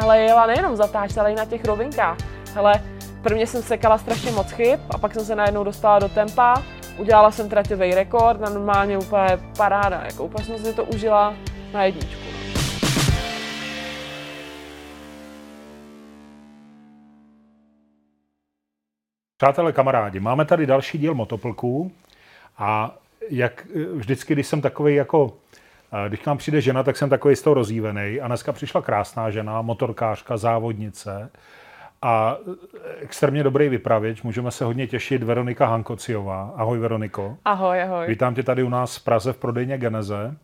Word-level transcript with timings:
tahle 0.00 0.18
jela 0.18 0.46
nejenom 0.46 0.76
zatáčet, 0.76 1.18
ale 1.18 1.32
i 1.32 1.34
na 1.34 1.44
těch 1.44 1.64
rovinkách. 1.64 2.18
Hele, 2.54 2.74
prvně 3.22 3.46
jsem 3.46 3.62
sekala 3.62 3.98
strašně 3.98 4.32
moc 4.32 4.50
chyb 4.50 4.80
a 4.90 4.98
pak 4.98 5.14
jsem 5.14 5.24
se 5.24 5.36
najednou 5.36 5.64
dostala 5.64 5.98
do 5.98 6.08
tempa. 6.08 6.62
Udělala 6.98 7.30
jsem 7.30 7.48
traťový 7.48 7.94
rekord 7.94 8.40
na 8.40 8.50
normálně 8.50 8.98
úplně 8.98 9.38
paráda, 9.56 10.02
jako 10.04 10.24
úplně 10.24 10.44
jsem 10.44 10.58
si 10.58 10.74
to 10.74 10.84
užila 10.84 11.34
na 11.72 11.84
jedničku. 11.84 12.20
Přátelé, 19.36 19.72
kamarádi, 19.72 20.20
máme 20.20 20.44
tady 20.44 20.66
další 20.66 20.98
díl 20.98 21.14
motoplků 21.14 21.92
a 22.58 22.98
jak 23.30 23.66
vždycky, 23.94 24.34
když 24.34 24.46
jsem 24.46 24.60
takový 24.60 24.94
jako, 24.94 25.32
když 26.08 26.20
k 26.20 26.26
nám 26.26 26.38
přijde 26.38 26.60
žena, 26.60 26.82
tak 26.82 26.96
jsem 26.96 27.10
takový 27.10 27.36
z 27.36 27.42
toho 27.42 27.54
rozjívený 27.54 28.20
a 28.20 28.26
dneska 28.26 28.52
přišla 28.52 28.82
krásná 28.82 29.30
žena, 29.30 29.62
motorkářka, 29.62 30.36
závodnice 30.36 31.30
a 32.02 32.36
extrémně 33.00 33.42
dobrý 33.42 33.68
vypravěč. 33.68 34.22
Můžeme 34.22 34.50
se 34.50 34.64
hodně 34.64 34.86
těšit 34.86 35.22
Veronika 35.22 35.66
Hankociová. 35.66 36.54
Ahoj 36.56 36.78
Veroniko. 36.78 37.36
Ahoj, 37.44 37.82
ahoj. 37.82 38.06
Vítám 38.08 38.34
tě 38.34 38.42
tady 38.42 38.62
u 38.62 38.68
nás 38.68 38.96
v 38.96 39.04
Praze 39.04 39.32
v 39.32 39.36
prodejně 39.36 39.78
Geneze. 39.78 40.36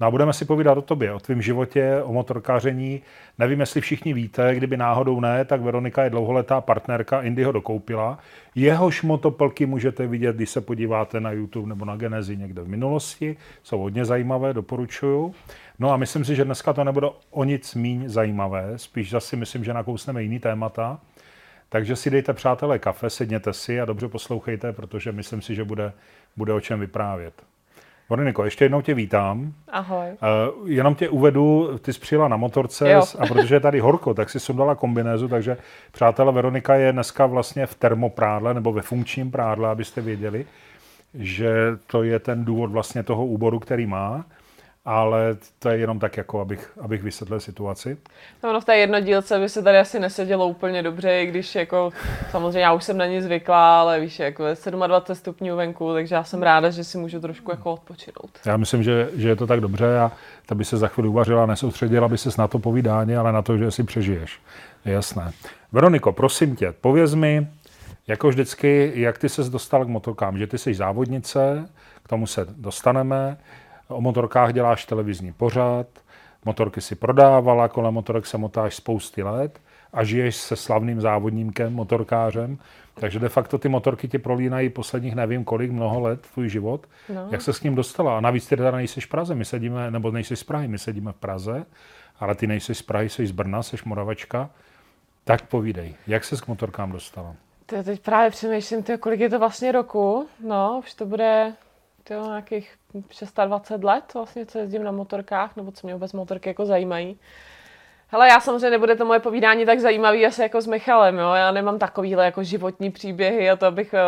No 0.00 0.06
a 0.06 0.10
budeme 0.10 0.32
si 0.32 0.44
povídat 0.44 0.78
o 0.78 0.82
tobě, 0.82 1.12
o 1.12 1.20
tvém 1.20 1.42
životě, 1.42 2.02
o 2.02 2.12
motorkáření. 2.12 3.02
Nevím, 3.38 3.60
jestli 3.60 3.80
všichni 3.80 4.14
víte, 4.14 4.54
kdyby 4.54 4.76
náhodou 4.76 5.20
ne, 5.20 5.44
tak 5.44 5.60
Veronika 5.60 6.04
je 6.04 6.10
dlouholetá 6.10 6.60
partnerka, 6.60 7.22
Indy 7.22 7.44
ho 7.44 7.52
dokoupila. 7.52 8.18
Jehož 8.54 9.02
motoplky 9.02 9.66
můžete 9.66 10.06
vidět, 10.06 10.36
když 10.36 10.50
se 10.50 10.60
podíváte 10.60 11.20
na 11.20 11.30
YouTube 11.32 11.68
nebo 11.68 11.84
na 11.84 11.96
Genezi 11.96 12.36
někde 12.36 12.62
v 12.62 12.68
minulosti. 12.68 13.36
Jsou 13.62 13.78
hodně 13.78 14.04
zajímavé, 14.04 14.54
doporučuju. 14.54 15.34
No 15.78 15.92
a 15.92 15.96
myslím 15.96 16.24
si, 16.24 16.36
že 16.36 16.44
dneska 16.44 16.72
to 16.72 16.84
nebude 16.84 17.06
o 17.30 17.44
nic 17.44 17.74
míň 17.74 18.08
zajímavé, 18.08 18.72
spíš 18.76 19.10
zase 19.10 19.36
myslím, 19.36 19.64
že 19.64 19.74
nakousneme 19.74 20.22
jiný 20.22 20.38
témata. 20.38 21.00
Takže 21.68 21.96
si 21.96 22.10
dejte, 22.10 22.32
přátelé, 22.32 22.78
kafe, 22.78 23.10
sedněte 23.10 23.52
si 23.52 23.80
a 23.80 23.84
dobře 23.84 24.08
poslouchejte, 24.08 24.72
protože 24.72 25.12
myslím 25.12 25.42
si, 25.42 25.54
že 25.54 25.64
bude, 25.64 25.92
bude 26.36 26.52
o 26.52 26.60
čem 26.60 26.80
vyprávět. 26.80 27.42
Veroniko, 28.10 28.44
ještě 28.44 28.64
jednou 28.64 28.82
tě 28.82 28.94
vítám. 28.94 29.52
Ahoj. 29.68 30.06
Uh, 30.08 30.70
jenom 30.70 30.94
tě 30.94 31.08
uvedu, 31.08 31.78
ty 31.78 31.92
jsi 31.92 32.00
přijela 32.00 32.28
na 32.28 32.36
motorce 32.36 32.90
jo. 32.90 33.02
a 33.18 33.26
protože 33.26 33.54
je 33.54 33.60
tady 33.60 33.80
horko, 33.80 34.14
tak 34.14 34.30
si 34.30 34.40
sundala 34.40 34.74
kombinézu, 34.74 35.28
takže 35.28 35.56
přátelé, 35.92 36.32
Veronika 36.32 36.74
je 36.74 36.92
dneska 36.92 37.26
vlastně 37.26 37.66
v 37.66 37.74
termoprádle 37.74 38.54
nebo 38.54 38.72
ve 38.72 38.82
funkčním 38.82 39.30
prádle, 39.30 39.68
abyste 39.68 40.00
věděli, 40.00 40.46
že 41.14 41.56
to 41.86 42.02
je 42.02 42.18
ten 42.18 42.44
důvod 42.44 42.70
vlastně 42.70 43.02
toho 43.02 43.26
úboru, 43.26 43.58
který 43.58 43.86
má 43.86 44.24
ale 44.86 45.36
to 45.58 45.68
je 45.68 45.78
jenom 45.78 45.98
tak, 45.98 46.16
jako 46.16 46.40
abych, 46.40 46.72
abych 46.80 47.02
vysvětlil 47.02 47.40
situaci. 47.40 47.96
No, 48.42 48.52
no 48.52 48.60
v 48.60 48.64
té 48.64 48.76
jednodílce 48.76 49.38
by 49.38 49.48
se 49.48 49.62
tady 49.62 49.78
asi 49.78 50.00
nesedělo 50.00 50.48
úplně 50.48 50.82
dobře, 50.82 51.22
i 51.22 51.26
když 51.26 51.54
jako, 51.54 51.90
samozřejmě 52.30 52.60
já 52.60 52.72
už 52.72 52.84
jsem 52.84 52.96
na 52.96 53.06
ní 53.06 53.22
zvyklá, 53.22 53.80
ale 53.80 54.00
víš, 54.00 54.18
jako 54.18 54.44
27 54.86 55.16
stupňů 55.16 55.56
venku, 55.56 55.92
takže 55.92 56.14
já 56.14 56.24
jsem 56.24 56.42
ráda, 56.42 56.70
že 56.70 56.84
si 56.84 56.98
můžu 56.98 57.20
trošku 57.20 57.50
jako 57.50 57.72
odpočinout. 57.72 58.30
Já 58.46 58.56
myslím, 58.56 58.82
že, 58.82 59.08
že 59.14 59.28
je 59.28 59.36
to 59.36 59.46
tak 59.46 59.60
dobře 59.60 59.98
a 59.98 60.12
ta 60.46 60.54
by 60.54 60.64
se 60.64 60.76
za 60.76 60.88
chvíli 60.88 61.08
uvařila, 61.08 61.46
nesoustředila 61.46 62.08
by 62.08 62.18
se 62.18 62.30
na 62.38 62.48
to 62.48 62.58
povídání, 62.58 63.16
ale 63.16 63.32
na 63.32 63.42
to, 63.42 63.58
že 63.58 63.70
si 63.70 63.84
přežiješ. 63.84 64.40
Je 64.84 64.92
jasné. 64.92 65.32
Veroniko, 65.72 66.12
prosím 66.12 66.56
tě, 66.56 66.72
pověz 66.80 67.14
mi, 67.14 67.46
jako 68.06 68.28
vždycky, 68.28 68.92
jak 68.94 69.18
ty 69.18 69.28
ses 69.28 69.48
dostal 69.48 69.84
k 69.84 69.88
motorkám, 69.88 70.38
že 70.38 70.46
ty 70.46 70.58
jsi 70.58 70.74
závodnice, 70.74 71.68
k 72.02 72.08
tomu 72.08 72.26
se 72.26 72.46
dostaneme, 72.48 73.36
O 73.88 74.00
motorkách 74.00 74.52
děláš 74.52 74.84
televizní 74.84 75.32
pořad, 75.32 75.86
motorky 76.44 76.80
si 76.80 76.94
prodávala, 76.94 77.68
kolem 77.68 77.94
motorek 77.94 78.26
se 78.26 78.38
motáš 78.38 78.74
spousty 78.74 79.22
let 79.22 79.60
a 79.92 80.04
žiješ 80.04 80.36
se 80.36 80.56
slavným 80.56 81.00
závodníkem, 81.00 81.74
motorkářem, 81.74 82.58
takže 82.94 83.18
de 83.18 83.28
facto 83.28 83.58
ty 83.58 83.68
motorky 83.68 84.08
ti 84.08 84.18
prolínají 84.18 84.68
posledních 84.68 85.14
nevím 85.14 85.44
kolik, 85.44 85.70
mnoho 85.70 86.00
let 86.00 86.26
tvůj 86.34 86.48
život. 86.48 86.86
No. 87.14 87.28
Jak 87.30 87.42
se 87.42 87.52
s 87.52 87.62
ním 87.62 87.74
dostala? 87.74 88.16
A 88.16 88.20
navíc 88.20 88.46
ty 88.46 88.56
teda 88.56 88.70
nejsi 88.70 89.00
v 89.00 89.08
Praze, 89.08 89.34
my 89.34 89.44
sedíme, 89.44 89.90
nebo 89.90 90.10
nejsi 90.10 90.36
z 90.36 90.44
Prahy, 90.44 90.68
my 90.68 90.78
sedíme 90.78 91.12
v 91.12 91.16
Praze, 91.16 91.66
ale 92.20 92.34
ty 92.34 92.46
nejsi 92.46 92.74
z 92.74 92.82
Prahy, 92.82 93.08
jsi 93.08 93.26
z 93.26 93.30
Brna, 93.30 93.62
jsi 93.62 93.76
Moravečka. 93.84 94.50
Tak 95.24 95.42
povídej, 95.42 95.94
jak 96.06 96.24
se 96.24 96.36
k 96.36 96.48
motorkám 96.48 96.92
dostala? 96.92 97.34
Ty 97.66 97.82
teď 97.82 98.00
právě 98.00 98.30
přemýšlím, 98.30 98.82
ty, 98.82 98.98
kolik 98.98 99.20
je 99.20 99.30
to 99.30 99.38
vlastně 99.38 99.72
roku. 99.72 100.28
No, 100.44 100.80
už 100.84 100.94
to 100.94 101.06
bude 101.06 101.52
tyjo, 102.08 102.26
nějakých 102.26 102.74
26 103.46 103.84
let 103.84 104.14
vlastně, 104.14 104.46
co 104.46 104.58
jezdím 104.58 104.82
na 104.82 104.92
motorkách, 104.92 105.56
nebo 105.56 105.72
co 105.72 105.86
mě 105.86 105.94
vůbec 105.94 106.12
motorky 106.12 106.48
jako 106.48 106.66
zajímají. 106.66 107.18
Hele, 108.08 108.28
já 108.28 108.40
samozřejmě 108.40 108.70
nebude 108.70 108.96
to 108.96 109.04
moje 109.04 109.20
povídání 109.20 109.66
tak 109.66 109.80
zajímavý 109.80 110.26
asi 110.26 110.42
jako 110.42 110.60
s 110.60 110.66
Michalem, 110.66 111.18
jo. 111.18 111.32
Já 111.32 111.50
nemám 111.50 111.78
takovýhle 111.78 112.24
jako 112.24 112.42
životní 112.42 112.90
příběhy 112.90 113.50
a 113.50 113.56
to 113.56 113.70
bych 113.70 113.94
eh, 113.94 114.00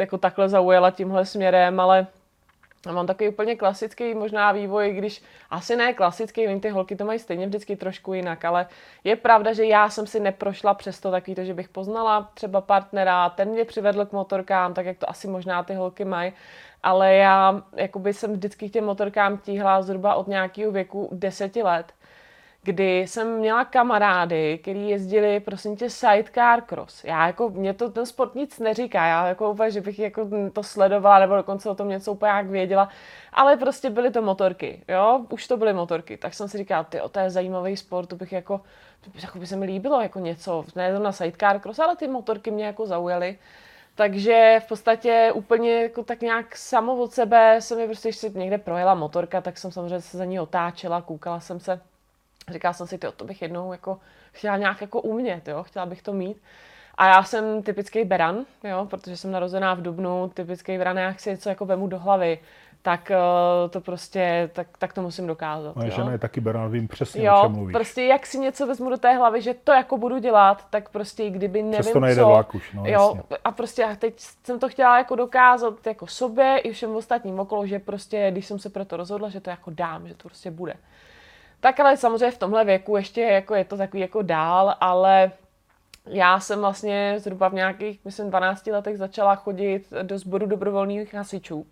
jako 0.00 0.18
takhle 0.18 0.48
zaujala 0.48 0.90
tímhle 0.90 1.24
směrem, 1.24 1.80
ale 1.80 2.06
a 2.88 2.92
mám 2.92 3.06
takový 3.06 3.28
úplně 3.28 3.56
klasický 3.56 4.14
možná 4.14 4.52
vývoj, 4.52 4.92
když 4.92 5.22
asi 5.50 5.76
ne 5.76 5.92
klasický, 5.92 6.46
vím, 6.46 6.60
ty 6.60 6.68
holky 6.68 6.96
to 6.96 7.04
mají 7.04 7.18
stejně 7.18 7.46
vždycky 7.46 7.76
trošku 7.76 8.14
jinak, 8.14 8.44
ale 8.44 8.66
je 9.04 9.16
pravda, 9.16 9.52
že 9.52 9.64
já 9.64 9.88
jsem 9.88 10.06
si 10.06 10.20
neprošla 10.20 10.74
přes 10.74 11.00
to 11.00 11.10
takový 11.10 11.34
to, 11.34 11.44
že 11.44 11.54
bych 11.54 11.68
poznala 11.68 12.30
třeba 12.34 12.60
partnera, 12.60 13.28
ten 13.28 13.48
mě 13.48 13.64
přivedl 13.64 14.06
k 14.06 14.12
motorkám, 14.12 14.74
tak 14.74 14.86
jak 14.86 14.98
to 14.98 15.10
asi 15.10 15.28
možná 15.28 15.62
ty 15.62 15.74
holky 15.74 16.04
mají, 16.04 16.32
ale 16.82 17.14
já 17.14 17.62
jakoby 17.76 18.14
jsem 18.14 18.32
vždycky 18.32 18.68
k 18.68 18.72
těm 18.72 18.84
motorkám 18.84 19.38
tíhla 19.38 19.82
zhruba 19.82 20.14
od 20.14 20.28
nějakého 20.28 20.72
věku 20.72 21.08
deseti 21.12 21.62
let 21.62 21.92
kdy 22.66 23.00
jsem 23.00 23.38
měla 23.38 23.64
kamarády, 23.64 24.58
kteří 24.58 24.88
jezdili, 24.88 25.40
prosím 25.40 25.76
tě, 25.76 25.90
sidecar 25.90 26.62
cross. 26.62 27.04
Já 27.04 27.26
jako, 27.26 27.48
mě 27.48 27.74
to 27.74 27.90
ten 27.90 28.06
sport 28.06 28.34
nic 28.34 28.58
neříká, 28.58 29.06
já 29.06 29.26
jako 29.26 29.50
úplně, 29.50 29.70
že 29.70 29.80
bych 29.80 29.98
jako 29.98 30.28
to 30.52 30.62
sledovala, 30.62 31.18
nebo 31.18 31.36
dokonce 31.36 31.70
o 31.70 31.74
tom 31.74 31.88
něco 31.88 32.12
úplně 32.12 32.32
jak 32.32 32.46
věděla, 32.46 32.88
ale 33.32 33.56
prostě 33.56 33.90
byly 33.90 34.10
to 34.10 34.22
motorky, 34.22 34.82
jo, 34.88 35.26
už 35.30 35.46
to 35.46 35.56
byly 35.56 35.72
motorky, 35.72 36.16
tak 36.16 36.34
jsem 36.34 36.48
si 36.48 36.58
říkala, 36.58 36.84
ty, 36.84 37.00
to 37.10 37.18
je 37.20 37.30
zajímavý 37.30 37.76
sport, 37.76 38.06
to 38.06 38.16
bych 38.16 38.32
jako, 38.32 38.60
to 39.00 39.10
by, 39.10 39.18
jako 39.22 39.38
by 39.38 39.46
se 39.46 39.56
mi 39.56 39.66
líbilo 39.66 40.00
jako 40.00 40.18
něco, 40.18 40.64
ne 40.76 40.98
na 40.98 41.12
sidecar 41.12 41.60
cross, 41.60 41.78
ale 41.78 41.96
ty 41.96 42.08
motorky 42.08 42.50
mě 42.50 42.64
jako 42.66 42.86
zaujaly. 42.86 43.38
Takže 43.94 44.60
v 44.64 44.68
podstatě 44.68 45.32
úplně 45.34 45.82
jako 45.82 46.04
tak 46.04 46.20
nějak 46.20 46.56
samo 46.56 46.96
od 46.96 47.12
sebe 47.12 47.60
se 47.60 47.76
mi 47.76 47.86
prostě, 47.86 48.08
když 48.08 48.16
si 48.16 48.30
někde 48.34 48.58
projela 48.58 48.94
motorka, 48.94 49.40
tak 49.40 49.58
jsem 49.58 49.72
samozřejmě 49.72 50.00
se 50.00 50.18
za 50.18 50.24
ní 50.24 50.40
otáčela, 50.40 51.02
koukala 51.02 51.40
jsem 51.40 51.60
se 51.60 51.80
Říkala 52.52 52.74
jsem 52.74 52.86
si, 52.86 52.98
to 52.98 53.24
bych 53.24 53.42
jednou 53.42 53.72
jako 53.72 53.98
chtěla 54.32 54.56
nějak 54.56 54.80
jako 54.80 55.00
umět, 55.00 55.48
jo? 55.48 55.62
chtěla 55.62 55.86
bych 55.86 56.02
to 56.02 56.12
mít. 56.12 56.42
A 56.94 57.06
já 57.06 57.22
jsem 57.22 57.62
typický 57.62 58.04
beran, 58.04 58.44
jo? 58.64 58.86
protože 58.90 59.16
jsem 59.16 59.30
narozená 59.30 59.74
v 59.74 59.82
Dubnu, 59.82 60.30
typický 60.34 60.78
beran, 60.78 60.98
jak 60.98 61.20
si 61.20 61.30
něco 61.30 61.48
jako 61.48 61.66
vemu 61.66 61.86
do 61.86 61.98
hlavy, 61.98 62.38
tak 62.82 63.10
uh, 63.10 63.70
to 63.70 63.80
prostě, 63.80 64.50
tak, 64.52 64.66
tak 64.78 64.92
to 64.92 65.02
musím 65.02 65.26
dokázat. 65.26 65.76
Moje 65.76 65.90
žena 65.90 66.12
je 66.12 66.18
taky 66.18 66.40
beran, 66.40 66.70
vím 66.70 66.88
přesně, 66.88 67.26
jo, 67.26 67.34
o 67.38 67.42
čem 67.42 67.52
mluvíš. 67.52 67.72
prostě 67.72 68.02
jak 68.02 68.26
si 68.26 68.38
něco 68.38 68.66
vezmu 68.66 68.90
do 68.90 68.96
té 68.96 69.16
hlavy, 69.16 69.42
že 69.42 69.54
to 69.54 69.72
jako 69.72 69.98
budu 69.98 70.18
dělat, 70.18 70.66
tak 70.70 70.88
prostě 70.88 71.22
i 71.22 71.30
kdyby 71.30 71.62
nevím 71.62 71.80
Přesto 71.80 72.00
nejde 72.00 72.20
co. 72.20 72.28
Vlak 72.28 72.54
už, 72.54 72.72
no, 72.72 72.82
jo, 72.86 73.12
jasně. 73.16 73.36
a 73.44 73.50
prostě 73.50 73.82
já 73.82 73.96
teď 73.96 74.14
jsem 74.44 74.58
to 74.58 74.68
chtěla 74.68 74.98
jako 74.98 75.16
dokázat 75.16 75.86
jako 75.86 76.06
sobě 76.06 76.58
i 76.58 76.72
všem 76.72 76.96
ostatním 76.96 77.40
okolo, 77.40 77.66
že 77.66 77.78
prostě, 77.78 78.28
když 78.30 78.46
jsem 78.46 78.58
se 78.58 78.70
pro 78.70 78.84
to 78.84 78.96
rozhodla, 78.96 79.28
že 79.28 79.40
to 79.40 79.50
jako 79.50 79.70
dám, 79.70 80.08
že 80.08 80.14
to 80.14 80.28
prostě 80.28 80.50
bude. 80.50 80.74
Tak 81.60 81.80
ale 81.80 81.96
samozřejmě 81.96 82.30
v 82.30 82.38
tomhle 82.38 82.64
věku 82.64 82.96
ještě 82.96 83.20
jako 83.20 83.54
je 83.54 83.64
to 83.64 83.76
takový 83.76 84.00
jako 84.00 84.22
dál, 84.22 84.74
ale 84.80 85.30
já 86.06 86.40
jsem 86.40 86.60
vlastně 86.60 87.14
zhruba 87.18 87.48
v 87.48 87.54
nějakých, 87.54 88.00
myslím, 88.04 88.30
12 88.30 88.66
letech 88.66 88.98
začala 88.98 89.34
chodit 89.34 89.86
do 90.02 90.18
sboru 90.18 90.46
dobrovolných 90.46 91.14
hasičů. 91.14 91.66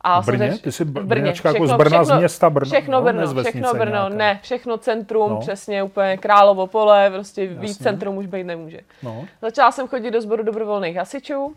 A 0.00 0.22
v 0.22 0.26
Brně? 0.26 0.58
Ty 0.58 0.72
jsi 0.72 0.84
v 0.84 0.90
Brně, 0.90 1.32
všechno, 1.32 1.50
jako 1.50 1.66
z 1.66 1.72
Brna, 1.72 1.98
všechno, 1.98 2.16
z 2.16 2.18
města 2.18 2.50
Brno? 2.50 2.70
Všechno 2.70 3.00
no, 3.00 3.04
Brno, 3.04 3.20
ne 3.20 3.42
všechno 3.42 3.74
Brno, 3.74 3.92
nějaké. 3.92 4.16
ne, 4.16 4.40
všechno 4.42 4.78
centrum, 4.78 5.30
no. 5.30 5.40
přesně 5.40 5.82
úplně 5.82 6.16
Královo 6.16 6.66
pole, 6.66 7.10
prostě 7.10 7.44
Jasně. 7.44 7.60
víc 7.60 7.82
centrum 7.82 8.16
už 8.16 8.26
být 8.26 8.44
nemůže. 8.44 8.80
No. 9.02 9.24
Začala 9.42 9.72
jsem 9.72 9.88
chodit 9.88 10.10
do 10.10 10.20
sboru 10.20 10.42
dobrovolných 10.42 10.96
hasičů 10.96 11.54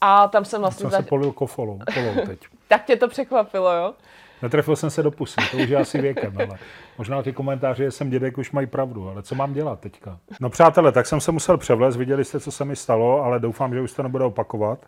a 0.00 0.28
tam 0.28 0.44
jsem 0.44 0.60
vlastně... 0.60 0.82
Jsem 0.82 0.90
zač... 0.90 1.04
se 1.04 1.08
polil 1.08 1.32
kofolou, 1.32 1.78
teď. 2.26 2.38
tak 2.68 2.84
tě 2.84 2.96
to 2.96 3.08
překvapilo, 3.08 3.72
jo? 3.72 3.94
Netrefil 4.42 4.76
jsem 4.76 4.90
se 4.90 5.02
do 5.02 5.10
pusy, 5.10 5.36
to 5.50 5.56
už 5.56 5.68
je 5.68 5.76
asi 5.76 6.00
věkem, 6.00 6.34
ale 6.36 6.58
možná 6.98 7.22
ty 7.22 7.32
komentáře, 7.32 7.84
že 7.84 7.90
jsem 7.90 8.10
dědek, 8.10 8.38
už 8.38 8.52
mají 8.52 8.66
pravdu, 8.66 9.08
ale 9.08 9.22
co 9.22 9.34
mám 9.34 9.52
dělat 9.52 9.80
teďka? 9.80 10.18
No 10.40 10.50
přátelé, 10.50 10.92
tak 10.92 11.06
jsem 11.06 11.20
se 11.20 11.32
musel 11.32 11.56
převlézt, 11.56 11.96
viděli 11.96 12.24
jste, 12.24 12.40
co 12.40 12.50
se 12.50 12.64
mi 12.64 12.76
stalo, 12.76 13.22
ale 13.22 13.40
doufám, 13.40 13.74
že 13.74 13.80
už 13.80 13.92
to 13.92 14.02
nebude 14.02 14.24
opakovat. 14.24 14.86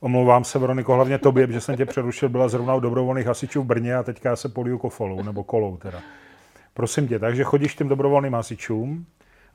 Omlouvám 0.00 0.44
se, 0.44 0.58
Veroniko, 0.58 0.94
hlavně 0.94 1.18
tobě, 1.18 1.52
že 1.52 1.60
jsem 1.60 1.76
tě 1.76 1.86
přerušil, 1.86 2.28
byla 2.28 2.48
zrovna 2.48 2.74
u 2.74 2.80
dobrovolných 2.80 3.26
hasičů 3.26 3.62
v 3.62 3.66
Brně 3.66 3.96
a 3.96 4.02
teďka 4.02 4.36
se 4.36 4.48
poliju 4.48 4.78
kofolou, 4.78 5.22
nebo 5.22 5.44
kolou 5.44 5.76
teda. 5.76 6.00
Prosím 6.74 7.08
tě, 7.08 7.18
takže 7.18 7.44
chodíš 7.44 7.74
těm 7.74 7.88
dobrovolným 7.88 8.34
hasičům 8.34 9.06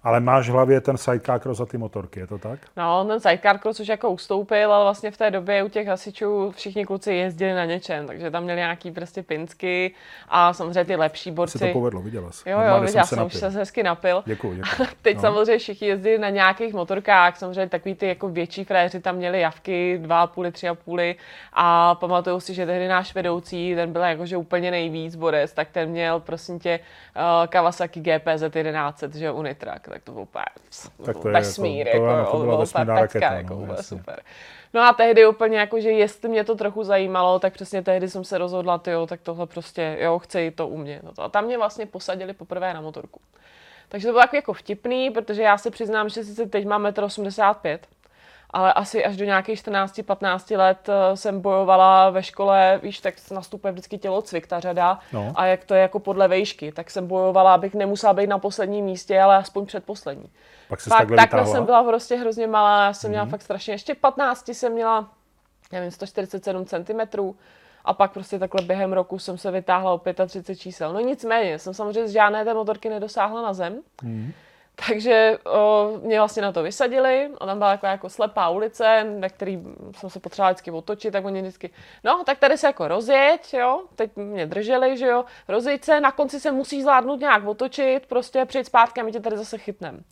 Ale 0.05 0.19
máš 0.19 0.49
v 0.49 0.51
hlavě 0.51 0.81
ten 0.81 0.97
sidecar 0.97 1.39
cross 1.39 1.57
za 1.57 1.65
ty 1.65 1.77
motorky, 1.77 2.19
je 2.19 2.27
to 2.27 2.37
tak? 2.37 2.59
No, 2.77 3.05
ten 3.05 3.19
sidecar 3.19 3.59
cross 3.59 3.79
už 3.79 3.87
jako 3.87 4.09
ustoupil, 4.09 4.73
ale 4.73 4.83
vlastně 4.83 5.11
v 5.11 5.17
té 5.17 5.31
době 5.31 5.63
u 5.63 5.69
těch 5.69 5.87
hasičů 5.87 6.51
všichni 6.51 6.85
kluci 6.85 7.13
jezdili 7.13 7.53
na 7.53 7.65
něčem, 7.65 8.07
takže 8.07 8.31
tam 8.31 8.43
měli 8.43 8.59
nějaký 8.59 8.91
prostě 8.91 9.23
pinsky 9.23 9.93
a 10.29 10.53
samozřejmě 10.53 10.85
ty 10.85 10.95
lepší 10.95 11.31
borci. 11.31 11.57
Se 11.57 11.67
to 11.67 11.73
povedlo, 11.73 12.01
viděla 12.01 12.31
jsi. 12.31 12.49
Jo, 12.49 12.59
jo, 12.61 12.81
viděla 12.81 13.05
jsem, 13.05 13.25
už 13.25 13.33
se 13.33 13.49
hezky 13.49 13.83
napil. 13.83 14.23
Děkuji, 14.25 14.55
děkuji. 14.55 14.87
Teď 15.01 15.15
no. 15.15 15.21
samozřejmě 15.21 15.57
všichni 15.57 15.87
jezdili 15.87 16.17
na 16.17 16.29
nějakých 16.29 16.73
motorkách, 16.73 17.37
samozřejmě 17.37 17.69
takový 17.69 17.95
ty 17.95 18.07
jako 18.07 18.29
větší 18.29 18.63
fréři 18.63 18.99
tam 18.99 19.15
měli 19.15 19.41
javky, 19.41 19.97
dva 20.01 20.27
půly, 20.27 20.51
tři 20.51 20.67
a 20.67 20.75
půly 20.75 21.15
a 21.53 21.95
pamatuju 21.95 22.39
si, 22.39 22.53
že 22.53 22.65
tehdy 22.65 22.87
náš 22.87 23.15
vedoucí, 23.15 23.75
ten 23.75 23.93
byl 23.93 24.01
jakože 24.01 24.37
úplně 24.37 24.71
nejvíc 24.71 25.15
Boris, 25.15 25.53
tak 25.53 25.69
ten 25.71 25.89
měl 25.89 26.19
prosím 26.19 26.59
tě 26.59 26.79
uh, 27.15 27.47
Kawasaki 27.47 27.99
GPZ 27.99 28.43
1100, 28.53 29.17
že 29.17 29.25
jo, 29.25 29.33
Unitrak 29.33 29.94
tak 29.95 30.03
to 30.03 30.11
byl 30.11 30.21
úplně 30.21 30.45
tak 31.05 31.17
to 31.17 31.29
vesmír, 31.29 31.87
jako, 31.87 32.05
jako, 32.05 32.31
to, 32.31 32.37
to 32.37 32.43
byla 32.43 32.59
vesmírná 32.59 32.95
raketa, 32.95 33.33
jako, 33.33 33.65
no, 33.65 33.83
super. 33.83 34.21
No 34.73 34.81
a 34.81 34.93
tehdy 34.93 35.27
úplně 35.27 35.57
jako, 35.57 35.79
že 35.79 35.91
jestli 35.91 36.29
mě 36.29 36.43
to 36.43 36.55
trochu 36.55 36.83
zajímalo, 36.83 37.39
tak 37.39 37.53
přesně 37.53 37.81
tehdy 37.81 38.09
jsem 38.09 38.23
se 38.23 38.37
rozhodla, 38.37 38.81
jo, 38.87 39.07
tak 39.07 39.21
tohle 39.21 39.47
prostě, 39.47 39.97
jo, 39.99 40.19
chci 40.19 40.51
to 40.51 40.67
umět. 40.67 41.03
No 41.03 41.23
a 41.23 41.29
tam 41.29 41.45
mě 41.45 41.57
vlastně 41.57 41.85
posadili 41.85 42.33
poprvé 42.33 42.73
na 42.73 42.81
motorku. 42.81 43.19
Takže 43.89 44.07
to 44.07 44.11
bylo 44.11 44.21
jako, 44.21 44.35
jako 44.35 44.53
vtipný, 44.53 45.09
protože 45.09 45.41
já 45.41 45.57
se 45.57 45.71
přiznám, 45.71 46.09
že 46.09 46.23
sice 46.23 46.45
teď 46.45 46.65
mám 46.65 46.85
1,85 46.85 47.71
m, 47.73 47.79
ale 48.49 48.73
asi 48.73 49.05
až 49.05 49.17
do 49.17 49.25
nějakých 49.25 49.59
14-15 49.59 50.57
let 50.57 50.89
eh, 50.89 51.17
jsem 51.17 51.41
bojovala 51.41 52.09
ve 52.09 52.23
škole, 52.23 52.79
víš, 52.83 52.99
tak 52.99 53.13
nastupuje 53.31 53.71
vždycky 53.71 53.97
tělocvik, 53.97 54.47
ta 54.47 54.59
řada, 54.59 54.99
no. 55.13 55.33
a 55.35 55.45
jak 55.45 55.63
to 55.63 55.73
je 55.73 55.81
jako 55.81 55.99
podle 55.99 56.27
vejšky, 56.27 56.71
tak 56.71 56.91
jsem 56.91 57.07
bojovala, 57.07 57.53
abych 57.53 57.73
nemusela 57.73 58.13
být 58.13 58.27
na 58.27 58.39
posledním 58.39 58.85
místě, 58.85 59.21
ale 59.21 59.35
aspoň 59.35 59.65
předposlední. 59.65 60.29
Pak 60.69 60.81
se 60.81 60.89
takhle, 60.89 61.17
takhle 61.17 61.45
jsem 61.45 61.65
byla 61.65 61.83
prostě 61.83 62.15
hrozně 62.15 62.47
malá, 62.47 62.85
já 62.85 62.93
jsem 62.93 63.07
mm-hmm. 63.07 63.11
měla 63.11 63.23
mhm. 63.23 63.31
fakt 63.31 63.41
strašně, 63.41 63.73
ještě 63.73 63.95
15 63.95 64.49
jsem 64.49 64.73
měla, 64.73 65.09
nevím, 65.71 65.91
147 65.91 66.65
cm, 66.65 67.33
a 67.85 67.93
pak 67.93 68.11
prostě 68.11 68.39
takhle 68.39 68.61
během 68.61 68.93
roku 68.93 69.19
jsem 69.19 69.37
se 69.37 69.51
vytáhla 69.51 69.93
o 69.93 70.01
35 70.27 70.55
čísel. 70.55 70.93
No 70.93 70.99
nicméně, 70.99 71.59
jsem 71.59 71.73
samozřejmě 71.73 72.07
z 72.07 72.11
žádné 72.11 72.45
té 72.45 72.53
motorky 72.53 72.89
nedosáhla 72.89 73.41
na 73.41 73.53
zem. 73.53 73.81
Mm. 74.03 74.31
Takže 74.87 75.37
o, 75.45 75.91
mě 76.01 76.19
vlastně 76.19 76.41
na 76.41 76.51
to 76.51 76.63
vysadili, 76.63 77.29
a 77.37 77.45
tam 77.45 77.57
byla 77.57 77.73
taková 77.73 77.91
jako 77.91 78.09
slepá 78.09 78.49
ulice, 78.49 79.03
na 79.03 79.29
který 79.29 79.59
jsem 79.97 80.09
se 80.09 80.19
potřebovala 80.19 80.51
vždycky 80.51 80.71
otočit, 80.71 81.11
tak 81.11 81.25
oni 81.25 81.41
vždycky, 81.41 81.69
no, 82.03 82.23
tak 82.25 82.39
tady 82.39 82.57
se 82.57 82.67
jako 82.67 82.87
rozjeď, 82.87 83.53
jo, 83.53 83.81
teď 83.95 84.15
mě 84.15 84.45
drželi, 84.45 84.97
že 84.97 85.07
jo, 85.07 85.25
rozjeď 85.47 85.83
se, 85.83 85.99
na 85.99 86.11
konci 86.11 86.39
se 86.39 86.51
musí 86.51 86.81
zvládnout 86.81 87.19
nějak 87.19 87.45
otočit, 87.47 88.05
prostě 88.05 88.45
přijít 88.45 88.65
zpátky 88.65 89.01
a 89.01 89.03
my 89.03 89.11
tě 89.11 89.19
tady 89.19 89.37
zase 89.37 89.57
chytnem. 89.57 90.03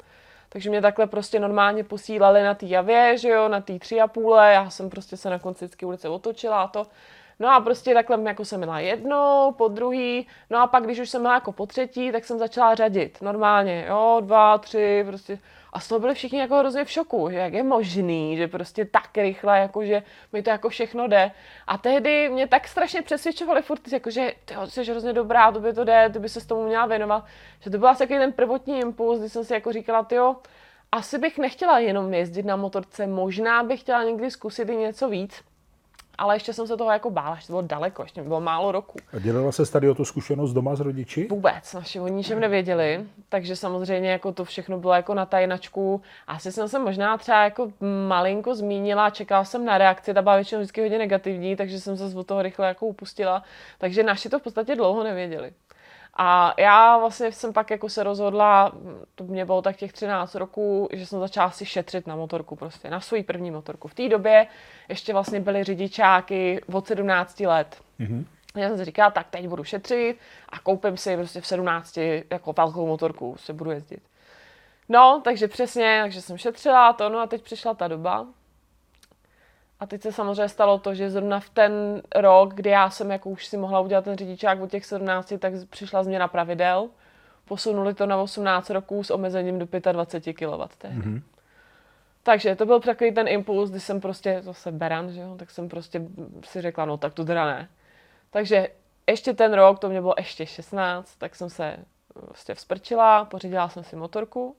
Takže 0.50 0.70
mě 0.70 0.82
takhle 0.82 1.08
prostě 1.08 1.40
normálně 1.40 1.84
posílali 1.84 2.44
na 2.44 2.54
té 2.54 2.66
javě, 2.66 3.18
že 3.18 3.30
jo, 3.30 3.50
na 3.50 3.62
té 3.62 3.80
tři 3.80 4.02
a 4.02 4.08
půle, 4.08 4.54
já 4.54 4.70
jsem 4.70 4.90
prostě 4.90 5.18
se 5.18 5.30
na 5.30 5.40
konci 5.40 5.66
vždycky 5.66 5.86
ulice 5.86 6.10
otočila 6.10 6.62
a 6.62 6.68
to. 6.68 6.88
No 7.40 7.50
a 7.50 7.60
prostě 7.60 7.94
takhle 7.94 8.20
jako 8.24 8.46
jsem 8.46 8.60
měla 8.60 8.80
jednou, 8.80 9.52
po 9.58 9.68
druhý, 9.68 10.28
no 10.50 10.60
a 10.60 10.68
pak, 10.68 10.84
když 10.84 11.00
už 11.00 11.10
jsem 11.10 11.22
měla 11.22 11.34
jako 11.34 11.52
po 11.52 11.66
třetí, 11.66 12.12
tak 12.12 12.26
jsem 12.26 12.40
začala 12.40 12.76
řadit 12.76 13.22
normálně, 13.22 13.86
jo, 13.90 14.22
dva, 14.26 14.58
tři, 14.58 15.04
prostě. 15.08 15.40
A 15.74 15.80
z 15.80 15.88
toho 15.88 16.00
byli 16.00 16.14
všichni 16.14 16.40
jako 16.40 16.56
hrozně 16.56 16.86
v 16.86 16.92
šoku, 16.92 17.30
že 17.30 17.38
jak 17.38 17.54
je 17.54 17.64
možný, 17.64 18.38
že 18.38 18.48
prostě 18.48 18.86
tak 18.86 19.18
rychle, 19.18 19.60
jako 19.60 19.86
že 19.86 20.04
mi 20.34 20.44
to 20.44 20.50
jako 20.50 20.70
všechno 20.70 21.08
jde. 21.08 21.32
A 21.68 21.78
tehdy 21.78 22.30
mě 22.30 22.48
tak 22.48 22.68
strašně 22.68 23.02
přesvědčovali 23.02 23.62
furt, 23.62 23.94
jako 23.94 24.10
že 24.10 24.34
ty 24.46 24.56
jsi 24.68 24.84
hrozně 24.92 25.14
dobrá, 25.14 25.52
to 25.52 25.60
by 25.60 25.74
to 25.74 25.84
jde, 25.84 26.10
ty 26.14 26.20
by 26.20 26.30
se 26.30 26.42
s 26.42 26.46
tomu 26.46 26.64
měla 26.66 26.86
věnovat. 26.86 27.26
Že 27.60 27.70
to 27.70 27.78
byl 27.78 27.88
asi 27.88 28.00
takový 28.00 28.20
ten 28.20 28.34
prvotní 28.34 28.80
impuls, 28.80 29.20
kdy 29.20 29.30
jsem 29.30 29.44
si 29.44 29.54
jako 29.54 29.72
říkala, 29.72 30.04
ty 30.04 30.16
asi 30.92 31.18
bych 31.18 31.38
nechtěla 31.38 31.80
jenom 31.80 32.14
jezdit 32.14 32.46
na 32.46 32.56
motorce, 32.56 33.08
možná 33.08 33.64
bych 33.64 33.80
chtěla 33.80 34.04
někdy 34.04 34.32
zkusit 34.32 34.70
i 34.70 34.76
něco 34.76 35.10
víc 35.10 35.44
ale 36.18 36.36
ještě 36.36 36.54
jsem 36.54 36.68
se 36.68 36.78
toho 36.78 36.92
jako 36.92 37.10
bála, 37.10 37.36
že 37.36 37.48
to 37.48 37.54
bylo 37.54 37.62
daleko, 37.62 38.02
ještě 38.04 38.24
bylo 38.24 38.42
málo 38.42 38.72
roku. 38.72 38.98
A 39.14 39.20
dělala 39.20 39.52
se 39.52 39.72
tady 39.72 39.90
o 39.90 39.96
tu 39.96 40.06
zkušenost 40.06 40.54
doma 40.54 40.76
s 40.76 40.80
rodiči? 40.80 41.28
Vůbec, 41.30 41.74
naši 41.74 42.00
o 42.00 42.08
ničem 42.08 42.40
nevěděli, 42.40 43.06
takže 43.30 43.56
samozřejmě 43.56 44.12
jako 44.12 44.32
to 44.32 44.46
všechno 44.46 44.80
bylo 44.80 44.94
jako 44.94 45.14
na 45.14 45.26
tajnačku. 45.26 46.02
Asi 46.28 46.52
jsem 46.52 46.70
se 46.70 46.80
možná 46.80 47.18
třeba 47.18 47.44
jako 47.44 47.72
malinko 48.08 48.56
zmínila, 48.56 49.10
čekala 49.10 49.46
jsem 49.46 49.66
na 49.66 49.78
reakci, 49.78 50.14
ta 50.14 50.22
byla 50.22 50.36
většinou 50.36 50.62
vždycky 50.62 50.82
hodně 50.82 50.98
negativní, 50.98 51.56
takže 51.56 51.80
jsem 51.80 51.98
se 51.98 52.18
od 52.18 52.28
toho 52.28 52.42
rychle 52.42 52.68
jako 52.68 52.86
upustila. 52.86 53.44
Takže 53.78 54.04
naši 54.04 54.30
to 54.30 54.40
v 54.40 54.44
podstatě 54.44 54.76
dlouho 54.76 55.04
nevěděli. 55.04 55.52
A 56.14 56.54
já 56.58 56.98
vlastně 56.98 57.32
jsem 57.32 57.54
pak 57.54 57.72
jako 57.72 57.90
se 57.90 58.04
rozhodla, 58.04 58.72
to 59.16 59.24
mě 59.24 59.46
bylo 59.46 59.62
tak 59.62 59.76
těch 59.76 59.94
13 59.94 60.36
roků, 60.36 60.90
že 60.92 61.06
jsem 61.06 61.20
začala 61.20 61.52
si 61.52 61.66
šetřit 61.66 62.08
na 62.08 62.16
motorku 62.16 62.56
prostě, 62.56 62.90
na 62.90 63.00
svůj 63.00 63.24
první 63.24 63.52
motorku. 63.52 63.88
V 63.88 63.94
té 63.94 64.10
době 64.10 64.48
ještě 64.90 65.14
vlastně 65.14 65.40
byly 65.40 65.64
řidičáky 65.64 66.62
od 66.74 66.88
17 66.88 67.40
let. 67.40 67.82
Mm-hmm. 68.00 68.26
Já 68.56 68.68
jsem 68.68 68.78
si 68.78 68.86
říkala, 68.86 69.12
tak 69.12 69.28
teď 69.30 69.48
budu 69.48 69.64
šetřit 69.64 70.18
a 70.50 70.60
koupím 70.60 70.98
si 70.98 71.18
prostě 71.18 71.42
v 71.42 71.48
17 71.48 71.98
jako 72.32 72.54
velkou 72.54 72.88
motorku, 72.88 73.36
se 73.40 73.54
budu 73.54 73.72
jezdit. 73.72 74.02
No, 74.90 75.22
takže 75.24 75.48
přesně, 75.48 76.00
takže 76.04 76.22
jsem 76.22 76.38
šetřila 76.38 76.94
to, 76.94 77.10
no 77.10 77.20
a 77.20 77.28
teď 77.28 77.42
přišla 77.42 77.74
ta 77.74 77.88
doba, 77.88 78.26
a 79.80 79.86
teď 79.86 80.02
se 80.02 80.12
samozřejmě 80.12 80.50
stalo 80.50 80.78
to, 80.78 80.94
že 80.94 81.10
zrovna 81.10 81.40
v 81.40 81.50
ten 81.50 82.02
rok, 82.16 82.54
kdy 82.54 82.70
já 82.70 82.90
jsem 82.90 83.12
jako 83.12 83.30
už 83.30 83.46
si 83.46 83.58
mohla 83.58 83.80
udělat 83.80 84.04
ten 84.04 84.18
řidičák 84.18 84.62
od 84.62 84.72
těch 84.72 84.86
17, 84.86 85.34
tak 85.40 85.54
přišla 85.70 86.04
změna 86.04 86.28
pravidel. 86.28 86.90
Posunuli 87.46 87.94
to 87.94 88.06
na 88.06 88.18
18 88.18 88.70
roků 88.70 89.04
s 89.04 89.12
omezením 89.12 89.60
do 89.60 89.68
25 89.92 90.34
kW. 90.34 90.44
Mm-hmm. 90.44 91.22
Takže 92.24 92.56
to 92.56 92.66
byl 92.66 92.80
takový 92.80 93.12
ten 93.12 93.28
impuls, 93.28 93.70
kdy 93.70 93.80
jsem 93.80 94.02
prostě, 94.02 94.40
zase 94.42 94.72
beran, 94.72 95.12
že 95.12 95.22
jo, 95.22 95.36
tak 95.38 95.52
jsem 95.52 95.70
prostě 95.70 96.02
si 96.46 96.62
řekla, 96.62 96.86
no 96.86 96.98
tak 96.98 97.14
to 97.14 97.26
teda 97.26 97.46
ne. 97.46 97.70
Takže 98.30 98.68
ještě 99.08 99.34
ten 99.34 99.54
rok, 99.54 99.80
to 99.80 99.90
mě 99.90 100.02
bylo 100.02 100.14
ještě 100.18 100.46
16, 100.46 101.16
tak 101.16 101.36
jsem 101.36 101.50
se 101.50 101.78
prostě 102.14 102.56
vzprčila, 102.56 103.26
pořídila 103.26 103.70
jsem 103.70 103.84
si 103.84 103.96
motorku 103.96 104.56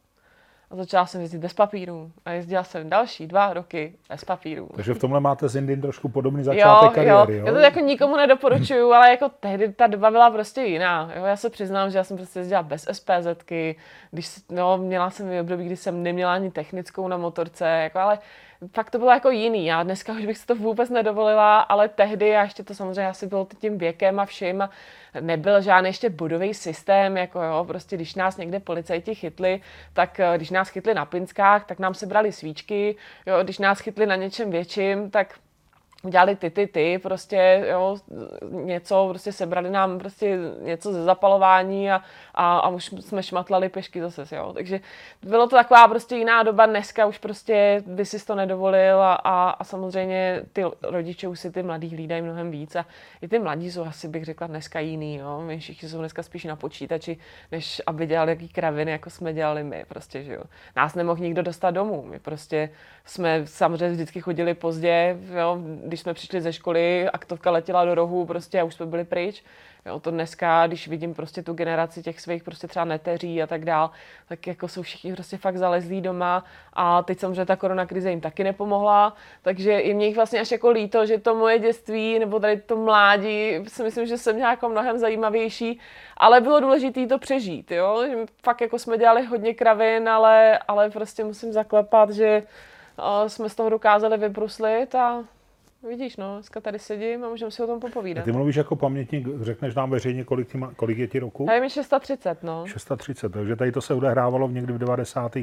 a 0.75 0.77
začala 0.77 1.07
jsem 1.07 1.21
jezdit 1.21 1.39
bez 1.39 1.53
papíru. 1.53 2.11
A 2.25 2.31
jezdila 2.31 2.65
jsem 2.65 2.91
další 2.91 3.27
dva 3.27 3.53
roky 3.53 3.95
bez 4.09 4.25
papíru. 4.25 4.69
Takže 4.75 4.95
v 4.95 4.99
tomhle 4.99 5.21
máte 5.21 5.49
s 5.49 5.57
Indien 5.57 5.81
trošku 5.81 6.09
podobný 6.09 6.45
začátek 6.45 6.89
jo, 6.89 6.95
kariéry, 6.95 7.37
jo? 7.37 7.47
Já 7.47 7.53
to 7.53 7.59
jako 7.59 7.81
nikomu 7.81 8.17
nedoporučuju, 8.17 8.93
ale 8.93 9.11
jako 9.11 9.29
tehdy 9.41 9.73
ta 9.73 9.87
doba 9.87 10.11
byla 10.11 10.31
prostě 10.31 10.61
jiná. 10.61 11.11
Jo? 11.17 11.25
Já 11.25 11.37
se 11.37 11.51
přiznám, 11.51 11.91
že 11.91 11.99
já 11.99 12.05
jsem 12.05 12.17
prostě 12.17 12.39
jezdila 12.39 12.63
bez 12.63 12.87
SPZky, 12.93 13.77
když 14.11 14.31
no, 14.51 14.79
měla 14.79 15.11
jsem 15.11 15.41
období, 15.41 15.65
kdy 15.67 15.77
jsem 15.77 16.03
neměla 16.03 16.35
ani 16.35 16.51
technickou 16.51 17.09
na 17.09 17.17
motorce, 17.17 17.67
jako, 17.67 17.99
ale 17.99 18.19
fakt 18.73 18.91
to 18.91 18.99
bylo 18.99 19.11
jako 19.11 19.31
jiný. 19.31 19.67
Já 19.67 19.83
dneska 19.83 20.13
už 20.13 20.27
bych 20.27 20.39
si 20.39 20.47
to 20.47 20.55
vůbec 20.55 20.91
nedovolila, 20.91 21.61
ale 21.61 21.89
tehdy, 21.89 22.37
a 22.37 22.43
ještě 22.43 22.63
to 22.63 22.75
samozřejmě 22.75 23.07
asi 23.09 23.27
bylo 23.27 23.49
tím 23.59 23.79
věkem 23.79 24.21
a 24.21 24.25
vším, 24.25 24.69
nebyl 25.21 25.63
žádný 25.63 25.89
ještě 25.89 26.11
bodový 26.11 26.55
systém, 26.55 27.17
jako 27.17 27.43
jo, 27.43 27.65
prostě 27.65 27.97
když 27.97 28.15
nás 28.15 28.37
někde 28.37 28.61
policajti 28.61 29.15
chytli, 29.15 29.61
tak 29.93 30.21
eh, 30.21 30.33
když 30.37 30.51
nás 30.51 30.69
chytli 30.69 30.95
na 30.95 31.05
pinskách, 31.05 31.67
tak 31.67 31.79
nám 31.79 31.95
se 31.95 32.07
brali 32.07 32.33
svíčky, 32.33 32.97
jo, 33.27 33.43
když 33.43 33.59
nás 33.59 33.81
chytli 33.81 34.07
na 34.07 34.17
něčem 34.17 34.51
větším, 34.51 35.11
tak 35.11 35.35
udělali 36.05 36.37
ty, 36.37 36.51
ty, 36.51 36.67
ty, 36.67 36.99
prostě, 36.99 37.67
jo, 37.71 37.97
něco, 38.51 39.07
prostě 39.09 39.33
sebrali 39.33 39.71
nám 39.71 39.99
prostě 39.99 40.39
něco 40.61 40.93
ze 40.93 41.05
zapalování 41.05 41.91
a, 41.91 42.03
a, 42.35 42.59
a 42.59 42.69
už 42.69 42.85
jsme 43.01 43.23
šmatlali 43.23 43.69
pešky 43.69 44.01
zase, 44.01 44.37
jo. 44.37 44.53
Takže 44.53 44.81
bylo 45.23 45.49
to 45.49 45.57
taková 45.57 45.89
prostě 45.89 46.17
jiná 46.17 46.43
doba, 46.43 46.67
dneska 46.67 47.07
už 47.07 47.19
prostě 47.19 47.83
by 47.87 48.05
si 48.05 48.27
to 48.27 48.35
nedovolil 48.35 49.03
a, 49.03 49.15
a, 49.15 49.51
a 49.51 49.65
samozřejmě 49.65 50.43
ty 50.53 50.65
rodiče 50.83 51.29
už 51.29 51.41
si 51.41 51.51
ty 51.51 51.63
mladí 51.63 51.89
hlídají 51.89 52.23
mnohem 52.23 52.51
víc 52.51 52.77
a 52.77 52.87
i 53.23 53.29
ty 53.29 53.39
mladí 53.39 53.71
jsou 53.71 53.85
asi 53.85 54.09
bych 54.09 54.25
řekla 54.25 54.47
dneska 54.47 54.81
jiný, 54.81 55.17
jo. 55.17 55.43
My 55.47 55.59
všichni 55.59 55.89
jsou 55.89 55.99
dneska 55.99 56.23
spíš 56.23 56.45
na 56.45 56.57
počítači, 56.57 57.17
než 57.53 57.83
aby 57.87 58.07
dělali 58.07 58.33
jaký 58.33 58.49
kraviny, 58.49 58.93
jako 58.93 59.11
jsme 59.11 59.33
dělali 59.33 59.65
my, 59.65 59.85
prostě, 59.89 60.23
že 60.23 60.35
jo. 60.35 60.43
Nás 60.77 60.95
nemohl 60.95 61.21
nikdo 61.21 61.43
dostat 61.43 61.71
domů, 61.71 62.03
my 62.11 62.19
prostě 62.19 62.71
jsme 63.05 63.43
samozřejmě 63.45 63.91
vždycky 63.91 64.21
chodili 64.21 64.55
pozdě, 64.55 65.19
jo, 65.39 65.59
když 65.95 66.01
jsme 66.01 66.15
přišli 66.15 66.41
ze 66.41 66.53
školy, 66.53 67.09
aktovka 67.09 67.51
letěla 67.51 67.85
do 67.85 67.95
rohu 67.95 68.27
prostě 68.27 68.61
a 68.61 68.65
už 68.65 68.75
jsme 68.75 68.87
byli 68.87 69.05
pryč. 69.05 69.45
Jo, 69.87 70.01
to 70.01 70.11
dneska, 70.11 70.67
když 70.67 70.89
vidím 70.89 71.15
prostě 71.15 71.43
tu 71.43 71.53
generaci 71.53 72.03
těch 72.03 72.21
svých 72.21 72.45
prostě 72.45 72.69
třeba 72.69 72.85
neteří 72.85 73.43
a 73.43 73.47
tak 73.47 73.65
dál, 73.65 73.91
tak 74.29 74.47
jako 74.47 74.69
jsou 74.69 74.83
všichni 74.83 75.13
prostě 75.13 75.37
fakt 75.37 75.57
zalezlí 75.57 76.01
doma. 76.01 76.45
A 76.73 77.03
teď 77.03 77.21
samozřejmě 77.21 77.47
ta 77.47 77.57
korona 77.57 77.87
krize 77.87 78.11
jim 78.11 78.21
taky 78.21 78.45
nepomohla, 78.45 79.17
takže 79.43 79.79
i 79.79 79.95
mě 79.95 80.07
jich 80.07 80.17
vlastně 80.17 80.41
až 80.41 80.51
jako 80.51 80.71
líto, 80.71 81.07
že 81.07 81.19
to 81.19 81.35
moje 81.35 81.59
dětství 81.59 82.19
nebo 82.19 82.41
tady 82.41 82.61
to 82.61 82.77
mládí 82.77 83.59
si 83.69 83.83
myslím, 83.83 84.07
že 84.07 84.19
jsem 84.19 84.35
měla 84.35 84.51
jako 84.51 84.69
mnohem 84.69 84.99
zajímavější, 84.99 85.81
ale 86.17 86.41
bylo 86.41 86.61
důležité 86.61 87.07
to 87.07 87.19
přežít, 87.19 87.71
jo, 87.71 88.05
fakt 88.43 88.61
jako 88.61 88.79
jsme 88.79 88.99
dělali 88.99 89.27
hodně 89.27 89.55
kravin, 89.55 90.09
ale, 90.09 90.59
ale 90.59 90.91
prostě 90.91 91.25
musím 91.25 91.53
zaklepat, 91.53 92.11
že 92.11 92.43
jsme 93.27 93.49
z 93.49 93.55
toho 93.55 93.71
dokázali 93.71 94.19
vybruslit 94.19 94.95
a 94.95 95.25
vidíš, 95.89 96.17
no, 96.17 96.35
dneska 96.35 96.61
tady 96.61 96.79
sedím 96.79 97.25
a 97.25 97.29
můžeme 97.29 97.51
si 97.51 97.63
o 97.63 97.67
tom 97.67 97.77
A 97.77 97.81
popovídat. 97.81 98.25
ty 98.25 98.33
mluvíš 98.33 98.57
jako 98.57 98.77
pamětník, 98.77 99.27
řekneš 99.41 99.75
nám 99.75 99.91
veřejně, 99.91 100.25
kolik, 100.25 100.49
ty, 100.53 100.61
kolik 100.77 100.99
je 100.99 101.07
ti 101.09 101.19
roku? 101.19 101.51
A 101.51 101.53
je 101.53 101.61
mi 101.61 101.71
630, 101.71 102.43
no. 102.43 102.67
630, 102.67 103.33
takže 103.33 103.57
tady 103.57 103.73
to 103.73 103.81
se 103.81 103.95
odehrávalo 103.95 104.49
někdy 104.49 104.73
v 104.73 104.79
90. 104.79 105.37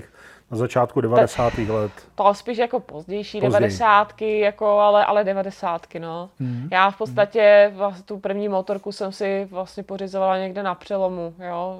na 0.51 0.57
začátku 0.57 1.01
90. 1.01 1.57
let. 1.57 1.91
To 2.15 2.33
spíš 2.33 2.57
jako 2.57 2.79
pozdější 2.79 3.37
Později. 3.39 3.51
devadesátky, 3.51 4.39
jako, 4.39 4.79
ale, 4.79 5.05
ale 5.05 5.23
devadesátky, 5.23 5.99
no. 5.99 6.29
Mhm. 6.39 6.67
Já 6.71 6.91
v 6.91 6.97
podstatě 6.97 7.71
vlastně 7.75 8.03
tu 8.03 8.19
první 8.19 8.49
motorku 8.49 8.91
jsem 8.91 9.11
si 9.11 9.47
vlastně 9.51 9.83
pořizovala 9.83 10.37
někde 10.37 10.63
na 10.63 10.75
přelomu, 10.75 11.33
jo, 11.49 11.79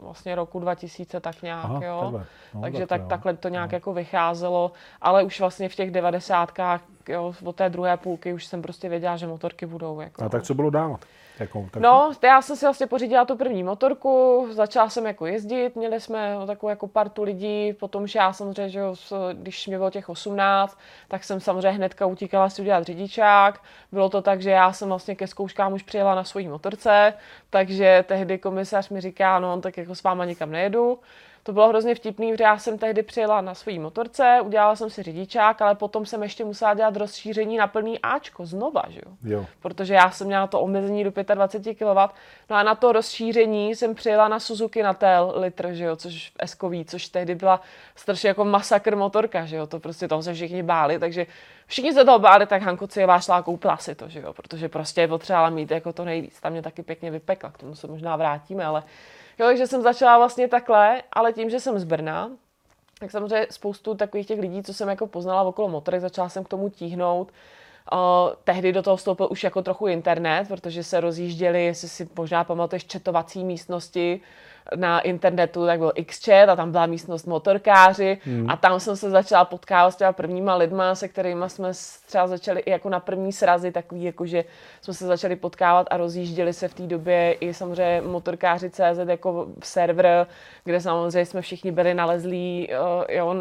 vlastně 0.00 0.34
roku 0.34 0.60
2000 0.60 1.20
tak 1.20 1.42
nějak, 1.42 1.64
Aha, 1.64 1.80
jo. 1.84 2.00
takhle. 2.02 2.26
No, 2.54 2.60
Takže 2.60 2.78
tak 2.78 2.88
tak, 2.88 3.00
jo. 3.00 3.06
takhle 3.08 3.34
to 3.36 3.48
nějak 3.48 3.72
jako 3.72 3.92
vycházelo, 3.92 4.72
ale 5.02 5.22
už 5.24 5.40
vlastně 5.40 5.68
v 5.68 5.74
těch 5.74 5.90
devadesátkách, 5.90 6.80
jo, 7.08 7.34
od 7.44 7.56
té 7.56 7.68
druhé 7.70 7.96
půlky 7.96 8.32
už 8.32 8.46
jsem 8.46 8.62
prostě 8.62 8.88
věděla, 8.88 9.16
že 9.16 9.26
motorky 9.26 9.66
budou, 9.66 10.00
jako. 10.00 10.24
A 10.24 10.28
tak 10.28 10.42
co 10.42 10.54
bylo 10.54 10.70
dál? 10.70 10.96
Jako, 11.40 11.66
tak, 11.70 11.82
No, 11.82 12.12
já 12.22 12.42
jsem 12.42 12.56
si 12.56 12.64
vlastně 12.66 12.86
pořídila 12.86 13.24
tu 13.24 13.36
první 13.36 13.62
motorku, 13.62 14.46
začala 14.50 14.88
jsem 14.90 15.06
jako 15.06 15.26
jezdit, 15.26 15.76
měli 15.76 16.00
jsme 16.00 16.36
takovou 16.46 16.70
jako 16.70 16.88
partu 16.88 17.22
lidí, 17.22 17.72
potom 17.72 18.06
že 18.06 18.18
já 18.18 18.32
samozřejmě, 18.32 18.68
že 18.68 18.80
když 19.32 19.66
mě 19.66 19.76
bylo 19.78 19.90
těch 19.90 20.08
18, 20.08 20.78
tak 21.08 21.24
jsem 21.24 21.40
samozřejmě 21.40 21.70
hnedka 21.70 22.06
utíkala 22.06 22.50
si 22.50 22.62
udělat 22.62 22.84
řidičák. 22.84 23.60
Bylo 23.92 24.08
to 24.08 24.22
tak, 24.22 24.42
že 24.42 24.50
já 24.50 24.72
jsem 24.72 24.88
vlastně 24.88 25.14
ke 25.14 25.26
zkouškám 25.26 25.72
už 25.72 25.82
přijela 25.82 26.14
na 26.14 26.24
svojí 26.24 26.48
motorce, 26.48 27.14
takže 27.50 28.04
tehdy 28.08 28.38
komisař 28.38 28.88
mi 28.88 29.00
říká, 29.00 29.38
no 29.38 29.60
tak 29.60 29.76
jako 29.76 29.94
s 29.94 30.02
váma 30.02 30.24
nikam 30.24 30.50
nejedu. 30.50 30.98
To 31.50 31.54
bylo 31.54 31.68
hrozně 31.68 31.94
vtipný, 31.94 32.32
protože 32.32 32.44
já 32.44 32.58
jsem 32.58 32.78
tehdy 32.78 33.02
přijela 33.02 33.40
na 33.40 33.54
svojí 33.54 33.78
motorce, 33.78 34.38
udělala 34.44 34.76
jsem 34.76 34.90
si 34.90 35.02
řidičák, 35.02 35.62
ale 35.62 35.74
potom 35.74 36.06
jsem 36.06 36.22
ještě 36.22 36.44
musela 36.44 36.74
dělat 36.74 36.96
rozšíření 36.96 37.56
na 37.56 37.66
plný 37.66 37.98
Ačko 37.98 38.46
znova, 38.46 38.82
že 38.88 39.00
jo 39.06 39.12
jo. 39.24 39.46
protože 39.60 39.94
já 39.94 40.10
jsem 40.10 40.26
měla 40.26 40.46
to 40.46 40.60
omezení 40.60 41.04
do 41.04 41.12
25 41.34 41.74
kW. 41.74 41.98
No 42.50 42.56
a 42.56 42.62
na 42.62 42.74
to 42.74 42.92
rozšíření 42.92 43.74
jsem 43.74 43.94
přijela 43.94 44.28
na 44.28 44.40
Suzuki 44.40 44.82
na 44.82 44.94
tel 44.94 45.34
litr, 45.36 45.72
že 45.72 45.84
jo, 45.84 45.96
což 45.96 46.30
v 46.30 46.32
Eskový, 46.38 46.84
což 46.84 47.08
tehdy 47.08 47.34
byla 47.34 47.60
strašně 47.96 48.28
jako 48.28 48.44
masakr 48.44 48.96
motorka, 48.96 49.46
že 49.46 49.56
jo, 49.56 49.66
to 49.66 49.80
prostě 49.80 50.08
toho 50.08 50.22
se 50.22 50.34
všichni 50.34 50.62
báli, 50.62 50.98
takže 50.98 51.26
všichni 51.66 51.92
se 51.92 52.04
toho 52.04 52.18
báli, 52.18 52.46
tak 52.46 52.62
Hanko 52.62 52.86
Cijevá 52.86 53.20
šla 53.20 53.36
a 53.36 53.42
koupila 53.42 53.76
si 53.76 53.94
to, 53.94 54.08
že 54.08 54.20
jo, 54.20 54.32
protože 54.32 54.68
prostě 54.68 55.00
je 55.00 55.08
potřebovala 55.08 55.50
mít 55.50 55.70
jako 55.70 55.92
to 55.92 56.04
nejvíc. 56.04 56.40
Tam 56.40 56.52
mě 56.52 56.62
taky 56.62 56.82
pěkně 56.82 57.10
vypekla, 57.10 57.50
k 57.50 57.58
tomu 57.58 57.74
se 57.74 57.86
možná 57.86 58.16
vrátíme, 58.16 58.64
ale 58.64 58.82
jo, 59.40 59.46
takže 59.46 59.66
jsem 59.66 59.82
začala 59.82 60.18
vlastně 60.18 60.48
takhle, 60.48 61.02
ale 61.12 61.32
tím, 61.32 61.50
že 61.50 61.60
jsem 61.60 61.78
z 61.78 61.84
Brna, 61.84 62.30
tak 62.98 63.10
samozřejmě 63.10 63.46
spoustu 63.50 63.94
takových 63.94 64.26
těch 64.26 64.40
lidí, 64.40 64.62
co 64.62 64.74
jsem 64.74 64.88
jako 64.88 65.06
poznala 65.06 65.42
okolo 65.42 65.68
motorek, 65.68 66.00
začala 66.00 66.28
jsem 66.28 66.44
k 66.44 66.48
tomu 66.48 66.68
tíhnout. 66.68 67.32
Uh, 67.92 67.98
tehdy 68.44 68.72
do 68.72 68.82
toho 68.82 68.96
vstoupil 68.96 69.28
už 69.30 69.44
jako 69.44 69.62
trochu 69.62 69.86
internet, 69.86 70.48
protože 70.48 70.84
se 70.84 71.00
rozjížděly, 71.00 71.64
jestli 71.64 71.88
si 71.88 72.08
možná 72.16 72.44
pamatuješ, 72.44 72.84
četovací 72.84 73.44
místnosti 73.44 74.20
na 74.76 75.00
internetu, 75.00 75.66
tak 75.66 75.78
byl 75.78 75.92
XChat 76.06 76.48
a 76.48 76.56
tam 76.56 76.70
byla 76.70 76.86
místnost 76.86 77.26
motorkáři. 77.26 78.18
A 78.48 78.56
tam 78.56 78.80
jsem 78.80 78.96
se 78.96 79.10
začala 79.10 79.44
potkávat 79.44 79.90
s 79.90 79.96
těma 79.96 80.12
prvníma 80.12 80.54
lidma, 80.54 80.94
se 80.94 81.08
kterými 81.08 81.44
jsme 81.46 81.72
třeba 82.06 82.26
začali 82.26 82.60
i 82.60 82.70
jako 82.70 82.88
na 82.88 83.00
první 83.00 83.32
srazy, 83.32 83.72
takový 83.72 84.04
jako, 84.04 84.26
že 84.26 84.44
jsme 84.80 84.94
se 84.94 85.06
začali 85.06 85.36
potkávat 85.36 85.86
a 85.90 85.96
rozjížděli 85.96 86.52
se 86.52 86.68
v 86.68 86.74
té 86.74 86.82
době 86.82 87.32
i 87.32 87.54
samozřejmě 87.54 88.00
motorkáři 88.00 88.70
CZ 88.70 89.08
jako 89.08 89.46
server, 89.62 90.26
kde 90.64 90.80
samozřejmě 90.80 91.26
jsme 91.26 91.42
všichni 91.42 91.72
byli 91.72 91.94
nalezlí 91.94 92.68
uh, 92.68 93.04
jo, 93.08 93.34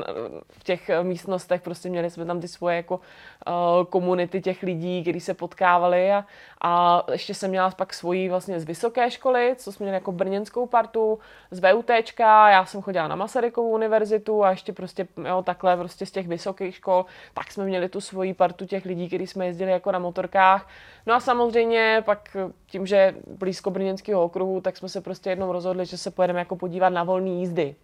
v 0.49 0.63
těch 0.63 0.89
eh, 0.89 1.03
místnostech, 1.03 1.61
prostě 1.61 1.89
měli 1.89 2.09
jsme 2.09 2.25
tam 2.25 2.41
ty 2.41 2.47
svoje 2.47 2.75
jako 2.75 2.95
uh, 2.95 3.85
komunity 3.89 4.41
těch 4.41 4.63
lidí, 4.63 5.01
kteří 5.01 5.19
se 5.19 5.33
potkávali 5.33 6.11
a, 6.11 6.25
a 6.61 7.03
ještě 7.11 7.33
jsem 7.33 7.49
měla 7.49 7.71
pak 7.71 7.93
svoji 7.93 8.29
vlastně 8.29 8.59
z 8.59 8.63
vysoké 8.63 9.11
školy, 9.11 9.55
co 9.57 9.71
jsme 9.71 9.83
měli 9.83 9.95
jako 9.95 10.11
brněnskou 10.11 10.65
partu, 10.65 11.18
z 11.51 11.59
VUTčka, 11.59 12.49
já 12.49 12.65
jsem 12.65 12.81
chodila 12.81 13.07
na 13.07 13.15
Masarykovu 13.15 13.69
univerzitu 13.69 14.43
a 14.43 14.51
ještě 14.51 14.73
prostě 14.73 15.07
jo, 15.27 15.43
takhle 15.43 15.77
prostě 15.77 16.05
z 16.05 16.11
těch 16.11 16.27
vysokých 16.27 16.75
škol, 16.75 17.05
tak 17.33 17.51
jsme 17.51 17.65
měli 17.65 17.89
tu 17.89 18.01
svoji 18.01 18.33
partu 18.33 18.65
těch 18.65 18.85
lidí, 18.85 19.07
kteří 19.07 19.27
jsme 19.27 19.45
jezdili 19.45 19.71
jako 19.71 19.91
na 19.91 19.99
motorkách. 19.99 20.69
No 21.05 21.13
a 21.13 21.19
samozřejmě 21.19 22.03
pak 22.05 22.37
tím, 22.67 22.85
že 22.85 23.15
blízko 23.27 23.71
brněnského 23.71 24.23
okruhu, 24.23 24.61
tak 24.61 24.77
jsme 24.77 24.89
se 24.89 25.01
prostě 25.01 25.29
jednou 25.29 25.51
rozhodli, 25.51 25.85
že 25.85 25.97
se 25.97 26.11
pojedeme 26.11 26.39
jako 26.39 26.55
podívat 26.55 26.89
na 26.89 27.03
volné 27.03 27.29
jízdy. 27.29 27.75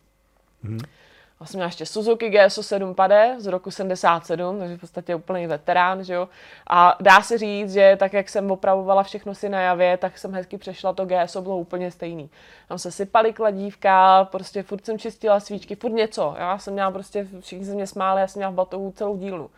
Já 0.64 0.86
jsem 1.46 1.58
měla 1.58 1.68
ještě 1.68 1.86
Suzuki 1.86 2.30
GSO 2.30 2.64
7 2.64 2.96
Pade 2.96 3.36
z 3.38 3.46
roku 3.46 3.72
77, 3.72 4.60
takže 4.60 4.78
v 4.78 4.80
podstatě 4.80 5.16
úplný 5.16 5.48
veterán, 5.48 6.04
že 6.04 6.14
jo. 6.14 6.30
A 6.68 6.98
dá 7.02 7.22
se 7.22 7.38
říct, 7.38 7.74
že 7.74 7.96
tak, 8.00 8.14
jak 8.14 8.30
jsem 8.30 8.52
opravovala 8.52 9.04
všechno 9.04 9.36
si 9.36 9.50
na 9.50 9.62
javě, 9.62 9.98
tak 9.98 10.18
jsem 10.18 10.34
hezky 10.34 10.58
přešla, 10.58 10.94
to 10.94 11.06
GSO 11.06 11.42
bylo 11.42 11.58
úplně 11.58 11.92
stejný. 11.92 12.30
Tam 12.68 12.80
se 12.80 12.92
sypaly 12.92 13.34
kladívka, 13.34 14.28
prostě 14.32 14.64
furt 14.64 14.86
jsem 14.86 15.00
čistila 15.00 15.40
svíčky, 15.40 15.76
furt 15.76 15.92
něco. 15.92 16.36
Já 16.38 16.58
jsem 16.58 16.74
měla 16.74 16.92
prostě, 16.92 17.28
všichni 17.40 17.66
se 17.66 17.74
mě 17.74 17.88
smáli, 17.88 18.22
já 18.22 18.28
jsem 18.28 18.40
měla 18.40 18.52
v 18.52 18.56
batohu 18.56 18.92
celou 18.92 19.18
dílnu. 19.18 19.50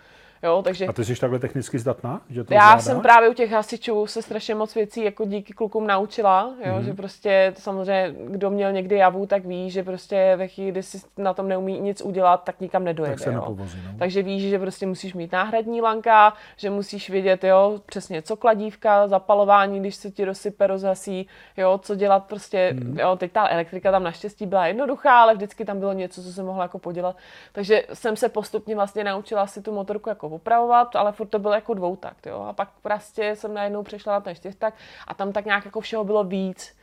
Jo, 0.43 0.61
takže 0.63 0.87
A 0.87 0.93
ty 0.93 1.05
jsi 1.05 1.15
takhle 1.15 1.39
technicky 1.39 1.79
zdatná? 1.79 2.21
Že 2.29 2.43
to 2.43 2.53
já 2.53 2.59
zvládáš? 2.59 2.83
jsem 2.83 3.01
právě 3.01 3.29
u 3.29 3.33
těch 3.33 3.51
hasičů 3.51 4.07
se 4.07 4.21
strašně 4.21 4.55
moc 4.55 4.75
věcí 4.75 5.03
jako 5.03 5.25
díky 5.25 5.53
klukům 5.53 5.87
naučila, 5.87 6.53
jo, 6.65 6.71
Mhm. 6.71 6.79
mm. 6.79 6.83
že 6.85 6.93
prostě 6.93 7.53
samozřejmě, 7.57 8.13
kdo 8.27 8.49
měl 8.49 8.71
někdy 8.71 8.95
javu, 8.97 9.25
tak 9.25 9.45
ví, 9.45 9.69
že 9.71 9.83
prostě 9.83 10.33
ve 10.35 10.47
chvíli, 10.47 10.71
kdy 10.71 10.83
si 10.83 10.97
na 11.17 11.33
tom 11.33 11.47
neumí 11.47 11.79
nic 11.79 12.01
udělat, 12.01 12.43
tak 12.43 12.59
nikam 12.61 12.83
nedojede. 12.83 13.15
Tak 13.15 13.23
se 13.23 13.29
jo. 13.33 13.35
nepovozí, 13.39 13.77
no. 13.85 13.91
Takže 13.99 14.21
víš, 14.23 14.49
že 14.49 14.59
prostě 14.59 14.85
musíš 14.87 15.13
mít 15.13 15.31
náhradní 15.31 15.81
lanka, 15.81 16.33
že 16.57 16.69
musíš 16.69 17.09
vědět, 17.09 17.43
jo, 17.43 17.81
přesně 17.85 18.21
co 18.21 18.35
kladívka, 18.35 19.07
zapalování, 19.07 19.79
když 19.79 19.95
se 19.95 20.11
ti 20.11 20.25
rozsype, 20.25 20.67
rozhasí, 20.67 21.27
jo, 21.57 21.77
co 21.83 21.95
dělat 21.95 22.23
prostě, 22.25 22.73
Mhm. 22.73 22.91
mm. 22.91 22.99
jo, 22.99 23.15
teď 23.15 23.31
ta 23.31 23.47
elektrika 23.49 23.91
tam 23.91 24.03
naštěstí 24.03 24.45
byla 24.45 24.67
jednoduchá, 24.67 25.21
ale 25.21 25.33
vždycky 25.35 25.65
tam 25.65 25.79
bylo 25.79 25.93
něco, 25.93 26.23
co 26.23 26.31
se 26.31 26.43
mohla 26.43 26.63
jako 26.63 26.79
podělat. 26.79 27.15
Takže 27.51 27.83
jsem 27.93 28.15
se 28.15 28.29
postupně 28.29 28.75
vlastně 28.75 29.03
naučila 29.03 29.47
si 29.47 29.61
tu 29.61 29.71
motorku 29.73 30.09
jako 30.09 30.26
opravovat, 30.29 30.95
ale 30.95 31.11
furt 31.11 31.27
to 31.27 31.39
bylo 31.39 31.53
jako 31.53 31.73
dvoutakt, 31.73 32.25
jo. 32.25 32.45
A 32.49 32.53
pak 32.53 32.69
prostě 32.81 33.35
jsem 33.35 33.53
najednou 33.53 33.83
přešla 33.83 34.13
na 34.13 34.21
ten 34.21 34.35
čtyřtakt 34.35 34.77
a 35.07 35.13
tam 35.13 35.31
tak 35.31 35.45
nějak 35.45 35.65
jako 35.65 35.81
všeho 35.81 36.03
bylo 36.03 36.23
víc. 36.23 36.77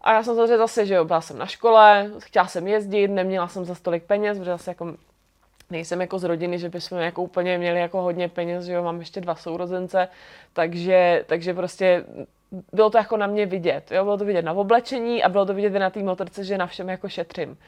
A 0.00 0.12
já 0.12 0.22
jsem 0.22 0.34
samozřejmě 0.34 0.58
zase, 0.58 0.86
že 0.86 0.94
jo, 0.94 1.04
byla 1.04 1.20
jsem 1.20 1.38
na 1.38 1.46
škole, 1.46 2.10
chtěla 2.18 2.46
jsem 2.46 2.66
jezdit, 2.66 3.08
neměla 3.08 3.48
jsem 3.48 3.64
za 3.64 3.74
stolik 3.74 4.04
peněz, 4.04 4.38
protože 4.38 4.50
zase 4.50 4.70
jako 4.70 4.94
nejsem 5.70 6.00
jako 6.00 6.18
z 6.18 6.24
rodiny, 6.24 6.58
že 6.58 6.68
bychom 6.68 6.98
jako 6.98 7.22
úplně 7.22 7.58
měli 7.58 7.80
jako 7.80 8.02
hodně 8.02 8.28
peněz, 8.28 8.64
že 8.64 8.72
jo, 8.72 8.82
mám 8.82 8.98
ještě 8.98 9.20
dva 9.20 9.34
sourozence, 9.34 10.08
takže, 10.52 11.24
takže 11.26 11.54
prostě 11.54 12.04
bylo 12.72 12.90
to 12.90 12.98
jako 12.98 13.16
na 13.16 13.26
mě 13.26 13.46
vidět, 13.46 13.92
jo, 13.92 14.04
bylo 14.04 14.18
to 14.18 14.24
vidět 14.24 14.44
na 14.44 14.52
oblečení 14.52 15.22
a 15.22 15.28
bylo 15.28 15.46
to 15.46 15.54
vidět 15.54 15.74
i 15.74 15.78
na 15.78 15.90
té 15.90 16.02
motorce, 16.02 16.44
že 16.44 16.58
na 16.58 16.66
všem 16.66 16.88
jako 16.88 17.08
šetřím. 17.08 17.58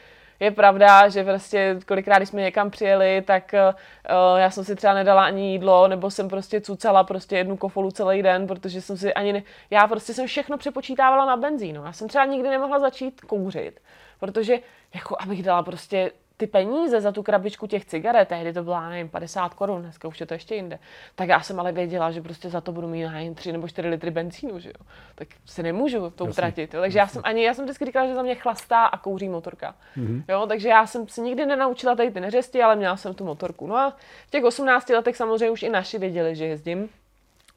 Je 0.40 0.50
pravda, 0.50 1.08
že 1.08 1.24
prostě 1.24 1.78
kolikrát, 1.86 2.16
když 2.16 2.28
jsme 2.28 2.40
někam 2.40 2.70
přijeli, 2.70 3.22
tak 3.22 3.54
uh, 3.54 4.38
já 4.38 4.50
jsem 4.50 4.64
si 4.64 4.76
třeba 4.76 4.94
nedala 4.94 5.24
ani 5.24 5.52
jídlo, 5.52 5.88
nebo 5.88 6.10
jsem 6.10 6.28
prostě 6.28 6.60
cucala 6.60 7.04
prostě 7.04 7.36
jednu 7.36 7.56
kofolu 7.56 7.90
celý 7.90 8.22
den, 8.22 8.46
protože 8.46 8.80
jsem 8.80 8.96
si 8.96 9.14
ani 9.14 9.32
ne... 9.32 9.42
Já 9.70 9.86
prostě 9.86 10.14
jsem 10.14 10.26
všechno 10.26 10.58
přepočítávala 10.58 11.26
na 11.26 11.36
benzínu. 11.36 11.84
Já 11.84 11.92
jsem 11.92 12.08
třeba 12.08 12.24
nikdy 12.24 12.48
nemohla 12.48 12.78
začít 12.78 13.20
kouřit, 13.20 13.80
protože 14.20 14.58
jako 14.94 15.16
abych 15.20 15.42
dala 15.42 15.62
prostě 15.62 16.10
ty 16.38 16.46
peníze 16.46 17.00
za 17.00 17.12
tu 17.12 17.22
krabičku 17.22 17.66
těch 17.66 17.84
cigaret, 17.84 18.28
tehdy 18.28 18.52
to 18.52 18.62
byla, 18.62 18.88
nevím, 18.88 19.08
50 19.08 19.54
korun, 19.54 19.82
dneska 19.82 20.08
už 20.08 20.20
je 20.20 20.26
to 20.26 20.34
ještě 20.34 20.54
jinde, 20.54 20.78
tak 21.14 21.28
já 21.28 21.40
jsem 21.40 21.60
ale 21.60 21.72
věděla, 21.72 22.10
že 22.10 22.22
prostě 22.22 22.50
za 22.50 22.60
to 22.60 22.72
budu 22.72 22.88
mít 22.88 23.08
nevím, 23.08 23.34
3 23.34 23.52
nebo 23.52 23.68
4 23.68 23.88
litry 23.88 24.10
benzínu, 24.10 24.58
že 24.58 24.68
jo. 24.68 24.86
Tak 25.14 25.28
se 25.44 25.62
nemůžu 25.62 26.10
to 26.10 26.24
utratit. 26.24 26.74
Jo. 26.74 26.80
Takže 26.80 26.98
já 26.98 27.06
jsem 27.06 27.22
ani, 27.24 27.44
já 27.44 27.54
jsem 27.54 27.64
vždycky 27.64 27.84
říkala, 27.84 28.06
že 28.06 28.14
za 28.14 28.22
mě 28.22 28.34
chlastá 28.34 28.84
a 28.84 28.98
kouří 28.98 29.28
motorka. 29.28 29.74
Mm-hmm. 29.96 30.24
Jo, 30.28 30.46
takže 30.46 30.68
já 30.68 30.86
jsem 30.86 31.08
si 31.08 31.20
nikdy 31.20 31.46
nenaučila 31.46 31.94
tady 31.94 32.10
ty 32.10 32.20
neřesti, 32.20 32.62
ale 32.62 32.76
měla 32.76 32.96
jsem 32.96 33.14
tu 33.14 33.24
motorku. 33.24 33.66
No 33.66 33.76
a 33.76 33.96
v 34.26 34.30
těch 34.30 34.44
18 34.44 34.88
letech 34.88 35.16
samozřejmě 35.16 35.50
už 35.50 35.62
i 35.62 35.68
naši 35.68 35.98
věděli, 35.98 36.36
že 36.36 36.46
jezdím. 36.46 36.88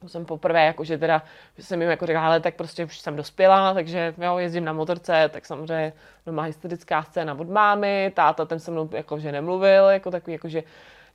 To 0.02 0.08
jsem 0.08 0.24
poprvé, 0.24 0.64
jakože 0.64 0.98
teda 0.98 1.22
že 1.56 1.62
jsem 1.64 1.80
jim 1.80 1.90
jako 1.90 2.06
řekla, 2.06 2.26
ale 2.26 2.40
tak 2.40 2.54
prostě 2.54 2.84
už 2.84 2.98
jsem 2.98 3.16
dospělá, 3.16 3.74
takže 3.74 4.14
jo, 4.18 4.38
jezdím 4.38 4.64
na 4.64 4.72
motorce, 4.72 5.28
tak 5.32 5.46
samozřejmě 5.46 5.92
doma 6.26 6.42
historická 6.42 7.02
scéna 7.02 7.34
od 7.34 7.48
mámy, 7.48 8.12
táta 8.14 8.44
ten 8.44 8.58
se 8.58 8.70
mnou 8.70 8.88
jakože 8.92 9.32
nemluvil, 9.32 9.84
jako 9.84 10.10
takový, 10.10 10.32
jakože 10.32 10.62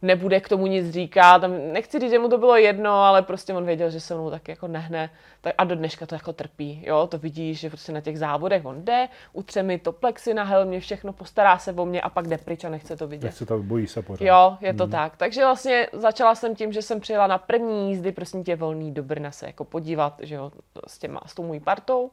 nebude 0.01 0.39
k 0.39 0.49
tomu 0.49 0.67
nic 0.67 0.89
říkat. 0.89 1.41
Nechci 1.71 1.99
říct, 1.99 2.11
že 2.11 2.19
mu 2.19 2.29
to 2.29 2.37
bylo 2.37 2.55
jedno, 2.55 2.91
ale 2.91 3.21
prostě 3.21 3.53
on 3.53 3.65
věděl, 3.65 3.89
že 3.89 3.99
se 3.99 4.13
mnou 4.13 4.31
tak 4.31 4.47
jako 4.47 4.67
nehne. 4.67 5.09
Tak 5.41 5.55
a 5.57 5.63
do 5.63 5.75
dneška 5.75 6.05
to 6.05 6.15
jako 6.15 6.33
trpí. 6.33 6.83
Jo, 6.85 7.07
to 7.07 7.17
vidíš, 7.17 7.59
že 7.59 7.69
prostě 7.69 7.91
na 7.91 8.01
těch 8.01 8.19
závodech 8.19 8.65
on 8.65 8.85
jde, 8.85 9.07
utře 9.33 9.63
mi 9.63 9.79
to 9.79 9.91
plexy 9.91 10.33
na 10.33 10.43
helmě, 10.43 10.79
všechno 10.79 11.13
postará 11.13 11.57
se 11.57 11.73
o 11.73 11.85
mě 11.85 12.01
a 12.01 12.09
pak 12.09 12.27
jde 12.27 12.37
pryč 12.37 12.63
a 12.63 12.69
nechce 12.69 12.97
to 12.97 13.07
vidět. 13.07 13.27
Nechce 13.27 13.45
to, 13.45 13.57
bojí 13.57 13.87
se 13.87 14.01
pořád. 14.01 14.25
Jo, 14.25 14.57
je 14.61 14.73
to 14.73 14.83
hmm. 14.83 14.91
tak. 14.91 15.17
Takže 15.17 15.41
vlastně 15.41 15.87
začala 15.93 16.35
jsem 16.35 16.55
tím, 16.55 16.73
že 16.73 16.81
jsem 16.81 16.99
přijela 16.99 17.27
na 17.27 17.37
první 17.37 17.89
jízdy, 17.89 18.11
prosím 18.11 18.43
tě, 18.43 18.55
volný 18.55 18.91
do 18.91 19.03
Brna 19.03 19.31
se 19.31 19.45
jako 19.45 19.65
podívat, 19.65 20.19
že 20.19 20.35
jo, 20.35 20.51
s, 20.87 20.97
těma, 20.97 21.21
s 21.25 21.33
tou 21.33 21.43
mojí 21.43 21.59
partou. 21.59 22.11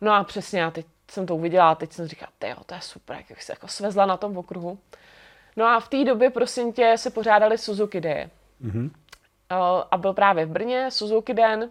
No 0.00 0.12
a 0.12 0.24
přesně, 0.24 0.60
já 0.60 0.70
teď 0.70 0.86
jsem 1.10 1.26
to 1.26 1.36
uviděla 1.36 1.70
a 1.70 1.74
teď 1.74 1.92
jsem 1.92 2.06
říkala, 2.06 2.32
jo, 2.48 2.56
to 2.66 2.74
je 2.74 2.80
super, 2.80 3.16
jak 3.30 3.42
se 3.42 3.52
jako 3.52 3.68
svezla 3.68 4.06
na 4.06 4.16
tom 4.16 4.36
okruhu. 4.36 4.78
No 5.56 5.66
a 5.66 5.80
v 5.80 5.88
té 5.88 6.04
době, 6.04 6.30
prosím 6.30 6.72
tě, 6.72 6.92
se 6.96 7.10
pořádali 7.10 7.58
Suzuki 7.58 8.00
Day. 8.00 8.28
Mhm. 8.60 8.90
a 9.90 9.96
byl 9.96 10.12
právě 10.12 10.46
v 10.46 10.50
Brně, 10.50 10.90
Suzuki 10.90 11.34
den, 11.34 11.70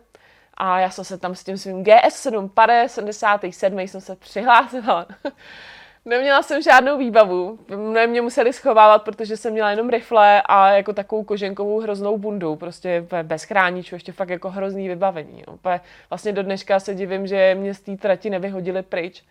a 0.57 0.79
já 0.79 0.89
jsem 0.89 1.05
se 1.05 1.17
tam 1.17 1.35
s 1.35 1.43
tím 1.43 1.57
svým 1.57 1.83
GS7 1.83 2.49
Pare 2.49 2.89
77 2.89 3.79
jsem 3.79 4.01
se 4.01 4.15
přihlásila. 4.15 5.07
Neměla 6.05 6.41
jsem 6.41 6.61
žádnou 6.61 6.97
výbavu, 6.97 7.59
mě, 7.75 8.07
mě 8.07 8.21
museli 8.21 8.53
schovávat, 8.53 9.03
protože 9.03 9.37
jsem 9.37 9.53
měla 9.53 9.71
jenom 9.71 9.89
rifle 9.89 10.41
a 10.45 10.69
jako 10.69 10.93
takovou 10.93 11.23
koženkovou 11.23 11.79
hroznou 11.79 12.17
bundu, 12.17 12.55
prostě 12.55 13.05
bez 13.23 13.43
chráničů, 13.43 13.95
ještě 13.95 14.11
fakt 14.11 14.29
jako 14.29 14.49
hrozný 14.49 14.87
vybavení. 14.87 15.43
Jo. 15.47 15.79
Vlastně 16.09 16.31
do 16.31 16.43
dneška 16.43 16.79
se 16.79 16.95
divím, 16.95 17.27
že 17.27 17.55
mě 17.55 17.73
z 17.73 17.81
té 17.81 17.97
trati 17.97 18.29
nevyhodili 18.29 18.81
pryč. 18.81 19.23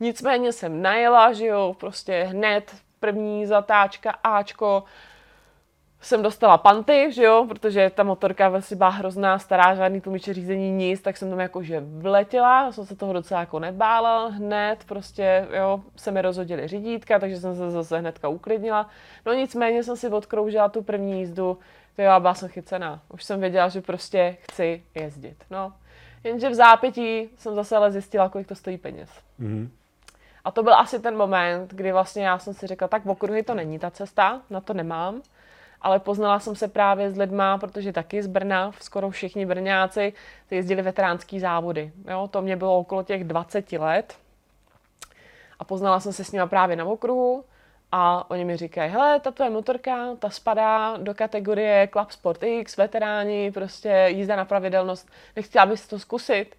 Nicméně 0.00 0.52
jsem 0.52 0.82
najela, 0.82 1.32
že 1.32 1.46
jo, 1.46 1.76
prostě 1.80 2.22
hned 2.22 2.72
první 3.02 3.46
zatáčka 3.46 4.10
Ačko, 4.10 4.84
jsem 6.02 6.22
dostala 6.22 6.58
panty, 6.58 7.12
že 7.12 7.24
jo, 7.24 7.46
protože 7.48 7.90
ta 7.94 8.02
motorka 8.02 8.48
vlastně 8.48 8.76
byla 8.76 8.90
hrozná, 8.90 9.38
stará, 9.38 9.74
žádný 9.74 10.00
tlumiče 10.00 10.34
řízení, 10.34 10.70
nic, 10.70 11.00
tak 11.02 11.16
jsem 11.16 11.30
tam 11.30 11.40
jakože 11.40 11.82
vletěla, 11.86 12.72
jsem 12.72 12.86
se 12.86 12.96
toho 12.96 13.12
docela 13.12 13.40
jako 13.40 13.58
nebála 13.58 14.26
hned, 14.26 14.84
prostě, 14.86 15.48
jo, 15.56 15.80
se 15.96 16.10
mi 16.10 16.22
rozhodili 16.22 16.68
řídítka, 16.68 17.18
takže 17.18 17.36
jsem 17.36 17.56
se 17.56 17.70
zase 17.70 17.98
hnedka 17.98 18.28
uklidnila. 18.28 18.88
No 19.26 19.32
nicméně 19.32 19.84
jsem 19.84 19.96
si 19.96 20.08
odkroužila 20.08 20.68
tu 20.68 20.82
první 20.82 21.18
jízdu, 21.18 21.58
to 21.96 22.02
já 22.02 22.20
byla 22.20 22.34
jsem 22.34 22.48
chycená. 22.48 23.00
Už 23.08 23.24
jsem 23.24 23.40
věděla, 23.40 23.68
že 23.68 23.80
prostě 23.80 24.36
chci 24.40 24.82
jezdit, 24.94 25.36
no. 25.50 25.72
Jenže 26.24 26.48
v 26.48 26.54
zápětí 26.54 27.28
jsem 27.36 27.54
zase 27.54 27.76
ale 27.76 27.90
zjistila, 27.90 28.28
kolik 28.28 28.48
to 28.48 28.54
stojí 28.54 28.78
peněz. 28.78 29.10
Mm-hmm. 29.40 29.68
A 30.44 30.50
to 30.50 30.62
byl 30.62 30.74
asi 30.74 30.98
ten 30.98 31.16
moment, 31.16 31.74
kdy 31.74 31.92
vlastně 31.92 32.26
já 32.26 32.38
jsem 32.38 32.54
si 32.54 32.66
řekla, 32.66 32.88
tak 32.88 33.04
v 33.04 33.10
okruhy 33.10 33.42
to 33.42 33.54
není 33.54 33.78
ta 33.78 33.90
cesta, 33.90 34.42
na 34.50 34.60
to 34.60 34.74
nemám 34.74 35.22
ale 35.82 35.98
poznala 35.98 36.40
jsem 36.40 36.56
se 36.56 36.68
právě 36.68 37.10
s 37.10 37.16
lidma, 37.16 37.58
protože 37.58 37.92
taky 37.92 38.22
z 38.22 38.26
Brna, 38.26 38.72
skoro 38.80 39.10
všichni 39.10 39.46
Brňáci, 39.46 40.12
jezdili 40.50 40.82
veteránský 40.82 41.40
závody. 41.40 41.92
Jo, 42.10 42.28
to 42.28 42.42
mě 42.42 42.56
bylo 42.56 42.78
okolo 42.78 43.02
těch 43.02 43.24
20 43.24 43.72
let 43.72 44.16
a 45.58 45.64
poznala 45.64 46.00
jsem 46.00 46.12
se 46.12 46.24
s 46.24 46.32
nimi 46.32 46.48
právě 46.48 46.76
na 46.76 46.84
okruhu 46.84 47.44
a 47.92 48.30
oni 48.30 48.44
mi 48.44 48.56
říkají, 48.56 48.90
hele, 48.90 49.20
ta 49.20 49.30
tvoje 49.30 49.50
motorka, 49.50 50.16
ta 50.18 50.30
spadá 50.30 50.96
do 50.96 51.14
kategorie 51.14 51.88
Club 51.92 52.10
Sport 52.10 52.42
X, 52.42 52.76
veteráni, 52.76 53.52
prostě 53.52 54.06
jízda 54.08 54.36
na 54.36 54.44
pravidelnost, 54.44 55.08
nechtěla 55.36 55.66
bys 55.66 55.86
to 55.86 55.98
zkusit? 55.98 56.54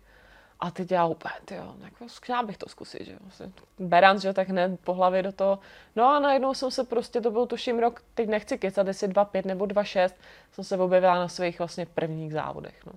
A 0.64 0.72
teď 0.72 0.92
já 0.92 1.06
úplně, 1.06 1.34
jo, 1.52 1.74
jako 1.84 2.06
chtěla 2.22 2.44
bych 2.44 2.58
to 2.58 2.70
zkusit, 2.70 3.06
že 3.06 3.12
jo. 3.12 3.50
Beran, 3.80 4.20
že 4.20 4.34
tak 4.34 4.50
hned 4.50 4.80
po 4.84 4.94
hlavě 4.94 5.24
do 5.24 5.32
toho. 5.32 5.60
No 5.96 6.06
a 6.06 6.20
najednou 6.20 6.54
jsem 6.54 6.72
se 6.72 6.84
prostě, 6.84 7.22
to 7.22 7.32
byl 7.32 7.46
tuším 7.46 7.80
rok, 7.80 8.02
teď 8.14 8.30
nechci 8.30 8.58
kecat, 8.58 8.88
jestli 8.88 9.08
2,5 9.08 9.46
nebo 9.46 9.66
2,6, 9.66 10.10
jsem 10.52 10.64
se 10.64 10.78
objevila 10.78 11.16
na 11.16 11.28
svých 11.28 11.60
vlastně 11.60 11.86
prvních 11.86 12.34
závodech, 12.34 12.86
no. 12.86 12.92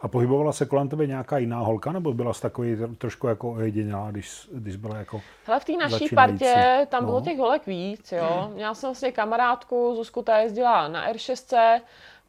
A 0.00 0.08
pohybovala 0.08 0.52
se 0.52 0.66
kolem 0.66 0.88
tebe 0.88 1.06
nějaká 1.06 1.38
jiná 1.38 1.58
holka, 1.58 1.92
nebo 1.92 2.12
byla 2.12 2.32
jsi 2.32 2.42
takový 2.42 2.76
trošku 2.98 3.26
jako 3.26 3.52
ojedinělá, 3.52 4.10
když, 4.10 4.48
když 4.52 4.76
byla 4.76 4.96
jako 4.96 5.22
Hele, 5.46 5.60
v 5.60 5.64
té 5.64 5.72
naší 5.72 6.08
partě 6.14 6.86
tam 6.88 7.02
no. 7.02 7.08
bylo 7.08 7.20
těch 7.20 7.38
holek 7.38 7.66
víc, 7.66 8.12
jo. 8.12 8.50
Měla 8.54 8.74
jsem 8.74 8.88
vlastně 8.88 9.12
kamarádku, 9.12 9.94
Zuzku, 9.96 10.22
ta 10.22 10.38
jezdila 10.38 10.88
na 10.88 11.12
R6, 11.12 11.80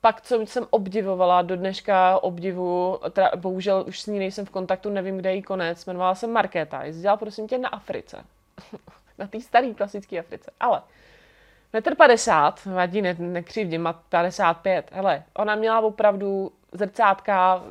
pak, 0.01 0.21
co 0.21 0.35
jsem 0.35 0.67
obdivovala, 0.69 1.41
do 1.41 1.55
dneška 1.55 2.23
obdivu, 2.23 2.99
teda 3.11 3.31
bohužel 3.35 3.83
už 3.87 4.01
s 4.01 4.07
ní 4.07 4.19
nejsem 4.19 4.45
v 4.45 4.49
kontaktu, 4.49 4.89
nevím, 4.89 5.17
kde 5.17 5.35
je 5.35 5.41
konec, 5.41 5.85
jmenovala 5.85 6.15
se 6.15 6.27
Markéta, 6.27 6.83
jezdila 6.83 7.17
prosím 7.17 7.47
tě 7.47 7.57
na 7.57 7.69
Africe. 7.69 8.23
na 9.17 9.27
té 9.27 9.41
staré 9.41 9.73
klasické 9.73 10.19
Africe. 10.19 10.51
Ale 10.59 10.81
metr 11.73 11.95
50, 11.95 12.65
vadí, 12.65 13.01
ne, 13.01 13.15
nekřivdím, 13.19 13.81
má 13.81 13.93
55. 13.93 14.89
Hele, 14.91 15.23
ona 15.33 15.55
měla 15.55 15.79
opravdu 15.79 16.51
zrcátka 16.71 17.63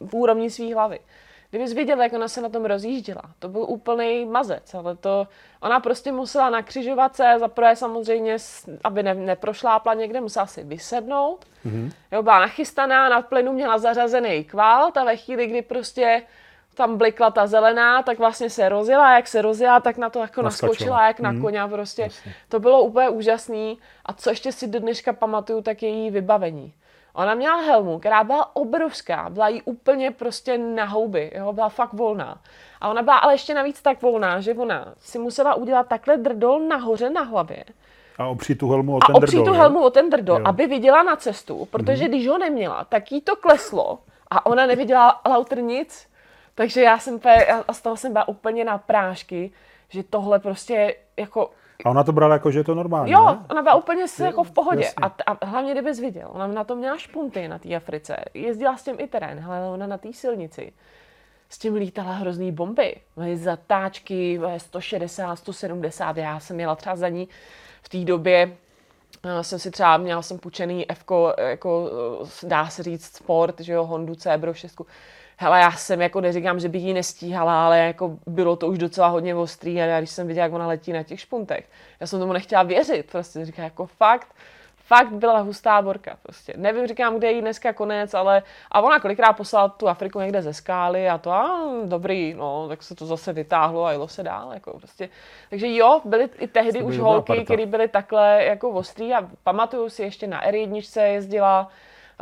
v 0.00 0.14
úrovni 0.14 0.50
své 0.50 0.74
hlavy. 0.74 1.00
Kdybys 1.50 1.72
viděl, 1.72 2.02
jak 2.02 2.12
ona 2.12 2.28
se 2.28 2.40
na 2.40 2.48
tom 2.48 2.64
rozjížděla, 2.64 3.22
to 3.38 3.48
byl 3.48 3.64
úplný 3.68 4.26
mazec, 4.26 4.74
ale 4.74 4.96
to, 4.96 5.28
ona 5.60 5.80
prostě 5.80 6.12
musela 6.12 6.50
na 6.50 6.62
křižovatce, 6.62 7.36
zaprvé 7.38 7.76
samozřejmě, 7.76 8.36
aby 8.84 9.02
ne, 9.02 9.14
neprošlápla 9.14 9.94
někde, 9.94 10.20
musela 10.20 10.46
si 10.46 10.64
vysednout, 10.64 11.44
mm-hmm. 11.66 11.92
jo, 12.12 12.22
byla 12.22 12.40
nachystaná, 12.40 13.08
na 13.08 13.22
plynu 13.22 13.52
měla 13.52 13.78
zařazený 13.78 14.44
kvalt 14.44 14.96
a 14.96 15.04
ve 15.04 15.16
chvíli, 15.16 15.46
kdy 15.46 15.62
prostě 15.62 16.22
tam 16.74 16.98
blikla 16.98 17.30
ta 17.30 17.46
zelená, 17.46 18.02
tak 18.02 18.18
vlastně 18.18 18.50
se 18.50 18.68
rozjela, 18.68 19.14
jak 19.14 19.28
se 19.28 19.42
rozjela, 19.42 19.80
tak 19.80 19.96
na 19.96 20.10
to 20.10 20.18
jako 20.18 20.42
Naskočila. 20.42 20.70
naskočila, 20.70 21.06
jak 21.06 21.20
na 21.20 21.32
mm. 21.32 21.40
koně, 21.40 21.60
prostě. 21.68 22.02
Jasně. 22.02 22.34
To 22.48 22.60
bylo 22.60 22.82
úplně 22.82 23.08
úžasný 23.08 23.78
a 24.06 24.12
co 24.12 24.30
ještě 24.30 24.52
si 24.52 24.66
do 24.66 24.80
dneška 24.80 25.12
pamatuju, 25.12 25.62
tak 25.62 25.82
její 25.82 26.10
vybavení. 26.10 26.72
Ona 27.14 27.34
měla 27.34 27.56
helmu, 27.56 27.98
která 27.98 28.24
byla 28.24 28.56
obrovská, 28.56 29.30
byla 29.30 29.48
jí 29.48 29.62
úplně 29.62 30.10
prostě 30.10 30.58
na 30.58 30.84
houby, 30.84 31.32
jo, 31.34 31.52
byla 31.52 31.68
fakt 31.68 31.92
volná. 31.92 32.38
A 32.80 32.88
ona 32.88 33.02
byla 33.02 33.16
ale 33.16 33.34
ještě 33.34 33.54
navíc 33.54 33.82
tak 33.82 34.02
volná, 34.02 34.40
že 34.40 34.54
ona 34.54 34.94
si 34.98 35.18
musela 35.18 35.54
udělat 35.54 35.86
takhle 35.88 36.16
drdol 36.16 36.60
nahoře 36.60 37.10
na 37.10 37.22
hlavě. 37.22 37.64
A 38.18 38.26
opřít 38.26 38.58
tu 38.58 38.70
helmu 38.70 38.96
o 38.96 39.00
ten 39.06 39.16
a 39.16 39.18
opřít 39.18 39.36
drdol, 39.36 39.54
tu 39.54 39.60
helmu 39.60 39.82
o 39.82 39.90
ten 39.90 40.10
drdol, 40.10 40.38
jo. 40.38 40.44
aby 40.46 40.66
viděla 40.66 41.02
na 41.02 41.16
cestu, 41.16 41.68
protože 41.70 42.04
mm-hmm. 42.04 42.08
když 42.08 42.28
ho 42.28 42.38
neměla, 42.38 42.84
tak 42.84 43.12
jí 43.12 43.20
to 43.20 43.36
kleslo 43.36 43.98
a 44.30 44.46
ona 44.46 44.66
neviděla 44.66 45.20
lauter 45.28 45.62
nic. 45.62 46.06
Takže 46.54 46.82
já 46.82 46.98
jsem, 46.98 47.20
a 47.68 47.72
z 47.72 47.82
toho 47.82 47.96
jsem 47.96 48.12
byla 48.12 48.28
úplně 48.28 48.64
na 48.64 48.78
prášky, 48.78 49.52
že 49.88 50.02
tohle 50.02 50.38
prostě 50.38 50.96
jako 51.16 51.50
a 51.84 51.90
ona 51.90 52.04
to 52.04 52.12
brala 52.12 52.34
jako, 52.34 52.50
že 52.50 52.58
je 52.58 52.64
to 52.64 52.74
normální, 52.74 53.12
Jo, 53.12 53.24
ne? 53.26 53.38
ona 53.50 53.62
byla 53.62 53.74
úplně 53.74 54.08
si 54.08 54.22
jako 54.22 54.44
v 54.44 54.50
pohodě. 54.50 54.90
A, 55.02 55.14
a, 55.26 55.46
hlavně, 55.46 55.72
kdybys 55.72 56.00
viděl, 56.00 56.28
ona 56.32 56.46
na 56.46 56.64
to 56.64 56.76
měla 56.76 56.98
špunty 56.98 57.48
na 57.48 57.58
té 57.58 57.76
Africe. 57.76 58.16
Jezdila 58.34 58.76
s 58.76 58.84
tím 58.84 58.96
i 58.98 59.06
terén, 59.06 59.44
ale 59.44 59.68
ona 59.68 59.86
na 59.86 59.98
té 59.98 60.12
silnici. 60.12 60.72
S 61.48 61.58
tím 61.58 61.74
lítala 61.74 62.12
hrozný 62.12 62.52
bomby. 62.52 62.96
Zatáčky 63.34 64.40
160, 64.56 65.36
170. 65.36 66.16
Já 66.16 66.40
jsem 66.40 66.60
jela 66.60 66.74
třeba 66.76 66.96
za 66.96 67.08
ní 67.08 67.28
v 67.82 67.88
té 67.88 67.98
době, 67.98 68.56
eh, 69.24 69.44
jsem 69.44 69.58
si 69.58 69.70
třeba, 69.70 69.96
měla 69.96 70.22
jsem 70.22 70.38
půjčený 70.38 70.90
F, 70.90 71.04
jako 71.38 71.90
eh, 72.42 72.46
dá 72.46 72.68
se 72.68 72.82
říct 72.82 73.16
sport, 73.16 73.60
že 73.60 73.72
jo, 73.72 73.84
Hondu 73.84 74.14
Cebro 74.14 74.54
6 74.54 74.80
hele, 75.40 75.60
já 75.60 75.72
jsem 75.72 76.00
jako 76.00 76.20
neříkám, 76.20 76.60
že 76.60 76.68
bych 76.68 76.82
ji 76.82 76.94
nestíhala, 76.94 77.66
ale 77.66 77.78
jako 77.78 78.18
bylo 78.26 78.56
to 78.56 78.68
už 78.68 78.78
docela 78.78 79.08
hodně 79.08 79.34
ostrý 79.34 79.82
a 79.82 79.84
já 79.84 79.98
když 79.98 80.10
jsem 80.10 80.26
viděla, 80.26 80.44
jak 80.44 80.52
ona 80.52 80.66
letí 80.66 80.92
na 80.92 81.02
těch 81.02 81.20
špuntech, 81.20 81.68
já 82.00 82.06
jsem 82.06 82.20
tomu 82.20 82.32
nechtěla 82.32 82.62
věřit, 82.62 83.10
prostě 83.10 83.44
říká 83.44 83.62
jako 83.62 83.86
fakt, 83.86 84.28
fakt 84.76 85.12
byla 85.12 85.38
hustá 85.38 85.82
borka. 85.82 86.16
Prostě. 86.22 86.54
Nevím, 86.56 86.86
říkám, 86.86 87.18
kde 87.18 87.28
je 87.28 87.34
jí 87.34 87.40
dneska 87.40 87.72
konec, 87.72 88.14
ale 88.14 88.42
a 88.70 88.80
ona 88.80 89.00
kolikrát 89.00 89.32
poslala 89.32 89.68
tu 89.68 89.88
Afriku 89.88 90.20
někde 90.20 90.42
ze 90.42 90.54
skály 90.54 91.08
a 91.08 91.18
to, 91.18 91.32
a 91.32 91.70
dobrý, 91.84 92.34
no, 92.34 92.68
tak 92.68 92.82
se 92.82 92.94
to 92.94 93.06
zase 93.06 93.32
vytáhlo 93.32 93.84
a 93.84 93.92
jelo 93.92 94.08
se 94.08 94.22
dál. 94.22 94.50
Jako 94.54 94.78
prostě. 94.78 95.08
Takže 95.50 95.74
jo, 95.74 96.00
byly 96.04 96.28
i 96.38 96.46
tehdy 96.46 96.82
už 96.82 96.98
holky, 96.98 97.44
které 97.44 97.66
byly 97.66 97.88
takhle 97.88 98.44
jako 98.44 98.70
ostrý 98.70 99.14
a 99.14 99.28
pamatuju 99.44 99.88
si 99.88 100.02
ještě 100.02 100.26
na 100.26 100.42
R1 100.50 101.02
jezdila, 101.02 101.70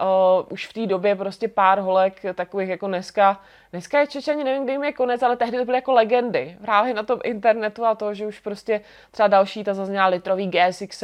uh, 0.02 0.46
už 0.50 0.66
v 0.66 0.72
té 0.72 0.86
době 0.86 1.16
prostě 1.16 1.48
pár 1.48 1.78
holek 1.78 2.22
takových 2.34 2.68
jako 2.68 2.86
dneska, 2.86 3.40
dneska 3.72 4.00
je 4.00 4.06
Čečani, 4.06 4.44
nevím, 4.44 4.64
kdy 4.64 4.72
jim 4.72 4.84
je 4.84 4.92
konec, 4.92 5.22
ale 5.22 5.36
tehdy 5.36 5.58
to 5.58 5.64
byly 5.64 5.78
jako 5.78 5.92
legendy. 5.92 6.56
Právě 6.60 6.94
na 6.94 7.02
tom 7.02 7.20
internetu 7.24 7.84
a 7.84 7.94
to, 7.94 8.14
že 8.14 8.26
už 8.26 8.40
prostě 8.40 8.80
třeba 9.10 9.28
další, 9.28 9.64
ta 9.64 9.74
zazněla 9.74 10.06
litrový 10.06 10.50
GSX, 10.50 11.02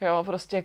jo, 0.00 0.22
prostě 0.26 0.64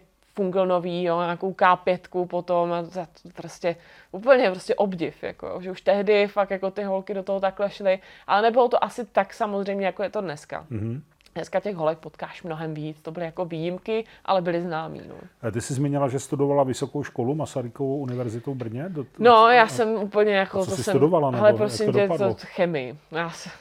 nový, 0.65 1.03
jo, 1.03 1.21
nějakou 1.21 1.53
K5 1.53 2.25
potom, 2.27 2.73
a 2.73 2.83
to 2.83 3.29
prostě 3.35 3.75
úplně 4.11 4.49
prostě 4.49 4.75
obdiv, 4.75 5.23
jako, 5.23 5.57
že 5.61 5.71
už 5.71 5.81
tehdy 5.81 6.27
fakt 6.27 6.51
jako 6.51 6.71
ty 6.71 6.83
holky 6.83 7.13
do 7.13 7.23
toho 7.23 7.39
takhle 7.39 7.69
šly, 7.69 7.99
ale 8.27 8.41
nebylo 8.41 8.69
to 8.69 8.83
asi 8.83 9.05
tak 9.05 9.33
samozřejmě, 9.33 9.85
jako 9.85 10.03
je 10.03 10.09
to 10.09 10.21
dneska. 10.21 10.65
Mm-hmm. 10.71 11.01
Dneska 11.37 11.59
těch 11.59 11.75
holek 11.75 11.97
potkáš 11.97 12.43
mnohem 12.43 12.73
víc, 12.73 13.01
to 13.01 13.11
byly 13.11 13.25
jako 13.25 13.45
výjimky, 13.45 14.05
ale 14.25 14.41
byly 14.41 14.61
známí. 14.61 15.01
No. 15.09 15.15
A 15.41 15.51
ty 15.51 15.61
jsi 15.61 15.73
zmínila, 15.73 16.07
že 16.07 16.19
studovala 16.19 16.63
vysokou 16.63 17.03
školu 17.03 17.35
Masarykovou 17.35 17.97
univerzitu 17.97 18.53
v 18.53 18.55
Brně? 18.55 18.85
Do, 18.89 19.05
no, 19.19 19.47
já 19.49 19.67
jsem 19.67 19.89
úplně 19.89 20.33
jako... 20.33 20.59
A 20.59 20.63
co 20.63 20.69
to 20.69 20.75
jsi 20.75 20.83
jsem, 20.83 20.91
studovala? 20.91 21.31
Nebo 21.31 21.43
ale 21.43 21.53
prosím 21.53 21.93
tě, 21.93 22.07
to 22.17 22.35
chemii. 22.43 22.97
Já, 23.11 23.29
jsem, 23.29 23.51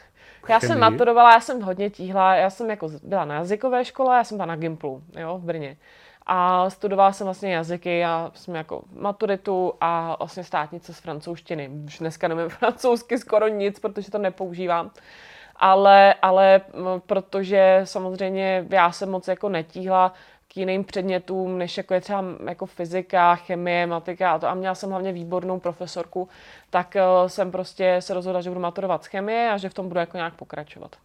já 0.48 0.60
jsem 0.60 0.80
maturovala, 0.80 1.32
já 1.32 1.40
jsem 1.40 1.62
hodně 1.62 1.90
tíhla, 1.90 2.34
já 2.34 2.50
jsem 2.50 2.70
jako 2.70 2.88
byla 3.02 3.24
na 3.24 3.34
jazykové 3.34 3.84
škole, 3.84 4.16
já 4.16 4.24
jsem 4.24 4.36
byla 4.36 4.46
na 4.46 4.56
Gimplu, 4.56 5.02
jo, 5.18 5.38
v 5.38 5.44
Brně. 5.44 5.76
A 6.26 6.70
studovala 6.70 7.12
jsem 7.12 7.24
vlastně 7.24 7.54
jazyky, 7.54 7.98
já 7.98 8.30
jsem 8.34 8.54
jako 8.54 8.82
maturitu 9.00 9.72
a 9.80 10.16
vlastně 10.18 10.44
státnice 10.44 10.94
z 10.94 11.00
francouzštiny. 11.00 11.70
Už 11.86 11.98
dneska 11.98 12.28
nevím 12.28 12.48
francouzsky 12.58 13.18
skoro 13.18 13.48
nic, 13.48 13.80
protože 13.80 14.10
to 14.10 14.18
nepoužívám 14.18 14.90
ale, 15.58 16.14
ale 16.22 16.60
protože 17.06 17.80
samozřejmě 17.84 18.66
já 18.70 18.92
jsem 18.92 19.10
moc 19.10 19.28
jako 19.28 19.48
netíhla 19.48 20.12
k 20.48 20.56
jiným 20.56 20.84
předmětům, 20.84 21.58
než 21.58 21.76
jako 21.76 21.94
je 21.94 22.00
třeba 22.00 22.24
jako 22.48 22.66
fyzika, 22.66 23.34
chemie, 23.34 23.86
matika 23.86 24.32
a 24.32 24.38
to. 24.38 24.48
A 24.48 24.54
měla 24.54 24.74
jsem 24.74 24.90
hlavně 24.90 25.12
výbornou 25.12 25.60
profesorku, 25.60 26.28
tak 26.70 26.96
uh, 26.96 27.28
jsem 27.28 27.50
prostě 27.50 27.96
se 28.00 28.14
rozhodla, 28.14 28.40
že 28.40 28.50
budu 28.50 28.60
maturovat 28.60 29.04
z 29.04 29.06
chemie 29.06 29.50
a 29.50 29.56
že 29.56 29.68
v 29.68 29.74
tom 29.74 29.88
budu 29.88 30.00
jako 30.00 30.16
nějak 30.16 30.34
pokračovat. 30.34 30.96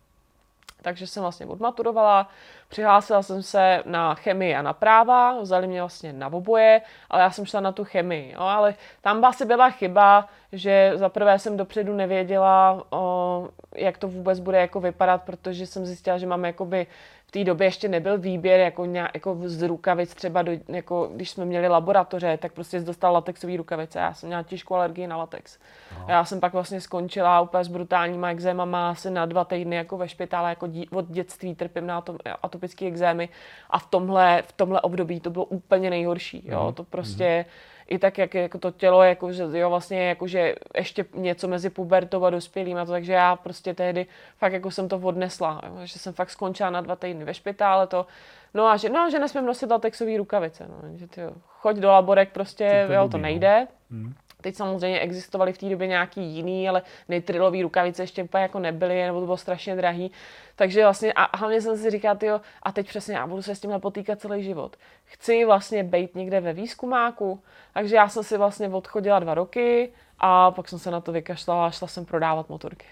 Takže 0.82 1.08
jsem 1.08 1.22
vlastně 1.24 1.46
odmaturovala, 1.46 2.30
přihlásila 2.68 3.24
jsem 3.24 3.44
se 3.44 3.84
na 3.86 4.16
chemii 4.16 4.56
a 4.56 4.62
na 4.62 4.74
práva, 4.74 5.42
vzali 5.42 5.68
mě 5.68 5.82
vlastně 5.82 6.14
na 6.14 6.34
oboje, 6.34 6.82
ale 7.10 7.22
já 7.22 7.32
jsem 7.32 7.46
šla 7.46 7.60
na 7.60 7.72
tu 7.72 7.84
chemii. 7.84 8.32
Jo, 8.32 8.42
ale 8.42 8.76
tam 9.02 9.26
asi 9.26 9.46
byla 9.46 9.70
chyba, 9.70 10.28
že 10.52 10.92
za 10.96 11.10
prvé 11.10 11.40
jsem 11.40 11.58
dopředu 11.58 11.96
nevěděla, 11.96 12.84
o, 12.90 13.50
jak 13.76 13.98
to 13.98 14.08
vůbec 14.08 14.40
bude 14.40 14.58
jako 14.58 14.80
vypadat, 14.80 15.22
protože 15.24 15.68
jsem 15.68 15.86
zjistila, 15.86 16.18
že 16.18 16.28
mám 16.28 16.46
jakoby 16.46 16.88
v 17.32 17.34
té 17.34 17.44
době 17.44 17.68
ještě 17.68 17.88
nebyl 17.88 18.18
výběr 18.18 18.60
jako, 18.60 18.86
nějak, 18.86 19.12
jako 19.14 19.38
z 19.46 19.62
rukavic, 19.62 20.16
třeba 20.16 20.42
do, 20.42 20.52
jako, 20.68 21.10
když 21.16 21.30
jsme 21.30 21.46
měli 21.46 21.68
laboratoře, 21.68 22.38
tak 22.38 22.54
prostě 22.54 22.80
dostal 22.80 23.14
latexový 23.14 23.58
rukavice. 23.58 24.00
Já 24.00 24.14
jsem 24.14 24.28
měla 24.28 24.44
těžkou 24.44 24.76
alergii 24.76 25.08
na 25.08 25.18
latex. 25.18 25.60
No. 26.00 26.06
Já 26.10 26.26
jsem 26.26 26.40
pak 26.40 26.54
vlastně 26.54 26.82
skončila 26.82 27.42
úplně 27.42 27.64
s 27.64 27.68
brutálníma 27.68 28.32
exémama 28.32 28.90
asi 28.90 29.10
na 29.10 29.26
dva 29.26 29.46
týdny 29.46 29.76
jako 29.76 29.98
ve 29.98 30.10
špitále, 30.10 30.50
jako 30.50 30.68
dí, 30.68 30.90
od 30.90 31.08
dětství 31.08 31.56
trpím 31.56 31.88
na 31.88 32.04
atopické 32.44 32.86
exémy 32.86 33.30
a 33.70 33.80
v 33.80 33.88
tomhle, 33.88 34.42
v 34.42 34.52
tomhle 34.52 34.82
období 34.82 35.20
to 35.20 35.30
bylo 35.30 35.46
úplně 35.46 35.90
nejhorší. 35.90 36.44
Jo? 36.46 36.68
Mm. 36.68 36.74
To 36.74 36.84
prostě 36.84 37.46
mm 37.48 37.71
i 37.92 38.00
tak, 38.00 38.18
jak 38.18 38.34
jako 38.34 38.58
to 38.58 38.72
tělo, 38.72 39.04
jako, 39.04 39.32
že, 39.32 39.44
jo, 39.54 39.70
vlastně 39.70 40.08
jako, 40.08 40.28
že 40.28 40.56
ještě 40.76 41.06
něco 41.14 41.48
mezi 41.48 41.70
pubertou 41.70 42.26
a 42.26 42.30
dospělým 42.30 42.78
a 42.78 42.86
to, 42.86 42.92
takže 42.92 43.14
já 43.14 43.36
prostě 43.36 43.74
tehdy 43.74 44.06
fakt 44.38 44.54
jako 44.54 44.72
jsem 44.72 44.90
to 44.90 44.98
odnesla, 44.98 45.62
jo, 45.68 45.80
že 45.84 46.00
jsem 46.00 46.14
fakt 46.14 46.30
skončila 46.30 46.70
na 46.70 46.82
dva 46.82 46.96
týdny 46.96 47.26
ve 47.26 47.34
špitále 47.34 47.88
to, 47.88 48.06
no 48.54 48.68
a 48.68 48.78
že, 48.78 48.90
no, 48.90 49.10
že 49.12 49.20
nesmím 49.20 49.46
nosit 49.46 49.72
latexové 49.72 50.18
rukavice, 50.18 50.68
no, 50.68 50.98
že 50.98 51.08
ty, 51.08 51.22
choď 51.48 51.76
do 51.76 51.88
laborek 51.88 52.30
prostě, 52.32 52.84
to, 52.88 52.94
jo, 52.94 53.10
to 53.10 53.18
no. 53.18 53.22
nejde. 53.22 53.68
Hmm. 53.92 54.14
Teď 54.42 54.56
samozřejmě 54.56 55.00
existovaly 55.00 55.54
v 55.54 55.58
té 55.58 55.70
době 55.70 55.88
nějaký 55.88 56.22
jiný, 56.22 56.70
ale 56.70 56.82
nejtrilový 57.10 57.64
rukavice 57.64 58.04
ještě 58.04 58.24
úplně 58.24 58.44
jako 58.44 58.60
nebyly, 58.60 59.04
nebo 59.04 59.20
to 59.20 59.26
bylo 59.26 59.38
strašně 59.38 59.76
drahý. 59.76 60.12
Takže 60.56 60.84
vlastně, 60.84 61.14
a 61.14 61.38
hlavně 61.38 61.62
jsem 61.62 61.78
si 61.78 61.90
říkal, 61.90 62.18
tyjo, 62.18 62.42
a 62.64 62.72
teď 62.72 62.88
přesně 62.88 63.16
já 63.16 63.28
budu 63.28 63.42
se 63.42 63.56
s 63.56 63.60
tímhle 63.60 63.80
potýkat 63.80 64.20
celý 64.20 64.44
život. 64.44 64.78
Chci 65.06 65.46
vlastně 65.46 65.84
být 65.84 66.16
někde 66.16 66.40
ve 66.40 66.54
výzkumáku, 66.54 67.40
takže 67.74 67.96
já 67.96 68.10
jsem 68.10 68.24
si 68.24 68.38
vlastně 68.38 68.70
odchodila 68.70 69.20
dva 69.20 69.34
roky 69.34 69.90
a 70.20 70.52
pak 70.52 70.70
jsem 70.70 70.80
se 70.80 70.92
na 70.92 71.02
to 71.02 71.12
vykašlala 71.12 71.68
a 71.68 71.72
šla 71.72 71.88
jsem 71.88 72.06
prodávat 72.06 72.50
motorky. 72.50 72.86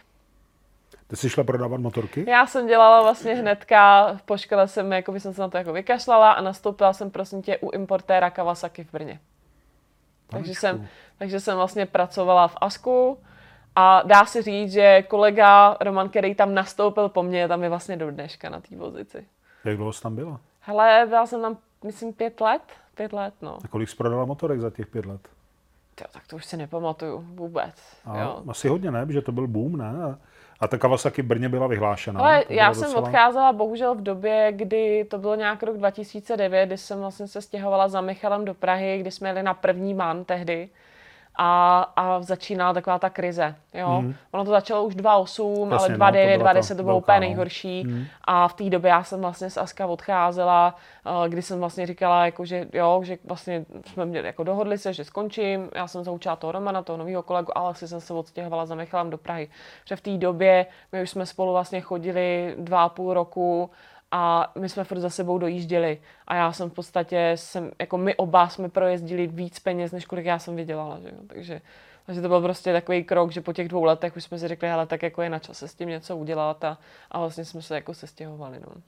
Ty 1.08 1.16
jsi 1.16 1.30
šla 1.30 1.44
prodávat 1.44 1.82
motorky? 1.82 2.26
Já 2.30 2.46
jsem 2.48 2.68
dělala 2.68 3.02
vlastně 3.02 3.36
hnedka, 3.36 4.18
po 4.26 4.38
škole 4.38 4.68
jsem, 4.68 4.92
jako 4.92 5.12
by 5.12 5.20
jsem 5.20 5.34
se 5.34 5.42
na 5.42 5.50
to 5.50 5.58
jako 5.58 5.74
vykašlala 5.74 6.32
a 6.32 6.42
nastoupila 6.42 6.94
jsem 6.94 7.12
prosím 7.12 7.42
tě 7.42 7.58
u 7.58 7.70
importéra 7.70 8.30
Kawasaki 8.30 8.84
v 8.84 8.92
Brně. 8.92 9.20
Takže 10.28 10.56
jsem, 10.56 10.88
takže 11.19 11.39
jsem 11.39 11.58
vlastně 11.58 11.86
pracovala 11.86 12.47
v 12.47 12.55
ASKu 12.62 13.17
a 13.75 14.01
dá 14.05 14.25
se 14.25 14.41
říct, 14.41 14.71
že 14.71 15.01
kolega 15.01 15.77
Roman, 15.82 16.10
který 16.10 16.36
tam 16.36 16.53
nastoupil 16.53 17.10
po 17.10 17.23
mně, 17.23 17.47
tam 17.47 17.63
je 17.63 17.69
vlastně 17.69 17.97
do 17.97 18.12
dneška 18.12 18.49
na 18.49 18.60
té 18.62 18.75
pozici. 18.75 19.25
Jak 19.65 19.77
dlouho 19.77 19.93
jsi 19.93 20.01
tam 20.01 20.15
byla? 20.15 20.39
Hele, 20.62 21.05
byla 21.10 21.25
jsem 21.25 21.41
tam, 21.41 21.58
myslím, 21.84 22.13
pět 22.13 22.41
let. 22.41 22.62
Pět 22.95 23.13
let, 23.13 23.34
no. 23.41 23.58
A 23.65 23.67
kolik 23.67 23.89
jsi 23.89 23.95
prodala 23.95 24.25
motorek 24.25 24.60
za 24.60 24.69
těch 24.69 24.88
pět 24.88 25.05
let? 25.05 25.21
Jo, 26.01 26.08
tak 26.12 26.27
to 26.27 26.36
už 26.36 26.45
si 26.45 26.58
nepamatuju 26.58 27.25
vůbec. 27.34 27.75
A 28.05 28.19
jo. 28.19 28.43
Asi 28.47 28.67
hodně 28.67 28.91
ne, 28.91 29.05
že 29.10 29.21
to 29.21 29.32
byl 29.32 29.47
boom, 29.47 29.77
ne? 29.77 29.93
A 30.60 30.67
ta 30.67 30.77
Kawasaki 30.77 31.21
Brně 31.21 31.49
byla 31.49 31.67
vyhlášena. 31.67 32.19
Ale 32.19 32.43
já 32.49 32.73
jsem 32.73 32.84
docela... 32.84 33.01
odcházela 33.01 33.53
bohužel 33.53 33.95
v 33.95 34.01
době, 34.01 34.51
kdy 34.51 35.05
to 35.05 35.17
bylo 35.17 35.36
nějak 35.36 35.63
rok 35.63 35.77
2009, 35.77 36.65
kdy 36.65 36.77
jsem 36.77 36.99
vlastně 36.99 37.27
se 37.27 37.41
stěhovala 37.41 37.88
za 37.88 38.01
Michalem 38.01 38.45
do 38.45 38.53
Prahy, 38.53 38.97
kdy 38.99 39.12
jsme 39.12 39.29
jeli 39.29 39.43
na 39.43 39.53
první 39.53 39.93
man 39.93 40.25
tehdy 40.25 40.69
a, 41.41 41.82
a 41.95 42.21
začínala 42.21 42.73
taková 42.73 42.99
ta 42.99 43.10
krize. 43.10 43.56
Jo? 43.73 44.02
Mm. 44.02 44.15
Ono 44.32 44.45
to 44.45 44.52
začalo 44.52 44.84
už 44.84 44.95
2.8, 44.95 45.78
ale 45.78 45.89
2.9, 45.89 46.38
no, 46.38 46.45
2.10 46.45 46.78
to 46.78 46.84
bylo 46.84 46.97
úplně 46.97 47.15
no. 47.15 47.19
nejhorší. 47.19 47.84
Mm. 47.84 48.06
A 48.23 48.47
v 48.47 48.54
té 48.54 48.69
době 48.69 48.89
já 48.89 49.04
jsem 49.04 49.21
vlastně 49.21 49.49
z 49.49 49.58
Aska 49.58 49.88
odcházela, 49.88 50.75
eh, 51.25 51.30
kdy 51.30 51.41
jsem 51.41 51.60
vlastně 51.60 51.86
říkala, 51.86 52.25
jako, 52.25 52.45
že 52.45 52.67
jo, 52.73 53.02
že 53.04 53.17
vlastně 53.23 53.65
jsme 53.86 54.06
měli, 54.06 54.28
jako 54.28 54.43
dohodli 54.43 54.78
se, 54.78 54.93
že 54.93 55.04
skončím. 55.04 55.69
Já 55.75 55.88
jsem 55.88 56.04
zaučila 56.04 56.36
toho 56.36 56.52
Romana, 56.52 56.84
toho 56.84 56.97
nového 56.97 57.23
kolegu, 57.23 57.58
ale 57.58 57.69
asi 57.69 57.88
jsem 57.88 58.02
se 58.02 58.13
odstěhovala 58.13 58.65
za 58.65 58.75
Michalem 58.75 59.10
do 59.10 59.17
Prahy. 59.17 59.49
Že 59.86 59.95
v 59.95 60.02
té 60.02 60.17
době 60.17 60.65
my 60.91 61.04
už 61.04 61.10
jsme 61.10 61.25
spolu 61.25 61.52
vlastně 61.52 61.82
chodili 61.82 62.56
dva 62.58 62.84
a 62.84 62.89
půl 62.89 63.13
roku 63.13 63.69
a 64.12 64.52
my 64.60 64.69
jsme 64.69 64.84
furt 64.84 65.00
za 65.00 65.10
sebou 65.10 65.38
dojížděli 65.38 66.02
a 66.28 66.36
já 66.36 66.52
jsem 66.52 66.69
v 66.69 66.74
podstatě, 66.74 67.32
jsem, 67.36 67.72
jako 67.80 67.98
my 67.98 68.15
oba 68.15 68.50
jsme 68.50 68.69
projezdili 68.69 69.28
víc 69.28 69.60
peněz, 69.60 69.91
než 69.91 70.06
kolik 70.06 70.26
já 70.26 70.39
jsem 70.39 70.56
vydělala, 70.56 71.00
že 71.00 71.08
jo? 71.08 71.17
takže 71.28 71.62
takže 72.10 72.22
to 72.22 72.28
byl 72.28 72.41
prostě 72.41 72.74
takový 72.74 73.04
krok, 73.04 73.32
že 73.32 73.41
po 73.41 73.54
těch 73.54 73.67
dvou 73.67 73.84
letech 73.84 74.15
už 74.15 74.24
jsme 74.24 74.39
si 74.39 74.48
řekli, 74.48 74.72
ale 74.72 74.86
tak 74.86 75.04
jako 75.04 75.22
je 75.22 75.30
na 75.30 75.39
čase 75.39 75.67
s 75.67 75.76
tím 75.76 75.89
něco 75.89 76.17
udělat 76.17 76.63
a, 76.63 76.78
a 77.12 77.19
vlastně 77.19 77.45
jsme 77.45 77.62
se 77.62 77.76
jako 77.76 77.93
sestěhovali. 77.93 78.60
No. 78.60 78.82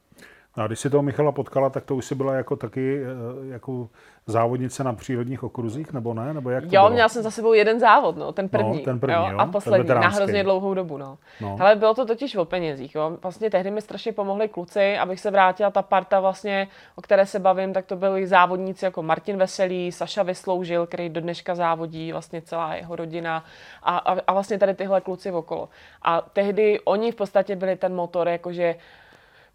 A 0.55 0.67
když 0.67 0.79
si 0.79 0.89
toho 0.89 1.03
Michala 1.03 1.31
potkala, 1.31 1.69
tak 1.69 1.85
to 1.85 1.95
už 1.95 2.05
si 2.05 2.15
byla 2.15 2.33
jako 2.33 2.55
taky 2.55 3.03
eh, 3.03 3.07
jako 3.53 3.89
závodnice 4.25 4.83
na 4.83 4.93
přírodních 4.93 5.43
okruzích, 5.43 5.93
nebo 5.93 6.13
ne? 6.13 6.33
Nebo 6.33 6.49
jak 6.49 6.63
to 6.63 6.69
jo, 6.75 6.81
bylo? 6.81 6.89
měla 6.89 7.09
jsem 7.09 7.23
za 7.23 7.31
sebou 7.31 7.53
jeden 7.53 7.79
závod, 7.79 8.17
no, 8.17 8.31
ten 8.31 8.49
první. 8.49 8.77
No, 8.77 8.83
ten 8.83 8.99
první 8.99 9.15
jo, 9.15 9.27
jo, 9.31 9.37
a 9.37 9.45
poslední, 9.45 9.87
na 9.87 10.07
hrozně 10.07 10.43
dlouhou 10.43 10.73
dobu. 10.73 10.97
No. 10.97 11.17
No. 11.41 11.57
Ale 11.59 11.75
bylo 11.75 11.93
to 11.93 12.05
totiž 12.05 12.35
o 12.35 12.45
penězích. 12.45 12.95
Jo. 12.95 13.17
Vlastně 13.21 13.49
tehdy 13.49 13.71
mi 13.71 13.81
strašně 13.81 14.11
pomohli 14.11 14.47
kluci, 14.47 14.97
abych 14.97 15.19
se 15.19 15.31
vrátila 15.31 15.71
ta 15.71 15.81
parta, 15.81 16.19
vlastně, 16.19 16.67
o 16.95 17.01
které 17.01 17.25
se 17.25 17.39
bavím, 17.39 17.73
tak 17.73 17.85
to 17.85 17.95
byli 17.95 18.27
závodníci 18.27 18.85
jako 18.85 19.03
Martin 19.03 19.37
Veselý, 19.37 19.91
Saša 19.91 20.23
Vysloužil, 20.23 20.87
který 20.87 21.09
do 21.09 21.21
dneška 21.21 21.55
závodí, 21.55 22.11
vlastně 22.11 22.41
celá 22.41 22.75
jeho 22.75 22.95
rodina 22.95 23.45
a, 23.83 23.97
a, 23.97 24.17
a 24.27 24.33
vlastně 24.33 24.59
tady 24.59 24.73
tyhle 24.73 25.01
kluci 25.01 25.31
okolo. 25.31 25.69
A 26.01 26.21
tehdy 26.21 26.79
oni 26.79 27.11
v 27.11 27.15
podstatě 27.15 27.55
byli 27.55 27.75
ten 27.75 27.95
motor, 27.95 28.27
jakože 28.27 28.75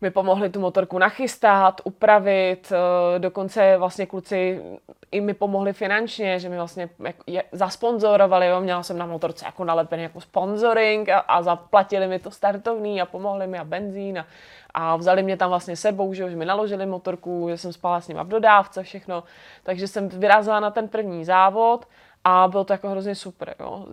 mi 0.00 0.10
pomohli 0.10 0.50
tu 0.50 0.60
motorku 0.60 0.98
nachystat, 0.98 1.80
upravit, 1.84 2.72
eh, 2.72 3.18
dokonce 3.18 3.76
vlastně 3.78 4.06
kluci 4.06 4.62
i 5.10 5.20
mi 5.20 5.34
pomohli 5.34 5.72
finančně, 5.72 6.38
že 6.38 6.48
mi 6.48 6.56
vlastně 6.56 6.88
zasponzorovali, 7.52 8.46
jo, 8.46 8.60
měla 8.60 8.82
jsem 8.82 8.98
na 8.98 9.06
motorce 9.06 9.46
jako 9.46 9.64
nalepený 9.64 10.02
jako 10.02 10.20
sponsoring 10.20 11.08
a, 11.08 11.18
a 11.18 11.42
zaplatili 11.42 12.08
mi 12.08 12.18
to 12.18 12.30
startovný 12.30 13.00
a 13.00 13.06
pomohli 13.06 13.46
mi 13.46 13.58
a 13.58 13.64
benzín 13.64 14.18
a, 14.18 14.26
a 14.74 14.96
vzali 14.96 15.22
mě 15.22 15.36
tam 15.36 15.48
vlastně 15.48 15.76
sebou, 15.76 16.14
že, 16.14 16.30
že 16.30 16.36
mi 16.36 16.44
naložili 16.44 16.86
motorku, 16.86 17.46
že 17.50 17.58
jsem 17.58 17.72
spala 17.72 18.00
s 18.00 18.08
nimi 18.08 18.20
v 18.22 18.28
dodávce, 18.28 18.82
všechno. 18.82 19.24
Takže 19.62 19.88
jsem 19.88 20.08
vyrazila 20.08 20.60
na 20.60 20.70
ten 20.70 20.88
první 20.88 21.24
závod 21.24 21.88
a 22.24 22.48
bylo 22.48 22.64
to 22.64 22.72
jako 22.72 22.88
hrozně 22.88 23.14
super. 23.14 23.54
Jo. 23.60 23.86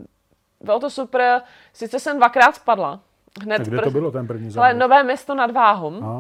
Bylo 0.62 0.80
to 0.80 0.90
super, 0.90 1.42
sice 1.74 2.00
jsem 2.00 2.18
dvakrát 2.18 2.56
spadla, 2.56 3.00
Hned 3.42 3.62
kde 3.62 3.78
pr- 3.78 3.84
to 3.84 3.92
bylo 3.92 4.12
ten 4.12 4.28
první 4.28 4.52
závod? 4.52 4.66
Ale 4.66 4.74
Nové 4.74 5.04
město 5.04 5.36
nad 5.36 5.52
Váhom. 5.52 6.04
Aha. 6.04 6.18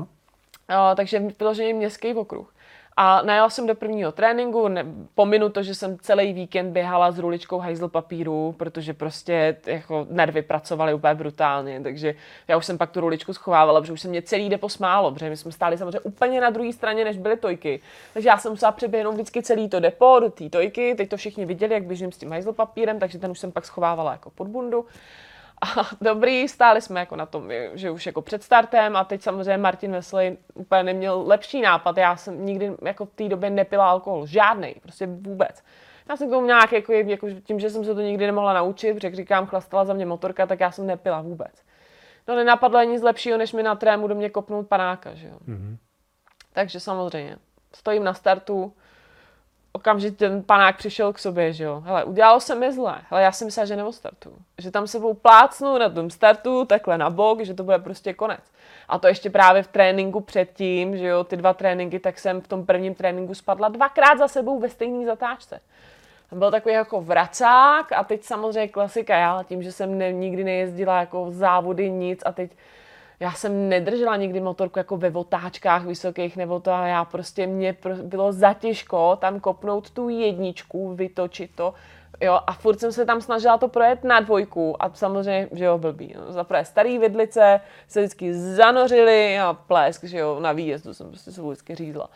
Uh, 0.69 0.95
takže 0.95 1.21
vyloženě 1.39 1.73
městský 1.73 2.13
okruh. 2.13 2.54
A 2.97 3.21
najela 3.21 3.49
jsem 3.49 3.67
do 3.67 3.76
prvního 3.76 4.12
tréninku, 4.12 4.67
ne, 4.67 4.86
pominu 5.15 5.49
to, 5.49 5.63
že 5.63 5.76
jsem 5.76 5.97
celý 5.99 6.34
víkend 6.34 6.71
běhala 6.71 7.12
s 7.12 7.19
ruličkou 7.19 7.60
hajzl 7.60 7.88
papíru, 7.88 8.56
protože 8.58 8.93
prostě 8.93 9.58
jako 9.65 10.08
nervy 10.10 10.41
pracovaly 10.41 10.93
úplně 10.93 11.15
brutálně, 11.15 11.82
takže 11.82 12.15
já 12.47 12.58
už 12.58 12.65
jsem 12.65 12.78
pak 12.78 12.91
tu 12.91 12.99
ruličku 12.99 13.34
schovávala, 13.34 13.82
protože 13.82 13.93
už 13.93 14.02
se 14.02 14.08
mě 14.08 14.21
celý 14.21 14.49
jde 14.49 14.58
posmálo, 14.58 15.12
protože 15.12 15.30
my 15.30 15.38
jsme 15.38 15.52
stáli 15.52 15.78
samozřejmě 15.78 15.99
úplně 15.99 16.41
na 16.41 16.49
druhé 16.49 16.73
straně, 16.73 17.04
než 17.04 17.17
byly 17.17 17.38
tojky. 17.38 17.82
Takže 18.13 18.30
já 18.30 18.38
jsem 18.38 18.52
musela 18.52 18.71
přeběhnout 18.71 19.13
vždycky 19.13 19.43
celý 19.43 19.69
to 19.69 19.80
depo 19.80 20.19
do 20.19 20.30
té 20.30 20.49
tojky, 20.49 20.95
teď 20.95 21.10
to 21.10 21.17
všichni 21.17 21.45
viděli, 21.45 21.73
jak 21.73 21.84
běžím 21.84 22.12
s 22.12 22.17
tím 22.17 22.32
hajzl 22.32 22.54
papírem, 22.54 22.99
takže 22.99 23.19
ten 23.19 23.32
už 23.32 23.39
jsem 23.39 23.52
pak 23.52 23.65
schovávala 23.65 24.12
jako 24.12 24.30
pod 24.30 24.47
bundu. 24.47 24.86
A 25.62 25.89
dobrý, 26.02 26.48
stáli 26.48 26.82
jsme 26.82 27.00
jako 27.00 27.16
na 27.16 27.26
tom, 27.26 27.50
že 27.74 27.92
už 27.92 28.06
jako 28.06 28.22
před 28.22 28.44
startem 28.44 28.96
a 28.96 29.04
teď 29.04 29.22
samozřejmě 29.22 29.58
Martin 29.58 29.92
Wesley 29.92 30.38
úplně 30.54 30.84
neměl 30.84 31.24
lepší 31.28 31.62
nápad. 31.62 31.98
Já 31.98 32.16
jsem 32.16 32.46
nikdy 32.46 32.72
jako 32.82 33.06
v 33.06 33.13
té 33.13 33.30
době 33.30 33.50
nepila 33.50 33.89
alkohol, 33.89 34.26
žádný, 34.26 34.76
prostě 34.82 35.08
vůbec. 35.08 35.63
Já 36.10 36.18
jsem 36.18 36.28
k 36.28 36.32
tomu 36.32 36.48
nějak, 36.48 36.72
jako, 36.72 36.94
jako, 36.94 37.28
tím, 37.44 37.60
že 37.60 37.70
jsem 37.70 37.86
se 37.86 37.96
to 37.96 38.02
nikdy 38.02 38.26
nemohla 38.26 38.54
naučit, 38.54 38.94
protože 38.94 39.16
říkám, 39.16 39.46
chlastala 39.46 39.86
za 39.86 39.94
mě 39.94 40.06
motorka, 40.06 40.46
tak 40.48 40.60
já 40.60 40.72
jsem 40.72 40.88
nepila 40.88 41.22
vůbec. 41.22 41.63
No 42.28 42.36
nenapadlo 42.36 42.84
nic 42.84 43.02
lepšího, 43.02 43.38
než 43.38 43.54
mi 43.54 43.63
na 43.63 43.76
trému 43.76 44.08
do 44.08 44.16
mě 44.16 44.30
kopnout 44.30 44.68
panáka, 44.68 45.13
že 45.13 45.28
jo. 45.28 45.38
Mm-hmm. 45.48 45.78
Takže 46.54 46.80
samozřejmě, 46.80 47.38
stojím 47.76 48.04
na 48.04 48.13
startu, 48.13 48.74
okamžitě 49.74 50.18
ten 50.18 50.44
panák 50.44 50.78
přišel 50.78 51.14
k 51.14 51.20
sobě, 51.20 51.54
že 51.54 51.64
jo. 51.64 51.84
Hele, 51.86 52.04
udělalo 52.04 52.40
se 52.40 52.56
mi 52.56 52.74
zle. 52.74 52.98
Hele, 53.10 53.24
já 53.24 53.32
si 53.32 53.46
myslela, 53.46 53.66
že 53.66 53.76
neostartu. 53.76 54.34
Že 54.58 54.72
tam 54.72 54.88
sebou 54.88 55.14
plácnu 55.14 55.78
na 55.78 55.90
tom 55.90 56.10
startu, 56.10 56.66
takhle 56.66 56.98
na 56.98 57.10
bok, 57.10 57.42
že 57.42 57.54
to 57.54 57.64
bude 57.64 57.80
prostě 57.80 58.14
konec. 58.14 58.40
A 58.88 59.00
to 59.00 59.08
ještě 59.08 59.30
právě 59.30 59.64
v 59.64 59.68
tréninku 59.68 60.22
předtím, 60.22 60.98
že 60.98 61.08
jo, 61.08 61.24
ty 61.24 61.38
dva 61.38 61.54
tréninky, 61.54 62.00
tak 62.00 62.20
jsem 62.20 62.42
v 62.42 62.48
tom 62.48 62.66
prvním 62.66 62.96
tréninku 62.96 63.34
spadla 63.36 63.68
dvakrát 63.68 64.18
za 64.18 64.28
sebou 64.28 64.60
ve 64.60 64.70
stejné 64.70 65.06
zatáčce. 65.06 65.60
Tam 66.30 66.40
byl 66.40 66.52
takový 66.52 66.76
jako 66.76 67.02
vracák 67.02 67.92
a 67.92 68.04
teď 68.04 68.24
samozřejmě 68.24 68.68
klasika, 68.68 69.16
já 69.16 69.44
tím, 69.44 69.64
že 69.64 69.72
jsem 69.72 69.98
ne, 69.98 70.12
nikdy 70.12 70.44
nejezdila 70.44 71.00
jako 71.00 71.26
závody 71.30 71.90
nic 71.90 72.24
a 72.26 72.32
teď 72.32 72.52
já 73.24 73.32
jsem 73.32 73.70
nedržela 73.70 74.16
nikdy 74.16 74.40
motorku 74.40 74.80
jako 74.80 74.98
ve 74.98 75.10
otáčkách 75.12 75.86
vysokých 75.86 76.38
nebo 76.38 76.60
to 76.60 76.72
a 76.72 76.88
já 76.88 77.06
prostě 77.06 77.48
mě 77.48 77.78
bylo 78.04 78.34
zatěžko 78.34 79.18
tam 79.22 79.40
kopnout 79.40 79.90
tu 79.90 80.10
jedničku, 80.10 80.96
vytočit 80.96 81.52
to, 81.56 81.74
Jo, 82.22 82.40
a 82.48 82.54
furt 82.54 82.80
jsem 82.80 82.92
se 82.92 83.06
tam 83.06 83.22
snažila 83.22 83.58
to 83.58 83.68
projet 83.68 84.04
na 84.04 84.20
dvojku 84.20 84.84
a 84.84 84.94
samozřejmě, 84.94 85.50
že 85.52 85.66
jo, 85.66 85.78
blbý. 85.78 86.16
No. 86.18 86.32
Za 86.32 86.44
prvé 86.44 86.66
starý 86.66 86.98
vidlice 86.98 87.60
se 87.88 88.00
vždycky 88.00 88.34
zanořili 88.34 89.40
a 89.40 89.54
plesk, 89.54 90.04
že 90.04 90.18
jo, 90.18 90.40
na 90.40 90.52
výjezdu 90.52 90.94
jsem 90.94 91.08
prostě 91.08 91.32
se 91.32 91.42
vždycky 91.42 91.76
řízla. 91.76 92.10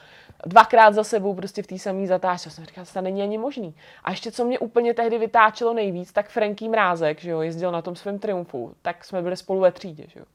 Dvakrát 0.45 0.93
za 0.93 1.03
sebou 1.03 1.35
prostě 1.35 1.63
v 1.63 1.67
té 1.67 1.79
samé 1.79 2.07
zatáčce. 2.07 2.49
Jsem 2.49 2.65
říkala, 2.65 2.87
to 2.93 3.01
není 3.01 3.21
ani 3.21 3.37
možný. 3.37 3.75
A 4.03 4.11
ještě 4.11 4.31
co 4.31 4.45
mě 4.45 4.59
úplně 4.59 4.93
tehdy 4.93 5.17
vytáčelo 5.17 5.73
nejvíc, 5.73 6.11
tak 6.11 6.29
Franky 6.29 6.69
Mrázek, 6.69 7.19
že 7.19 7.31
jo, 7.31 7.41
jezdil 7.41 7.71
na 7.71 7.81
tom 7.81 7.95
svém 7.95 8.19
triumfu, 8.19 8.73
tak 8.81 9.05
jsme 9.05 9.21
byli 9.21 9.37
spolu 9.37 9.59
ve 9.59 9.71
třídě, 9.71 10.03
že 10.07 10.19
jo. 10.19 10.25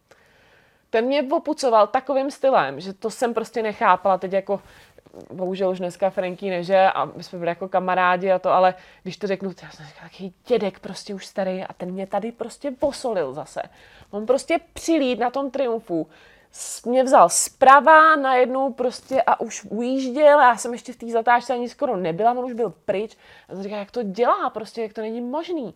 Ten 0.92 1.04
mě 1.04 1.22
opucoval 1.22 1.86
takovým 1.86 2.30
stylem, 2.30 2.80
že 2.80 2.92
to 2.92 3.10
jsem 3.10 3.34
prostě 3.34 3.62
nechápala 3.62 4.18
teď 4.18 4.32
jako 4.32 4.60
bohužel 5.32 5.70
už 5.70 5.78
dneska 5.78 6.10
Franky 6.10 6.50
neže 6.50 6.90
a 6.94 7.04
my 7.04 7.22
jsme 7.22 7.38
byli 7.38 7.48
jako 7.48 7.68
kamarádi 7.68 8.32
a 8.32 8.38
to, 8.38 8.50
ale 8.50 8.74
když 9.02 9.16
to 9.16 9.26
řeknu, 9.26 9.50
já 9.62 9.70
jsem 9.70 9.86
říkala, 9.86 10.08
taký 10.08 10.34
dědek 10.46 10.78
prostě 10.78 11.14
už 11.14 11.26
starý 11.26 11.62
a 11.62 11.72
ten 11.72 11.90
mě 11.90 12.06
tady 12.06 12.32
prostě 12.32 12.70
posolil 12.70 13.32
zase. 13.32 13.62
On 14.10 14.26
prostě 14.26 14.60
přilít 14.72 15.18
na 15.18 15.30
tom 15.30 15.50
triumfu, 15.50 16.06
mě 16.84 17.04
vzal 17.04 17.28
zprava 17.28 18.16
najednou 18.16 18.72
prostě 18.72 19.22
a 19.22 19.40
už 19.40 19.64
ujížděl, 19.70 20.40
já 20.40 20.56
jsem 20.56 20.72
ještě 20.72 20.92
v 20.92 20.96
té 20.96 21.06
zatáčce 21.06 21.52
ani 21.52 21.68
skoro 21.68 21.96
nebyla, 21.96 22.30
on 22.30 22.44
už 22.44 22.52
byl 22.52 22.74
pryč. 22.84 23.16
A 23.48 23.54
jsem 23.54 23.62
říkala, 23.62 23.78
jak 23.78 23.90
to 23.90 24.02
dělá, 24.02 24.50
prostě, 24.50 24.82
jak 24.82 24.92
to 24.92 25.00
není 25.00 25.20
možný. 25.20 25.74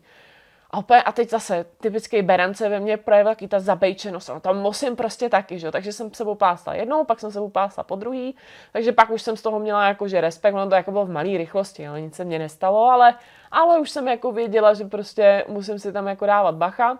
A, 0.70 0.78
opět, 0.78 1.02
a 1.02 1.12
teď 1.12 1.30
zase 1.30 1.66
typický 1.80 2.22
Berence 2.22 2.68
ve 2.68 2.80
mně 2.80 2.96
projevil 2.96 3.32
taky 3.32 3.48
ta 3.48 3.60
zabejčenost. 3.60 4.28
No, 4.28 4.40
tam 4.40 4.58
musím 4.58 4.96
prostě 4.96 5.28
taky, 5.28 5.58
že? 5.58 5.70
takže 5.70 5.92
jsem 5.92 6.14
sebou 6.14 6.34
pásla 6.34 6.74
jednou, 6.74 7.04
pak 7.04 7.20
jsem 7.20 7.30
sebou 7.30 7.50
pásla 7.50 7.82
po 7.82 7.96
druhý, 7.96 8.36
takže 8.72 8.92
pak 8.92 9.10
už 9.10 9.22
jsem 9.22 9.36
z 9.36 9.42
toho 9.42 9.58
měla 9.58 9.88
jakože 9.88 10.20
respekt, 10.20 10.54
ono 10.54 10.68
to 10.68 10.74
jako 10.74 10.90
bylo 10.90 11.06
v 11.06 11.10
malé 11.10 11.38
rychlosti, 11.38 11.88
ale 11.88 12.00
nic 12.00 12.14
se 12.14 12.24
mně 12.24 12.38
nestalo, 12.38 12.84
ale, 12.84 13.14
ale 13.50 13.78
už 13.78 13.90
jsem 13.90 14.08
jako 14.08 14.32
věděla, 14.32 14.74
že 14.74 14.84
prostě 14.84 15.44
musím 15.48 15.78
si 15.78 15.92
tam 15.92 16.06
jako 16.06 16.26
dávat 16.26 16.54
bacha. 16.54 16.98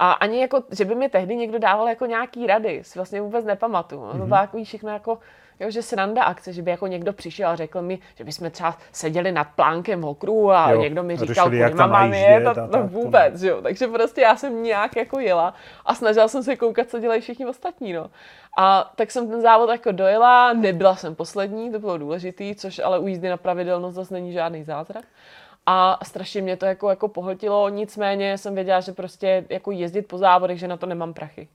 A 0.00 0.12
ani 0.12 0.40
jako, 0.40 0.62
že 0.70 0.84
by 0.84 0.94
mi 0.94 1.08
tehdy 1.08 1.36
někdo 1.36 1.58
dával 1.58 1.88
jako 1.88 2.06
nějaký 2.06 2.46
rady, 2.46 2.84
si 2.84 2.98
vlastně 2.98 3.20
vůbec 3.20 3.44
nepamatuju. 3.44 4.00
No, 4.00 4.08
mm-hmm. 4.08 4.18
To 4.18 4.26
bylo 4.26 4.40
takový 4.40 4.64
všechno 4.64 4.90
jako, 4.90 5.18
jo, 5.60 5.70
že 5.70 5.82
sranda 5.82 6.22
akce, 6.22 6.52
že 6.52 6.62
by 6.62 6.70
jako 6.70 6.86
někdo 6.86 7.12
přišel 7.12 7.48
a 7.48 7.56
řekl 7.56 7.82
mi, 7.82 7.98
že 8.14 8.24
bychom 8.24 8.50
třeba 8.50 8.78
seděli 8.92 9.32
nad 9.32 9.48
plánkem 9.56 10.00
v 10.00 10.06
okru 10.06 10.50
a 10.50 10.70
jo, 10.70 10.80
někdo 10.80 11.02
mi 11.02 11.16
říkal, 11.16 11.44
kudy 11.44 11.74
mám 11.74 12.12
je, 12.14 12.44
to, 12.44 12.68
to, 12.68 12.82
vůbec, 12.86 13.42
jo. 13.42 13.62
Takže 13.62 13.86
prostě 13.86 14.20
já 14.20 14.36
jsem 14.36 14.62
nějak 14.62 14.96
jako 14.96 15.18
jela 15.18 15.54
a 15.84 15.94
snažila 15.94 16.28
jsem 16.28 16.42
se 16.42 16.56
koukat, 16.56 16.88
co 16.88 16.98
dělají 16.98 17.20
všichni 17.20 17.46
ostatní, 17.46 17.92
no. 17.92 18.10
A 18.58 18.92
tak 18.96 19.10
jsem 19.10 19.28
ten 19.28 19.40
závod 19.40 19.70
jako 19.70 19.92
dojela, 19.92 20.52
nebyla 20.52 20.96
jsem 20.96 21.14
poslední, 21.14 21.72
to 21.72 21.78
bylo 21.78 21.98
důležitý, 21.98 22.54
což 22.54 22.78
ale 22.78 22.98
u 22.98 23.06
jízdy 23.06 23.28
na 23.28 23.36
pravidelnost 23.36 23.96
zase 23.96 24.14
není 24.14 24.32
žádný 24.32 24.64
zázrak 24.64 25.04
a 25.70 25.98
strašně 26.04 26.42
mě 26.42 26.56
to 26.56 26.66
jako, 26.66 26.90
jako 26.90 27.08
pohltilo, 27.08 27.68
nicméně 27.68 28.38
jsem 28.38 28.54
věděla, 28.54 28.80
že 28.80 28.92
prostě 28.92 29.44
jako 29.48 29.70
jezdit 29.70 30.02
po 30.02 30.18
závodech, 30.18 30.58
že 30.58 30.68
na 30.68 30.76
to 30.76 30.86
nemám 30.86 31.14
prachy. 31.14 31.48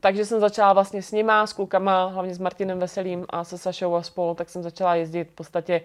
Takže 0.00 0.24
jsem 0.24 0.40
začala 0.40 0.72
vlastně 0.72 1.02
s 1.02 1.12
nima, 1.12 1.46
s 1.46 1.52
klukama, 1.52 2.06
hlavně 2.06 2.34
s 2.34 2.38
Martinem 2.38 2.78
Veselým 2.78 3.26
a 3.28 3.44
se 3.44 3.58
Sašou 3.58 3.94
a 3.94 4.02
spolu, 4.02 4.34
tak 4.34 4.48
jsem 4.48 4.62
začala 4.62 4.94
jezdit 4.94 5.24
v 5.24 5.34
podstatě 5.34 5.80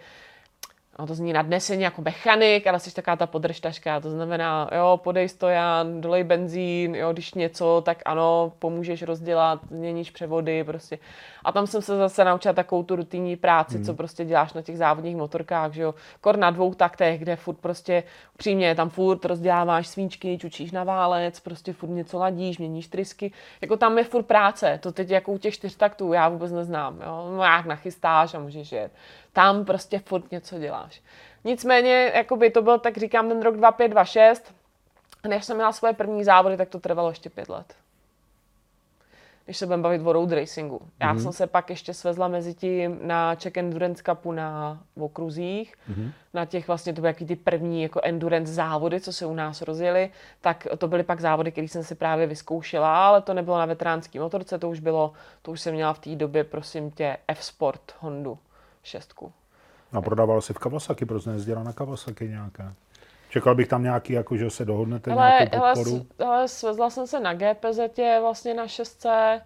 No 0.99 1.07
to 1.07 1.15
zní 1.15 1.33
nadneseně 1.33 1.85
jako 1.85 2.01
mechanik, 2.01 2.67
ale 2.67 2.79
jsi 2.79 2.93
taková 2.93 3.15
ta 3.15 3.27
podržtaška, 3.27 3.99
to 3.99 4.09
znamená, 4.09 4.69
jo, 4.75 4.99
podej 5.03 5.29
stojan, 5.29 6.01
dolej 6.01 6.23
benzín, 6.23 6.95
jo, 6.95 7.13
když 7.13 7.33
něco, 7.33 7.81
tak 7.85 8.01
ano, 8.05 8.53
pomůžeš 8.59 9.03
rozdělat, 9.03 9.59
změníš 9.69 10.11
převody, 10.11 10.63
prostě. 10.63 10.99
A 11.43 11.51
tam 11.51 11.67
jsem 11.67 11.81
se 11.81 11.97
zase 11.97 12.23
naučila 12.25 12.53
takovou 12.53 12.83
tu 12.83 12.95
rutinní 12.95 13.35
práci, 13.35 13.75
hmm. 13.75 13.85
co 13.85 13.93
prostě 13.93 14.25
děláš 14.25 14.53
na 14.53 14.61
těch 14.61 14.77
závodních 14.77 15.15
motorkách, 15.15 15.73
že 15.73 15.81
jo, 15.81 15.95
kor 16.21 16.37
na 16.37 16.51
dvou 16.51 16.73
taktech, 16.73 17.19
kde 17.19 17.35
furt 17.35 17.57
prostě, 17.57 18.03
upřímně, 18.35 18.75
tam 18.75 18.89
furt 18.89 19.25
rozděláváš 19.25 19.87
svíčky, 19.87 20.37
čučíš 20.37 20.71
na 20.71 20.83
válec, 20.83 21.39
prostě 21.39 21.73
furt 21.73 21.89
něco 21.89 22.17
ladíš, 22.17 22.57
měníš 22.57 22.87
trysky, 22.87 23.31
jako 23.61 23.77
tam 23.77 23.97
je 23.97 24.03
furt 24.03 24.23
práce, 24.23 24.79
to 24.83 24.91
teď 24.91 25.09
jako 25.09 25.31
u 25.31 25.37
těch 25.37 25.53
čtyř 25.53 25.75
taktů 25.75 26.13
já 26.13 26.29
vůbec 26.29 26.51
neznám, 26.51 27.01
jo, 27.05 27.31
no 27.37 27.43
jak 27.43 27.65
nachystáš 27.65 28.33
a 28.33 28.39
můžeš 28.39 28.71
jet 28.71 28.91
tam 29.35 29.65
prostě 29.65 29.99
furt 29.99 30.31
něco 30.31 30.59
děláš. 30.59 31.01
Nicméně, 31.43 32.11
jakoby 32.15 32.49
to 32.49 32.61
byl, 32.61 32.79
tak 32.79 32.97
říkám, 32.97 33.29
ten 33.29 33.41
rok 33.41 33.55
2526, 33.57 34.53
než 35.27 35.45
jsem 35.45 35.55
měla 35.55 35.71
svoje 35.71 35.93
první 35.93 36.23
závody, 36.23 36.57
tak 36.57 36.69
to 36.69 36.79
trvalo 36.79 37.09
ještě 37.09 37.29
pět 37.29 37.49
let. 37.49 37.73
Když 39.45 39.57
se 39.57 39.65
budeme 39.65 39.83
bavit 39.83 40.01
o 40.05 40.13
road 40.13 40.31
racingu. 40.31 40.81
Já 40.99 41.13
mm-hmm. 41.13 41.23
jsem 41.23 41.33
se 41.33 41.47
pak 41.47 41.69
ještě 41.69 41.93
svezla 41.93 42.27
mezi 42.27 42.53
tím 42.53 42.99
na 43.01 43.35
Czech 43.35 43.57
Endurance 43.57 44.03
Cupu 44.03 44.31
na 44.31 44.79
okruzích, 44.99 45.75
mm-hmm. 45.91 46.11
na 46.33 46.45
těch 46.45 46.67
vlastně, 46.67 46.93
to 46.93 47.01
byly 47.01 47.09
jaký 47.09 47.25
ty 47.25 47.35
první 47.35 47.83
jako 47.83 47.99
endurance 48.03 48.53
závody, 48.53 48.99
co 48.99 49.13
se 49.13 49.25
u 49.25 49.33
nás 49.33 49.61
rozjeli, 49.61 50.09
tak 50.41 50.67
to 50.77 50.87
byly 50.87 51.03
pak 51.03 51.21
závody, 51.21 51.51
které 51.51 51.67
jsem 51.67 51.83
si 51.83 51.95
právě 51.95 52.27
vyzkoušela, 52.27 53.07
ale 53.07 53.21
to 53.21 53.33
nebylo 53.33 53.57
na 53.57 53.65
veteránský 53.65 54.19
motorce, 54.19 54.59
to 54.59 54.69
už 54.69 54.79
bylo, 54.79 55.13
to 55.41 55.51
už 55.51 55.61
jsem 55.61 55.73
měla 55.73 55.93
v 55.93 55.99
té 55.99 56.15
době, 56.15 56.43
prosím 56.43 56.91
tě, 56.91 57.17
F-Sport 57.27 57.81
Hondu 57.99 58.37
šestku. 58.85 59.33
A 59.91 60.01
prodával 60.01 60.41
si 60.41 60.53
v 60.53 60.59
Kawasaki, 60.59 61.05
proč 61.05 61.25
nejezdila 61.25 61.63
na 61.63 61.73
Kawasaki 61.73 62.27
nějaké? 62.29 62.73
Čekal 63.29 63.55
bych 63.55 63.67
tam 63.67 63.83
nějaký, 63.83 64.13
jako 64.13 64.37
že 64.37 64.49
se 64.49 64.65
dohodnete 64.65 65.11
ale, 65.11 65.29
nějakou 65.29 65.57
podporu? 65.59 66.05
Ale, 66.19 66.29
ale 66.29 66.47
svezla 66.47 66.89
jsem 66.89 67.07
se 67.07 67.19
na 67.19 67.33
GPZ 67.33 67.79
vlastně 68.21 68.53
na 68.53 68.67
šestce, 68.67 69.41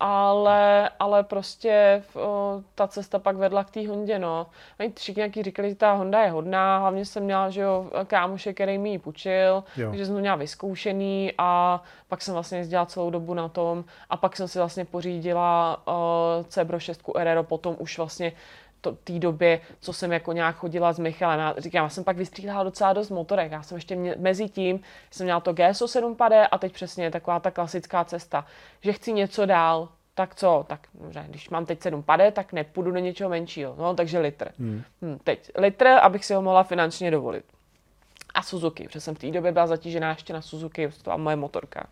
ale, 0.00 0.90
ale 0.98 1.24
prostě 1.24 2.02
o, 2.14 2.62
ta 2.74 2.88
cesta 2.88 3.18
pak 3.18 3.36
vedla 3.36 3.64
k 3.64 3.70
té 3.70 3.88
Hondě, 3.88 4.18
no. 4.18 4.46
A 4.78 4.92
všichni 4.96 5.20
nějaký 5.20 5.42
říkali, 5.42 5.68
že 5.68 5.74
ta 5.74 5.92
Honda 5.92 6.22
je 6.22 6.30
hodná, 6.30 6.78
hlavně 6.78 7.04
jsem 7.04 7.22
měla, 7.22 7.50
že 7.50 7.60
jo, 7.60 7.90
kámoše, 8.06 8.52
který 8.52 8.78
mi 8.78 8.90
ji 8.90 8.98
půjčil, 8.98 9.64
jo. 9.76 9.90
takže 9.90 10.06
jsem 10.06 10.14
to 10.14 10.20
měla 10.20 10.36
vyzkoušený 10.36 11.32
a 11.38 11.82
pak 12.08 12.22
jsem 12.22 12.34
vlastně 12.34 12.58
jezdila 12.58 12.86
celou 12.86 13.10
dobu 13.10 13.34
na 13.34 13.48
tom 13.48 13.84
a 14.10 14.16
pak 14.16 14.36
jsem 14.36 14.48
si 14.48 14.58
vlastně 14.58 14.84
pořídila 14.84 15.82
uh, 15.88 16.44
Cebro 16.48 16.78
6 16.78 17.02
Erero, 17.16 17.44
potom 17.44 17.76
už 17.78 17.98
vlastně 17.98 18.32
té 19.04 19.18
době, 19.18 19.60
co 19.80 19.92
jsem 19.92 20.12
jako 20.12 20.32
nějak 20.32 20.56
chodila 20.56 20.92
s 20.92 20.98
Michalem. 20.98 21.40
Já 21.40 21.54
říkám, 21.58 21.82
já 21.82 21.88
jsem 21.88 22.04
pak 22.04 22.16
vystřídala 22.16 22.64
docela 22.64 22.92
dost 22.92 23.10
motorek. 23.10 23.52
Já 23.52 23.62
jsem 23.62 23.76
ještě 23.76 23.96
mě, 23.96 24.14
mezi 24.18 24.48
tím, 24.48 24.80
jsem 25.10 25.24
měla 25.24 25.40
to 25.40 25.52
GSO 25.52 25.88
7 25.88 26.16
pade 26.16 26.46
a 26.46 26.58
teď 26.58 26.72
přesně 26.72 27.10
taková 27.10 27.40
ta 27.40 27.50
klasická 27.50 28.04
cesta, 28.04 28.46
že 28.80 28.92
chci 28.92 29.12
něco 29.12 29.46
dál, 29.46 29.88
tak 30.14 30.34
co, 30.34 30.64
tak 30.68 30.80
dobře, 30.94 31.24
když 31.28 31.50
mám 31.50 31.66
teď 31.66 31.82
7 31.82 32.02
pade, 32.02 32.30
tak 32.30 32.52
nepůjdu 32.52 32.90
do 32.90 32.98
něčeho 32.98 33.30
menšího, 33.30 33.74
no, 33.78 33.94
takže 33.94 34.18
litr. 34.18 34.52
Hmm. 34.58 34.82
Hm, 35.02 35.18
teď 35.24 35.50
litr, 35.58 35.86
abych 35.86 36.24
si 36.24 36.34
ho 36.34 36.42
mohla 36.42 36.62
finančně 36.62 37.10
dovolit. 37.10 37.44
A 38.34 38.42
Suzuki, 38.42 38.84
protože 38.84 39.00
jsem 39.00 39.14
v 39.14 39.18
té 39.18 39.30
době 39.30 39.52
byla 39.52 39.66
zatížená 39.66 40.10
ještě 40.10 40.32
na 40.32 40.42
Suzuki, 40.42 40.88
to 40.88 41.02
byla 41.02 41.16
moje 41.16 41.36
motorka 41.36 41.86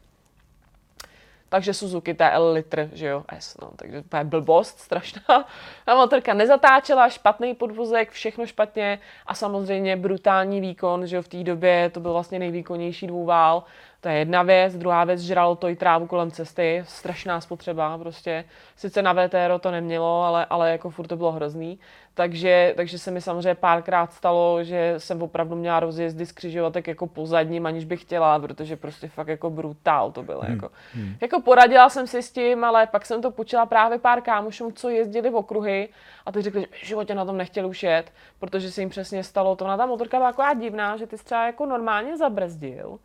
takže 1.49 1.75
Suzuki 1.75 2.15
TL 2.15 2.53
litr, 2.53 2.91
že 2.93 3.07
jo, 3.07 3.25
S, 3.29 3.57
no, 3.63 3.71
takže 3.77 4.03
to 4.09 4.17
je 4.17 4.25
blbost 4.25 4.79
strašná. 4.79 5.23
A 5.87 5.95
motorka 5.95 6.35
nezatáčela, 6.35 7.09
špatný 7.09 7.55
podvozek, 7.55 8.11
všechno 8.11 8.47
špatně 8.47 8.99
a 9.27 9.35
samozřejmě 9.35 9.97
brutální 9.97 10.61
výkon, 10.61 11.07
že 11.07 11.17
jo, 11.17 11.23
v 11.23 11.29
té 11.29 11.45
době 11.45 11.91
to 11.91 12.01
byl 12.01 12.13
vlastně 12.13 12.39
nejvýkonnější 12.39 13.07
dvouvál, 13.07 13.65
to 14.01 14.09
je 14.09 14.15
jedna 14.15 14.43
věc, 14.43 14.77
druhá 14.77 15.05
věc, 15.05 15.21
žralo 15.21 15.57
to 15.57 15.69
i 15.69 15.77
trávu 15.77 16.07
kolem 16.07 16.31
cesty, 16.31 16.83
strašná 16.87 17.41
spotřeba 17.41 17.99
prostě. 17.99 18.45
Sice 18.77 19.03
na 19.03 19.13
VTR 19.13 19.59
to 19.61 19.71
nemělo, 19.71 20.23
ale, 20.23 20.47
ale 20.51 20.71
jako 20.71 20.91
furt 20.91 21.07
to 21.07 21.17
bylo 21.17 21.33
hrozný. 21.33 21.79
Takže, 22.15 22.75
takže 22.77 22.99
se 22.99 23.11
mi 23.11 23.21
samozřejmě 23.21 23.55
párkrát 23.55 24.13
stalo, 24.13 24.65
že 24.65 24.95
jsem 24.99 25.23
opravdu 25.23 25.57
měla 25.57 25.81
rozjezdy 25.81 26.27
z 26.27 26.33
křižovatek 26.33 26.87
jako 26.87 27.07
po 27.07 27.27
zadním, 27.27 27.67
aniž 27.67 27.85
bych 27.85 28.01
chtěla, 28.01 28.39
protože 28.39 28.77
prostě 28.77 29.09
fakt 29.09 29.29
jako 29.29 29.51
brutál 29.51 30.13
to 30.13 30.23
bylo. 30.23 30.41
Hmm. 30.41 30.55
Jako. 30.55 30.71
Hmm. 30.95 31.17
jako 31.21 31.41
poradila 31.41 31.89
jsem 31.89 32.07
si 32.07 32.23
s 32.23 32.33
tím, 32.33 32.65
ale 32.65 32.87
pak 32.87 33.07
jsem 33.07 33.23
to 33.23 33.31
počila 33.31 33.67
právě 33.67 33.99
pár 33.99 34.21
kámošům, 34.21 34.73
co 34.73 34.89
jezdili 34.89 35.31
v 35.31 35.37
okruhy 35.37 35.89
a 36.27 36.33
ty 36.33 36.43
řekli, 36.43 36.61
že 36.61 36.67
v 36.71 36.87
životě 36.87 37.15
na 37.15 37.25
tom 37.25 37.37
nechtěli 37.37 37.67
už 37.67 37.83
jet, 37.83 38.13
protože 38.39 38.71
se 38.71 38.83
jim 38.83 38.91
přesně 38.91 39.25
stalo 39.25 39.57
to. 39.57 39.67
Na 39.67 39.77
ta 39.77 39.87
motorka 39.87 40.17
byla 40.17 40.31
taková 40.31 40.55
divná, 40.55 40.97
že 40.97 41.07
ty 41.07 41.17
třeba 41.17 41.47
jako 41.47 41.67
normálně 41.67 42.17
zabrzdil 42.17 42.99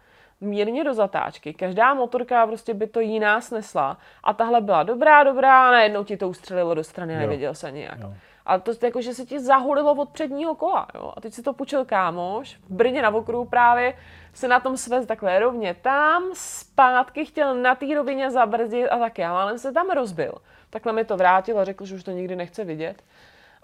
mírně 0.44 0.84
do 0.84 0.94
zatáčky. 0.94 1.54
Každá 1.54 1.94
motorka 1.94 2.48
prostě 2.48 2.74
by 2.74 2.88
to 2.88 3.00
jiná 3.00 3.42
snesla. 3.42 3.98
A 4.24 4.34
tahle 4.34 4.62
byla 4.62 4.84
dobrá, 4.84 5.24
dobrá 5.24 5.68
a 5.68 5.72
najednou 5.72 6.04
ti 6.04 6.18
to 6.18 6.30
ustřelilo 6.30 6.74
do 6.74 6.84
strany 6.84 7.16
a 7.16 7.20
nevěděl 7.20 7.56
se 7.56 7.72
nějak. 7.72 8.00
Jo. 8.00 8.14
A 8.46 8.60
to 8.60 8.72
jako, 8.82 9.02
že 9.02 9.14
se 9.14 9.26
ti 9.26 9.40
zahulilo 9.40 9.92
od 9.92 10.10
předního 10.10 10.56
kola. 10.56 10.88
Jo? 10.96 11.14
A 11.18 11.22
teď 11.22 11.34
si 11.34 11.42
to 11.42 11.54
půjčil 11.54 11.86
kámoš, 11.86 12.60
v 12.70 12.74
Brně 12.74 13.02
na 13.02 13.10
okruhu 13.10 13.46
právě 13.46 13.94
se 14.34 14.48
na 14.48 14.60
tom 14.60 14.78
svez 14.78 15.06
takhle 15.06 15.40
rovně 15.40 15.74
tam, 15.82 16.24
zpátky 16.34 17.26
chtěl 17.26 17.56
na 17.56 17.76
té 17.76 17.96
rovině 17.96 18.32
zabrzdit 18.32 18.88
a 18.88 18.98
tak 18.98 19.20
já 19.20 19.34
málem 19.34 19.58
se 19.58 19.72
tam 19.72 19.90
rozbil. 19.90 20.34
Takhle 20.70 20.94
mi 20.94 21.06
to 21.06 21.18
vrátil 21.18 21.60
a 21.60 21.66
řekl, 21.66 21.86
že 21.86 21.96
už 21.96 22.04
to 22.04 22.12
nikdy 22.12 22.36
nechce 22.36 22.64
vidět. 22.64 23.04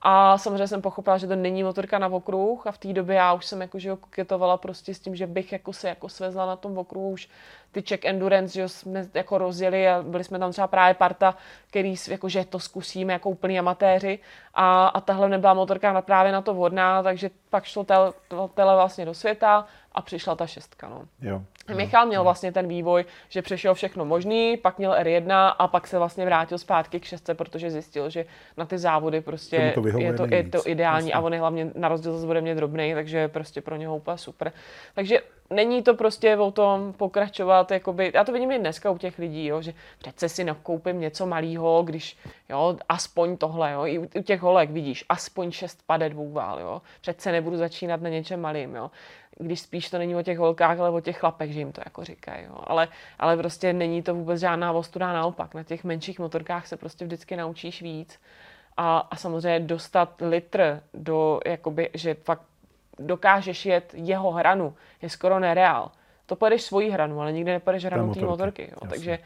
A 0.02 0.38
samozřejmě 0.38 0.68
jsem 0.68 0.82
pochopila, 0.82 1.18
že 1.18 1.28
to 1.28 1.36
není 1.36 1.64
motorka 1.64 2.00
na 2.00 2.08
okruh 2.08 2.68
a 2.68 2.72
v 2.72 2.78
té 2.78 2.94
době 2.94 3.16
já 3.16 3.34
už 3.34 3.46
jsem 3.46 3.62
jako, 3.62 3.80
že 3.80 3.90
koketovala 3.90 4.58
prostě 4.58 4.94
s 4.94 5.00
tím, 5.00 5.16
že 5.16 5.28
bych 5.28 5.52
jako 5.52 5.74
se 5.74 5.90
jako 5.90 6.10
svezla 6.10 6.46
na 6.46 6.56
tom 6.56 6.78
okruhu 6.78 7.10
už 7.10 7.30
ty 7.72 7.82
Czech 7.82 8.06
Endurance, 8.06 8.54
že 8.54 8.70
jsme 8.70 9.08
jako 9.14 9.38
rozjeli 9.38 9.88
a 9.88 10.04
byli 10.04 10.24
jsme 10.24 10.40
tam 10.40 10.52
třeba 10.52 10.68
právě 10.68 10.94
parta, 10.94 11.36
který 11.68 11.96
jako, 12.08 12.30
že 12.30 12.46
to 12.46 12.60
zkusíme 12.60 13.14
jako 13.14 13.30
úplný 13.30 13.60
amatéři. 13.60 14.20
A, 14.54 14.88
a 14.88 15.02
tahle 15.02 15.30
nebyla 15.30 15.54
motorka 15.54 16.02
právě 16.02 16.32
na 16.32 16.42
to 16.42 16.54
vhodná, 16.54 17.04
takže 17.04 17.30
pak 17.50 17.64
šlo 17.64 17.84
tele, 17.84 18.14
tele 18.54 18.76
vlastně 18.76 19.06
do 19.06 19.14
světa 19.14 19.66
a 20.00 20.02
přišla 20.02 20.36
ta 20.36 20.48
šestka. 20.48 20.90
No. 20.90 21.06
Jo. 21.22 21.42
Michal 21.76 22.06
měl 22.06 22.24
vlastně 22.24 22.52
ten 22.52 22.68
vývoj, 22.68 23.06
že 23.30 23.42
přešel 23.42 23.74
všechno 23.74 24.06
možný, 24.06 24.58
pak 24.58 24.78
měl 24.78 24.92
R1 24.92 25.56
a 25.60 25.68
pak 25.68 25.88
se 25.88 25.98
vlastně 25.98 26.26
vrátil 26.26 26.58
zpátky 26.58 27.00
k 27.00 27.06
šestce, 27.06 27.34
protože 27.34 27.72
zjistil, 27.72 28.10
že 28.10 28.26
na 28.58 28.66
ty 28.66 28.78
závody 28.78 29.22
prostě 29.22 29.72
to 29.76 29.88
je, 30.00 30.14
to, 30.14 30.28
je 30.30 30.44
to 30.44 30.62
ideální 30.66 31.14
a 31.14 31.20
on 31.20 31.34
je 31.34 31.40
hlavně 31.40 31.72
na 31.76 31.88
rozdíl 31.88 32.14
zase 32.14 32.26
bude 32.26 32.42
mě 32.42 32.56
drobný, 32.56 32.94
takže 32.94 33.28
prostě 33.28 33.62
pro 33.62 33.76
něho 33.76 33.96
úplně 33.96 34.18
super. 34.18 34.52
Takže 34.96 35.22
není 35.50 35.84
to 35.84 35.94
prostě 35.94 36.38
o 36.38 36.52
tom 36.52 36.94
pokračovat, 36.94 37.72
jakoby, 37.72 38.12
já 38.14 38.24
to 38.24 38.32
vidím 38.32 38.52
i 38.52 38.60
dneska 38.60 38.92
u 38.92 38.98
těch 38.98 39.20
lidí, 39.20 39.46
jo, 39.46 39.62
že 39.62 39.74
přece 39.98 40.30
si 40.30 40.44
nakoupím 40.44 41.00
něco 41.00 41.26
malého, 41.26 41.84
když, 41.84 42.18
jo, 42.50 42.78
aspoň 42.90 43.38
tohle, 43.38 43.72
jo, 43.72 43.86
i 43.86 44.00
u 44.00 44.22
těch 44.24 44.42
holek 44.42 44.70
vidíš, 44.70 45.06
aspoň 45.10 45.52
šest 45.52 45.80
pade 45.86 46.10
dvouvál, 46.10 46.60
jo, 46.60 46.82
přece 47.02 47.32
nebudu 47.32 47.58
začínat 47.58 48.02
na 48.02 48.10
něčem 48.10 48.42
malým, 48.42 48.76
jo, 48.76 48.92
když 49.40 49.60
spíš 49.60 49.90
to 49.90 49.98
není 49.98 50.16
o 50.16 50.24
těch 50.24 50.38
holkách, 50.38 50.80
ale 50.80 50.90
o 50.90 51.00
těch 51.00 51.18
chlapech, 51.18 51.54
že 51.54 51.60
jim 51.60 51.72
to 51.72 51.82
jako 51.86 52.04
říkají, 52.04 52.46
jo, 52.46 52.58
ale, 52.64 52.88
ale 53.20 53.38
prostě 53.38 53.74
není 53.74 54.04
to 54.04 54.16
vůbec 54.16 54.40
žádná 54.40 54.72
ostuda, 54.72 55.14
naopak, 55.14 55.54
na 55.56 55.64
těch 55.64 55.84
menších 55.84 56.20
motorkách 56.20 56.68
se 56.68 56.78
prostě 56.78 57.06
vždycky 57.06 57.36
naučíš 57.36 57.82
víc 57.82 58.20
a, 58.78 58.98
a 59.00 59.16
samozřejmě 59.16 59.60
dostat 59.60 60.22
litr 60.22 60.82
do, 60.94 61.40
jakoby, 61.46 61.90
že 61.94 62.14
fakt 62.14 62.44
dokážeš 63.00 63.66
jet 63.66 63.94
jeho 63.94 64.32
hranu, 64.32 64.76
je 65.02 65.10
skoro 65.10 65.40
nereál. 65.40 65.92
To 66.26 66.36
pojedeš 66.36 66.62
svoji 66.62 66.90
hranu, 66.90 67.22
ale 67.22 67.34
nikdy 67.34 67.52
nepojedeš 67.52 67.86
hranu 67.86 68.14
té 68.14 68.20
motorky. 68.20 68.70
Jo. 68.72 68.90
Takže 68.90 69.20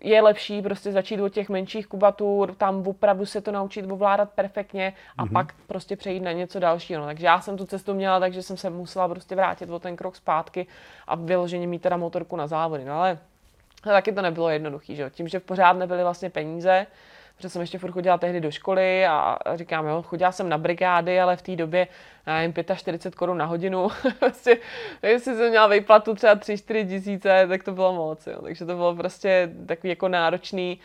je 0.00 0.22
lepší 0.22 0.62
prostě 0.62 0.92
začít 0.92 1.20
od 1.20 1.28
těch 1.28 1.48
menších 1.48 1.86
kubatů, 1.86 2.46
tam 2.56 2.86
opravdu 2.86 3.26
se 3.26 3.40
to 3.40 3.52
naučit 3.52 3.90
ovládat 3.90 4.30
perfektně 4.30 4.92
a 5.18 5.24
mm-hmm. 5.24 5.32
pak 5.32 5.54
prostě 5.66 5.96
přejít 5.96 6.20
na 6.20 6.32
něco 6.32 6.60
dalšího. 6.60 7.00
No, 7.00 7.06
takže 7.06 7.26
já 7.26 7.40
jsem 7.40 7.56
tu 7.56 7.66
cestu 7.66 7.94
měla, 7.94 8.20
takže 8.20 8.42
jsem 8.42 8.56
se 8.56 8.70
musela 8.70 9.08
prostě 9.08 9.34
vrátit 9.34 9.70
o 9.70 9.78
ten 9.78 9.96
krok 9.96 10.16
zpátky 10.16 10.66
a 11.06 11.14
vyloženě 11.14 11.66
mít 11.66 11.82
teda 11.82 11.96
motorku 11.96 12.36
na 12.36 12.46
závody. 12.46 12.84
No 12.84 12.94
ale 12.94 13.18
taky 13.82 14.12
to 14.12 14.22
nebylo 14.22 14.48
jednoduché, 14.48 14.94
že 14.94 15.10
Tím, 15.10 15.28
že 15.28 15.40
pořád 15.40 15.72
nebyly 15.72 16.02
vlastně 16.02 16.30
peníze, 16.30 16.86
protože 17.42 17.48
jsem 17.48 17.60
ještě 17.60 17.78
furt 17.78 17.92
chodila 17.92 18.18
tehdy 18.18 18.40
do 18.40 18.50
školy 18.50 19.06
a 19.06 19.38
říkám, 19.54 19.86
jo, 19.86 20.02
chodila 20.02 20.32
jsem 20.32 20.48
na 20.48 20.58
brigády, 20.58 21.20
ale 21.20 21.36
v 21.36 21.42
té 21.42 21.56
době, 21.56 21.88
nevím, 22.26 22.54
45 22.74 23.14
korun 23.14 23.38
na 23.38 23.44
hodinu, 23.44 23.88
prostě, 24.18 24.58
jestli 25.02 25.36
jsem 25.36 25.50
měla 25.50 25.66
výplatu 25.66 26.14
třeba 26.14 26.36
3-4 26.36 26.88
tisíce, 26.88 27.46
tak 27.48 27.62
to 27.62 27.72
bylo 27.72 27.92
moc, 27.92 28.26
jo. 28.26 28.42
takže 28.42 28.64
to 28.64 28.76
bylo 28.76 28.96
prostě 28.96 29.50
takový 29.66 29.88
jako 29.88 30.08
náročný, 30.08 30.78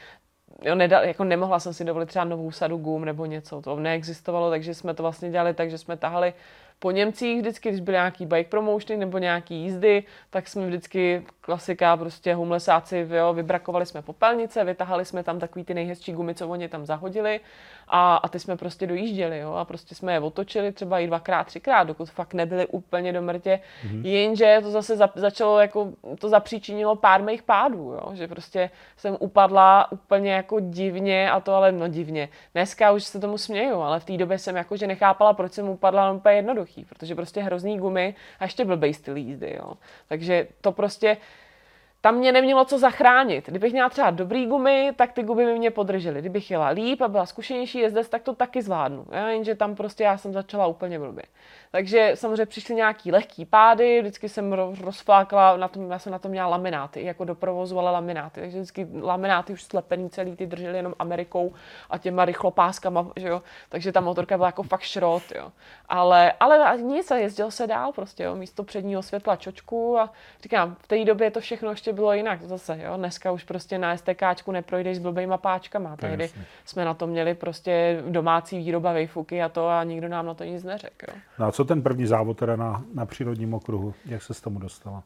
jo, 0.61 0.75
nedal, 0.75 1.03
jako 1.03 1.23
nemohla 1.23 1.59
jsem 1.59 1.73
si 1.73 1.85
dovolit 1.85 2.05
třeba 2.09 2.25
novou 2.25 2.51
sadu 2.51 2.77
gum 2.77 3.05
nebo 3.05 3.25
něco, 3.25 3.61
to 3.61 3.75
neexistovalo, 3.75 4.49
takže 4.49 4.73
jsme 4.73 4.93
to 4.93 5.03
vlastně 5.03 5.29
dělali 5.29 5.53
tak, 5.53 5.69
že 5.69 5.77
jsme 5.77 5.97
tahali 5.97 6.33
po 6.79 6.91
Němcích 6.91 7.39
vždycky, 7.39 7.69
když 7.69 7.81
byly 7.81 7.95
nějaký 7.95 8.25
bike 8.25 8.49
promotiony 8.49 8.99
nebo 8.99 9.17
nějaký 9.17 9.55
jízdy, 9.55 10.03
tak 10.29 10.47
jsme 10.47 10.67
vždycky 10.67 11.25
klasika, 11.41 11.97
prostě 11.97 12.35
humlesáci, 12.35 13.07
jo, 13.09 13.33
vybrakovali 13.33 13.85
jsme 13.85 14.01
popelnice, 14.01 14.63
vytahali 14.63 15.05
jsme 15.05 15.23
tam 15.23 15.39
takový 15.39 15.65
ty 15.65 15.73
nejhezčí 15.73 16.11
gumy, 16.11 16.35
co 16.35 16.49
oni 16.49 16.69
tam 16.69 16.85
zahodili 16.85 17.39
a, 17.87 18.15
a 18.15 18.27
ty 18.27 18.39
jsme 18.39 18.57
prostě 18.57 18.87
dojížděli, 18.87 19.39
jo, 19.39 19.53
a 19.53 19.65
prostě 19.65 19.95
jsme 19.95 20.13
je 20.13 20.19
otočili 20.19 20.71
třeba 20.71 20.99
i 20.99 21.07
dvakrát, 21.07 21.47
třikrát, 21.47 21.83
dokud 21.83 22.09
fakt 22.09 22.33
nebyli 22.33 22.67
úplně 22.67 23.13
do 23.13 23.21
mrtě, 23.21 23.59
mm-hmm. 23.87 24.05
jenže 24.05 24.59
to 24.63 24.71
zase 24.71 24.97
za, 24.97 25.09
začalo 25.15 25.59
jako, 25.59 25.93
to 26.19 26.29
zapříčinilo 26.29 26.95
pár 26.95 27.23
mých 27.23 27.43
pádů, 27.43 27.77
jo, 27.77 28.09
že 28.13 28.27
prostě 28.27 28.69
jsem 28.97 29.17
upadla 29.19 29.91
úplně 29.91 30.31
jako 30.31 30.59
divně 30.59 31.31
a 31.31 31.39
to 31.39 31.53
ale 31.53 31.71
no 31.71 31.87
divně. 31.87 32.29
Dneska 32.53 32.91
už 32.91 33.03
se 33.03 33.19
tomu 33.19 33.37
směju, 33.37 33.75
ale 33.75 33.99
v 33.99 34.05
té 34.05 34.17
době 34.17 34.37
jsem 34.37 34.55
jako, 34.55 34.77
že 34.77 34.87
nechápala, 34.87 35.33
proč 35.33 35.53
jsem 35.53 35.69
upadla, 35.69 36.11
úplně 36.11 36.41
jednoduchý, 36.67 36.85
protože 36.85 37.15
prostě 37.15 37.41
hrozný 37.41 37.77
gumy 37.77 38.15
a 38.39 38.43
ještě 38.43 38.65
blbej 38.65 38.93
styl 38.93 39.17
jízdy, 39.17 39.55
jo. 39.57 39.73
Takže 40.07 40.47
to 40.61 40.71
prostě, 40.71 41.17
tam 42.01 42.15
mě 42.15 42.31
nemělo 42.31 42.65
co 42.65 42.79
zachránit. 42.79 43.49
Kdybych 43.49 43.73
měla 43.73 43.89
třeba 43.89 44.09
dobrý 44.11 44.45
gumy, 44.45 44.91
tak 44.95 45.11
ty 45.11 45.23
gumy 45.23 45.45
mi 45.45 45.57
mě 45.57 45.71
podržely. 45.71 46.19
Kdybych 46.19 46.51
jela 46.51 46.67
líp 46.67 47.01
a 47.01 47.07
byla 47.07 47.25
zkušenější 47.25 47.79
jezdec, 47.79 48.09
tak 48.09 48.21
to 48.21 48.35
taky 48.35 48.61
zvládnu. 48.61 49.05
Ja, 49.11 49.27
jenže 49.27 49.55
tam 49.55 49.75
prostě 49.75 50.03
já 50.03 50.17
jsem 50.17 50.33
začala 50.33 50.67
úplně 50.67 50.99
blbě. 50.99 51.23
Takže 51.71 52.11
samozřejmě 52.15 52.45
přišly 52.45 52.75
nějaký 52.75 53.11
lehký 53.11 53.45
pády, 53.45 54.01
vždycky 54.01 54.29
jsem 54.29 54.53
rozflákala, 54.81 55.57
na 55.57 55.67
tom, 55.67 55.91
já 55.91 55.99
jsem 55.99 56.11
na 56.11 56.19
tom 56.19 56.31
měla 56.31 56.47
lamináty, 56.47 57.03
jako 57.03 57.25
do 57.25 57.35
provozu, 57.35 57.79
ale 57.79 57.91
lamináty. 57.91 58.39
Takže 58.39 58.57
vždycky 58.57 58.87
lamináty 59.01 59.53
už 59.53 59.63
slepený 59.63 60.09
celý, 60.09 60.35
ty 60.35 60.45
držely 60.45 60.77
jenom 60.77 60.93
Amerikou 60.99 61.53
a 61.89 61.97
těma 61.97 62.25
rychlopáskama, 62.25 63.07
že 63.15 63.27
jo. 63.27 63.41
Takže 63.69 63.91
ta 63.91 64.01
motorka 64.01 64.37
byla 64.37 64.47
jako 64.47 64.63
fakt 64.63 64.81
šrot, 64.81 65.23
jo. 65.35 65.51
Ale, 65.89 66.31
ale 66.39 66.77
nic, 66.81 67.11
a 67.11 67.15
jezdil 67.15 67.51
se 67.51 67.67
dál 67.67 67.91
prostě, 67.91 68.23
jo. 68.23 68.35
Místo 68.35 68.63
předního 68.63 69.03
světla 69.03 69.35
čočku 69.35 69.99
a 69.99 70.13
říkám, 70.43 70.75
v 70.79 70.87
té 70.87 71.05
době 71.05 71.31
to 71.31 71.39
všechno 71.39 71.69
ještě 71.69 71.86
bylo 71.93 72.13
jinak 72.13 72.41
zase, 72.41 72.79
jo. 72.83 72.97
Dneska 72.97 73.31
už 73.31 73.43
prostě 73.43 73.77
na 73.77 73.97
STKčku 73.97 74.51
neprojdeš 74.51 74.97
s 74.97 74.99
blbýma 74.99 75.37
páčkama. 75.37 75.95
Tehdy 75.95 76.29
jsme 76.65 76.85
na 76.85 76.93
to 76.93 77.07
měli 77.07 77.33
prostě 77.35 78.03
domácí 78.07 78.57
výroba 78.57 78.93
vejfuky 78.93 79.43
a 79.43 79.49
to 79.49 79.67
a 79.67 79.83
nikdo 79.83 80.07
nám 80.07 80.25
na 80.25 80.33
to 80.33 80.43
nic 80.43 80.63
neřekl. 80.63 81.05
No 81.39 81.45
a 81.45 81.51
co 81.51 81.65
ten 81.65 81.81
první 81.81 82.05
závod 82.05 82.37
teda 82.37 82.55
na, 82.55 82.83
na 82.93 83.05
přírodním 83.05 83.53
okruhu? 83.53 83.93
Jak 84.05 84.23
se 84.23 84.33
s 84.33 84.41
tomu 84.41 84.59
dostala? 84.59 85.03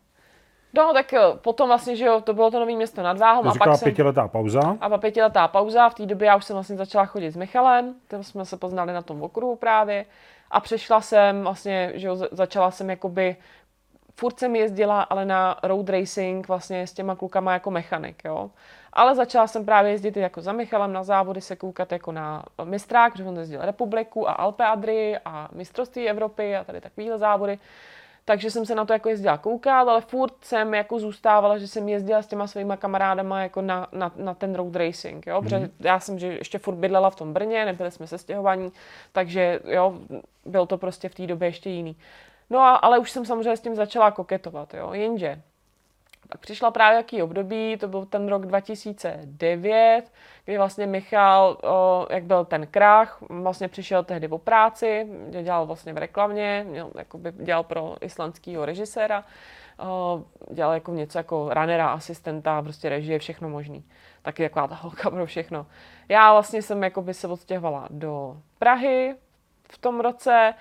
No, 0.74 0.94
tak 0.94 1.13
potom 1.41 1.67
vlastně, 1.67 1.96
že 1.96 2.06
jo, 2.06 2.22
to 2.22 2.34
bylo 2.34 2.52
to 2.52 2.60
nový 2.60 2.76
město 2.76 3.04
nad 3.04 3.17
Váhom. 3.17 3.48
a 3.48 3.54
pak 3.56 3.78
jsem, 3.78 3.86
pětiletá 3.86 4.28
pauza. 4.28 4.78
A 4.82 4.89
pak 4.89 5.02
pětiletá 5.02 5.48
pauza, 5.48 5.89
v 5.89 5.96
té 5.96 6.06
době 6.06 6.28
já 6.28 6.36
už 6.36 6.46
jsem 6.46 6.54
vlastně 6.54 6.76
začala 6.76 7.06
chodit 7.06 7.32
s 7.32 7.36
Michalem, 7.36 7.96
tam 8.08 8.24
jsme 8.24 8.46
se 8.46 8.58
poznali 8.58 8.94
na 8.94 9.02
tom 9.02 9.24
okruhu 9.24 9.56
právě. 9.56 10.06
A 10.52 10.60
přešla 10.60 11.02
jsem 11.02 11.44
vlastně, 11.44 11.91
že 11.96 12.08
jo, 12.08 12.15
začala 12.32 12.72
jsem 12.72 12.89
jakoby, 12.89 13.36
furt 14.22 14.40
jsem 14.40 14.56
jezdila, 14.56 15.02
ale 15.02 15.26
na 15.26 15.58
road 15.64 15.90
racing 15.90 16.48
vlastně 16.48 16.88
s 16.88 16.94
těma 16.94 17.16
klukama 17.16 17.54
jako 17.54 17.72
mechanik, 17.72 18.22
jo. 18.26 18.52
Ale 18.94 19.16
začala 19.16 19.48
jsem 19.48 19.66
právě 19.66 19.92
jezdit 19.92 20.18
jako 20.18 20.42
za 20.42 20.52
Michalem 20.52 20.94
na 20.94 21.04
závody, 21.04 21.42
se 21.42 21.56
koukat 21.56 21.92
jako 21.92 22.12
na 22.12 22.44
mistrák, 22.64 23.14
protože 23.14 23.24
on 23.24 23.38
jezdil 23.38 23.62
republiku 23.62 24.30
a 24.30 24.32
Alpe 24.34 24.66
Adry 24.66 25.18
a 25.26 25.50
mistrovství 25.52 26.10
Evropy 26.10 26.56
a 26.56 26.64
tady 26.64 26.82
takovýhle 26.82 27.18
závody. 27.18 27.60
Takže 28.26 28.52
jsem 28.52 28.66
se 28.66 28.76
na 28.76 28.86
to 28.86 28.94
jako 28.94 29.10
jezdila 29.10 29.38
koukat, 29.38 29.88
ale 29.88 30.02
furt 30.02 30.34
jsem 30.42 30.74
jako 30.74 31.00
zůstávala, 31.00 31.58
že 31.58 31.68
jsem 31.68 31.90
jezdila 31.90 32.22
s 32.22 32.28
těma 32.28 32.48
svýma 32.48 32.78
kamarádama 32.78 33.42
jako 33.42 33.62
na, 33.62 33.88
na, 33.92 34.12
na 34.16 34.34
ten 34.34 34.56
road 34.56 34.76
racing, 34.76 35.28
jo, 35.28 35.42
mm. 35.42 35.44
protože 35.44 35.70
já 35.80 36.00
jsem 36.00 36.20
že 36.20 36.28
ještě 36.28 36.58
furt 36.60 36.76
bydlela 36.76 37.10
v 37.10 37.16
tom 37.16 37.34
Brně, 37.34 37.66
nebyli 37.66 37.92
jsme 37.92 38.08
se 38.08 38.18
stěhovaní, 38.18 38.72
takže 39.12 39.60
jo, 39.66 39.94
byl 40.46 40.66
to 40.66 40.78
prostě 40.78 41.10
v 41.10 41.16
té 41.16 41.28
době 41.28 41.48
ještě 41.48 41.70
jiný. 41.70 41.96
No 42.52 42.60
a, 42.60 42.76
ale 42.76 43.00
už 43.00 43.12
jsem 43.12 43.26
samozřejmě 43.26 43.58
s 43.58 43.62
tím 43.62 43.76
začala 43.76 44.12
koketovat, 44.12 44.74
jo, 44.74 44.94
jenže 44.94 45.42
pak 46.32 46.42
přišla 46.42 46.72
právě 46.72 46.98
jaký 46.98 47.24
období, 47.24 47.78
to 47.78 47.88
byl 47.88 48.06
ten 48.06 48.28
rok 48.28 48.46
2009, 48.46 50.12
kdy 50.46 50.58
vlastně 50.58 50.88
Michal, 50.88 51.58
o, 51.64 52.08
jak 52.10 52.24
byl 52.24 52.46
ten 52.46 52.68
krach, 52.68 53.18
vlastně 53.30 53.68
přišel 53.68 54.04
tehdy 54.04 54.28
o 54.28 54.38
práci, 54.38 55.08
dělal 55.44 55.66
vlastně 55.66 55.94
v 55.94 55.98
reklamě, 55.98 56.66
měl, 56.70 56.92
jakoby, 56.96 57.32
dělal 57.32 57.64
pro 57.64 57.96
islandského 58.02 58.66
režiséra, 58.66 59.24
o, 59.80 60.24
dělal 60.52 60.74
jako 60.74 60.94
něco 60.94 61.18
jako 61.18 61.54
runnera, 61.54 61.90
asistenta, 61.90 62.62
prostě 62.62 62.90
režie, 62.90 63.20
všechno 63.20 63.50
možný. 63.50 63.84
Taky 64.22 64.44
taková 64.44 64.68
ta 64.68 64.76
holka 64.76 65.10
pro 65.10 65.26
všechno. 65.26 65.66
Já 66.10 66.34
vlastně 66.34 66.62
jsem 66.62 66.84
jakoby 66.84 67.14
se 67.14 67.28
odstěhovala 67.28 67.88
do 67.90 68.38
Prahy 68.60 69.16
v 69.72 69.78
tom 69.78 70.00
roce, 70.00 70.54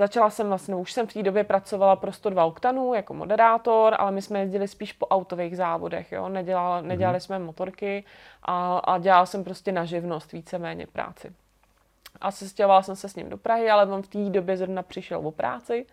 Začala 0.00 0.30
jsem 0.30 0.48
vlastně, 0.48 0.74
už 0.74 0.92
jsem 0.92 1.06
v 1.06 1.12
té 1.12 1.22
době 1.22 1.44
pracovala 1.44 1.96
pro 1.96 2.12
102 2.12 2.44
oktanů 2.44 2.94
jako 2.94 3.14
moderátor, 3.14 3.96
ale 3.98 4.12
my 4.12 4.22
jsme 4.22 4.40
jezdili 4.40 4.68
spíš 4.68 4.92
po 4.92 5.06
autových 5.06 5.56
závodech, 5.56 6.12
jo? 6.12 6.28
Nedělala, 6.28 6.80
nedělali 6.80 7.18
mm-hmm. 7.18 7.24
jsme 7.24 7.38
motorky 7.38 8.04
a, 8.42 8.78
a 8.78 8.98
dělala 8.98 9.26
jsem 9.26 9.44
prostě 9.44 9.72
na 9.72 9.84
živnost 9.84 10.32
víceméně 10.32 10.86
práci. 10.86 11.32
A 12.20 12.30
sestěhovala 12.30 12.82
jsem 12.82 12.96
se 12.96 13.08
s 13.08 13.16
ním 13.16 13.30
do 13.30 13.36
Prahy, 13.36 13.70
ale 13.70 13.86
on 13.86 14.02
v 14.02 14.08
té 14.08 14.18
době 14.18 14.56
zrovna 14.56 14.82
přišel 14.82 15.26
o 15.26 15.30
práci, 15.30 15.86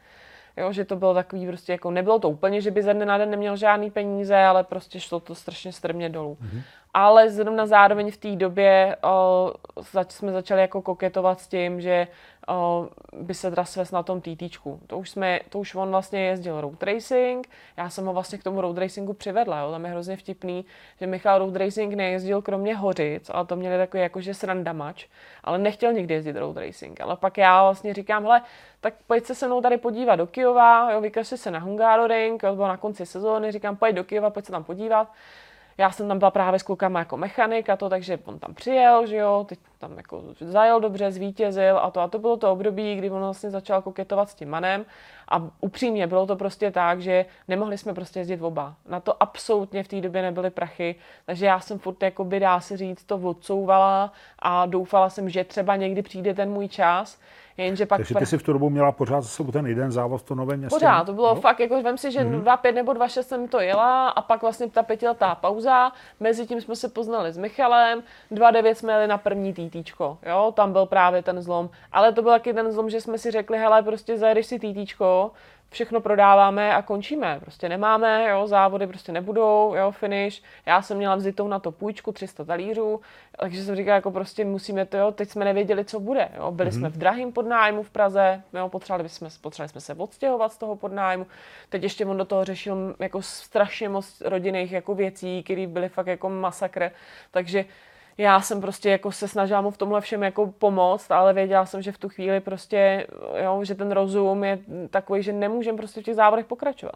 jo? 0.58 0.72
že 0.72 0.86
to 0.86 0.96
bylo 0.96 1.13
takový 1.13 1.48
prostě 1.48 1.72
jako, 1.72 1.91
nebylo 1.91 2.20
to 2.20 2.30
úplně, 2.30 2.62
že 2.62 2.72
by 2.72 2.84
ze 2.84 2.93
dne 2.93 3.06
na 3.06 3.17
den 3.17 3.30
neměl 3.30 3.58
žádný 3.58 3.91
peníze, 3.91 4.36
ale 4.36 4.63
prostě 4.63 5.00
šlo 5.00 5.20
to 5.20 5.36
strašně 5.36 5.72
strmě 5.74 6.10
dolů. 6.10 6.38
Mm-hmm. 6.41 6.62
Ale 6.98 7.30
zrovna 7.30 7.66
zároveň 7.66 8.12
v 8.12 8.18
té 8.18 8.36
době 8.36 8.98
o, 9.04 9.54
zač, 9.92 10.12
jsme 10.12 10.32
začali 10.32 10.62
jako 10.62 10.82
koketovat 10.82 11.40
s 11.40 11.48
tím, 11.48 11.82
že 11.82 12.08
o, 12.48 12.90
by 13.14 13.34
se 13.34 13.50
teda 13.50 13.66
svést 13.66 13.94
na 13.94 14.04
tom 14.04 14.22
TTčku. 14.22 14.80
To 14.88 14.98
už, 14.98 15.10
jsme, 15.10 15.40
to 15.50 15.60
už 15.60 15.76
on 15.76 15.90
vlastně 15.90 16.26
jezdil 16.26 16.62
road 16.62 16.84
racing, 16.84 17.50
já 17.78 17.90
jsem 17.90 18.06
ho 18.06 18.14
vlastně 18.14 18.38
k 18.38 18.44
tomu 18.44 18.62
road 18.62 18.78
racingu 18.78 19.14
přivedla, 19.14 19.60
jo. 19.60 19.72
tam 19.72 19.86
je 19.86 19.92
hrozně 19.92 20.18
vtipný, 20.18 20.66
že 21.00 21.08
Michal 21.08 21.40
road 21.40 21.56
racing 21.56 21.94
nejezdil 21.94 22.42
kromě 22.42 22.76
Hořic, 22.76 23.30
ale 23.34 23.46
to 23.46 23.56
měli 23.56 23.78
takový 23.78 24.04
jakože 24.04 24.34
srandamač, 24.34 25.06
ale 25.44 25.58
nechtěl 25.58 25.94
nikdy 25.94 26.14
jezdit 26.14 26.36
road 26.36 26.58
racing. 26.58 27.02
Ale 27.02 27.16
pak 27.16 27.38
já 27.38 27.64
vlastně 27.64 27.94
říkám, 27.94 28.24
hele, 28.24 28.42
tak 28.82 28.94
pojď 29.08 29.26
se 29.26 29.36
se 29.36 29.48
mnou 29.48 29.62
tady 29.62 29.78
podívat 29.78 30.15
do 30.15 30.28
Kyjova, 30.28 30.92
jo, 30.92 31.02
vykaž 31.02 31.28
se 31.28 31.52
na 31.52 31.60
Hungaroring, 31.60 32.44
jo, 32.44 32.56
bylo 32.56 32.67
na 32.67 32.78
konci 32.78 33.06
sezóny, 33.06 33.52
říkám, 33.52 33.76
pojď 33.76 33.96
do 33.96 34.04
Kyjova, 34.04 34.30
pojď 34.30 34.46
se 34.46 34.52
tam 34.52 34.63
podívat 34.63 35.08
já 35.78 35.92
jsem 35.92 36.08
tam 36.08 36.19
byla 36.19 36.32
právě 36.32 36.60
s 36.60 36.63
klukama 36.63 37.00
jako 37.00 37.17
mechanik 37.17 37.69
a 37.69 37.78
to, 37.78 37.90
takže 37.90 38.19
on 38.25 38.40
tam 38.40 38.54
přijel, 38.54 39.08
že 39.08 39.15
jo, 39.15 39.46
teď 39.50 39.60
tam 39.78 39.98
jako 39.98 40.23
zajel 40.40 40.80
dobře, 40.80 41.12
zvítězil 41.12 41.78
a 41.78 41.92
to. 41.92 42.00
A 42.00 42.08
to 42.08 42.19
bylo 42.19 42.38
to 42.38 42.52
období, 42.52 42.96
kdy 42.96 43.10
on 43.10 43.19
vlastně 43.19 43.50
začal 43.50 43.82
koketovat 43.82 44.30
s 44.30 44.36
tím 44.36 44.50
manem 44.50 44.86
a 45.28 45.42
upřímně 45.62 46.08
bylo 46.08 46.25
to 46.25 46.36
prostě 46.36 46.71
tak, 46.71 47.02
že 47.02 47.25
nemohli 47.48 47.78
jsme 47.78 47.94
prostě 47.94 48.19
jezdit 48.19 48.42
oba. 48.42 48.75
Na 48.90 49.00
to 49.00 49.23
absolutně 49.23 49.84
v 49.84 49.88
té 49.88 50.02
době 50.02 50.21
nebyly 50.21 50.50
prachy, 50.50 50.96
takže 51.25 51.46
já 51.46 51.60
jsem 51.60 51.80
furt, 51.80 52.04
jako 52.04 52.23
by 52.23 52.40
dá 52.40 52.60
se 52.60 52.78
říct, 52.78 53.04
to 53.04 53.15
odsouvala 53.15 54.12
a 54.40 54.65
doufala 54.65 55.10
jsem, 55.10 55.30
že 55.30 55.44
třeba 55.44 55.75
někdy 55.75 56.02
přijde 56.02 56.34
ten 56.34 56.52
můj 56.52 56.67
čas. 56.67 57.19
Jenže 57.58 57.86
pak 57.86 57.98
Takže 57.98 58.16
ty 58.16 58.26
jsi 58.26 58.38
v 58.38 58.44
tu 58.44 58.54
dobu 58.54 58.70
měla 58.70 58.92
pořád 58.92 59.22
za 59.22 59.30
sebou 59.30 59.52
ten 59.52 59.68
jeden 59.68 59.92
závod 59.92 60.22
v 60.22 60.24
to 60.24 60.36
novém 60.36 60.60
městě? 60.60 60.76
Pořád, 60.76 61.04
to 61.04 61.14
bylo 61.14 61.36
no? 61.36 61.42
fakt, 61.42 61.60
jako 61.60 61.82
vem 61.82 61.98
si, 61.98 62.12
že 62.12 62.20
mm-hmm. 62.20 62.44
2,5 62.44 62.74
nebo 62.74 62.92
2,6 62.92 63.22
jsem 63.22 63.48
to 63.48 63.60
jela 63.60 64.10
a 64.10 64.22
pak 64.22 64.42
vlastně 64.42 64.70
ta 64.70 64.84
pětiletá 64.84 65.36
pauza, 65.36 65.92
mezi 66.20 66.48
tím 66.48 66.62
jsme 66.62 66.76
se 66.76 66.90
poznali 66.90 67.32
s 67.32 67.38
Michalem, 67.38 68.04
2,9 68.32 68.74
jsme 68.74 68.94
jeli 68.94 69.08
na 69.08 69.18
první 69.18 69.54
TTčko, 69.54 70.18
jo, 70.26 70.54
tam 70.56 70.72
byl 70.72 70.86
právě 70.86 71.24
ten 71.24 71.42
zlom, 71.42 71.70
ale 71.92 72.12
to 72.12 72.22
byl 72.22 72.32
taky 72.32 72.54
ten 72.54 72.72
zlom, 72.72 72.90
že 72.90 73.02
jsme 73.02 73.18
si 73.18 73.32
řekli, 73.32 73.58
hele, 73.58 73.84
prostě 73.84 74.18
zajedeš 74.18 74.46
si 74.46 74.60
TTčko, 74.60 75.32
všechno 75.70 76.02
prodáváme 76.02 76.76
a 76.76 76.82
končíme. 76.82 77.40
Prostě 77.40 77.70
nemáme, 77.70 78.30
jo, 78.30 78.48
závody 78.48 78.88
prostě 78.88 79.12
nebudou, 79.12 79.76
jo, 79.76 79.92
finish. 79.92 80.42
Já 80.65 80.82
jsem 80.82 80.98
měla 80.98 81.15
vzitou 81.15 81.48
na 81.48 81.60
to 81.60 81.72
půjčku 81.72 82.12
300 82.12 82.46
talířů, 82.46 83.02
takže 83.40 83.63
jsem 83.63 83.76
říkala, 83.76 83.96
jako 83.96 84.12
prostě 84.12 84.46
musíme 84.46 84.86
to, 84.86 84.98
jo, 84.98 85.12
teď 85.12 85.30
jsme 85.30 85.46
nevěděli, 85.46 85.86
co 85.86 86.00
bude, 86.00 86.30
jo. 86.38 86.52
Byli 86.52 86.70
mm-hmm. 86.70 86.78
jsme 86.78 86.90
v 86.90 86.98
drahém 86.98 87.32
podnájmu 87.32 87.84
v 87.84 87.90
Praze, 87.90 88.42
jo, 88.54 88.70
potřebovali 88.70 89.10
jsme, 89.10 89.30
potřebovali 89.42 89.70
jsme 89.70 89.82
se 89.82 89.94
odstěhovat 89.94 90.54
z 90.54 90.58
toho 90.58 90.76
podnájmu. 90.76 91.28
Teď 91.70 91.84
ještě 91.84 92.06
on 92.06 92.18
do 92.18 92.26
toho 92.26 92.46
řešil 92.46 92.96
jako 93.00 93.22
strašně 93.22 93.90
moc 93.90 94.22
rodinných 94.22 94.72
jako 94.72 94.96
věcí, 94.96 95.44
které 95.44 95.68
byly 95.68 95.90
fakt 95.90 96.08
jako 96.08 96.30
masakr, 96.30 96.92
takže 97.32 97.65
já 98.18 98.42
jsem 98.42 98.62
prostě 98.62 98.90
jako 98.90 99.12
se 99.12 99.28
snažila 99.28 99.62
mu 99.62 99.72
v 99.72 99.78
tomhle 99.78 100.02
všem 100.02 100.24
jako 100.24 100.48
pomoct, 100.48 101.12
ale 101.12 101.34
věděla 101.34 101.65
jsem, 101.65 101.82
že 101.82 101.92
v 101.92 101.98
tu 101.98 102.10
chvíli 102.10 102.40
prostě, 102.40 103.08
jo, 103.44 103.63
že 103.63 103.76
ten 103.76 103.92
rozum 103.92 104.44
je 104.44 104.60
takový, 104.90 105.24
že 105.24 105.34
nemůžeme 105.34 105.78
prostě 105.78 106.02
v 106.02 106.04
těch 106.04 106.15
závodech 106.15 106.46
pokračovat. 106.46 106.96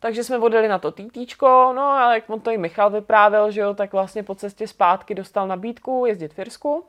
Takže 0.00 0.24
jsme 0.24 0.38
odjeli 0.38 0.68
na 0.68 0.78
to 0.78 0.92
TTčko, 0.92 1.72
no 1.76 1.82
a 1.82 2.14
jak 2.14 2.30
on 2.30 2.40
to 2.40 2.50
i 2.50 2.58
Michal 2.58 2.90
vyprávěl, 2.90 3.50
že 3.50 3.60
jo, 3.60 3.74
tak 3.74 3.92
vlastně 3.92 4.22
po 4.22 4.34
cestě 4.34 4.68
zpátky 4.68 5.14
dostal 5.14 5.46
nabídku 5.46 6.06
jezdit 6.06 6.34
v 6.34 6.38
Irsku. 6.38 6.84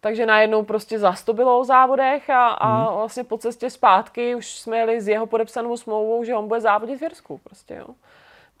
Takže 0.00 0.26
najednou 0.26 0.62
prostě 0.62 0.98
zas 0.98 1.24
to 1.24 1.32
bylo 1.32 1.58
o 1.58 1.64
závodech 1.64 2.30
a, 2.30 2.48
a 2.48 2.90
mm. 2.90 2.96
vlastně 2.96 3.24
po 3.24 3.38
cestě 3.38 3.70
zpátky 3.70 4.34
už 4.34 4.58
jsme 4.58 4.78
jeli 4.78 5.00
s 5.00 5.08
jeho 5.08 5.26
podepsanou 5.26 5.76
smlouvou, 5.76 6.24
že 6.24 6.34
on 6.34 6.48
bude 6.48 6.60
závodit 6.60 7.00
v 7.00 7.02
Irsku 7.02 7.40
prostě, 7.44 7.74
jo. 7.74 7.94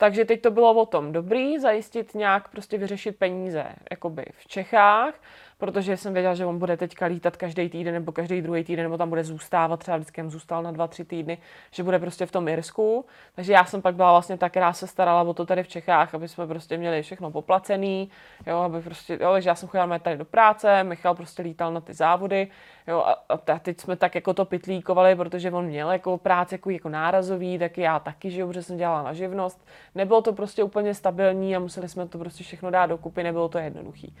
Takže 0.00 0.24
teď 0.24 0.42
to 0.42 0.50
bylo 0.50 0.74
o 0.74 0.86
tom 0.86 1.12
dobrý, 1.12 1.58
zajistit 1.58 2.14
nějak 2.14 2.48
prostě 2.48 2.78
vyřešit 2.78 3.16
peníze 3.16 3.66
jakoby 3.90 4.24
v 4.38 4.46
Čechách, 4.46 5.14
protože 5.58 5.96
jsem 5.96 6.12
věděla, 6.12 6.34
že 6.34 6.46
on 6.46 6.58
bude 6.58 6.76
teďka 6.76 7.06
lítat 7.06 7.36
každý 7.36 7.68
týden 7.68 7.94
nebo 7.94 8.12
každý 8.12 8.42
druhý 8.42 8.64
týden, 8.64 8.84
nebo 8.84 8.98
tam 8.98 9.08
bude 9.08 9.24
zůstávat, 9.24 9.80
třeba 9.80 9.96
vždycky 9.96 10.22
zůstal 10.26 10.62
na 10.62 10.70
dva, 10.70 10.88
tři 10.88 11.04
týdny, 11.04 11.38
že 11.70 11.82
bude 11.82 11.98
prostě 11.98 12.26
v 12.26 12.32
tom 12.32 12.48
Irsku. 12.48 13.04
Takže 13.34 13.52
já 13.52 13.64
jsem 13.64 13.82
pak 13.82 13.94
byla 13.94 14.10
vlastně 14.10 14.38
ta, 14.38 14.48
která 14.48 14.72
se 14.72 14.86
starala 14.86 15.22
o 15.22 15.34
to 15.34 15.46
tady 15.46 15.62
v 15.62 15.68
Čechách, 15.68 16.14
aby 16.14 16.28
jsme 16.28 16.46
prostě 16.46 16.76
měli 16.76 17.02
všechno 17.02 17.30
poplacený, 17.30 18.10
jo, 18.46 18.58
aby 18.58 18.80
prostě, 18.80 19.18
jo, 19.20 19.32
takže 19.32 19.48
já 19.48 19.54
jsem 19.54 19.68
chodila 19.68 19.98
tady 19.98 20.16
do 20.16 20.24
práce, 20.24 20.84
Michal 20.84 21.14
prostě 21.14 21.42
lítal 21.42 21.72
na 21.72 21.80
ty 21.80 21.94
závody, 21.94 22.48
jo, 22.86 22.98
a, 22.98 23.22
a 23.28 23.58
teď 23.58 23.80
jsme 23.80 23.96
tak 23.96 24.14
jako 24.14 24.34
to 24.34 24.44
pitlíkovali, 24.44 25.16
protože 25.16 25.50
on 25.50 25.64
měl 25.64 25.90
jako 25.90 26.18
práce 26.18 26.54
jako, 26.54 26.70
jako 26.70 26.88
nárazový, 26.88 27.58
tak 27.58 27.78
já 27.78 27.98
taky, 27.98 28.30
že 28.30 28.40
jo, 28.40 28.46
protože 28.46 28.62
jsem 28.62 28.76
dělala 28.76 29.02
na 29.02 29.12
živnost. 29.12 29.66
Nebylo 29.94 30.22
to 30.22 30.32
prostě 30.32 30.62
úplně 30.62 30.94
stabilní 30.94 31.56
a 31.56 31.58
museli 31.58 31.88
jsme 31.88 32.08
to 32.08 32.18
prostě 32.18 32.44
všechno 32.44 32.70
dát 32.70 32.86
dokupy, 32.86 33.22
nebylo 33.22 33.48
to 33.48 33.58
jednoduchý. 33.58 34.14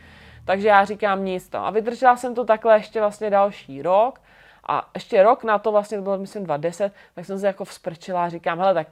Takže 0.48 0.68
já 0.68 0.84
říkám 0.84 1.24
nic 1.24 1.48
tam. 1.48 1.64
A 1.64 1.70
vydržela 1.70 2.16
jsem 2.16 2.34
to 2.34 2.44
takhle 2.44 2.76
ještě 2.76 3.00
vlastně 3.00 3.30
další 3.30 3.82
rok. 3.82 4.20
A 4.68 4.90
ještě 4.94 5.22
rok 5.22 5.44
na 5.44 5.58
to 5.58 5.72
vlastně 5.72 5.96
to 5.96 6.02
bylo, 6.02 6.18
myslím, 6.18 6.44
2010, 6.44 6.92
tak 7.14 7.24
jsem 7.24 7.38
se 7.38 7.46
jako 7.46 7.64
vzprčila 7.64 8.24
a 8.24 8.28
říkám, 8.28 8.58
hele, 8.58 8.74
tak 8.74 8.88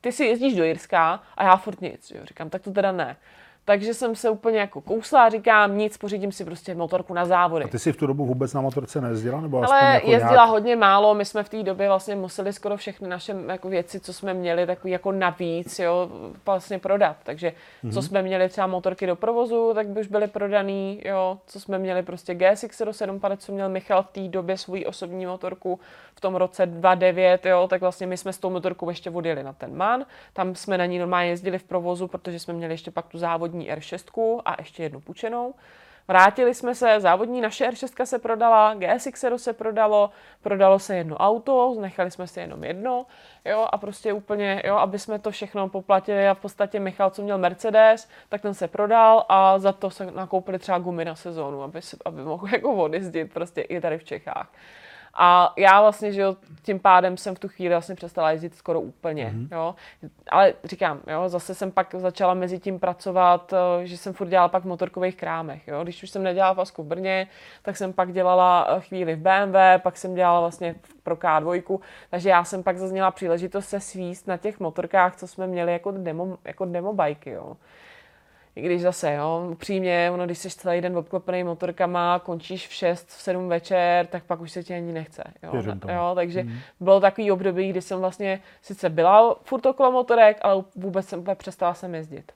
ty 0.00 0.12
si 0.12 0.24
jezdíš 0.24 0.56
do 0.56 0.64
Jirska 0.64 1.22
a 1.36 1.44
já 1.44 1.56
furt 1.56 1.80
nic. 1.80 2.10
Jo. 2.10 2.20
Říkám, 2.24 2.50
tak 2.50 2.62
to 2.62 2.72
teda 2.72 2.92
ne. 2.92 3.16
Takže 3.68 3.94
jsem 3.94 4.16
se 4.16 4.30
úplně 4.30 4.58
jako 4.58 4.80
kousla 4.80 5.24
a 5.24 5.28
říkám, 5.28 5.78
nic, 5.78 5.96
pořídím 5.96 6.32
si 6.32 6.44
prostě 6.44 6.74
motorku 6.74 7.14
na 7.14 7.24
závody. 7.24 7.64
A 7.64 7.68
ty 7.68 7.78
si 7.78 7.92
v 7.92 7.96
tu 7.96 8.06
dobu 8.06 8.26
vůbec 8.26 8.52
na 8.52 8.60
motorce 8.60 9.00
nejezdila? 9.00 9.40
Nebo 9.40 9.64
Ale 9.72 9.94
jako 9.94 10.10
jezdila 10.10 10.32
nějak... 10.32 10.48
hodně 10.48 10.76
málo, 10.76 11.14
my 11.14 11.24
jsme 11.24 11.42
v 11.42 11.48
té 11.48 11.62
době 11.62 11.88
vlastně 11.88 12.16
museli 12.16 12.52
skoro 12.52 12.76
všechny 12.76 13.08
naše 13.08 13.36
jako 13.48 13.68
věci, 13.68 14.00
co 14.00 14.12
jsme 14.12 14.34
měli, 14.34 14.66
takový 14.66 14.92
jako 14.92 15.12
navíc, 15.12 15.78
jo, 15.78 16.08
vlastně 16.46 16.78
prodat. 16.78 17.16
Takže 17.22 17.52
mm-hmm. 17.84 17.92
co 17.92 18.02
jsme 18.02 18.22
měli 18.22 18.48
třeba 18.48 18.66
motorky 18.66 19.06
do 19.06 19.16
provozu, 19.16 19.72
tak 19.74 19.88
by 19.88 20.00
už 20.00 20.06
byly 20.06 20.26
prodaný, 20.26 21.02
jo, 21.04 21.38
co 21.46 21.60
jsme 21.60 21.78
měli 21.78 22.02
prostě 22.02 22.34
GSX 22.34 22.82
750, 22.90 23.42
co 23.42 23.52
měl 23.52 23.68
Michal 23.68 24.02
v 24.02 24.10
té 24.10 24.28
době 24.28 24.56
svůj 24.56 24.84
osobní 24.88 25.26
motorku 25.26 25.80
v 26.18 26.20
tom 26.20 26.34
roce 26.34 26.66
2009, 26.66 27.46
jo, 27.46 27.68
tak 27.70 27.80
vlastně 27.80 28.06
my 28.06 28.16
jsme 28.16 28.32
s 28.32 28.38
tou 28.38 28.50
motorkou 28.50 28.88
ještě 28.88 29.10
odjeli 29.10 29.42
na 29.42 29.52
ten 29.52 29.76
MAN, 29.76 30.04
tam 30.32 30.54
jsme 30.54 30.78
na 30.78 30.86
ní 30.86 30.98
normálně 30.98 31.30
jezdili 31.30 31.58
v 31.58 31.62
provozu, 31.62 32.08
protože 32.08 32.38
jsme 32.38 32.54
měli 32.54 32.74
ještě 32.74 32.90
pak 32.90 33.06
tu 33.06 33.18
závodní 33.18 33.57
závodní 33.58 33.70
R6 33.70 34.42
a 34.44 34.54
ještě 34.58 34.82
jednu 34.82 35.00
půjčenou. 35.00 35.54
Vrátili 36.08 36.54
jsme 36.54 36.74
se, 36.74 37.00
závodní 37.00 37.40
naše 37.40 37.68
R6 37.68 38.04
se 38.04 38.18
prodala, 38.18 38.74
GSX 38.74 39.24
se 39.36 39.52
prodalo, 39.52 40.10
prodalo 40.42 40.78
se 40.78 40.96
jedno 40.96 41.16
auto, 41.16 41.76
nechali 41.80 42.10
jsme 42.10 42.26
si 42.26 42.40
jenom 42.40 42.64
jedno, 42.64 43.06
jo, 43.44 43.68
a 43.72 43.78
prostě 43.78 44.12
úplně, 44.12 44.62
jo, 44.64 44.76
aby 44.76 44.98
jsme 44.98 45.18
to 45.18 45.30
všechno 45.30 45.68
poplatili 45.68 46.28
a 46.28 46.34
v 46.34 46.40
podstatě 46.40 46.80
Michal, 46.80 47.10
co 47.10 47.22
měl 47.22 47.38
Mercedes, 47.38 48.08
tak 48.28 48.40
ten 48.40 48.54
se 48.54 48.68
prodal 48.68 49.24
a 49.28 49.58
za 49.58 49.72
to 49.72 49.90
se 49.90 50.10
nakoupili 50.10 50.58
třeba 50.58 50.78
gumy 50.78 51.04
na 51.04 51.14
sezónu, 51.14 51.62
aby, 51.62 51.80
aby 52.04 52.22
mohl 52.22 52.48
jako 52.52 52.74
odjezdit 52.74 53.32
prostě 53.32 53.60
i 53.60 53.80
tady 53.80 53.98
v 53.98 54.04
Čechách. 54.04 54.48
A 55.20 55.52
já 55.56 55.80
vlastně, 55.80 56.12
že 56.12 56.20
jo, 56.20 56.36
tím 56.62 56.78
pádem 56.78 57.16
jsem 57.16 57.34
v 57.34 57.38
tu 57.38 57.48
chvíli 57.48 57.74
vlastně 57.74 57.94
přestala 57.94 58.30
jezdit 58.30 58.54
skoro 58.54 58.80
úplně, 58.80 59.26
mm-hmm. 59.26 59.56
jo. 59.56 59.74
Ale 60.30 60.54
říkám, 60.64 61.00
jo, 61.06 61.28
zase 61.28 61.54
jsem 61.54 61.70
pak 61.70 61.94
začala 61.98 62.34
mezi 62.34 62.58
tím 62.58 62.78
pracovat, 62.78 63.52
eh, 63.52 63.86
že 63.86 63.96
jsem 63.96 64.12
furt 64.12 64.28
dělala 64.28 64.48
pak 64.48 64.62
v 64.62 64.66
motorkových 64.66 65.16
krámech, 65.16 65.68
jo. 65.68 65.82
Když 65.82 66.02
už 66.02 66.10
jsem 66.10 66.22
nedělala 66.22 66.54
v 66.54 66.60
Asku 66.60 66.82
v 66.82 66.86
Brně, 66.86 67.26
tak 67.62 67.76
jsem 67.76 67.92
pak 67.92 68.12
dělala 68.12 68.66
eh, 68.68 68.80
chvíli 68.80 69.14
v 69.14 69.18
BMW, 69.18 69.56
pak 69.78 69.96
jsem 69.96 70.14
dělala 70.14 70.40
vlastně 70.40 70.74
pro 71.02 71.16
K2, 71.16 71.80
takže 72.10 72.28
já 72.28 72.44
jsem 72.44 72.62
pak 72.62 72.78
zazněla 72.78 73.10
příležitost 73.10 73.68
se 73.68 73.80
svíst 73.80 74.26
na 74.26 74.36
těch 74.36 74.60
motorkách, 74.60 75.16
co 75.16 75.26
jsme 75.26 75.46
měli 75.46 75.72
jako 75.72 75.90
demo, 75.90 76.38
jako 76.44 76.64
demo 76.64 76.92
bajky, 76.92 77.30
jo. 77.30 77.56
I 78.56 78.62
když 78.62 78.82
zase, 78.82 79.14
jo, 79.14 79.48
upřímně, 79.50 80.10
ono, 80.12 80.26
když 80.26 80.38
jsi 80.38 80.50
celý 80.50 80.80
den 80.80 80.96
obklopený 80.96 81.44
motorkama, 81.44 82.18
končíš 82.18 82.68
v 82.68 82.72
6, 82.72 83.08
v 83.08 83.22
7 83.22 83.48
večer, 83.48 84.06
tak 84.06 84.24
pak 84.24 84.40
už 84.40 84.52
se 84.52 84.62
ti 84.62 84.74
ani 84.74 84.92
nechce. 84.92 85.24
Jo, 85.42 85.62
jo 85.88 86.12
takže 86.14 86.42
mm. 86.42 86.58
bylo 86.80 87.00
takový 87.00 87.30
období, 87.30 87.70
kdy 87.70 87.82
jsem 87.82 87.98
vlastně 88.00 88.40
sice 88.62 88.88
byla 88.88 89.36
furt 89.42 89.66
okolo 89.66 89.92
motorek, 89.92 90.38
ale 90.42 90.64
vůbec 90.76 91.08
jsem 91.08 91.20
úplně 91.20 91.34
přestala 91.34 91.74
sem 91.74 91.94
jezdit. 91.94 92.32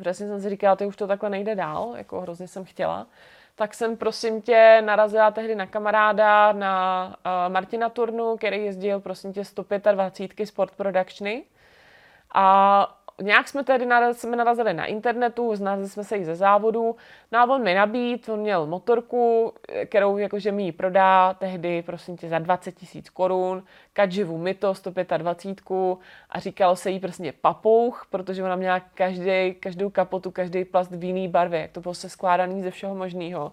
Přesně 0.00 0.26
jsem 0.26 0.40
si 0.40 0.50
říkala, 0.50 0.76
ty 0.76 0.86
už 0.86 0.96
to 0.96 1.06
takhle 1.06 1.30
nejde 1.30 1.54
dál, 1.54 1.94
jako 1.96 2.20
hrozně 2.20 2.48
jsem 2.48 2.64
chtěla. 2.64 3.06
Tak 3.54 3.74
jsem 3.74 3.96
prosím 3.96 4.42
tě 4.42 4.82
narazila 4.84 5.30
tehdy 5.30 5.54
na 5.54 5.66
kamaráda, 5.66 6.52
na 6.52 7.06
uh, 7.06 7.52
Martina 7.52 7.88
Turnu, 7.88 8.36
který 8.36 8.64
jezdil 8.64 9.00
prosím 9.00 9.32
tě 9.32 9.44
125 9.44 10.46
Sport 10.46 10.76
Productiony. 10.76 11.44
A 12.34 12.97
nějak 13.22 13.48
jsme 13.48 13.64
tedy 13.64 13.86
naraz, 13.86 14.24
narazili 14.24 14.74
na 14.74 14.86
internetu, 14.86 15.56
znali 15.56 15.88
jsme 15.88 16.04
se 16.04 16.16
i 16.16 16.24
ze 16.24 16.34
závodu, 16.34 16.96
no 17.32 17.38
a 17.38 17.44
on 17.44 17.62
mi 17.62 17.74
nabít, 17.74 18.28
on 18.28 18.40
měl 18.40 18.66
motorku, 18.66 19.52
kterou 19.86 20.18
jakože 20.18 20.52
mi 20.52 20.62
ji 20.62 20.72
prodá 20.72 21.34
tehdy, 21.34 21.82
prosím 21.82 22.16
tě, 22.16 22.28
za 22.28 22.38
20 22.38 22.72
tisíc 22.72 23.10
korun, 23.10 23.62
Kadživu 23.92 24.38
Mito 24.38 24.74
125 24.74 25.60
a 26.30 26.40
říkalo 26.40 26.76
se 26.76 26.90
jí 26.90 27.00
prostě 27.00 27.32
papouch, 27.40 28.06
protože 28.10 28.42
ona 28.42 28.56
měla 28.56 28.80
každý, 28.80 29.54
každou 29.60 29.90
kapotu, 29.90 30.30
každý 30.30 30.64
plast 30.64 30.90
v 30.90 31.04
jiný 31.04 31.28
barvě, 31.28 31.60
jak 31.60 31.70
to 31.70 31.80
bylo 31.80 31.94
se 31.94 32.08
skládaný 32.08 32.62
ze 32.62 32.70
všeho 32.70 32.94
možného 32.94 33.52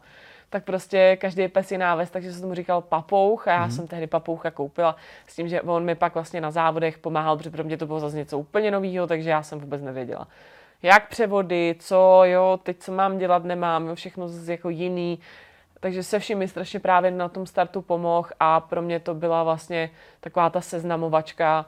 tak 0.55 0.63
prostě 0.63 1.17
každý 1.21 1.47
pes 1.47 1.71
je 1.71 1.77
náves, 1.77 2.09
takže 2.09 2.33
se 2.33 2.41
tomu 2.41 2.53
říkal 2.53 2.81
papouch 2.81 3.47
a 3.47 3.51
já 3.51 3.65
mm. 3.65 3.71
jsem 3.71 3.87
tehdy 3.87 4.07
papoucha 4.07 4.51
koupila 4.51 4.95
s 5.27 5.35
tím, 5.35 5.47
že 5.47 5.61
on 5.61 5.83
mi 5.83 5.95
pak 5.95 6.13
vlastně 6.13 6.41
na 6.41 6.51
závodech 6.51 6.97
pomáhal, 6.97 7.37
protože 7.37 7.49
pro 7.49 7.63
mě 7.63 7.77
to 7.77 7.85
bylo 7.85 7.99
zase 7.99 8.17
něco 8.17 8.39
úplně 8.39 8.71
nového, 8.71 9.07
takže 9.07 9.29
já 9.29 9.43
jsem 9.43 9.59
vůbec 9.59 9.81
nevěděla. 9.81 10.27
jak 10.83 11.09
převody, 11.09 11.75
co, 11.79 12.21
jo, 12.23 12.59
teď 12.63 12.77
co 12.79 12.91
mám 12.91 13.17
dělat, 13.17 13.43
nemám, 13.43 13.87
jo, 13.87 13.95
všechno 13.95 14.27
jako 14.45 14.69
jiný. 14.69 15.19
Takže 15.79 16.03
se 16.03 16.19
vším 16.19 16.37
mi 16.37 16.47
strašně 16.47 16.79
právě 16.79 17.11
na 17.11 17.29
tom 17.29 17.45
startu 17.45 17.81
pomohl 17.81 18.29
a 18.39 18.59
pro 18.59 18.81
mě 18.81 18.99
to 18.99 19.13
byla 19.13 19.43
vlastně 19.43 19.89
taková 20.19 20.49
ta 20.49 20.61
seznamovačka, 20.61 21.65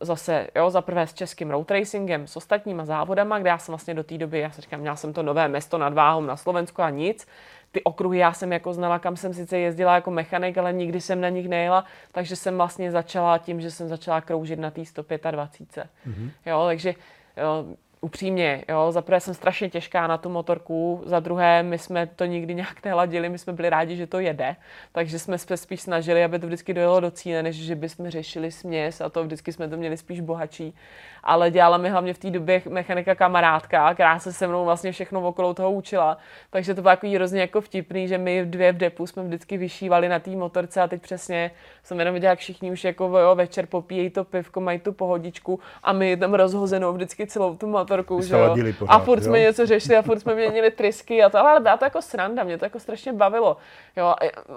zase, 0.00 0.48
jo, 0.56 0.70
za 0.70 0.80
prvé 0.80 1.06
s 1.06 1.14
českým 1.14 1.50
road 1.50 1.70
racingem, 1.70 2.26
s 2.26 2.36
ostatníma 2.36 2.84
závodama, 2.84 3.38
kde 3.38 3.48
já 3.48 3.58
jsem 3.58 3.72
vlastně 3.72 3.94
do 3.94 4.04
té 4.04 4.18
doby, 4.18 4.38
já 4.38 4.50
se 4.50 4.60
říkám, 4.60 4.80
měla 4.80 4.96
jsem 4.96 5.12
to 5.12 5.22
nové 5.22 5.48
město 5.48 5.78
nad 5.78 5.94
váhou 5.94 6.20
na 6.20 6.36
Slovensku 6.36 6.82
a 6.82 6.90
nic. 6.90 7.26
Ty 7.72 7.84
okruhy 7.84 8.18
já 8.18 8.32
jsem 8.32 8.52
jako 8.52 8.74
znala, 8.74 8.98
kam 8.98 9.16
jsem 9.16 9.34
sice 9.34 9.58
jezdila 9.58 9.94
jako 9.94 10.10
mechanik, 10.10 10.58
ale 10.58 10.72
nikdy 10.72 11.00
jsem 11.00 11.20
na 11.20 11.28
nich 11.28 11.48
nejela, 11.48 11.84
takže 12.12 12.36
jsem 12.36 12.56
vlastně 12.56 12.90
začala 12.90 13.38
tím, 13.38 13.60
že 13.60 13.70
jsem 13.70 13.88
začala 13.88 14.20
kroužit 14.20 14.58
na 14.58 14.70
té 14.70 14.84
125. 14.84 15.86
Mm-hmm. 16.06 16.30
Jo, 16.46 16.64
takže 16.66 16.94
jo, 17.36 17.66
upřímně, 18.04 18.64
jo, 18.68 18.92
za 18.92 19.02
prvé 19.02 19.20
jsem 19.20 19.34
strašně 19.34 19.70
těžká 19.70 20.06
na 20.06 20.18
tu 20.18 20.28
motorku, 20.28 21.02
za 21.04 21.20
druhé 21.20 21.62
my 21.62 21.78
jsme 21.78 22.06
to 22.06 22.24
nikdy 22.24 22.54
nějak 22.54 22.84
neladili, 22.84 23.28
my 23.28 23.38
jsme 23.38 23.52
byli 23.52 23.70
rádi, 23.70 23.96
že 23.96 24.06
to 24.06 24.18
jede, 24.18 24.56
takže 24.92 25.18
jsme 25.18 25.38
se 25.38 25.56
spíš 25.56 25.80
snažili, 25.80 26.24
aby 26.24 26.38
to 26.38 26.46
vždycky 26.46 26.74
dojelo 26.74 27.00
do 27.00 27.10
cíle, 27.10 27.42
než 27.42 27.56
že 27.56 27.74
bychom 27.74 28.10
řešili 28.10 28.52
směs 28.52 29.00
a 29.00 29.08
to 29.08 29.24
vždycky 29.24 29.52
jsme 29.52 29.68
to 29.68 29.76
měli 29.76 29.96
spíš 29.96 30.20
bohatší. 30.20 30.74
Ale 31.22 31.50
dělala 31.50 31.78
mi 31.78 31.88
hlavně 31.88 32.14
v 32.14 32.18
té 32.18 32.30
době 32.30 32.62
mechanika 32.68 33.14
kamarádka, 33.14 33.94
která 33.94 34.18
se 34.18 34.32
se 34.32 34.46
mnou 34.46 34.64
vlastně 34.64 34.92
všechno 34.92 35.28
okolo 35.28 35.54
toho 35.54 35.72
učila, 35.72 36.18
takže 36.50 36.74
to 36.74 36.82
bylo 36.82 36.90
jako 36.90 37.06
hrozně 37.06 37.40
jako 37.40 37.60
vtipný, 37.60 38.08
že 38.08 38.18
my 38.18 38.46
dvě 38.46 38.72
v 38.72 38.76
depu 38.76 39.06
jsme 39.06 39.22
vždycky 39.22 39.56
vyšívali 39.56 40.08
na 40.08 40.18
té 40.18 40.30
motorce 40.30 40.80
a 40.80 40.88
teď 40.88 41.02
přesně 41.02 41.50
jsem 41.82 41.98
jenom 41.98 42.14
viděla, 42.14 42.30
jak 42.30 42.38
všichni 42.38 42.72
už 42.72 42.84
jako 42.84 43.18
jo, 43.18 43.34
večer 43.34 43.66
popíjejí 43.66 44.10
to 44.10 44.24
pivko, 44.24 44.60
mají 44.60 44.78
tu 44.78 44.92
pohodičku 44.92 45.60
a 45.82 45.92
my 45.92 46.16
tam 46.16 46.34
rozhozenou 46.34 46.92
vždycky 46.92 47.26
celou 47.26 47.56
tu 47.56 47.66
motorku 47.66 47.91
motorku, 47.92 48.22
že 48.22 48.34
jo? 48.34 48.56
Pořád, 48.78 48.94
a 48.94 48.98
furt 48.98 49.18
jo? 49.18 49.24
jsme 49.24 49.40
něco 49.40 49.66
řešili 49.66 49.96
a 49.96 50.02
furt 50.02 50.20
jsme 50.20 50.34
měnili 50.34 50.70
trysky 50.70 51.22
a 51.22 51.30
to, 51.30 51.38
ale 51.38 51.60
byla 51.60 51.76
to 51.76 51.84
jako 51.84 52.02
sranda, 52.02 52.44
mě 52.44 52.58
to 52.58 52.64
jako 52.64 52.80
strašně 52.80 53.12
bavilo. 53.12 53.56
Jo, 53.96 54.14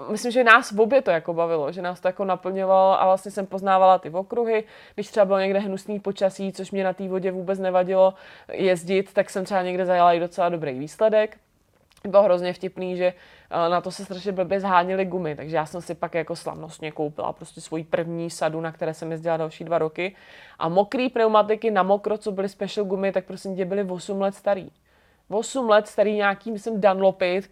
myslím, 0.08 0.32
že 0.32 0.44
nás 0.44 0.72
v 0.72 0.80
obě 0.80 1.02
to 1.02 1.10
jako 1.10 1.34
bavilo, 1.34 1.72
že 1.72 1.82
nás 1.82 2.00
to 2.00 2.08
jako 2.08 2.24
naplňovalo 2.24 3.02
a 3.02 3.04
vlastně 3.06 3.30
jsem 3.30 3.46
poznávala 3.46 3.98
ty 3.98 4.10
okruhy, 4.10 4.64
když 4.94 5.08
třeba 5.08 5.26
bylo 5.26 5.38
někde 5.38 5.58
hnusný 5.58 6.00
počasí, 6.00 6.52
což 6.52 6.70
mě 6.70 6.84
na 6.84 6.92
té 6.92 7.08
vodě 7.08 7.30
vůbec 7.30 7.58
nevadilo 7.58 8.14
jezdit, 8.52 9.12
tak 9.12 9.30
jsem 9.30 9.44
třeba 9.44 9.62
někde 9.62 9.86
zajela 9.86 10.12
i 10.12 10.20
docela 10.20 10.48
dobrý 10.48 10.78
výsledek 10.78 11.36
bylo 12.04 12.22
hrozně 12.22 12.52
vtipný, 12.52 12.96
že 12.96 13.06
eh, 13.50 13.68
na 13.68 13.80
to 13.80 13.90
se 13.90 14.04
strašně 14.04 14.32
blbě 14.32 14.60
zháněly 14.60 15.04
gumy, 15.04 15.36
takže 15.36 15.56
já 15.56 15.66
jsem 15.66 15.80
si 15.80 15.94
pak 15.94 16.14
jako 16.14 16.36
slavnostně 16.36 16.92
koupila 16.92 17.32
prostě 17.32 17.60
svoji 17.60 17.84
první 17.84 18.30
sadu, 18.30 18.60
na 18.60 18.72
které 18.72 18.94
jsem 18.94 19.12
jezdila 19.12 19.36
další 19.36 19.64
dva 19.64 19.78
roky. 19.78 20.16
A 20.58 20.68
mokrý 20.68 21.08
pneumatiky 21.08 21.70
na 21.70 21.82
mokro, 21.82 22.18
co 22.18 22.32
byly 22.32 22.48
special 22.48 22.86
gumy, 22.86 23.12
tak 23.12 23.24
prosím 23.24 23.56
tě 23.56 23.64
byly 23.64 23.84
8 23.84 24.20
let 24.20 24.34
starý. 24.34 24.70
8 25.28 25.68
let 25.68 25.86
starý 25.86 26.16
nějaký, 26.16 26.50
myslím, 26.50 26.80
Dunlopy, 26.80 27.42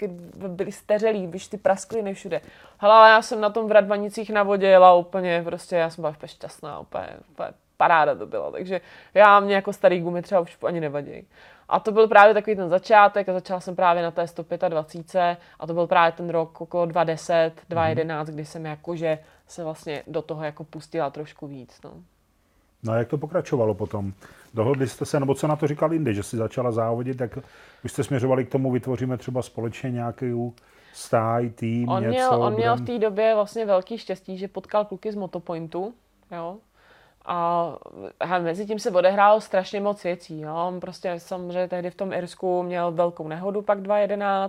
byly 0.49 0.73
steřelý, 0.73 1.27
víš, 1.27 1.49
ty 1.49 1.57
praskliny 1.57 2.15
všude. 2.15 2.41
Hele, 2.79 3.11
já 3.11 3.23
jsem 3.23 3.41
na 3.41 3.51
tom 3.51 3.69
v 3.69 3.73
Radvanicích 3.73 4.31
na 4.31 4.43
vodě 4.43 4.67
jela 4.67 4.95
úplně, 4.95 5.43
prostě 5.45 5.77
já 5.77 5.91
jsem 5.91 6.03
byla 6.03 6.11
úplně 6.11 6.29
šťastná, 6.29 6.79
úplně, 6.79 7.09
úplně 7.31 7.49
paráda 7.77 8.15
to 8.15 8.27
byla, 8.27 8.51
takže 8.51 8.81
já 9.15 9.41
mě 9.41 9.55
jako 9.55 9.73
starý 9.73 10.01
gumy 10.01 10.23
třeba 10.23 10.41
už 10.41 10.57
ani 10.67 10.81
nevadí. 10.81 11.27
A 11.69 11.81
to 11.81 11.93
byl 11.93 12.09
právě 12.09 12.35
takový 12.35 12.57
ten 12.57 12.69
začátek 12.69 13.29
a 13.29 13.33
začala 13.33 13.61
jsem 13.61 13.77
právě 13.77 14.03
na 14.03 14.11
té 14.11 14.27
125 14.27 15.39
a 15.61 15.67
to 15.67 15.75
byl 15.75 15.87
právě 15.87 16.13
ten 16.13 16.31
rok 16.31 16.61
okolo 16.61 16.87
2010, 16.87 17.53
2011, 17.69 18.29
mm. 18.29 18.35
kdy 18.35 18.45
jsem 18.45 18.67
jakože 18.67 19.19
se 19.47 19.65
vlastně 19.65 20.03
do 20.07 20.23
toho 20.23 20.45
jako 20.45 20.65
pustila 20.65 21.11
trošku 21.11 21.47
víc. 21.47 21.81
No. 21.85 21.93
No 22.83 22.93
a 22.93 22.97
jak 22.97 23.09
to 23.09 23.19
pokračovalo 23.19 23.75
potom? 23.75 24.13
Dohodli 24.55 24.89
jste 24.89 25.05
se, 25.05 25.21
nebo 25.21 25.35
co 25.35 25.47
na 25.47 25.57
to 25.57 25.67
říkal 25.67 25.95
Indy, 25.95 26.15
že 26.15 26.23
si 26.23 26.37
začala 26.37 26.73
závodit, 26.73 27.17
tak 27.17 27.39
už 27.85 27.93
jste 27.93 28.05
směřovali 28.05 28.45
k 28.45 28.51
tomu, 28.51 28.71
vytvoříme 28.71 29.17
třeba 29.17 29.43
společně 29.43 29.91
nějaký 29.91 30.53
stáj, 30.93 31.51
tým, 31.51 31.89
on 31.89 32.03
něco? 32.03 32.13
Měl, 32.13 32.33
on 32.33 32.39
budem... 32.39 32.55
měl 32.55 32.77
v 32.77 32.85
té 32.85 32.99
době 32.99 33.35
vlastně 33.35 33.67
velký 33.67 33.99
štěstí, 33.99 34.39
že 34.39 34.49
potkal 34.49 34.85
kluky 34.85 35.13
z 35.13 35.17
Motopointu, 35.17 35.95
jo, 36.33 36.57
a, 37.27 37.69
a 38.21 38.39
mezi 38.39 38.67
tím 38.67 38.79
se 38.79 38.91
odehrálo 38.91 39.41
strašně 39.41 39.81
moc 39.81 40.05
věcí. 40.05 40.41
Jo. 40.41 40.55
On 40.55 40.81
prostě 40.81 41.15
samozřejmě 41.19 41.69
tehdy 41.69 41.91
v 41.91 41.95
tom 41.95 42.13
Irsku 42.13 42.63
měl 42.63 42.93
velkou 42.93 43.29
nehodu, 43.29 43.63
pak 43.63 43.79
2.11, 43.79 44.49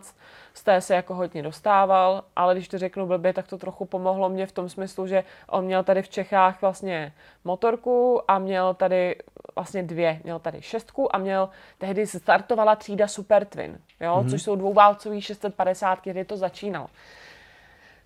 z 0.53 0.63
té 0.63 0.81
se 0.81 0.95
jako 0.95 1.15
hodně 1.15 1.43
dostával, 1.43 2.23
ale 2.35 2.53
když 2.53 2.67
to 2.67 2.77
řeknu 2.77 3.07
blbě, 3.07 3.33
tak 3.33 3.47
to 3.47 3.57
trochu 3.57 3.85
pomohlo 3.85 4.29
mě 4.29 4.47
v 4.47 4.51
tom 4.51 4.69
smyslu, 4.69 5.07
že 5.07 5.23
on 5.49 5.65
měl 5.65 5.83
tady 5.83 6.01
v 6.01 6.09
Čechách 6.09 6.61
vlastně 6.61 7.13
motorku 7.43 8.21
a 8.27 8.39
měl 8.39 8.73
tady 8.73 9.15
vlastně 9.55 9.83
dvě. 9.83 10.19
Měl 10.23 10.39
tady 10.39 10.61
šestku 10.61 11.15
a 11.15 11.19
měl, 11.19 11.49
tehdy 11.77 12.07
startovala 12.07 12.75
třída 12.75 13.07
Super 13.07 13.45
Twin, 13.45 13.79
jo, 13.99 14.15
mm-hmm. 14.15 14.29
což 14.29 14.43
jsou 14.43 14.55
dvouválcový 14.55 15.21
650, 15.21 15.99
kdy 16.03 16.25
to 16.25 16.37
začínal 16.37 16.87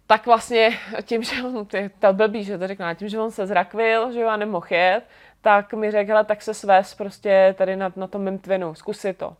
tak 0.10 0.26
vlastně 0.26 0.78
tím, 1.04 1.24
že 1.24 1.44
on, 1.44 1.68
je 1.74 1.90
to 1.90 2.14
blbý, 2.14 2.44
že 2.44 2.58
to 2.58 2.68
řeknu, 2.68 2.86
tím, 2.96 3.10
že 3.10 3.20
on 3.20 3.32
se 3.32 3.48
zrakvil, 3.48 4.12
že 4.12 4.20
jo, 4.20 4.28
a 4.28 4.38
nemohl 4.38 4.66
jet, 4.70 5.04
tak 5.42 5.74
mi 5.74 5.92
řekl, 5.92 6.12
hele, 6.12 6.26
tak 6.26 6.42
se 6.42 6.54
svést 6.54 6.98
prostě 6.98 7.56
tady 7.58 7.76
na, 7.76 7.94
na 7.96 8.08
tom 8.08 8.24
mým 8.24 8.40
twinu, 8.40 8.76
zkusi 8.76 9.14
to. 9.14 9.36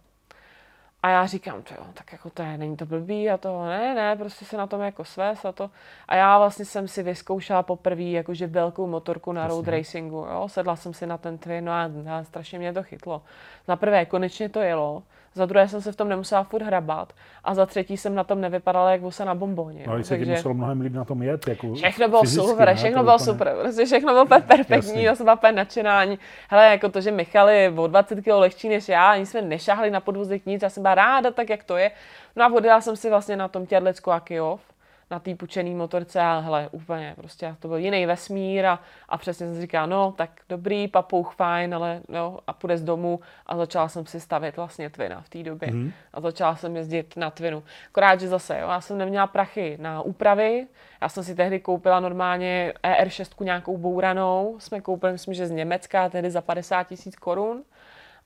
A 1.04 1.10
já 1.10 1.26
říkám, 1.26 1.62
to 1.62 1.74
jo, 1.74 1.86
tak 1.94 2.12
jako 2.12 2.30
to 2.30 2.42
je, 2.42 2.58
není 2.58 2.78
to 2.78 2.86
blbý 2.86 3.30
a 3.30 3.38
to, 3.38 3.66
ne, 3.66 3.96
ne, 3.96 4.16
prostě 4.16 4.46
se 4.46 4.58
na 4.58 4.68
tom 4.68 4.82
jako 4.82 5.06
svést 5.06 5.46
a 5.46 5.52
to. 5.52 5.70
A 6.08 6.16
já 6.16 6.38
vlastně 6.38 6.66
jsem 6.66 6.88
si 6.88 7.04
vyzkoušela 7.04 7.64
poprvé 7.64 8.04
jakože 8.04 8.48
velkou 8.48 8.88
motorku 8.88 9.32
na 9.32 9.48
road 9.48 9.68
racingu, 9.68 10.18
jo, 10.18 10.48
sedla 10.48 10.76
jsem 10.76 10.94
si 10.94 11.08
na 11.08 11.18
ten 11.18 11.38
twin, 11.38 11.66
no 11.66 11.72
a, 11.72 11.90
a 12.12 12.24
strašně 12.24 12.60
mě 12.60 12.74
to 12.74 12.84
chytlo. 12.84 13.22
Za 13.68 13.76
prvé, 13.76 14.06
konečně 14.06 14.50
to 14.50 14.60
jelo, 14.60 15.04
za 15.40 15.46
druhé 15.46 15.68
jsem 15.68 15.82
se 15.82 15.92
v 15.92 15.96
tom 15.96 16.10
nemusela 16.10 16.44
furt 16.44 16.62
hrabat 16.62 17.14
a 17.44 17.54
za 17.56 17.66
třetí 17.66 17.98
jsem 17.98 18.16
na 18.16 18.24
tom 18.24 18.42
nevypadala 18.42 18.92
jak 18.92 19.02
vosa 19.02 19.26
na 19.26 19.36
bomboně. 19.36 19.84
No, 19.88 20.04
se 20.04 20.10
Takže... 20.10 20.32
muselo 20.32 20.54
mnohem 20.54 20.82
líp 20.82 20.94
na 20.94 21.06
tom 21.06 21.22
jet. 21.22 21.48
Jako 21.48 21.74
všechno 21.74 22.08
bylo 22.08 22.22
fyzicky, 22.22 22.48
super, 22.48 22.68
ne? 22.68 22.76
všechno 22.76 23.04
bylo 23.04 23.16
úplně... 23.16 23.26
super, 23.26 23.56
prostě 23.62 23.86
všechno 23.86 24.14
bylo 24.14 24.42
perfektní, 24.42 25.04
já 25.04 25.16
jsem 25.16 25.24
byla 25.24 25.36
úplně 25.36 25.52
nadšenání. 25.52 26.20
Hele, 26.50 26.66
jako 26.66 26.90
to, 26.90 27.02
že 27.02 27.12
Michal 27.12 27.50
je 27.50 27.72
o 27.72 27.88
20 27.88 28.22
kg 28.22 28.28
lehčí 28.28 28.70
než 28.70 28.90
já, 28.90 29.12
ani 29.12 29.26
jsme 29.26 29.42
nešahli 29.42 29.92
na 29.92 30.00
podvozek 30.00 30.46
nic, 30.46 30.62
já 30.62 30.70
jsem 30.70 30.84
byla 30.84 30.96
ráda 30.96 31.32
tak, 31.32 31.50
jak 31.50 31.64
to 31.64 31.78
je. 31.78 31.92
No 32.36 32.46
a 32.46 32.54
odjela 32.54 32.82
jsem 32.82 32.96
si 32.96 33.10
vlastně 33.10 33.36
na 33.36 33.48
tom 33.48 33.66
Těrlecku 33.66 34.12
a 34.12 34.20
Kyjov 34.20 34.69
na 35.12 35.20
té 35.20 35.36
pučený 35.36 35.76
motorce 35.76 36.20
a 36.20 36.40
hele, 36.40 36.70
úplně 36.72 37.14
prostě 37.18 37.56
to 37.60 37.68
byl 37.68 37.78
jiný 37.78 38.06
vesmír 38.06 38.66
a, 38.66 38.80
a 39.10 39.18
přesně 39.18 39.48
jsem 39.48 39.62
říkala, 39.62 39.86
no 39.86 40.14
tak 40.18 40.30
dobrý, 40.50 40.88
papouch 40.88 41.36
fajn, 41.36 41.76
ale 41.76 42.02
no 42.10 42.40
a 42.48 42.54
půjde 42.54 42.78
z 42.78 42.84
domu 42.84 43.20
a 43.46 43.58
začala 43.58 43.90
jsem 43.90 44.06
si 44.06 44.20
stavět 44.20 44.58
vlastně 44.58 44.90
Twina 44.90 45.22
v 45.22 45.30
té 45.30 45.44
době 45.44 45.72
mm. 45.72 45.92
a 46.14 46.22
začala 46.22 46.56
jsem 46.56 46.76
jezdit 46.76 47.18
na 47.18 47.30
Twinu. 47.30 47.64
Akorát, 47.90 48.20
že 48.20 48.28
zase, 48.28 48.60
jo, 48.60 48.70
já 48.70 48.82
jsem 48.82 48.98
neměla 48.98 49.28
prachy 49.28 49.78
na 49.82 50.02
úpravy, 50.02 50.68
já 51.02 51.10
jsem 51.10 51.24
si 51.24 51.36
tehdy 51.36 51.60
koupila 51.60 52.00
normálně 52.00 52.74
ER6 52.84 53.44
nějakou 53.44 53.78
bouranou, 53.78 54.56
jsme 54.60 54.82
koupili, 54.82 55.12
myslím, 55.12 55.34
že 55.34 55.48
z 55.48 55.52
Německa, 55.52 56.10
tehdy 56.10 56.32
za 56.32 56.42
50 56.42 56.84
tisíc 56.84 57.16
korun 57.16 57.64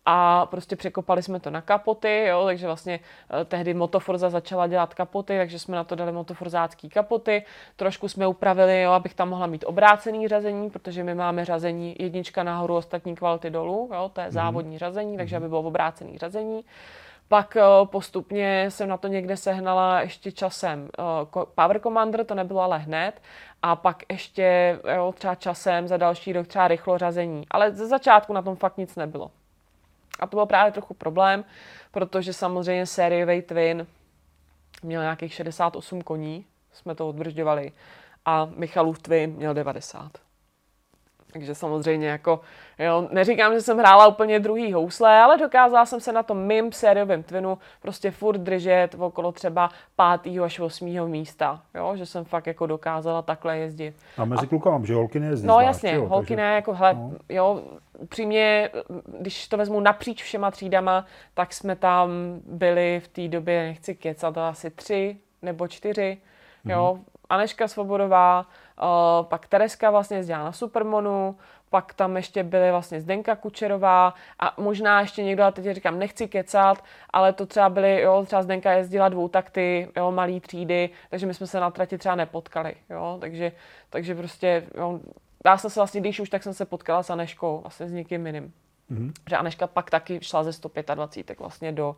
a 0.05 0.45
prostě 0.45 0.75
překopali 0.75 1.23
jsme 1.23 1.39
to 1.39 1.49
na 1.49 1.61
kapoty, 1.61 2.25
jo, 2.25 2.45
takže 2.45 2.65
vlastně 2.65 2.99
eh, 3.41 3.45
tehdy 3.45 3.73
Motoforza 3.73 4.29
začala 4.29 4.67
dělat 4.67 4.93
kapoty, 4.93 5.37
takže 5.37 5.59
jsme 5.59 5.75
na 5.75 5.83
to 5.83 5.95
dali 5.95 6.11
motoforzácký 6.11 6.89
kapoty, 6.89 7.45
trošku 7.75 8.07
jsme 8.07 8.27
upravili, 8.27 8.81
jo, 8.81 8.91
abych 8.91 9.13
tam 9.13 9.29
mohla 9.29 9.47
mít 9.47 9.65
obrácený 9.67 10.27
řazení, 10.27 10.69
protože 10.69 11.03
my 11.03 11.15
máme 11.15 11.45
řazení 11.45 11.95
jednička 11.99 12.43
nahoru, 12.43 12.75
ostatní 12.75 13.15
kvality 13.15 13.49
dolů, 13.49 13.89
jo, 13.93 14.11
to 14.13 14.21
je 14.21 14.27
mm. 14.27 14.31
závodní 14.31 14.77
řazení, 14.77 15.17
takže 15.17 15.35
mhm. 15.35 15.43
aby 15.43 15.49
bylo 15.49 15.61
obrácený 15.61 16.17
řazení. 16.17 16.65
Pak 17.27 17.55
eh, 17.55 17.61
postupně 17.85 18.65
jsem 18.69 18.89
na 18.89 18.97
to 18.97 19.07
někde 19.07 19.37
sehnala 19.37 20.01
ještě 20.01 20.31
časem 20.31 20.89
eh, 20.99 21.03
Power 21.55 21.79
Commander, 21.79 22.25
to 22.25 22.35
nebylo 22.35 22.61
ale 22.61 22.79
hned, 22.79 23.21
a 23.61 23.75
pak 23.75 24.03
ještě 24.11 24.79
jo, 24.95 25.13
třeba 25.17 25.35
časem 25.35 25.87
za 25.87 25.97
další 25.97 26.33
rok 26.33 26.47
třeba 26.47 26.67
rychlo 26.67 26.97
řazení. 26.97 27.45
Ale 27.51 27.71
ze 27.71 27.87
začátku 27.87 28.33
na 28.33 28.41
tom 28.41 28.55
fakt 28.55 28.77
nic 28.77 28.95
nebylo. 28.95 29.31
A 30.19 30.27
to 30.27 30.37
byl 30.37 30.45
právě 30.45 30.71
trochu 30.71 30.93
problém, 30.93 31.45
protože 31.91 32.33
samozřejmě 32.33 32.85
sériový 32.85 33.41
Twin 33.41 33.87
měl 34.83 35.01
nějakých 35.01 35.33
68 35.33 36.01
koní, 36.01 36.45
jsme 36.71 36.95
to 36.95 37.09
odbržďovali, 37.09 37.71
a 38.25 38.45
Michalův 38.55 38.99
Twin 38.99 39.29
měl 39.35 39.53
90. 39.53 40.11
Takže 41.33 41.55
samozřejmě 41.55 42.07
jako, 42.07 42.39
jo, 42.79 43.07
neříkám, 43.11 43.53
že 43.53 43.61
jsem 43.61 43.77
hrála 43.77 44.07
úplně 44.07 44.39
druhý 44.39 44.73
housle, 44.73 45.21
ale 45.21 45.37
dokázala 45.37 45.85
jsem 45.85 45.99
se 45.99 46.11
na 46.11 46.23
tom 46.23 46.37
mým 46.37 46.71
sériovém 46.71 47.23
twinu 47.23 47.57
prostě 47.81 48.11
furt 48.11 48.37
držet 48.37 48.93
v 48.93 49.03
okolo 49.03 49.31
třeba 49.31 49.69
pátého 49.95 50.45
až 50.45 50.59
osmého 50.59 51.07
místa, 51.07 51.61
jo, 51.75 51.95
že 51.95 52.05
jsem 52.05 52.25
fakt 52.25 52.47
jako 52.47 52.65
dokázala 52.67 53.21
takhle 53.21 53.57
jezdit. 53.57 53.95
A 54.17 54.25
mezi 54.25 54.47
klukama, 54.47 54.85
že 54.85 54.93
holky 54.93 55.19
nejezdí 55.19 55.47
No 55.47 55.53
zvlášť, 55.53 55.67
jasně, 55.67 55.93
jo, 55.93 56.07
holky 56.07 56.27
takže... 56.27 56.35
ne, 56.35 56.55
jako 56.55 56.73
hele, 56.73 56.93
no. 56.93 57.11
jo, 57.29 57.61
upřímně, 57.97 58.69
když 59.19 59.47
to 59.47 59.57
vezmu 59.57 59.79
napříč 59.79 60.23
všema 60.23 60.51
třídama, 60.51 61.05
tak 61.33 61.53
jsme 61.53 61.75
tam 61.75 62.09
byli 62.45 62.99
v 62.99 63.07
té 63.07 63.27
době, 63.27 63.63
nechci 63.63 63.95
kecat, 63.95 64.37
asi 64.37 64.69
tři 64.69 65.17
nebo 65.41 65.67
čtyři, 65.67 66.17
jo, 66.65 66.97
mm-hmm. 66.97 67.12
Aneška 67.33 67.67
Svobodová, 67.67 68.45
uh, 68.81 69.25
pak 69.25 69.47
Tereska 69.47 69.91
vlastně 69.91 70.17
jezdila 70.17 70.43
na 70.43 70.51
Supermonu, 70.51 71.35
pak 71.69 71.93
tam 71.93 72.17
ještě 72.17 72.43
byly 72.43 72.71
vlastně 72.71 73.01
Zdenka 73.01 73.35
Kučerová 73.35 74.13
a 74.39 74.53
možná 74.57 75.01
ještě 75.01 75.23
někdo, 75.23 75.43
a 75.43 75.51
teď 75.51 75.75
říkám, 75.75 75.99
nechci 75.99 76.27
kecat, 76.27 76.83
ale 77.09 77.33
to 77.33 77.45
třeba 77.45 77.69
byly, 77.69 78.01
jo, 78.01 78.23
třeba 78.25 78.43
Zdenka 78.43 78.71
jezdila 78.71 79.09
dvou 79.09 79.27
takty, 79.27 79.91
jo, 79.97 80.11
malý 80.11 80.39
třídy, 80.39 80.89
takže 81.09 81.25
my 81.25 81.33
jsme 81.33 81.47
se 81.47 81.59
na 81.59 81.71
trati 81.71 81.97
třeba 81.97 82.15
nepotkali, 82.15 82.75
jo, 82.89 83.17
takže, 83.21 83.51
takže 83.89 84.15
prostě, 84.15 84.67
jo, 84.77 84.99
já 85.45 85.57
jsem 85.57 85.69
se 85.69 85.79
vlastně, 85.79 86.01
když 86.01 86.19
už, 86.19 86.29
tak 86.29 86.43
jsem 86.43 86.53
se 86.53 86.65
potkala 86.65 87.03
s 87.03 87.09
Aneškou, 87.09 87.61
vlastně 87.61 87.87
s 87.87 87.91
někým 87.91 88.27
jiným. 88.27 88.53
Mm-hmm. 88.91 89.11
Že 89.29 89.37
Aneška 89.37 89.67
pak 89.67 89.89
taky 89.89 90.19
šla 90.21 90.43
ze 90.43 90.53
125 90.53 91.39
vlastně 91.39 91.71
do, 91.71 91.95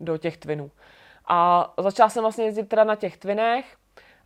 do 0.00 0.18
těch 0.18 0.36
twinů. 0.36 0.70
A 1.28 1.72
začala 1.78 2.08
jsem 2.08 2.22
vlastně 2.22 2.44
jezdit 2.44 2.68
teda 2.68 2.84
na 2.84 2.96
těch 2.96 3.16
twinech, 3.16 3.76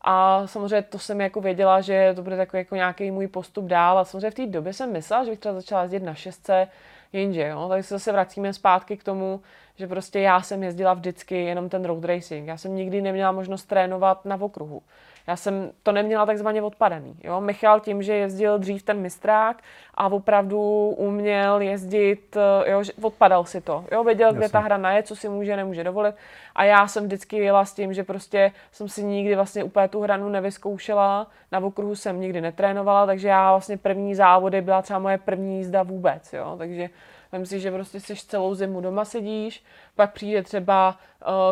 a 0.03 0.47
samozřejmě 0.47 0.83
to 0.83 0.99
jsem 0.99 1.21
jako 1.21 1.41
věděla, 1.41 1.81
že 1.81 2.13
to 2.17 2.23
bude 2.23 2.37
takový 2.37 2.61
jako 2.61 2.75
nějaký 2.75 3.11
můj 3.11 3.27
postup 3.29 3.65
dál. 3.65 3.99
A 3.99 4.05
samozřejmě 4.05 4.31
v 4.31 4.35
té 4.35 4.47
době 4.47 4.73
jsem 4.73 4.93
myslela, 4.93 5.25
že 5.25 5.31
bych 5.31 5.39
třeba 5.39 5.55
začala 5.55 5.83
jezdit 5.83 6.03
na 6.03 6.15
šestce, 6.15 6.69
jinže, 7.13 7.49
jo. 7.49 7.69
Tak 7.69 7.85
se 7.85 7.95
zase 7.95 8.13
vracíme 8.13 8.53
zpátky 8.53 8.97
k 8.97 9.05
tomu, 9.05 9.41
že 9.77 9.87
prostě 9.87 10.21
já 10.21 10.43
jsem 10.43 10.63
jezdila 10.63 10.95
vždycky 10.95 11.45
jenom 11.45 11.69
ten 11.69 11.85
road 11.85 12.05
racing. 12.05 12.49
Já 12.49 12.57
jsem 12.57 12.75
nikdy 12.75 13.03
neměla 13.03 13.33
možnost 13.33 13.65
trénovat 13.65 14.25
na 14.25 14.41
okruhu. 14.41 14.83
Já 15.27 15.37
jsem 15.37 15.71
to 15.83 15.93
neměla 15.93 16.27
takzvaně 16.27 16.63
odpadaný. 16.63 17.17
Jo? 17.25 17.41
Michal 17.41 17.81
tím, 17.81 18.03
že 18.03 18.15
jezdil 18.15 18.59
dřív 18.59 18.83
ten 18.83 18.99
mistrák 19.01 19.63
a 19.95 20.07
opravdu 20.07 20.61
uměl 20.99 21.61
jezdit, 21.61 22.37
eh, 22.37 22.71
jo, 22.71 22.83
že 22.83 22.93
odpadal 23.03 23.45
si 23.45 23.61
to. 23.61 23.85
Jo? 23.93 24.05
Věděl, 24.05 24.29
Jasně. 24.29 24.39
kde 24.39 24.49
ta 24.49 24.59
hra 24.59 24.93
je, 24.93 25.03
co 25.03 25.17
si 25.17 25.29
může, 25.29 25.57
nemůže 25.57 25.85
dovolit. 25.85 26.15
A 26.55 26.65
já 26.65 26.87
jsem 26.87 27.05
vždycky 27.05 27.37
jela 27.37 27.65
s 27.65 27.75
tím, 27.75 27.95
že 27.95 28.05
prostě 28.05 28.53
jsem 28.73 28.89
si 28.89 29.05
nikdy 29.05 29.35
vlastně 29.35 29.65
úplně 29.65 29.89
tu 29.89 30.01
hranu 30.01 30.29
nevyzkoušela. 30.29 31.27
Na 31.53 31.59
okruhu 31.59 31.97
jsem 31.97 32.21
nikdy 32.21 32.41
netrénovala, 32.41 33.07
takže 33.07 33.29
já 33.29 33.51
vlastně 33.51 33.77
první 33.77 34.15
závody 34.15 34.61
byla 34.61 34.83
třeba 34.83 34.99
moje 34.99 35.19
první 35.19 35.59
jízda 35.59 35.83
vůbec. 35.83 36.33
Jo? 36.33 36.55
Takže 36.59 36.91
Vem 37.33 37.47
si, 37.47 37.61
že 37.61 37.71
prostě 37.71 38.01
jsi 38.01 38.17
celou 38.17 38.55
zimu 38.55 38.81
doma 38.81 39.05
sedíš, 39.05 39.65
pak 39.95 40.13
přijde 40.13 40.43
třeba 40.43 40.99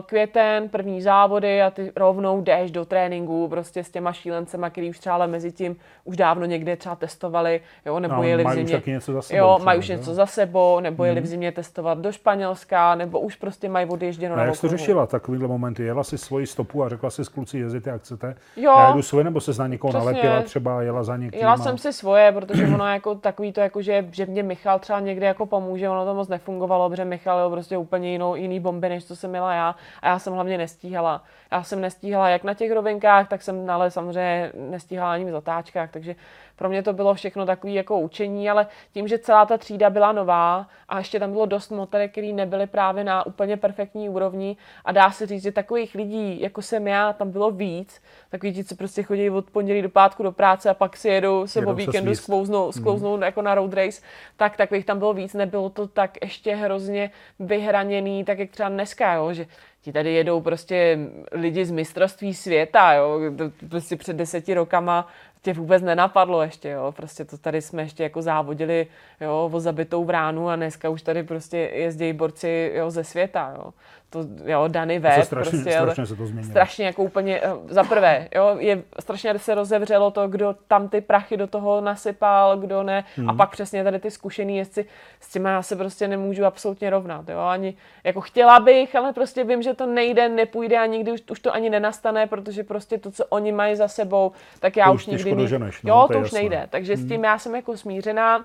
květen, 0.06 0.68
první 0.68 1.02
závody 1.02 1.62
a 1.62 1.70
ty 1.70 1.92
rovnou 1.96 2.40
jdeš 2.40 2.70
do 2.70 2.84
tréninku 2.84 3.48
prostě 3.48 3.84
s 3.84 3.90
těma 3.90 4.12
šílencema, 4.12 4.70
který 4.70 4.90
už 4.90 4.98
třeba 4.98 5.26
mezi 5.26 5.52
tím 5.52 5.76
už 6.04 6.16
dávno 6.16 6.46
někde 6.46 6.76
třeba 6.76 6.96
testovali, 6.96 7.60
jo, 7.86 8.00
nebo 8.00 8.14
no, 8.14 8.22
jeli 8.22 8.44
v 8.44 8.50
zimě. 8.50 8.78
Už 8.78 8.84
něco 8.84 9.12
za 9.12 9.22
sebou, 9.22 9.38
jo, 9.38 9.54
třeba, 9.54 9.64
mají 9.64 9.78
už 9.78 9.88
něco 9.88 10.14
za 10.14 10.26
sebou, 10.26 10.80
nebo 10.80 11.04
jeli 11.04 11.20
mm. 11.20 11.22
v 11.22 11.24
mhm. 11.24 11.30
zimě 11.30 11.52
testovat 11.52 11.98
do 11.98 12.12
Španělska, 12.12 12.94
nebo 12.94 13.20
už 13.20 13.36
prostě 13.36 13.68
mají 13.68 13.86
odježděno 13.86 14.36
na 14.36 14.44
jak 14.44 14.56
jsi 14.56 14.60
to 14.60 14.68
řešila 14.68 15.06
takovýhle 15.06 15.48
momenty? 15.48 15.82
Jela 15.82 16.04
si 16.04 16.18
svoji 16.18 16.46
stopu 16.46 16.84
a 16.84 16.88
řekla 16.88 17.10
si 17.10 17.24
s 17.24 17.28
kluci 17.28 17.58
jezdit, 17.58 17.86
jak 17.86 18.00
chcete? 18.00 18.34
Jo. 18.56 18.74
Já 18.78 18.92
jdu 18.92 19.02
svoje, 19.02 19.24
nebo 19.24 19.40
se 19.40 19.62
na 19.62 19.66
někoho 19.66 19.92
Přesně. 19.92 20.06
nalepila 20.06 20.42
třeba, 20.42 20.82
jela 20.82 21.02
za 21.02 21.16
někým? 21.16 21.40
Jela 21.40 21.52
a... 21.52 21.56
jsem 21.56 21.78
si 21.78 21.92
svoje, 21.92 22.32
protože 22.32 22.66
ono 22.74 22.86
jako 22.86 23.14
takový 23.14 23.52
to, 23.52 23.60
jako, 23.60 23.82
že, 23.82 24.08
že 24.12 24.26
mě 24.26 24.42
Michal 24.42 24.78
třeba 24.78 25.00
někde 25.00 25.26
jako 25.26 25.46
pomůže, 25.46 25.88
ono 25.88 26.04
to 26.04 26.14
moc 26.14 26.28
nefungovalo, 26.28 26.90
protože 26.90 27.04
Michal 27.04 27.44
je 27.44 27.50
prostě 27.50 27.76
úplně 27.76 28.12
jinou, 28.12 28.34
jiný 28.34 28.60
bomby, 28.60 28.88
než 28.88 29.04
co 29.04 29.16
jsem 29.16 29.30
měla 29.30 29.54
já. 29.58 29.74
A 30.02 30.08
já 30.08 30.18
jsem 30.18 30.32
hlavně 30.32 30.58
nestíhala. 30.58 31.24
Já 31.52 31.62
jsem 31.62 31.80
nestíhala 31.80 32.28
jak 32.28 32.44
na 32.44 32.54
těch 32.54 32.72
rovinkách, 32.72 33.28
tak 33.28 33.42
jsem 33.42 33.70
ale 33.70 33.90
samozřejmě 33.90 34.52
nestíhala 34.54 35.12
ani 35.12 35.24
v 35.24 35.30
zatáčkách, 35.30 35.90
takže 35.90 36.14
pro 36.58 36.68
mě 36.68 36.82
to 36.82 36.92
bylo 36.92 37.14
všechno 37.14 37.46
takové 37.46 37.72
jako 37.72 38.00
učení, 38.00 38.50
ale 38.50 38.66
tím, 38.92 39.08
že 39.08 39.18
celá 39.18 39.46
ta 39.46 39.58
třída 39.58 39.90
byla 39.90 40.12
nová 40.12 40.66
a 40.88 40.98
ještě 40.98 41.20
tam 41.20 41.32
bylo 41.32 41.46
dost 41.46 41.70
motorek, 41.70 42.10
který 42.12 42.32
nebyly 42.32 42.66
právě 42.66 43.04
na 43.04 43.26
úplně 43.26 43.56
perfektní 43.56 44.08
úrovni 44.08 44.56
a 44.84 44.92
dá 44.92 45.10
se 45.10 45.26
říct, 45.26 45.42
že 45.42 45.52
takových 45.52 45.94
lidí, 45.94 46.40
jako 46.40 46.62
jsem 46.62 46.88
já, 46.88 47.12
tam 47.12 47.30
bylo 47.30 47.50
víc, 47.50 48.02
takový 48.30 48.52
ti, 48.52 48.64
co 48.64 48.76
prostě 48.76 49.02
chodí 49.02 49.30
od 49.30 49.50
pondělí 49.50 49.82
do 49.82 49.88
pátku 49.88 50.22
do 50.22 50.32
práce 50.32 50.70
a 50.70 50.74
pak 50.74 50.96
si 50.96 51.08
jedou 51.08 51.46
se 51.46 51.66
o 51.66 51.74
víkendu 51.74 52.14
sklouznou, 52.14 52.72
sklouznou 52.72 53.16
mm. 53.16 53.22
jako 53.22 53.42
na 53.42 53.54
road 53.54 53.74
race, 53.74 54.02
tak 54.36 54.56
takových 54.56 54.86
tam 54.86 54.98
bylo 54.98 55.14
víc, 55.14 55.34
nebylo 55.34 55.70
to 55.70 55.86
tak 55.86 56.18
ještě 56.22 56.54
hrozně 56.54 57.10
vyhraněný, 57.38 58.24
tak 58.24 58.38
jak 58.38 58.50
třeba 58.50 58.68
dneska, 58.68 59.14
jo, 59.14 59.32
že 59.32 59.46
ti 59.88 59.92
tady 59.92 60.14
jedou 60.14 60.40
prostě 60.40 60.98
lidi 61.32 61.64
z 61.64 61.70
mistrovství 61.70 62.34
světa, 62.34 62.92
jo, 62.92 63.20
prostě 63.68 63.96
před 63.96 64.16
deseti 64.16 64.54
rokama 64.54 65.08
tě 65.42 65.52
vůbec 65.52 65.82
nenapadlo 65.82 66.42
ještě, 66.42 66.68
jo, 66.68 66.92
prostě 66.96 67.24
to 67.24 67.38
tady 67.38 67.62
jsme 67.62 67.82
ještě 67.82 68.02
jako 68.02 68.22
závodili, 68.22 68.86
jo, 69.20 69.50
o 69.52 69.60
zabitou 69.60 70.04
bránu 70.04 70.48
a 70.48 70.56
dneska 70.56 70.88
už 70.88 71.02
tady 71.02 71.22
prostě 71.22 71.56
jezdí 71.56 72.12
borci, 72.12 72.72
jo, 72.74 72.90
ze 72.90 73.04
světa, 73.04 73.54
jo 73.56 73.72
to, 74.10 74.26
jo, 74.44 74.68
Dany 74.68 74.98
Web, 74.98 75.24
strašně, 75.24 75.50
prostě, 75.50 75.72
strašně 75.72 76.06
se 76.06 76.16
to 76.16 76.26
změnilo. 76.26 76.50
Strašně 76.50 76.86
jako 76.86 77.02
úplně, 77.02 77.40
eh, 77.42 77.50
za 77.68 77.84
prvé, 77.84 78.28
jo, 78.34 78.56
je, 78.58 78.82
strašně 79.00 79.38
se 79.38 79.54
rozevřelo 79.54 80.10
to, 80.10 80.28
kdo 80.28 80.54
tam 80.68 80.88
ty 80.88 81.00
prachy 81.00 81.36
do 81.36 81.46
toho 81.46 81.80
nasypal, 81.80 82.56
kdo 82.56 82.82
ne, 82.82 83.04
hmm. 83.16 83.28
a 83.28 83.32
mhm. 83.32 83.36
pak 83.36 83.50
přesně 83.50 83.84
tady 83.84 83.98
ty 83.98 84.10
zkušený 84.10 84.56
jezdci, 84.56 84.86
s 85.20 85.32
těma 85.32 85.50
já 85.50 85.62
se 85.62 85.76
prostě 85.76 86.08
nemůžu 86.08 86.44
absolutně 86.44 86.90
rovnat, 86.90 87.28
jo, 87.28 87.38
ani, 87.38 87.74
jako 88.04 88.20
chtěla 88.20 88.60
bych, 88.60 88.96
ale 88.96 89.12
prostě 89.12 89.44
vím, 89.44 89.62
že 89.62 89.74
to 89.74 89.86
nejde, 89.86 90.28
nepůjde 90.28 90.78
a 90.78 90.86
nikdy 90.86 91.12
už, 91.12 91.22
už 91.30 91.40
to 91.40 91.54
ani 91.54 91.70
nenastane, 91.70 92.26
protože 92.26 92.64
prostě 92.64 92.98
to, 92.98 93.10
co 93.10 93.24
oni 93.26 93.52
mají 93.52 93.76
za 93.76 93.88
sebou, 93.88 94.32
tak 94.60 94.76
já 94.76 94.86
to 94.86 94.92
už 94.92 95.06
nikdy, 95.06 95.34
doženeš, 95.34 95.82
no, 95.82 95.94
jo, 95.94 96.06
to, 96.06 96.12
to 96.12 96.18
už 96.18 96.24
jasné. 96.24 96.38
nejde, 96.38 96.66
takže 96.70 96.94
hmm. 96.94 97.04
s 97.04 97.08
tím 97.08 97.24
já 97.24 97.38
jsem 97.38 97.54
jako 97.54 97.76
smířená, 97.76 98.44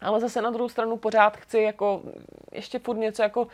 ale 0.00 0.20
zase 0.20 0.42
na 0.42 0.50
druhou 0.50 0.68
stranu 0.68 0.96
pořád 0.96 1.36
chci 1.36 1.58
jako 1.58 2.00
ještě 2.52 2.78
furt 2.78 2.96
něco 2.96 3.22
jako 3.22 3.46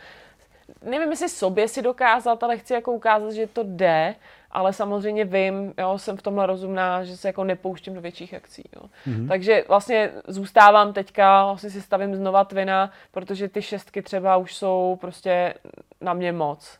nevím, 0.83 1.11
jestli 1.11 1.29
sobě 1.29 1.67
si 1.67 1.81
dokázat, 1.81 2.43
ale 2.43 2.57
chci 2.57 2.73
jako 2.73 2.91
ukázat, 2.91 3.31
že 3.31 3.47
to 3.47 3.63
jde, 3.63 4.15
ale 4.51 4.73
samozřejmě 4.73 5.25
vím, 5.25 5.73
jo, 5.77 5.97
jsem 5.97 6.17
v 6.17 6.21
tomhle 6.21 6.45
rozumná, 6.45 7.03
že 7.03 7.17
se 7.17 7.27
jako 7.27 7.43
nepouštím 7.43 7.93
do 7.93 8.01
větších 8.01 8.33
akcí. 8.33 8.63
Jo. 8.75 8.81
Mm-hmm. 9.07 9.27
Takže 9.27 9.63
vlastně 9.67 10.11
zůstávám 10.27 10.93
teďka, 10.93 11.45
vlastně 11.45 11.69
si 11.69 11.81
stavím 11.81 12.15
znova 12.15 12.43
Twina, 12.43 12.91
protože 13.11 13.49
ty 13.49 13.61
šestky 13.61 14.01
třeba 14.01 14.37
už 14.37 14.55
jsou 14.55 14.97
prostě 15.01 15.53
na 16.01 16.13
mě 16.13 16.31
moc. 16.31 16.79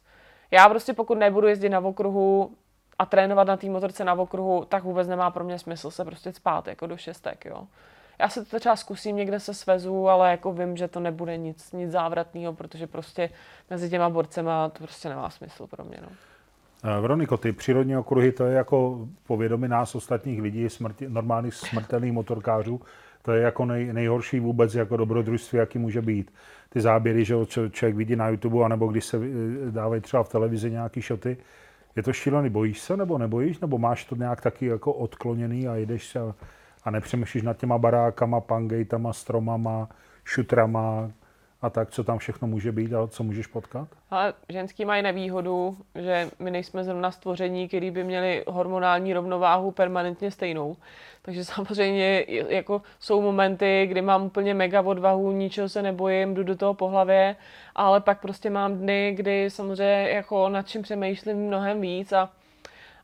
Já 0.51 0.69
prostě 0.69 0.93
pokud 0.93 1.17
nebudu 1.17 1.47
jezdit 1.47 1.69
na 1.69 1.79
okruhu 1.79 2.51
a 2.99 3.05
trénovat 3.05 3.47
na 3.47 3.57
té 3.57 3.69
motorce 3.69 4.05
na 4.05 4.13
okruhu, 4.13 4.65
tak 4.65 4.83
vůbec 4.83 5.07
nemá 5.07 5.31
pro 5.31 5.43
mě 5.43 5.59
smysl 5.59 5.91
se 5.91 6.05
prostě 6.05 6.33
spát 6.33 6.67
jako 6.67 6.87
do 6.87 6.97
šestek. 6.97 7.45
Jo. 7.45 7.67
Já 8.19 8.29
se 8.29 8.45
to 8.45 8.59
třeba 8.59 8.75
zkusím 8.75 9.15
někde 9.15 9.39
se 9.39 9.53
svezu, 9.53 10.09
ale 10.09 10.31
jako 10.31 10.53
vím, 10.53 10.77
že 10.77 10.87
to 10.87 10.99
nebude 10.99 11.37
nic, 11.37 11.71
nic 11.71 11.91
závratného, 11.91 12.53
protože 12.53 12.87
prostě 12.87 13.29
mezi 13.69 13.89
těma 13.89 14.09
borcema 14.09 14.69
to 14.69 14.83
prostě 14.83 15.09
nemá 15.09 15.29
smysl 15.29 15.67
pro 15.67 15.83
mě. 15.83 15.97
No. 16.01 16.07
Eh, 16.83 17.01
Veroniko, 17.01 17.37
ty 17.37 17.51
přírodní 17.51 17.97
okruhy, 17.97 18.31
to 18.31 18.45
je 18.45 18.55
jako 18.55 19.07
povědomí 19.27 19.67
nás 19.67 19.95
ostatních 19.95 20.41
lidí, 20.41 20.69
smrti, 20.69 21.09
normálních 21.09 21.53
smrtelných 21.53 22.11
motorkářů, 22.11 22.81
to 23.21 23.31
je 23.31 23.41
jako 23.41 23.65
nej, 23.65 23.93
nejhorší 23.93 24.39
vůbec 24.39 24.75
jako 24.75 24.97
dobrodružství, 24.97 25.59
jaký 25.59 25.79
může 25.79 26.01
být. 26.01 26.33
Ty 26.69 26.81
záběry, 26.81 27.25
že 27.25 27.35
člověk 27.71 27.95
vidí 27.95 28.15
na 28.15 28.29
YouTube, 28.29 28.65
anebo 28.65 28.87
když 28.87 29.05
se 29.05 29.17
eh, 29.17 29.71
dávají 29.71 30.01
třeba 30.01 30.23
v 30.23 30.29
televizi 30.29 30.71
nějaký 30.71 31.01
šoty, 31.01 31.37
je 31.95 32.03
to 32.03 32.13
šílený, 32.13 32.49
bojíš 32.49 32.79
se 32.79 32.97
nebo 32.97 33.17
nebojíš, 33.17 33.59
nebo 33.59 33.77
máš 33.77 34.05
to 34.05 34.15
nějak 34.15 34.41
taky 34.41 34.65
jako 34.65 34.93
odkloněný 34.93 35.67
a 35.67 35.75
jdeš 35.75 36.07
se 36.07 36.19
a 36.19 36.35
nepřemýšlíš 36.91 37.43
nad 37.43 37.57
těma 37.57 37.77
barákama, 37.77 38.41
pangejtama, 38.41 39.13
stromama, 39.13 39.89
šutrama 40.23 41.11
a 41.61 41.69
tak, 41.69 41.91
co 41.91 42.03
tam 42.03 42.17
všechno 42.17 42.47
může 42.47 42.71
být 42.71 42.93
a 42.93 43.07
co 43.07 43.23
můžeš 43.23 43.47
potkat? 43.47 43.87
Ale 44.09 44.33
ženský 44.49 44.85
mají 44.85 45.03
nevýhodu, 45.03 45.77
že 45.95 46.29
my 46.39 46.51
nejsme 46.51 46.83
zrovna 46.83 47.11
stvoření, 47.11 47.67
který 47.67 47.91
by 47.91 48.03
měli 48.03 48.43
hormonální 48.47 49.13
rovnováhu 49.13 49.71
permanentně 49.71 50.31
stejnou. 50.31 50.75
Takže 51.21 51.45
samozřejmě 51.45 52.25
jako 52.49 52.81
jsou 52.99 53.21
momenty, 53.21 53.87
kdy 53.89 54.01
mám 54.01 54.23
úplně 54.23 54.53
mega 54.53 54.81
odvahu, 54.81 55.31
ničeho 55.31 55.69
se 55.69 55.81
nebojím, 55.81 56.33
jdu 56.33 56.43
do 56.43 56.55
toho 56.55 56.73
po 56.73 56.87
hlavě, 56.87 57.35
ale 57.75 58.01
pak 58.01 58.21
prostě 58.21 58.49
mám 58.49 58.77
dny, 58.77 59.13
kdy 59.17 59.49
samozřejmě 59.49 60.09
jako 60.09 60.49
nad 60.49 60.67
čím 60.67 60.81
přemýšlím 60.81 61.37
mnohem 61.37 61.81
víc 61.81 62.13
a 62.13 62.29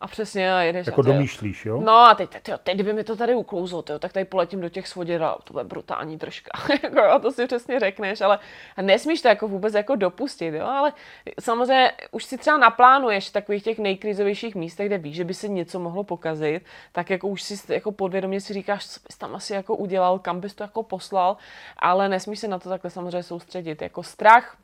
a 0.02 0.08
přesně, 0.08 0.54
a 0.54 0.62
jedeš. 0.62 0.88
Jako 0.88 1.02
a 1.02 1.04
domýšlíš, 1.04 1.66
jo? 1.66 1.82
No 1.82 1.98
a 1.98 2.16
teď, 2.16 2.30
teď, 2.30 2.44
teď, 2.64 2.74
kdyby 2.74 2.94
mi 2.94 3.04
to 3.04 3.16
tady 3.16 3.36
uklouzlo, 3.36 3.82
tyjo, 3.82 4.00
tak 4.00 4.14
tady 4.14 4.26
poletím 4.26 4.62
do 4.62 4.70
těch 4.70 4.88
svodě 4.88 5.20
a 5.20 5.38
to 5.44 5.54
bude 5.54 5.64
brutální 5.64 6.18
držka. 6.18 6.52
jako, 6.84 7.00
jo, 7.00 7.20
to 7.20 7.32
si 7.32 7.48
přesně 7.48 7.80
řekneš, 7.80 8.22
ale 8.22 8.40
nesmíš 8.82 9.22
to 9.22 9.28
jako 9.28 9.48
vůbec 9.48 9.74
jako 9.74 9.96
dopustit, 9.96 10.54
jo? 10.54 10.66
ale 10.66 10.94
samozřejmě 11.40 11.92
už 12.12 12.24
si 12.24 12.38
třeba 12.38 12.58
naplánuješ 12.58 13.30
v 13.30 13.34
takových 13.34 13.64
těch 13.64 13.80
nejkrizovějších 13.80 14.56
místech, 14.56 14.88
kde 14.88 14.98
víš, 14.98 15.16
že 15.16 15.24
by 15.24 15.34
se 15.34 15.48
něco 15.48 15.80
mohlo 15.80 16.04
pokazit, 16.04 16.66
tak 16.92 17.10
jako 17.10 17.28
už 17.28 17.42
si 17.42 17.74
jako 17.74 17.92
podvědomě 17.92 18.42
si 18.42 18.54
říkáš, 18.54 18.88
co 18.88 19.00
bys 19.08 19.18
tam 19.18 19.36
asi 19.36 19.54
jako 19.54 19.76
udělal, 19.76 20.20
kam 20.20 20.40
bys 20.40 20.56
to 20.56 20.64
jako 20.64 20.84
poslal, 20.84 21.38
ale 21.78 22.10
nesmíš 22.10 22.40
se 22.40 22.48
na 22.48 22.60
to 22.60 22.70
takhle 22.70 22.92
samozřejmě 22.92 23.24
soustředit. 23.24 23.82
Jako 23.82 24.04
strach 24.04 24.58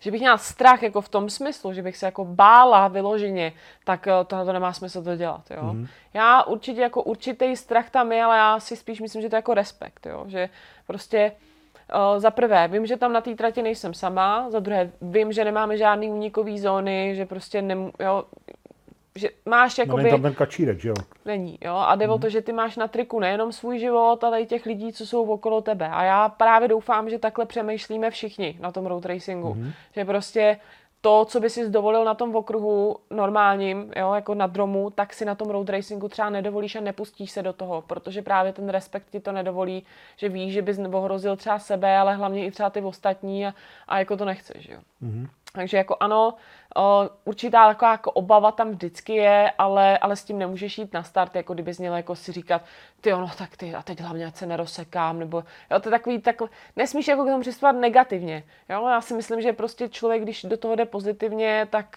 že 0.00 0.10
bych 0.10 0.20
měla 0.20 0.38
strach 0.38 0.82
jako 0.82 1.00
v 1.00 1.08
tom 1.08 1.30
smyslu, 1.30 1.72
že 1.72 1.82
bych 1.82 1.96
se 1.96 2.06
jako 2.06 2.24
bála 2.24 2.88
vyloženě, 2.88 3.52
tak 3.84 4.06
eh, 4.06 4.12
tohle 4.26 4.44
to 4.44 4.52
nemá 4.52 4.72
smysl 4.72 5.02
to 5.02 5.16
dělat, 5.16 5.50
jo. 5.50 5.62
Mm-hmm. 5.62 5.88
Já 6.14 6.42
určitě 6.42 6.80
jako 6.80 7.02
určitý 7.02 7.56
strach 7.56 7.90
tam 7.90 8.12
je, 8.12 8.24
ale 8.24 8.36
já 8.36 8.60
si 8.60 8.76
spíš 8.76 9.00
myslím, 9.00 9.22
že 9.22 9.28
to 9.28 9.36
je 9.36 9.38
jako 9.38 9.54
respekt, 9.54 10.06
jo, 10.06 10.24
že 10.28 10.48
prostě 10.86 11.32
Uh, 11.94 12.20
za 12.20 12.30
prvé, 12.30 12.68
vím, 12.68 12.86
že 12.86 12.96
tam 12.96 13.12
na 13.12 13.20
té 13.20 13.34
trati 13.34 13.62
nejsem 13.62 13.94
sama, 13.94 14.50
za 14.50 14.60
druhé, 14.60 14.90
vím, 15.00 15.32
že 15.32 15.44
nemáme 15.44 15.76
žádný 15.76 16.08
únikový 16.08 16.58
zóny, 16.58 17.12
že 17.16 17.26
prostě 17.26 17.62
nem, 17.62 17.90
jo, 18.00 18.24
že 19.16 19.28
máš 19.46 19.78
jakoby... 19.78 20.02
No 20.02 20.02
není 20.02 20.10
tam 20.10 20.22
ten 20.22 20.34
kačírek, 20.34 20.80
že 20.80 20.88
jo? 20.88 20.94
Není, 21.24 21.58
jo. 21.60 21.74
A 21.74 21.94
jde 21.94 22.06
mm. 22.06 22.12
o 22.12 22.18
to, 22.18 22.28
že 22.28 22.42
ty 22.42 22.52
máš 22.52 22.76
na 22.76 22.88
triku 22.88 23.20
nejenom 23.20 23.52
svůj 23.52 23.78
život, 23.78 24.24
ale 24.24 24.40
i 24.40 24.46
těch 24.46 24.66
lidí, 24.66 24.92
co 24.92 25.06
jsou 25.06 25.24
okolo 25.24 25.62
tebe. 25.62 25.88
A 25.88 26.04
já 26.04 26.28
právě 26.28 26.68
doufám, 26.68 27.10
že 27.10 27.18
takhle 27.18 27.46
přemýšlíme 27.46 28.10
všichni 28.10 28.56
na 28.60 28.72
tom 28.72 28.86
road 28.86 29.06
racingu. 29.06 29.54
Mm. 29.54 29.72
Že 29.94 30.04
prostě 30.04 30.58
to, 31.00 31.24
co 31.24 31.40
by 31.40 31.50
si 31.50 31.70
dovolil 31.70 32.04
na 32.04 32.14
tom 32.14 32.36
okruhu 32.36 32.96
normálním, 33.10 33.92
jo, 33.96 34.12
jako 34.14 34.34
na 34.34 34.46
dromu, 34.46 34.90
tak 34.90 35.14
si 35.14 35.24
na 35.24 35.34
tom 35.34 35.50
road 35.50 35.68
racingu 35.68 36.08
třeba 36.08 36.30
nedovolíš 36.30 36.76
a 36.76 36.80
nepustíš 36.80 37.30
se 37.30 37.42
do 37.42 37.52
toho, 37.52 37.82
protože 37.82 38.22
právě 38.22 38.52
ten 38.52 38.68
respekt 38.68 39.06
ti 39.10 39.20
to 39.20 39.32
nedovolí, 39.32 39.84
že 40.16 40.28
víš, 40.28 40.52
že 40.52 40.62
bys 40.62 40.78
ohrozil 40.92 41.36
třeba 41.36 41.58
sebe, 41.58 41.98
ale 41.98 42.14
hlavně 42.14 42.46
i 42.46 42.50
třeba 42.50 42.70
ty 42.70 42.80
ostatní 42.80 43.46
a, 43.46 43.54
a 43.88 43.98
jako 43.98 44.16
to 44.16 44.24
nechceš, 44.24 44.68
jo. 44.68 44.78
Mm-hmm. 45.02 45.28
Takže 45.56 45.76
jako 45.76 45.96
ano, 46.00 46.34
určitá 47.24 47.68
taková 47.68 47.90
jako 47.90 48.10
obava 48.10 48.52
tam 48.52 48.70
vždycky 48.70 49.14
je, 49.14 49.52
ale, 49.58 49.98
ale 49.98 50.16
s 50.16 50.24
tím 50.24 50.38
nemůžeš 50.38 50.78
jít 50.78 50.92
na 50.92 51.02
start, 51.02 51.36
jako 51.36 51.54
kdyby 51.54 51.72
měl 51.78 51.96
jako 51.96 52.16
si 52.16 52.32
říkat, 52.32 52.62
ty 53.00 53.12
ono, 53.12 53.30
tak 53.38 53.56
ty 53.56 53.74
a 53.74 53.82
teď 53.82 54.00
hlavně 54.00 54.32
se 54.34 54.46
nerosekám, 54.46 55.18
nebo 55.18 55.44
jo, 55.70 55.80
to 55.80 55.88
je 55.88 55.90
takový, 55.90 56.20
tak, 56.20 56.36
nesmíš 56.76 57.08
jako 57.08 57.22
k 57.22 57.26
tomu 57.26 57.40
přistupovat 57.40 57.76
negativně, 57.76 58.42
jo, 58.68 58.88
já 58.88 59.00
si 59.00 59.14
myslím, 59.14 59.40
že 59.40 59.52
prostě 59.52 59.88
člověk, 59.88 60.22
když 60.22 60.44
do 60.44 60.56
toho 60.56 60.76
jde 60.76 60.84
pozitivně, 60.84 61.66
tak, 61.70 61.96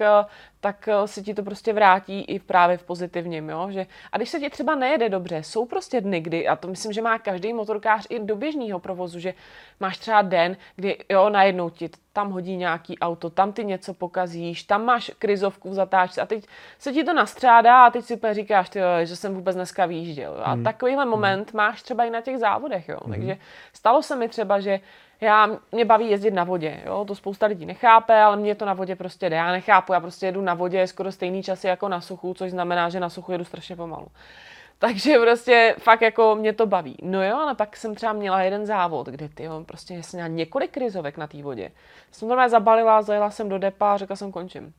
tak 0.62 0.90
se 1.06 1.22
ti 1.22 1.34
to 1.34 1.44
prostě 1.44 1.74
vrátí 1.74 2.22
i 2.22 2.40
právě 2.40 2.78
v 2.78 2.84
pozitivním, 2.84 3.50
jo, 3.50 3.68
že 3.72 3.86
a 4.12 4.18
když 4.18 4.30
se 4.30 4.40
ti 4.40 4.50
třeba 4.50 4.76
nejede 4.76 5.10
dobře, 5.10 5.44
jsou 5.44 5.66
prostě 5.66 6.02
dny, 6.02 6.22
kdy, 6.22 6.48
a 6.48 6.56
to 6.56 6.68
myslím, 6.68 6.94
že 6.94 7.02
má 7.02 7.20
každý 7.20 7.54
motorkář 7.54 8.08
i 8.10 8.20
do 8.20 8.36
běžného 8.36 8.80
provozu, 8.80 9.20
že 9.20 9.34
máš 9.80 9.98
třeba 9.98 10.22
den, 10.22 10.58
kdy 10.76 10.98
jo, 11.10 11.30
najednou 11.30 11.70
ti 11.70 11.90
tam 12.14 12.32
hodí 12.32 12.56
nějaký 12.58 13.00
auto, 13.00 13.30
tam 13.30 13.54
ty 13.54 13.66
něco 13.66 13.94
pokazíš, 13.94 14.64
tam 14.64 14.86
máš 14.86 15.12
krizovku 15.20 15.70
v 15.70 15.74
zatáčce 15.74 16.22
a 16.22 16.26
teď 16.26 16.48
se 16.80 16.94
ti 16.94 17.04
to 17.04 17.14
nastřádá 17.14 17.86
a 17.86 17.90
teď 17.90 18.06
si 18.06 18.16
úplně 18.16 18.34
říkáš, 18.34 18.70
ty, 18.70 18.80
že 19.04 19.16
jsem 19.16 19.36
vůbec 19.36 19.56
dneska 19.56 19.86
výjížděl. 19.86 20.42
A 20.44 20.52
hmm. 20.52 20.64
takovýhle 20.64 21.04
hmm. 21.04 21.12
moment 21.12 21.54
máš 21.54 21.82
třeba 21.82 22.04
i 22.04 22.10
na 22.10 22.22
těch 22.22 22.38
závodech. 22.38 22.90
Jo. 22.90 22.98
Hmm. 23.04 23.14
Takže 23.14 23.38
stalo 23.74 24.04
se 24.04 24.16
mi 24.16 24.30
třeba, 24.30 24.60
že 24.60 24.80
já, 25.22 25.50
mě 25.72 25.86
baví 25.86 26.10
jezdit 26.10 26.32
na 26.32 26.44
vodě, 26.44 26.82
jo? 26.86 27.06
to 27.06 27.16
spousta 27.16 27.46
lidí 27.46 27.66
nechápe, 27.66 28.22
ale 28.22 28.38
mě 28.38 28.56
to 28.56 28.66
na 28.66 28.74
vodě 28.74 28.96
prostě 28.96 29.30
jde. 29.30 29.36
Já 29.36 29.52
nechápu, 29.52 29.94
já 29.94 30.00
prostě 30.00 30.26
jedu 30.26 30.42
na 30.42 30.54
vodě 30.54 30.88
skoro 30.88 31.12
stejný 31.12 31.44
časy 31.44 31.68
jako 31.68 31.90
na 31.90 32.02
suchu, 32.02 32.34
což 32.34 32.52
znamená, 32.52 32.90
že 32.90 33.00
na 33.00 33.10
suchu 33.10 33.32
jedu 33.32 33.44
strašně 33.44 33.76
pomalu. 33.76 34.08
Takže 34.80 35.20
prostě 35.20 35.76
fakt 35.80 36.02
jako 36.02 36.36
mě 36.36 36.54
to 36.54 36.66
baví. 36.66 36.98
No 37.04 37.24
jo, 37.24 37.38
ale 37.38 37.56
pak 37.56 37.78
jsem 37.78 37.96
třeba 37.96 38.14
měla 38.14 38.42
jeden 38.42 38.66
závod, 38.66 39.08
kde 39.08 39.30
ty 39.30 39.44
jo, 39.44 39.64
prostě 39.66 40.04
jsem 40.04 40.18
měla 40.18 40.28
několik 40.28 40.72
krizovek 40.72 41.18
na 41.18 41.28
té 41.28 41.44
vodě. 41.44 41.72
Jsem 42.12 42.28
normálně 42.28 42.50
zabalila, 42.50 43.02
zajela 43.02 43.32
jsem 43.32 43.50
do 43.50 43.58
depa 43.58 43.94
a 43.94 43.98
řekla 43.98 44.16
jsem 44.16 44.32
končím. 44.32 44.74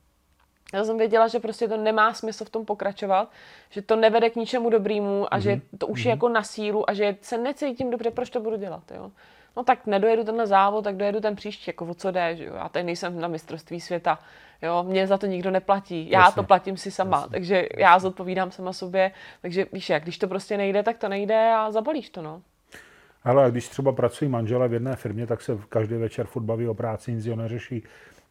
Já 0.75 0.85
jsem 0.85 0.99
věděla, 0.99 1.29
že 1.29 1.41
prostě 1.41 1.69
to 1.69 1.77
nemá 1.77 2.15
smysl 2.15 2.45
v 2.45 2.51
tom 2.51 2.65
pokračovat, 2.65 3.31
že 3.71 3.83
to 3.83 3.97
nevede 3.97 4.31
k 4.31 4.37
ničemu 4.37 4.71
dobrému 4.71 5.35
a 5.35 5.39
mm-hmm. 5.39 5.43
že 5.43 5.51
mhm. 5.51 5.63
to 5.79 5.87
už 5.87 6.01
mm-hmm. 6.01 6.09
je 6.09 6.15
mhm. 6.15 6.17
jako 6.17 6.29
na 6.29 6.43
sílu 6.43 6.91
a 6.91 6.95
že 6.95 7.17
se 7.21 7.39
necítím 7.39 7.91
dobře, 7.91 8.11
proč 8.11 8.31
to 8.31 8.41
budu 8.41 8.57
dělat. 8.57 8.83
Jo? 8.95 9.11
No 9.57 9.65
tak 9.65 9.87
nedojedu 9.87 10.25
tenhle 10.25 10.47
závod, 10.47 10.85
tak 10.85 10.97
dojedu 10.97 11.21
ten 11.21 11.37
příští, 11.37 11.65
jako 11.67 11.87
o 11.87 11.95
co 11.95 12.11
jde, 12.11 12.37
že 12.37 12.45
jo? 12.45 12.55
Já 12.55 12.69
tady 12.69 12.85
nejsem 12.85 13.21
na 13.21 13.29
mistrovství 13.29 13.81
světa, 13.81 14.19
jo, 14.63 14.83
mě 14.83 15.07
za 15.07 15.19
to 15.19 15.27
nikdo 15.27 15.51
neplatí, 15.51 16.11
já 16.11 16.21
Jasně. 16.21 16.35
to 16.35 16.43
platím 16.43 16.77
si 16.77 16.91
sama, 16.91 17.17
Jasně. 17.17 17.31
takže 17.31 17.67
já 17.77 17.99
zodpovídám 17.99 18.51
sama 18.51 18.73
sobě, 18.73 19.11
takže 19.43 19.67
víš 19.73 19.91
jak, 19.91 20.03
když 20.03 20.19
to 20.19 20.29
prostě 20.29 20.57
nejde, 20.57 20.83
tak 20.83 20.99
to 20.99 21.09
nejde 21.09 21.53
a 21.55 21.71
zabalíš 21.71 22.11
to, 22.11 22.23
no. 22.23 22.43
Ale 23.25 23.51
když 23.51 23.69
třeba 23.69 23.93
pracují 23.93 24.31
manžele 24.31 24.69
v 24.69 24.73
jedné 24.73 24.97
firmě, 24.97 25.27
tak 25.27 25.43
se 25.43 25.59
každý 25.69 25.95
večer 25.95 26.27
furt 26.27 26.43
baví 26.43 26.69
o 26.69 26.75
práci, 26.75 27.13
nic 27.13 27.27
neřeší. 27.27 27.83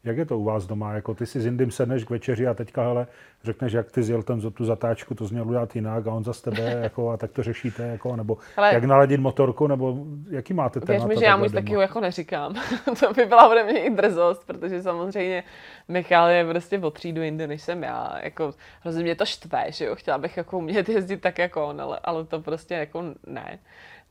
Jak 0.04 0.18
je 0.18 0.26
to 0.26 0.39
u 0.39 0.43
vás 0.43 0.66
doma? 0.66 0.93
Jako 0.93 1.14
ty 1.14 1.26
si 1.26 1.41
s 1.41 1.45
Indym 1.45 1.72
sedneš 1.72 2.04
k 2.04 2.10
večeři 2.10 2.47
a 2.47 2.54
teďka 2.54 2.82
hele, 2.82 3.08
řekneš, 3.43 3.74
jak 3.74 3.91
ty 3.91 4.04
zjel 4.04 4.24
ten, 4.24 4.52
tu 4.52 4.66
zatáčku, 4.66 5.16
to 5.16 5.26
změl 5.26 5.47
udělat 5.47 5.76
jinak 5.76 6.08
a 6.08 6.12
on 6.14 6.24
za 6.24 6.34
tebe, 6.34 6.62
jako, 6.84 7.10
a 7.10 7.18
tak 7.18 7.32
to 7.32 7.43
řešíte, 7.43 7.84
jako, 7.84 8.16
nebo 8.16 8.38
hele, 8.56 8.74
jak 8.74 8.84
naladit 8.84 9.20
motorku, 9.20 9.68
nebo 9.68 10.06
jaký 10.30 10.54
máte 10.54 10.80
témata? 10.80 11.08
Věř 11.08 11.16
mi, 11.16 11.20
že 11.20 11.26
já 11.26 11.38
mu 11.38 11.50
taky 11.50 11.74
jako 11.74 12.00
neříkám. 12.00 12.56
to 13.00 13.14
by 13.14 13.26
byla 13.26 13.50
ode 13.50 13.64
mě 13.64 13.80
i 13.80 13.89
drzost, 13.89 14.47
protože 14.47 14.82
samozřejmě 14.82 15.43
Michal 15.88 16.30
je 16.30 16.45
prostě 16.45 16.80
o 16.80 16.91
třídu 16.91 17.22
jinde, 17.22 17.47
než 17.47 17.62
jsem 17.62 17.84
já. 17.84 18.20
Jako, 18.24 18.54
hrozně 18.82 19.04
mě 19.04 19.16
to 19.16 19.26
štve, 19.26 19.72
že 19.72 19.86
jo, 19.86 19.95
chtěla 19.95 20.18
bych 20.18 20.38
jako 20.38 20.58
umět 20.58 20.89
jezdit 20.89 21.22
tak 21.22 21.38
jako 21.38 21.68
on, 21.68 21.82
ale, 21.82 22.00
ale 22.04 22.26
to 22.26 22.39
prostě 22.39 22.74
jako 22.74 23.04
ne. 23.28 23.60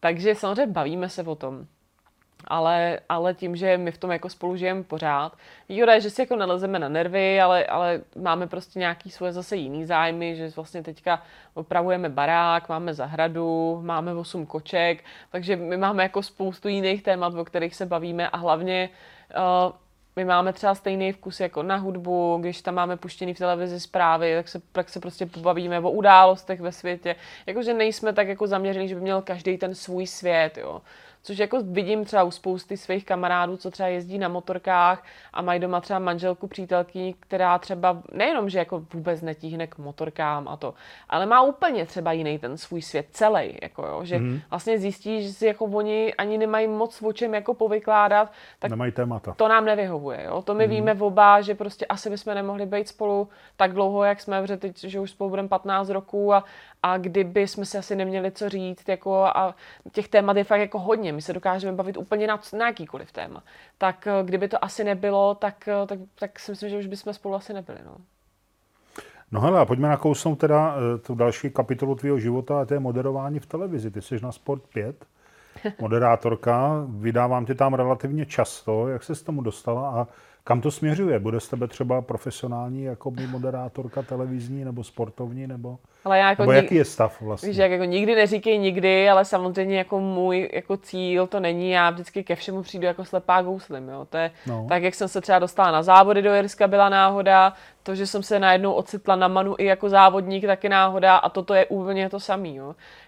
Takže 0.01 0.35
samozřejmě 0.35 0.73
bavíme 0.73 1.09
se 1.09 1.23
o 1.23 1.35
tom 1.35 1.67
ale, 2.49 3.01
ale 3.09 3.35
tím, 3.35 3.57
že 3.57 3.79
my 3.79 3.93
v 3.93 3.99
tom 3.99 4.11
jako 4.11 4.29
spolu 4.29 4.57
žijeme 4.57 4.83
pořád. 4.83 5.37
Výhoda 5.69 5.95
je, 5.95 6.01
že 6.01 6.11
si 6.11 6.23
jako 6.23 6.37
nalezeme 6.37 6.79
na 6.79 6.89
nervy, 6.89 7.41
ale, 7.41 7.65
ale 7.65 8.01
máme 8.17 8.47
prostě 8.47 8.79
nějaký 8.79 9.11
svoje 9.11 9.33
zase 9.33 9.57
jiný 9.57 9.85
zájmy, 9.85 10.37
že 10.37 10.51
vlastně 10.57 10.83
teďka 10.83 11.23
opravujeme 11.55 12.09
barák, 12.09 12.69
máme 12.69 12.95
zahradu, 12.95 13.81
máme 13.83 14.15
8 14.15 14.47
koček, 14.47 15.05
takže 15.31 15.57
my 15.57 15.77
máme 15.77 16.03
jako 16.03 16.23
spoustu 16.23 16.69
jiných 16.69 17.03
témat, 17.03 17.35
o 17.35 17.45
kterých 17.45 17.75
se 17.75 17.87
bavíme 17.87 18.29
a 18.29 18.37
hlavně 18.37 18.89
uh, 19.67 19.73
my 20.19 20.25
máme 20.25 20.53
třeba 20.53 20.75
stejný 20.75 21.13
vkus 21.13 21.41
jako 21.41 21.63
na 21.63 21.77
hudbu, 21.77 22.39
když 22.41 22.63
tam 22.63 22.75
máme 22.75 22.97
puštěný 22.97 23.35
v 23.35 23.39
televizi 23.39 23.81
zprávy, 23.81 24.35
tak 24.37 24.49
se, 24.49 24.61
tak 24.73 24.89
se 24.89 25.01
prostě 25.01 25.27
pobavíme 25.27 25.81
o 25.81 25.91
událostech 25.91 26.61
ve 26.61 26.73
světě. 26.73 27.17
Jakože 27.47 27.75
nejsme 27.75 28.13
tak 28.13 28.29
jako 28.29 28.47
zaměření, 28.47 28.89
že 28.89 28.95
by 28.95 29.01
měl 29.01 29.23
každý 29.23 29.59
ten 29.59 29.75
svůj 29.75 30.07
svět, 30.07 30.59
jo. 30.59 30.83
Což 31.23 31.39
jako 31.39 31.63
vidím 31.63 32.05
třeba 32.05 32.23
u 32.23 32.31
spousty 32.31 32.77
svých 32.77 33.05
kamarádů, 33.05 33.57
co 33.57 33.71
třeba 33.71 33.89
jezdí 33.89 34.19
na 34.19 34.29
motorkách 34.29 35.05
a 35.33 35.43
mají 35.43 35.61
doma 35.61 35.81
třeba 35.81 35.99
manželku, 35.99 36.47
přítelkyni, 36.47 37.15
která 37.21 37.59
třeba 37.59 38.03
nejenom, 38.13 38.51
že 38.51 38.59
jako 38.59 38.85
vůbec 38.95 39.23
netíhne 39.23 39.67
k 39.67 39.79
motorkám 39.79 40.49
a 40.49 40.57
to, 40.57 40.75
ale 41.09 41.27
má 41.27 41.43
úplně 41.43 41.87
třeba 41.87 42.13
jiný 42.13 42.39
ten 42.39 42.57
svůj 42.57 42.83
svět 42.83 43.07
celý, 43.11 43.59
jako 43.63 43.87
jo, 43.87 44.05
že 44.05 44.19
mm-hmm. 44.19 44.41
vlastně 44.51 44.79
zjistí, 44.79 45.23
že 45.23 45.33
si 45.33 45.47
jako 45.47 45.65
oni 45.65 46.15
ani 46.15 46.39
nemají 46.39 46.69
moc 46.69 47.03
o 47.03 47.13
čem 47.13 47.35
jako 47.35 47.55
povykládat, 47.55 48.33
tak 48.59 48.71
nemají 48.71 48.93
témata. 48.93 49.35
to 49.37 49.49
nám 49.49 49.65
nevyhovuje, 49.65 50.23
jo. 50.25 50.43
To 50.43 50.55
my 50.55 50.65
mm-hmm. 50.65 50.69
víme 50.69 50.95
v 50.95 51.03
oba, 51.03 51.41
že 51.41 51.55
prostě 51.55 51.87
asi 51.87 52.11
bychom 52.11 52.35
nemohli 52.35 52.67
být 52.67 52.89
spolu 52.89 53.29
tak 53.57 53.73
dlouho, 53.73 54.05
jak 54.05 54.21
jsme, 54.21 54.43
protože 54.43 54.57
teď, 54.57 54.79
že 54.79 55.01
už 55.01 55.11
spolu 55.11 55.31
budeme 55.31 55.49
15 55.49 55.89
roků 55.89 56.35
a, 56.35 56.45
a 56.83 56.99
kdyby 56.99 57.49
jsme 57.49 57.65
si 57.65 57.79
asi 57.79 57.97
neměli 57.97 58.31
co 58.31 58.49
říct, 58.49 58.89
jako 58.89 59.25
a 59.25 59.55
těch 59.93 60.09
témat 60.09 60.37
je 60.37 60.45
fakt 60.45 60.61
jako 60.61 60.79
hodně, 60.79 61.13
my 61.13 61.23
se 61.23 61.33
dokážeme 61.33 61.73
bavit 61.73 61.97
úplně 61.97 62.27
na, 62.27 62.41
na 62.59 62.67
jakýkoliv 62.67 63.13
téma. 63.13 63.43
Tak 63.79 64.07
eh, 64.07 64.13
kdyby 64.25 64.49
to 64.49 64.65
asi 64.65 64.85
nebylo, 64.85 65.35
tak, 65.35 65.69
eh, 65.69 65.87
tak, 65.87 65.99
tak 66.19 66.39
si 66.39 66.53
myslím, 66.53 66.71
že 66.71 66.79
už 66.79 66.87
bychom 66.87 67.15
spolu 67.15 67.35
asi 67.35 67.53
nebyli. 67.53 67.79
No. 67.85 67.97
No 69.33 69.41
hele, 69.41 69.61
a 69.61 69.65
pojďme 69.65 69.89
nakousnout 69.89 70.39
teda 70.39 70.77
eh, 70.77 70.99
tu 70.99 71.15
další 71.15 71.51
kapitolu 71.51 71.95
tvého 71.95 72.19
života 72.19 72.61
a 72.61 72.65
to 72.65 72.75
je 72.75 72.81
moderování 72.81 73.41
v 73.41 73.47
televizi. 73.47 73.91
Ty 73.91 74.03
jsi 74.03 74.21
na 74.23 74.33
Sport 74.33 74.63
5, 74.75 75.07
moderátorka, 75.81 76.87
vydávám 76.89 77.47
tě 77.47 77.55
tam 77.55 77.75
relativně 77.75 78.27
často. 78.27 78.89
Jak 78.89 79.03
se 79.03 79.15
s 79.15 79.23
tomu 79.23 79.43
dostala 79.43 79.91
a 79.91 80.07
kam 80.45 80.61
to 80.61 80.71
směřuje? 80.71 81.19
Bude 81.19 81.41
z 81.41 81.49
tebe 81.49 81.69
třeba 81.69 82.03
profesionální 82.03 82.83
jako 82.83 83.11
moderátorka 83.31 84.03
televizní 84.03 84.65
nebo 84.65 84.85
sportovní? 84.85 85.47
Nebo, 85.47 85.79
ale 86.09 86.19
já 86.19 86.31
jako 86.31 86.43
nebo 86.43 86.53
jaký 86.53 86.75
je 86.75 86.85
stav 86.85 87.21
vlastně? 87.21 87.49
Víš, 87.49 87.57
jak 87.59 87.71
jako 87.71 87.85
nikdy 87.85 88.15
neříkej 88.15 88.59
nikdy, 88.59 89.11
ale 89.11 89.25
samozřejmě 89.25 89.79
jako 89.79 90.01
můj 90.01 90.51
jako 90.53 90.77
cíl 90.77 91.27
to 91.27 91.41
není. 91.41 91.71
Já 91.71 91.91
vždycky 91.91 92.25
ke 92.25 92.37
všemu 92.37 92.63
přijdu 92.63 92.87
jako 92.87 93.05
slepá 93.05 93.43
gouslim. 93.43 93.89
Jo? 93.89 94.07
To 94.11 94.17
je 94.17 94.31
no. 94.47 94.67
tak, 94.69 94.83
jak 94.83 94.95
jsem 94.95 95.09
se 95.09 95.21
třeba 95.21 95.39
dostala 95.39 95.71
na 95.71 95.83
závody 95.83 96.23
do 96.23 96.35
Jirska, 96.35 96.69
byla 96.69 96.89
náhoda. 96.89 97.53
To, 97.89 97.95
že 97.95 98.07
jsem 98.07 98.23
se 98.23 98.39
najednou 98.39 98.73
ocitla 98.73 99.17
na 99.17 99.29
Manu 99.29 99.55
i 99.59 99.65
jako 99.65 99.89
závodník, 99.89 100.47
taky 100.47 100.69
náhoda 100.69 101.17
a 101.17 101.29
toto 101.29 101.55
je 101.55 101.67
úplně 101.67 102.09
to 102.09 102.21
samé. 102.21 102.49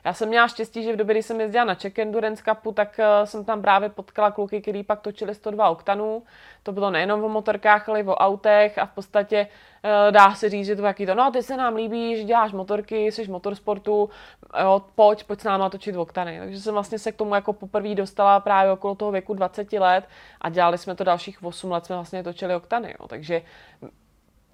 Já 0.04 0.12
jsem 0.12 0.28
měla 0.28 0.48
štěstí, 0.48 0.82
že 0.82 0.92
v 0.92 0.96
době, 0.96 1.14
kdy 1.14 1.22
jsem 1.22 1.40
jezdila 1.40 1.64
na 1.64 1.74
Czech 1.74 1.98
Endurance 1.98 2.42
Cupu, 2.48 2.72
tak 2.72 2.98
uh, 2.98 3.26
jsem 3.26 3.44
tam 3.44 3.62
právě 3.62 3.88
potkala 3.88 4.30
kluky, 4.30 4.62
kteří 4.62 4.82
pak 4.82 5.00
točili 5.00 5.34
102 5.34 5.68
oktanů. 5.68 6.22
To 6.62 6.72
bylo 6.72 6.90
nejenom 6.90 7.24
o 7.24 7.28
motorkách, 7.28 7.88
ale 7.88 8.00
i 8.00 8.04
o 8.04 8.14
autech 8.14 8.78
a 8.78 8.86
v 8.86 8.90
podstatě 8.90 9.46
uh, 9.84 10.12
dá 10.12 10.34
se 10.34 10.48
říct, 10.48 10.66
že 10.66 10.76
to 10.76 10.82
taky 10.82 11.06
to, 11.06 11.14
no 11.14 11.30
ty 11.30 11.42
se 11.42 11.56
nám 11.56 11.74
líbí, 11.74 12.16
že 12.16 12.24
děláš 12.24 12.52
motorky, 12.52 13.06
jsi 13.06 13.28
motorsportu, 13.28 14.10
jo, 14.62 14.82
pojď, 14.94 15.24
pojď 15.24 15.40
s 15.40 15.44
náma 15.44 15.70
točit 15.70 15.96
oktany. 15.96 16.38
Takže 16.38 16.60
jsem 16.60 16.74
vlastně 16.74 16.98
se 16.98 17.12
k 17.12 17.16
tomu 17.16 17.34
jako 17.34 17.52
poprvé 17.52 17.94
dostala 17.94 18.40
právě 18.40 18.72
okolo 18.72 18.94
toho 18.94 19.10
věku 19.10 19.34
20 19.34 19.72
let 19.72 20.04
a 20.40 20.48
dělali 20.48 20.78
jsme 20.78 20.94
to 20.94 21.04
dalších 21.04 21.44
8 21.44 21.70
let, 21.70 21.86
jsme 21.86 21.96
vlastně 21.96 22.22
točili 22.22 22.54
oktany. 22.54 22.94
Jo. 23.00 23.08
Takže 23.08 23.42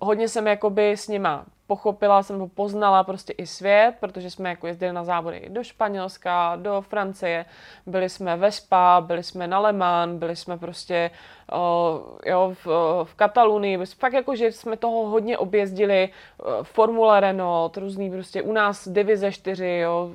hodně 0.01 0.29
jsem 0.29 0.47
jakoby 0.47 0.93
s 0.93 1.09
nima 1.09 1.47
pochopila 1.67 2.23
jsem, 2.23 2.49
poznala 2.49 3.05
prostě 3.05 3.33
i 3.33 3.47
svět, 3.47 3.95
protože 4.01 4.31
jsme 4.31 4.49
jako 4.49 4.67
jezdili 4.67 4.93
na 4.93 5.05
závody 5.05 5.47
do 5.49 5.65
Španělska, 5.65 6.57
do 6.57 6.81
Francie, 6.81 7.45
byli 7.87 8.09
jsme 8.09 8.37
ve 8.37 8.53
Spa, 8.53 9.01
byli 9.07 9.23
jsme 9.23 9.47
na 9.47 9.59
Le 9.59 9.73
Mans, 9.73 10.19
byli 10.19 10.37
jsme 10.37 10.59
prostě 10.59 11.11
o, 11.53 12.01
jo, 12.27 12.53
v, 12.65 12.67
v 13.05 13.15
Katalunii, 13.15 13.79
fakt 13.99 14.13
jako, 14.13 14.37
že 14.37 14.53
jsme 14.53 14.77
toho 14.77 15.07
hodně 15.09 15.39
objezdili, 15.39 16.09
Formule 16.63 17.21
Renault, 17.21 17.77
různý 17.77 18.11
prostě 18.11 18.43
u 18.43 18.53
nás 18.53 18.89
Divize 18.89 19.33
4, 19.33 19.79
jo, 19.79 20.11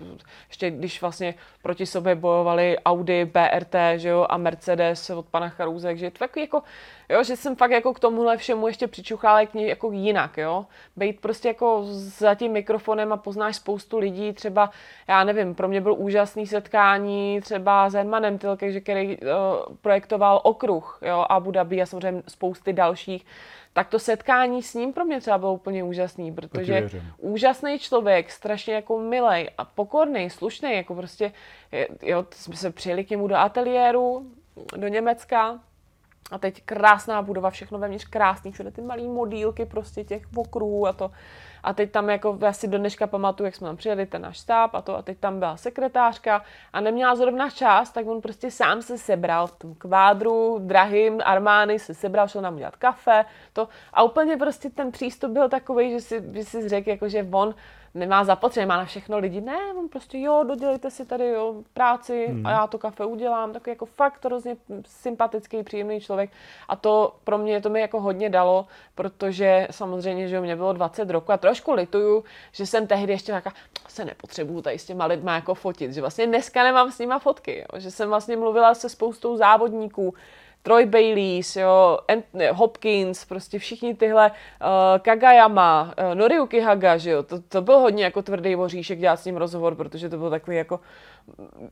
ještě 0.48 0.72
když 0.72 1.02
vlastně 1.02 1.34
proti 1.62 1.86
sobě 1.86 2.16
bojovali 2.16 2.80
Audi, 2.86 3.26
BRT, 3.26 3.76
že 3.96 4.10
jo, 4.10 4.26
a 4.30 4.38
Mercedes 4.38 5.10
od 5.10 5.26
pana 5.26 5.50
Charouze, 5.50 5.88
takže 5.88 6.12
to 6.12 6.40
jako, 6.40 6.64
Jo, 7.12 7.24
že 7.24 7.36
jsem 7.36 7.56
fakt 7.56 7.72
jako 7.72 7.94
k 7.94 8.00
tomuhle 8.00 8.38
všemu 8.38 8.68
ještě 8.68 8.88
přičuchala 8.88 9.42
jak, 9.42 9.56
jako 9.56 9.92
jinak, 9.92 10.38
jo. 10.38 10.66
Bejt 10.96 11.20
prostě 11.20 11.41
jako 11.46 11.82
za 11.92 12.36
tím 12.36 12.52
mikrofonem 12.52 13.14
a 13.14 13.18
poznáš 13.18 13.56
spoustu 13.56 13.98
lidí, 13.98 14.34
třeba, 14.34 14.72
já 15.08 15.24
nevím, 15.24 15.56
pro 15.56 15.68
mě 15.68 15.82
byl 15.82 15.94
úžasný 15.94 16.48
setkání 16.48 17.42
třeba 17.42 17.90
s 17.90 17.94
Hermanem 17.94 18.38
Tilke, 18.38 18.72
že 18.72 18.80
který 18.80 19.18
uh, 19.18 19.26
projektoval 19.82 20.42
okruh, 20.44 21.00
jo, 21.02 21.26
Abu 21.30 21.52
Dhabi 21.52 21.82
a 21.82 21.86
samozřejmě 21.86 22.24
spousty 22.28 22.74
dalších. 22.74 23.26
Tak 23.74 23.90
to 23.90 24.00
setkání 24.00 24.64
s 24.64 24.74
ním 24.74 24.94
pro 24.94 25.06
mě 25.06 25.20
třeba 25.20 25.38
bylo 25.38 25.54
úplně 25.54 25.84
úžasný, 25.84 26.32
protože 26.32 26.90
úžasný 27.18 27.80
člověk, 27.80 28.32
strašně 28.32 28.74
jako 28.74 29.00
milej 29.00 29.50
a 29.58 29.66
pokorný, 29.66 30.30
slušný, 30.30 30.76
jako 30.76 30.96
prostě, 30.96 31.32
jo, 32.02 32.26
jsme 32.32 32.56
se 32.56 32.72
přijeli 32.72 33.04
k 33.04 33.10
němu 33.10 33.28
do 33.28 33.36
ateliéru, 33.36 34.26
do 34.78 34.88
Německa, 34.88 35.60
a 36.32 36.38
teď 36.38 36.62
krásná 36.66 37.22
budova, 37.22 37.50
všechno 37.50 37.80
vevnitř 37.80 38.06
krásný, 38.06 38.52
všude 38.52 38.72
ty 38.72 38.82
malé 38.82 39.04
modílky 39.04 39.66
prostě 39.66 40.04
těch 40.04 40.24
okruhů 40.36 40.88
a 40.88 40.94
to. 40.94 41.12
A 41.64 41.74
teď 41.74 41.92
tam 41.92 42.10
jako, 42.10 42.38
já 42.42 42.54
si 42.54 42.68
do 42.68 42.78
dneška 42.78 43.08
pamatuju, 43.08 43.46
jak 43.46 43.56
jsme 43.56 43.68
tam 43.68 43.78
přijeli, 43.78 44.06
ten 44.06 44.22
náš 44.22 44.38
štáb 44.38 44.76
a 44.76 44.82
to, 44.82 44.98
a 44.98 45.02
teď 45.02 45.18
tam 45.18 45.40
byla 45.40 45.58
sekretářka 45.58 46.44
a 46.74 46.82
neměla 46.82 47.16
zrovna 47.16 47.50
čas, 47.50 47.92
tak 47.92 48.08
on 48.08 48.22
prostě 48.22 48.52
sám 48.52 48.82
se 48.82 48.98
sebral 48.98 49.48
v 49.48 49.52
tom 49.52 49.76
kvádru, 49.76 50.60
drahým 50.60 51.22
Armány 51.26 51.80
se 51.80 51.94
sebral, 51.94 52.28
šel 52.28 52.42
nám 52.42 52.56
udělat 52.56 52.76
kafe, 52.76 53.26
to. 53.54 53.68
A 53.94 54.04
úplně 54.04 54.38
prostě 54.38 54.70
ten 54.70 54.92
přístup 54.92 55.32
byl 55.32 55.50
takový, 55.50 55.92
že 55.92 56.02
si, 56.02 56.24
že 56.34 56.44
si 56.44 56.70
řekl, 56.70 56.90
jako, 56.90 57.10
že 57.10 57.28
on 57.32 57.56
nemá 57.94 58.24
zapotřebí, 58.24 58.66
má 58.66 58.78
na 58.78 58.86
všechno 58.86 59.18
lidi. 59.18 59.42
Ne, 59.42 59.74
on 59.80 59.90
prostě 59.90 60.20
jo, 60.20 60.44
dodělejte 60.48 60.92
si 60.92 61.06
tady 61.06 61.28
jo, 61.30 61.56
práci 61.74 62.28
hmm. 62.30 62.46
a 62.46 62.52
já 62.52 62.68
to 62.68 62.78
kafe 62.78 63.06
udělám. 63.06 63.54
Takový 63.54 63.72
jako 63.72 63.86
fakt 63.86 64.26
hrozně 64.26 64.58
sympatický, 64.86 65.64
příjemný 65.64 66.02
člověk. 66.02 66.30
A 66.68 66.76
to 66.76 67.16
pro 67.24 67.38
mě 67.38 67.62
to 67.62 67.70
mi 67.70 67.82
jako 67.82 68.02
hodně 68.02 68.30
dalo, 68.30 68.68
protože 68.96 69.68
samozřejmě, 69.72 70.28
že 70.28 70.42
mě 70.42 70.56
bylo 70.56 70.74
20 70.74 71.10
roku 71.10 71.32
a 71.32 71.38
trošku 71.38 71.74
lituju, 71.74 72.24
že 72.52 72.66
jsem 72.66 72.88
tehdy 72.88 73.14
ještě 73.14 73.32
taká, 73.32 73.54
se 73.88 74.06
nepotřebuju 74.06 74.62
tady 74.62 74.80
s 74.80 74.86
těma 74.86 75.06
lidma 75.06 75.36
jako 75.36 75.54
fotit, 75.56 75.94
že 75.94 76.02
vlastně 76.02 76.28
dneska 76.28 76.64
nemám 76.64 76.92
s 76.92 77.00
nima 77.00 77.20
fotky, 77.20 77.60
jo, 77.60 77.80
že 77.80 77.92
jsem 77.92 78.10
vlastně 78.10 78.38
mluvila 78.38 78.74
se 78.74 78.90
spoustou 78.90 79.38
závodníků, 79.38 80.14
Troy 80.64 80.86
Baileys, 80.86 81.56
jo, 81.56 82.00
Ant, 82.08 82.26
Hopkins, 82.52 83.26
prostě 83.26 83.60
všichni 83.60 83.96
tyhle, 83.96 84.32
uh, 84.32 85.00
Kagayama, 85.00 85.94
uh, 86.10 86.16
Noriuki 86.16 86.60
Haga, 86.60 86.98
že 86.98 87.12
jo, 87.12 87.24
to, 87.24 87.42
to 87.42 87.62
byl 87.62 87.80
hodně 87.80 88.04
jako 88.04 88.22
tvrdý 88.22 88.56
voříšek 88.56 89.00
dělat 89.00 89.20
s 89.20 89.26
ním 89.26 89.38
rozhovor, 89.38 89.76
protože 89.76 90.10
to 90.10 90.18
byl 90.18 90.30
takový 90.30 90.58
jako 90.58 90.80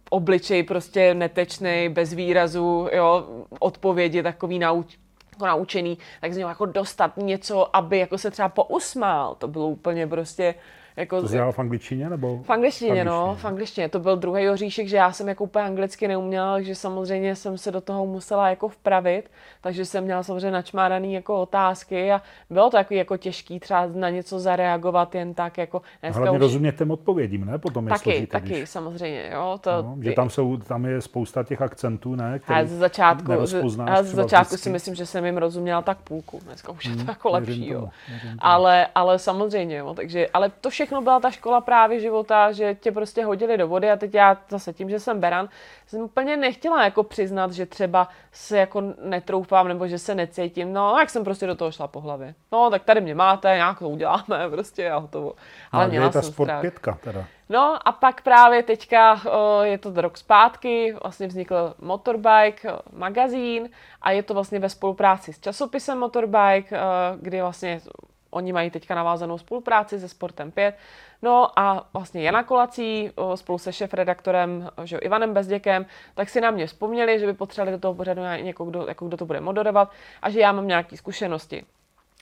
obličej 0.09 0.63
prostě 0.63 1.13
netečný, 1.13 1.89
bez 1.89 2.13
výrazu, 2.13 2.87
jo, 2.91 3.25
odpovědi 3.59 4.23
takový 4.23 4.59
nauč, 4.59 4.97
jako 5.31 5.45
naučený, 5.45 5.97
tak 6.21 6.33
z 6.33 6.37
něho 6.37 6.49
jako 6.49 6.65
dostat 6.65 7.17
něco, 7.17 7.75
aby 7.75 7.99
jako 7.99 8.17
se 8.17 8.31
třeba 8.31 8.49
pousmál, 8.49 9.35
to 9.35 9.47
bylo 9.47 9.67
úplně 9.67 10.07
prostě 10.07 10.55
jako, 10.99 11.21
to 11.21 11.27
dělal 11.27 11.51
v 11.51 11.59
angličtině 11.59 12.09
nebo? 12.09 12.43
V 12.43 12.49
angličtině, 12.49 13.05
no, 13.05 13.37
v 13.39 13.45
angličtině. 13.45 13.89
To 13.89 13.99
byl 13.99 14.17
druhý 14.17 14.49
oříšek, 14.49 14.87
že 14.87 14.97
já 14.97 15.11
jsem 15.11 15.27
jako 15.27 15.43
úplně 15.43 15.65
anglicky 15.65 16.07
neuměla, 16.07 16.53
takže 16.53 16.75
samozřejmě 16.75 17.35
jsem 17.35 17.57
se 17.57 17.71
do 17.71 17.81
toho 17.81 18.05
musela 18.05 18.49
jako 18.49 18.67
vpravit, 18.67 19.31
takže 19.61 19.85
jsem 19.85 20.03
měla 20.03 20.23
samozřejmě 20.23 20.51
načmáraný 20.51 21.13
jako 21.13 21.41
otázky 21.41 22.11
a 22.11 22.21
bylo 22.49 22.69
to 22.69 22.77
jako, 22.77 22.93
jako 22.93 23.17
těžký 23.17 23.59
třeba 23.59 23.87
na 23.93 24.09
něco 24.09 24.39
zareagovat 24.39 25.15
jen 25.15 25.33
tak 25.33 25.57
jako 25.57 25.81
Hlavně 26.03 26.37
už... 26.37 26.41
rozumět 26.41 26.77
těm 26.77 26.91
odpovědím, 26.91 27.45
ne? 27.45 27.57
Potom 27.57 27.85
je 27.85 27.89
taky, 27.89 28.03
složitý, 28.03 28.27
taky, 28.27 28.49
když... 28.49 28.69
samozřejmě, 28.69 29.29
jo. 29.33 29.59
To, 29.61 29.71
no, 29.71 29.97
že 30.01 30.11
tam, 30.11 30.29
jsou, 30.29 30.57
tam 30.57 30.85
je 30.85 31.01
spousta 31.01 31.43
těch 31.43 31.61
akcentů, 31.61 32.15
ne? 32.15 32.39
Který 32.39 32.59
a 32.59 32.65
ze 32.65 32.77
začátku, 32.77 33.31
a 33.87 34.03
ze 34.03 34.15
začátku 34.15 34.57
si 34.57 34.69
myslím, 34.69 34.95
že 34.95 35.05
jsem 35.05 35.25
jim 35.25 35.37
rozuměla 35.37 35.81
tak 35.81 35.97
půlku, 35.97 36.39
dneska 36.45 36.71
už 36.71 36.85
je 36.85 36.91
to 36.91 36.97
hmm, 36.97 37.09
jako 37.09 37.29
lepší, 37.29 37.69
jo. 37.69 37.89
Ale, 38.39 38.87
ale 38.95 39.19
samozřejmě, 39.19 39.77
jo, 39.77 39.93
takže, 39.93 40.27
ale 40.33 40.51
to 40.61 40.69
všechno 40.69 40.88
všechno 40.89 41.01
byla 41.01 41.19
ta 41.19 41.31
škola 41.31 41.61
právě 41.61 41.99
života, 41.99 42.51
že 42.51 42.75
tě 42.75 42.91
prostě 42.91 43.25
hodili 43.25 43.57
do 43.57 43.67
vody 43.67 43.91
a 43.91 43.95
teď 43.95 44.13
já 44.13 44.37
zase 44.49 44.73
tím, 44.73 44.89
že 44.89 44.99
jsem 44.99 45.19
beran, 45.19 45.49
jsem 45.87 46.01
úplně 46.01 46.37
nechtěla 46.37 46.83
jako 46.83 47.03
přiznat, 47.03 47.51
že 47.51 47.65
třeba 47.65 48.07
se 48.31 48.57
jako 48.57 48.83
netroufám 49.01 49.67
nebo 49.67 49.87
že 49.87 49.99
se 49.99 50.15
necítím. 50.15 50.73
No, 50.73 50.95
jak 50.99 51.09
jsem 51.09 51.23
prostě 51.23 51.47
do 51.47 51.55
toho 51.55 51.71
šla 51.71 51.87
po 51.87 51.99
hlavě. 51.99 52.35
No, 52.51 52.69
tak 52.69 52.83
tady 52.83 53.01
mě 53.01 53.15
máte, 53.15 53.47
nějak 53.47 53.79
to 53.79 53.89
uděláme 53.89 54.49
prostě 54.51 54.91
a 54.91 54.97
hotovo. 54.97 55.33
Ale 55.71 55.85
no, 55.85 55.89
měla 55.89 56.05
je 56.05 56.11
ta 56.11 56.21
jsem 56.21 56.33
sport 56.33 56.47
strach. 56.47 56.61
pětka 56.61 56.97
teda. 57.03 57.25
No 57.49 57.87
a 57.87 57.91
pak 57.91 58.21
právě 58.21 58.63
teďka 58.63 59.21
je 59.61 59.77
to 59.77 60.01
rok 60.01 60.17
zpátky, 60.17 60.95
vlastně 61.03 61.27
vznikl 61.27 61.73
Motorbike 61.81 62.71
magazín 62.93 63.69
a 64.01 64.11
je 64.11 64.23
to 64.23 64.33
vlastně 64.33 64.59
ve 64.59 64.69
spolupráci 64.69 65.33
s 65.33 65.39
časopisem 65.39 65.99
Motorbike, 65.99 66.79
kdy 67.19 67.41
vlastně 67.41 67.81
Oni 68.31 68.53
mají 68.53 68.71
teďka 68.71 68.95
navázanou 68.95 69.37
spolupráci 69.37 69.99
se 69.99 70.09
Sportem 70.09 70.51
5. 70.51 70.75
No 71.21 71.59
a 71.59 71.89
vlastně 71.93 72.23
Jana 72.23 72.43
Kolací 72.43 73.11
spolu 73.35 73.57
se 73.57 73.73
šéf-redaktorem 73.73 74.69
že 74.83 74.97
Ivanem 74.97 75.33
Bezděkem, 75.33 75.85
tak 76.15 76.29
si 76.29 76.41
na 76.41 76.51
mě 76.51 76.67
vzpomněli, 76.67 77.19
že 77.19 77.25
by 77.25 77.33
potřebovali 77.33 77.71
do 77.71 77.81
toho 77.81 77.93
pořadu 77.93 78.21
někoho, 78.41 78.69
kdo, 78.69 78.85
jako 78.87 79.07
kdo 79.07 79.17
to 79.17 79.25
bude 79.25 79.39
moderovat 79.39 79.91
a 80.21 80.29
že 80.29 80.39
já 80.39 80.51
mám 80.51 80.67
nějaké 80.67 80.97
zkušenosti. 80.97 81.65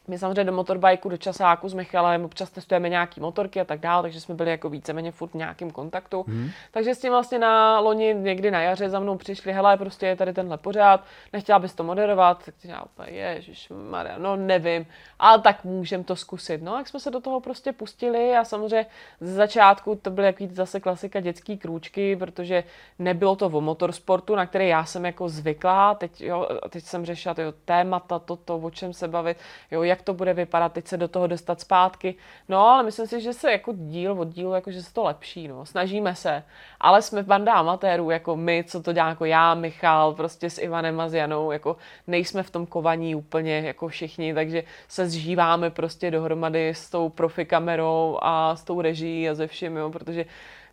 My 0.08 0.18
samozřejmě 0.18 0.44
do 0.44 0.52
motorbajku, 0.52 1.10
do 1.10 1.18
časáku 1.18 1.70
s 1.70 1.74
Michalem 1.74 2.26
občas 2.26 2.50
testujeme 2.50 2.90
nějaký 2.90 3.22
motorky 3.22 3.62
a 3.62 3.66
tak 3.66 3.80
dále, 3.80 4.02
takže 4.02 4.22
jsme 4.22 4.36
byli 4.36 4.52
jako 4.52 4.70
víceméně 4.70 5.12
furt 5.12 5.30
v 5.30 5.34
nějakém 5.34 5.72
kontaktu. 5.72 6.26
Hmm. 6.28 6.50
Takže 6.72 6.96
s 6.96 7.00
tím 7.00 7.12
vlastně 7.12 7.40
na 7.40 7.80
loni 7.80 8.14
někdy 8.14 8.52
na 8.52 8.62
jaře 8.62 8.90
za 8.90 9.00
mnou 9.00 9.18
přišli, 9.18 9.54
hele, 9.54 9.78
prostě 9.78 10.06
je 10.06 10.16
tady 10.16 10.34
tenhle 10.34 10.58
pořád, 10.58 11.04
nechtěla 11.34 11.60
bys 11.60 11.74
to 11.74 11.84
moderovat, 11.84 12.46
tak 12.46 12.56
já 12.64 12.84
úplně, 12.84 13.12
ježiš, 13.12 13.70
Maria, 13.90 14.18
no 14.18 14.36
nevím, 14.36 14.86
ale 15.20 15.42
tak 15.42 15.64
můžem 15.64 16.04
to 16.04 16.16
zkusit. 16.16 16.62
No, 16.62 16.78
jak 16.78 16.88
jsme 16.88 17.00
se 17.00 17.12
do 17.12 17.20
toho 17.20 17.40
prostě 17.40 17.72
pustili 17.72 18.36
a 18.36 18.44
samozřejmě 18.44 18.86
z 19.20 19.34
začátku 19.34 19.96
to 19.96 20.10
byly 20.10 20.28
jaký 20.28 20.48
zase 20.48 20.80
klasika 20.80 21.20
dětský 21.20 21.58
krůčky, 21.58 22.16
protože 22.16 22.64
nebylo 23.00 23.36
to 23.36 23.46
o 23.46 23.62
motorsportu, 23.62 24.36
na 24.36 24.46
který 24.46 24.68
já 24.68 24.86
jsem 24.86 25.06
jako 25.06 25.30
zvyklá, 25.30 25.96
teď, 25.96 26.22
jo, 26.22 26.48
teď 26.70 26.84
jsem 26.84 27.06
řešila 27.06 27.36
jo, 27.38 27.54
témata, 27.66 28.20
toto, 28.20 28.58
o 28.58 28.70
čem 28.72 28.94
se 28.94 29.08
bavit, 29.08 29.38
jo, 29.72 29.84
jak 29.84 29.97
jak 29.98 30.06
to 30.06 30.14
bude 30.14 30.34
vypadat, 30.34 30.74
teď 30.74 30.88
se 30.88 30.98
do 30.98 31.08
toho 31.08 31.28
dostat 31.28 31.62
zpátky. 31.62 32.16
No, 32.50 32.60
ale 32.60 32.84
myslím 32.84 33.08
si, 33.08 33.22
že 33.22 33.34
se 33.34 33.52
jako 33.52 33.74
díl 33.76 34.12
od 34.12 34.28
dílu, 34.28 34.54
jako 34.54 34.72
že 34.72 34.84
se 34.84 34.94
to 34.94 35.04
lepší, 35.04 35.48
no. 35.48 35.66
Snažíme 35.66 36.16
se. 36.16 36.44
Ale 36.80 37.02
jsme 37.02 37.24
banda 37.24 37.54
amatérů, 37.54 38.10
jako 38.10 38.36
my, 38.36 38.64
co 38.68 38.84
to 38.84 38.94
dělá, 38.94 39.10
jako 39.10 39.26
já, 39.26 39.54
Michal, 39.54 40.14
prostě 40.14 40.50
s 40.50 40.62
Ivanem 40.62 41.00
a 41.00 41.10
s 41.10 41.14
Janou, 41.14 41.52
jako 41.52 41.78
nejsme 42.08 42.44
v 42.44 42.50
tom 42.50 42.66
kovaní 42.66 43.16
úplně 43.16 43.60
jako 43.60 43.88
všichni, 43.88 44.34
takže 44.34 44.64
se 44.88 45.10
zžíváme 45.10 45.70
prostě 45.70 46.12
dohromady 46.12 46.70
s 46.70 46.90
tou 46.90 47.10
profi 47.10 47.46
kamerou 47.46 48.18
a 48.22 48.56
s 48.56 48.64
tou 48.64 48.82
režií 48.82 49.30
a 49.30 49.34
ze 49.34 49.48
vším, 49.48 49.78
jo, 49.78 49.90
protože 49.90 50.26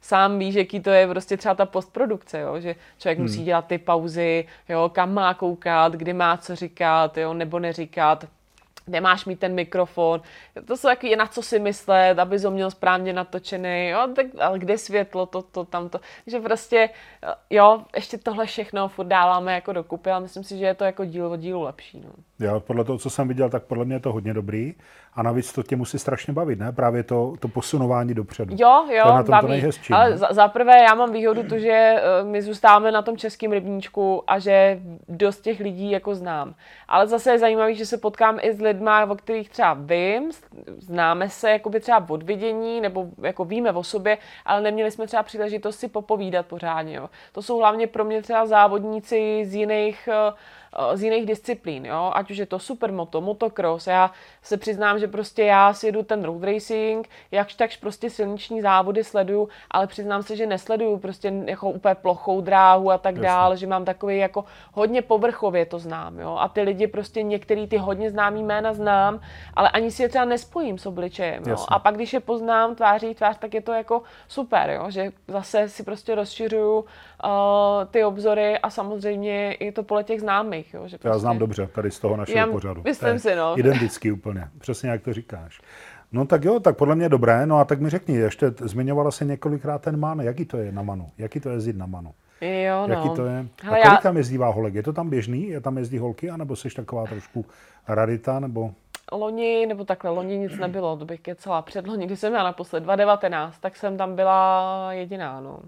sám 0.05 0.39
víš, 0.39 0.55
jaký 0.55 0.81
to 0.81 0.91
je 0.91 1.09
prostě 1.09 1.37
třeba 1.37 1.55
ta 1.55 1.67
postprodukce, 1.67 2.41
jo? 2.41 2.61
že 2.61 2.75
člověk 2.99 3.19
hmm. 3.19 3.27
musí 3.27 3.45
dělat 3.45 3.67
ty 3.67 3.79
pauzy, 3.79 4.45
jo? 4.69 4.91
kam 4.95 5.15
má 5.15 5.35
koukat, 5.35 5.93
kdy 5.93 6.13
má 6.13 6.37
co 6.37 6.57
říkat, 6.57 7.19
jo? 7.19 7.35
nebo 7.35 7.59
neříkat 7.59 8.25
nemáš 8.87 9.25
mít 9.25 9.41
ten 9.41 9.55
mikrofon. 9.55 10.21
To 10.65 10.77
jsou 10.77 10.89
taky 10.89 11.17
na 11.17 11.27
co 11.27 11.43
si 11.43 11.59
myslet, 11.59 12.19
aby 12.19 12.39
ho 12.39 12.51
měl 12.51 12.71
správně 12.71 13.13
natočený, 13.13 13.89
jo, 13.89 14.09
tak, 14.17 14.27
ale 14.41 14.59
kde 14.59 14.79
světlo, 14.79 15.27
to, 15.27 15.43
to, 15.43 15.65
tamto. 15.65 16.01
Takže 16.25 16.41
prostě, 16.41 16.91
jo, 17.51 17.85
ještě 17.97 18.19
tohle 18.19 18.47
všechno 18.47 18.89
furt 18.89 19.07
dáváme 19.07 19.55
jako 19.55 19.73
dokupy, 19.73 20.11
ale 20.11 20.21
myslím 20.21 20.45
si, 20.45 20.59
že 20.59 20.65
je 20.65 20.75
to 20.75 20.85
jako 20.85 21.05
díl 21.05 21.27
od 21.27 21.37
dílu 21.37 21.63
lepší. 21.63 22.01
No. 22.05 22.47
Jo, 22.47 22.61
podle 22.61 22.85
toho, 22.85 22.99
co 22.99 23.11
jsem 23.11 23.29
viděl, 23.29 23.51
tak 23.51 23.65
podle 23.65 23.85
mě 23.85 23.95
je 23.95 24.01
to 24.01 24.13
hodně 24.13 24.35
dobrý. 24.35 24.75
A 25.17 25.23
navíc 25.23 25.53
to 25.53 25.63
tě 25.63 25.77
musí 25.77 25.99
strašně 25.99 26.33
bavit, 26.33 26.59
ne? 26.59 26.73
Právě 26.73 27.03
to, 27.03 27.35
to 27.41 27.49
posunování 27.49 28.15
dopředu. 28.15 28.57
Jo, 28.59 28.87
jo, 28.91 29.03
to 29.03 29.09
je 29.09 29.15
na 29.15 29.23
tom 29.23 29.31
baví. 29.31 29.47
To 29.47 29.49
nejhezčí, 29.49 29.93
Ale 29.93 30.17
za, 30.17 30.29
za 30.31 30.49
prvé 30.49 30.79
já 30.83 30.95
mám 30.95 31.13
výhodu 31.13 31.43
to, 31.43 31.59
že 31.59 31.71
eh, 31.71 32.25
my 32.25 32.43
zůstáváme 32.43 32.93
na 32.93 33.03
tom 33.03 33.17
českém 33.17 33.53
rybníčku 33.53 34.23
a 34.27 34.39
že 34.39 34.81
dost 35.09 35.41
těch 35.41 35.61
lidí 35.61 35.91
jako 35.91 36.15
znám. 36.15 36.55
Ale 36.89 37.07
zase 37.07 37.31
je 37.31 37.39
zajímavé, 37.39 37.75
že 37.75 37.87
se 37.87 37.99
potkám 37.99 38.39
i 38.43 38.53
s 38.53 38.61
lidmi, 38.61 38.91
o 39.09 39.15
kterých 39.15 39.51
třeba 39.51 39.75
vím, 39.75 40.31
známe 40.79 41.29
se 41.29 41.51
jakoby 41.51 41.81
třeba 41.81 42.07
od 42.09 42.23
vidění, 42.23 42.81
nebo 42.81 43.07
jako 43.23 43.45
víme 43.45 43.73
o 43.73 43.83
sobě, 43.83 44.19
ale 44.45 44.61
neměli 44.61 44.91
jsme 44.91 45.07
třeba 45.07 45.23
příležitost 45.23 45.79
si 45.79 45.89
popovídat 45.89 46.47
pořádně. 46.47 46.97
Jo. 46.97 47.11
To 47.33 47.43
jsou 47.43 47.59
hlavně 47.59 47.87
pro 47.87 48.05
mě 48.05 48.23
třeba 48.23 48.47
závodníci 48.47 49.45
z 49.45 49.55
jiných 49.55 50.09
uh, 50.09 50.35
z 50.95 51.03
jiných 51.03 51.27
disciplín, 51.27 51.87
jo? 51.87 52.13
ať 52.15 52.31
už 52.31 52.37
je 52.37 52.47
to 52.47 52.59
supermoto, 52.59 53.21
motocross. 53.21 53.87
Já 53.87 54.11
se 54.43 54.57
přiznám, 54.57 54.99
že 54.99 55.09
prostě 55.09 55.43
já 55.43 55.73
si 55.73 55.87
jedu 55.87 56.03
ten 56.03 56.25
road 56.25 56.45
racing, 56.45 57.09
jakž 57.31 57.55
takž 57.55 57.77
prostě 57.77 58.11
silniční 58.11 58.63
závody 58.63 59.05
sleduju, 59.05 59.49
ale 59.71 59.87
přiznám 59.87 60.23
se, 60.23 60.37
že 60.37 60.47
nesleduju 60.47 60.99
prostě 60.99 61.33
jako 61.45 61.71
úplně 61.71 61.95
plochou 61.95 62.41
dráhu 62.41 62.91
a 62.91 62.99
tak 62.99 63.19
dále, 63.19 63.57
že 63.57 63.67
mám 63.67 63.85
takový 63.85 64.19
jako 64.19 64.45
hodně 64.73 65.03
povrchově 65.03 65.67
to 65.67 65.79
znám, 65.79 66.19
jo? 66.19 66.37
a 66.41 66.49
ty 66.49 66.63
lidi 66.63 66.87
prostě 66.87 67.23
některý 67.23 67.67
ty 67.67 67.77
hodně 67.77 68.11
známý 68.11 68.43
jména 68.43 68.75
znám, 68.75 69.21
ale 69.55 69.71
ani 69.71 69.91
si 69.91 70.03
je 70.03 70.09
třeba 70.09 70.25
nespojím 70.25 70.79
s 70.79 70.87
obličejem, 70.87 71.43
jo? 71.47 71.57
a 71.69 71.79
pak 71.79 71.95
když 71.95 72.13
je 72.13 72.21
poznám 72.21 72.75
tváří 72.75 73.15
tvář, 73.15 73.39
tak 73.39 73.55
je 73.55 73.63
to 73.63 73.73
jako 73.73 74.03
super, 74.29 74.71
jo? 74.71 74.91
že 74.91 75.13
zase 75.29 75.69
si 75.69 75.83
prostě 75.83 76.15
rozšiřuju 76.15 76.85
ty 77.91 78.05
obzory 78.05 78.59
a 78.59 78.71
samozřejmě 78.71 79.55
i 79.55 79.73
to 79.73 79.83
pole 79.83 80.05
těch 80.05 80.21
známých. 80.21 80.75
Jo, 80.75 80.89
že 80.89 80.99
prostě... 80.99 81.09
Já 81.09 81.19
znám 81.19 81.39
dobře 81.39 81.67
tady 81.67 81.91
z 81.91 81.99
toho 81.99 82.17
našeho 82.17 82.39
Já, 82.39 82.47
pořadu. 82.47 82.83
Myslím 82.85 83.19
si, 83.19 83.35
no. 83.35 83.59
Identický 83.59 84.13
úplně, 84.13 84.49
přesně 84.59 84.91
jak 84.91 85.03
to 85.03 85.13
říkáš. 85.13 85.61
No 86.13 86.27
tak 86.27 86.45
jo, 86.45 86.61
tak 86.61 86.77
podle 86.77 86.95
mě 86.95 87.09
dobré. 87.09 87.47
No 87.47 87.59
a 87.59 87.65
tak 87.65 87.81
mi 87.81 87.91
řekni, 87.91 88.15
ještě 88.15 88.53
zmiňovala 88.61 89.11
se 89.11 89.25
několikrát 89.25 89.83
ten 89.83 90.01
man. 90.01 90.21
Jaký 90.21 90.45
to 90.45 90.57
je 90.57 90.73
na 90.73 90.83
manu? 90.83 91.11
Jaký 91.19 91.41
to 91.41 91.49
je 91.49 91.55
jezdit 91.55 91.77
na 91.77 91.87
manu? 91.87 92.15
Jo, 92.41 92.87
no. 92.87 92.95
Jaký 92.95 93.11
to 93.11 93.27
je? 93.27 93.47
Hele, 93.63 93.79
a 93.79 93.83
kolik 93.83 93.85
já... 93.85 93.97
tam 93.97 94.17
jezdí 94.17 94.37
holek? 94.37 94.75
Je 94.75 94.83
to 94.83 94.93
tam 94.93 95.11
běžný? 95.11 95.49
Je 95.49 95.61
tam 95.61 95.79
jezdí 95.79 95.99
holky? 95.99 96.31
anebo 96.31 96.57
jsi 96.57 96.69
taková 96.69 97.07
trošku 97.07 97.45
rarita? 97.89 98.41
Nebo... 98.41 98.71
Loni, 99.13 99.67
nebo 99.67 99.85
takhle, 99.85 100.11
loni 100.11 100.39
nic 100.39 100.59
nebylo, 100.59 100.97
to 100.97 101.05
bych 101.05 101.21
kecela. 101.21 101.63
Před 101.63 101.87
loni, 101.87 102.07
když 102.07 102.21
jsem 102.21 102.33
měla 102.33 102.45
naposled 102.45 102.81
2019, 102.81 103.59
tak 103.59 103.77
jsem 103.77 103.97
tam 103.97 104.17
byla 104.17 104.89
jediná, 104.93 105.41
no. 105.41 105.59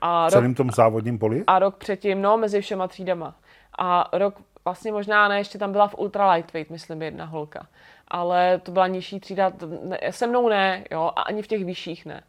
A 0.00 0.26
v 0.26 0.30
celém 0.30 0.50
rok, 0.50 0.56
tom 0.56 0.70
závodním 0.70 1.18
poli? 1.18 1.44
A 1.46 1.58
rok 1.58 1.76
předtím, 1.76 2.22
no, 2.22 2.36
mezi 2.36 2.60
všema 2.60 2.88
třídama. 2.88 3.34
A 3.78 4.08
rok 4.12 4.34
vlastně 4.64 4.92
možná 4.92 5.28
ne, 5.28 5.38
ještě 5.38 5.58
tam 5.58 5.72
byla 5.72 5.88
v 5.88 5.98
ultra 5.98 6.32
lightweight, 6.32 6.70
myslím, 6.70 7.02
jedna 7.02 7.24
holka. 7.24 7.66
Ale 8.08 8.60
to 8.62 8.72
byla 8.72 8.86
nižší 8.86 9.20
třída, 9.20 9.52
ne, 9.82 9.98
se 10.10 10.26
mnou 10.26 10.48
ne, 10.48 10.84
jo, 10.90 11.10
a 11.16 11.22
ani 11.22 11.42
v 11.42 11.46
těch 11.46 11.64
vyšších 11.64 12.06
ne. 12.06 12.22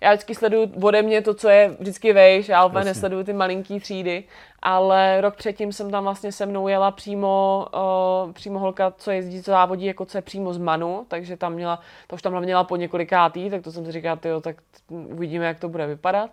Já 0.00 0.10
vždycky 0.10 0.34
sleduju 0.34 0.72
ode 0.82 1.02
mě 1.02 1.22
to, 1.22 1.34
co 1.34 1.48
je 1.48 1.76
vždycky 1.80 2.12
vejš, 2.12 2.48
já 2.48 2.64
úplně 2.64 2.84
nesleduju 2.84 3.24
ty 3.24 3.32
malinký 3.32 3.80
třídy, 3.80 4.24
ale 4.62 5.20
rok 5.20 5.36
předtím 5.36 5.72
jsem 5.72 5.90
tam 5.90 6.04
vlastně 6.04 6.32
se 6.32 6.46
mnou 6.46 6.68
jela 6.68 6.90
přímo, 6.90 7.66
uh, 8.26 8.32
přímo 8.32 8.58
holka, 8.58 8.92
co 8.96 9.10
jezdí, 9.10 9.42
co 9.42 9.50
závodí, 9.50 9.86
jako 9.86 10.04
co 10.04 10.18
je 10.18 10.22
přímo 10.22 10.54
z 10.54 10.58
Manu, 10.58 11.06
takže 11.08 11.36
tam 11.36 11.52
měla, 11.52 11.80
to 12.06 12.14
už 12.14 12.22
tam 12.22 12.40
měla 12.40 12.64
po 12.64 12.76
několikátý, 12.76 13.50
tak 13.50 13.62
to 13.62 13.72
jsem 13.72 13.84
si 13.84 13.92
říkala, 13.92 14.16
tyjo, 14.16 14.40
tak 14.40 14.56
uvidíme, 14.88 15.46
jak 15.46 15.58
to 15.58 15.68
bude 15.68 15.86
vypadat. 15.86 16.30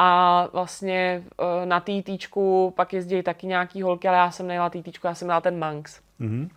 A 0.00 0.48
vlastně 0.52 1.22
uh, 1.40 1.46
na 1.66 1.80
týtíčku 1.80 2.72
pak 2.76 2.92
jezdí 2.92 3.22
taky 3.22 3.46
nějaký 3.46 3.82
holky, 3.82 4.08
ale 4.08 4.16
já 4.16 4.30
jsem 4.30 4.46
nejela 4.46 4.70
týtíčku, 4.70 5.06
já 5.06 5.14
jsem 5.14 5.26
měla 5.26 5.40
ten 5.40 5.58
Manx. 5.58 6.00
Mm-hmm. 6.20 6.48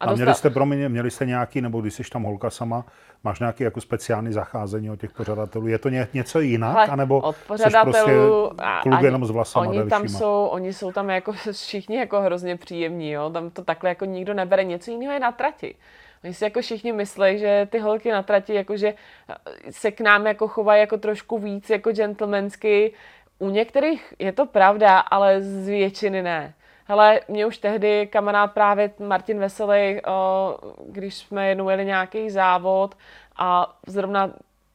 A, 0.00 0.04
a 0.04 0.14
měli 0.14 0.34
jste, 0.34 0.50
promiň, 0.50 0.88
měli 0.88 1.10
jste 1.10 1.26
nějaký, 1.26 1.60
nebo 1.60 1.80
když 1.80 1.94
jsi 1.94 2.02
tam 2.12 2.22
holka 2.22 2.50
sama, 2.50 2.84
máš 3.24 3.40
nějaký 3.40 3.64
jako 3.64 3.80
speciální 3.80 4.32
zacházení 4.32 4.90
od 4.90 5.00
těch 5.00 5.12
pořadatelů? 5.12 5.66
Je 5.66 5.78
to 5.78 5.88
ně, 5.88 6.08
něco 6.14 6.40
jinak, 6.40 6.72
Hele, 6.72 6.86
anebo 6.86 7.20
od 7.20 7.36
pořadatelů, 7.46 8.48
prostě 8.48 8.80
kluk 8.82 9.00
jenom 9.02 9.26
s 9.26 9.30
vlasama 9.30 9.66
oni 9.66 9.90
tam 9.90 10.08
jsou, 10.08 10.46
oni 10.46 10.72
jsou 10.72 10.92
tam 10.92 11.10
jako 11.10 11.32
všichni 11.52 11.96
jako 11.96 12.20
hrozně 12.20 12.56
příjemní, 12.56 13.10
jo? 13.10 13.30
tam 13.30 13.50
to 13.50 13.64
takhle 13.64 13.88
jako 13.88 14.04
nikdo 14.04 14.34
nebere, 14.34 14.64
něco 14.64 14.90
jiného 14.90 15.12
je 15.12 15.20
na 15.20 15.32
trati. 15.32 15.74
Oni 16.24 16.34
si 16.34 16.44
jako 16.44 16.60
všichni 16.60 16.92
myslí, 16.92 17.38
že 17.38 17.68
ty 17.70 17.78
holky 17.78 18.10
na 18.10 18.22
trati 18.22 18.54
jakože 18.54 18.94
se 19.70 19.90
k 19.90 20.00
nám 20.00 20.26
jako 20.26 20.48
chovají 20.48 20.80
jako 20.80 20.96
trošku 20.96 21.38
víc 21.38 21.70
jako 21.70 21.92
gentlemansky. 21.92 22.92
U 23.38 23.50
některých 23.50 24.14
je 24.18 24.32
to 24.32 24.46
pravda, 24.46 24.98
ale 24.98 25.40
z 25.40 25.68
většiny 25.68 26.22
ne. 26.22 26.54
Hele, 26.84 27.20
mě 27.28 27.46
už 27.46 27.58
tehdy 27.58 28.06
kamarád 28.06 28.52
právě 28.52 28.90
Martin 28.98 29.38
Veselý, 29.38 30.00
když 30.86 31.14
jsme 31.14 31.48
jednou 31.48 31.68
jeli 31.68 31.84
nějaký 31.84 32.30
závod 32.30 32.94
a 33.36 33.76
zrovna 33.86 34.30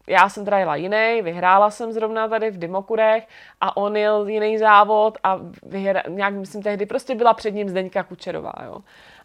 já 0.07 0.29
jsem 0.29 0.45
teda 0.45 0.59
jela 0.59 0.75
jiný, 0.75 1.21
vyhrála 1.21 1.69
jsem 1.69 1.91
zrovna 1.91 2.27
tady 2.27 2.51
v 2.51 2.57
Dimokurech 2.57 3.27
a 3.61 3.77
on 3.77 3.97
jel 3.97 4.27
jiný 4.27 4.57
závod 4.57 5.17
a 5.23 5.39
vyhra, 5.63 6.03
nějak, 6.07 6.33
myslím, 6.33 6.63
tehdy 6.63 6.85
prostě 6.85 7.15
byla 7.15 7.33
před 7.33 7.51
ním 7.51 7.69
Zdeňka 7.69 8.03
Kučerová, 8.03 8.53
jo. 8.65 8.77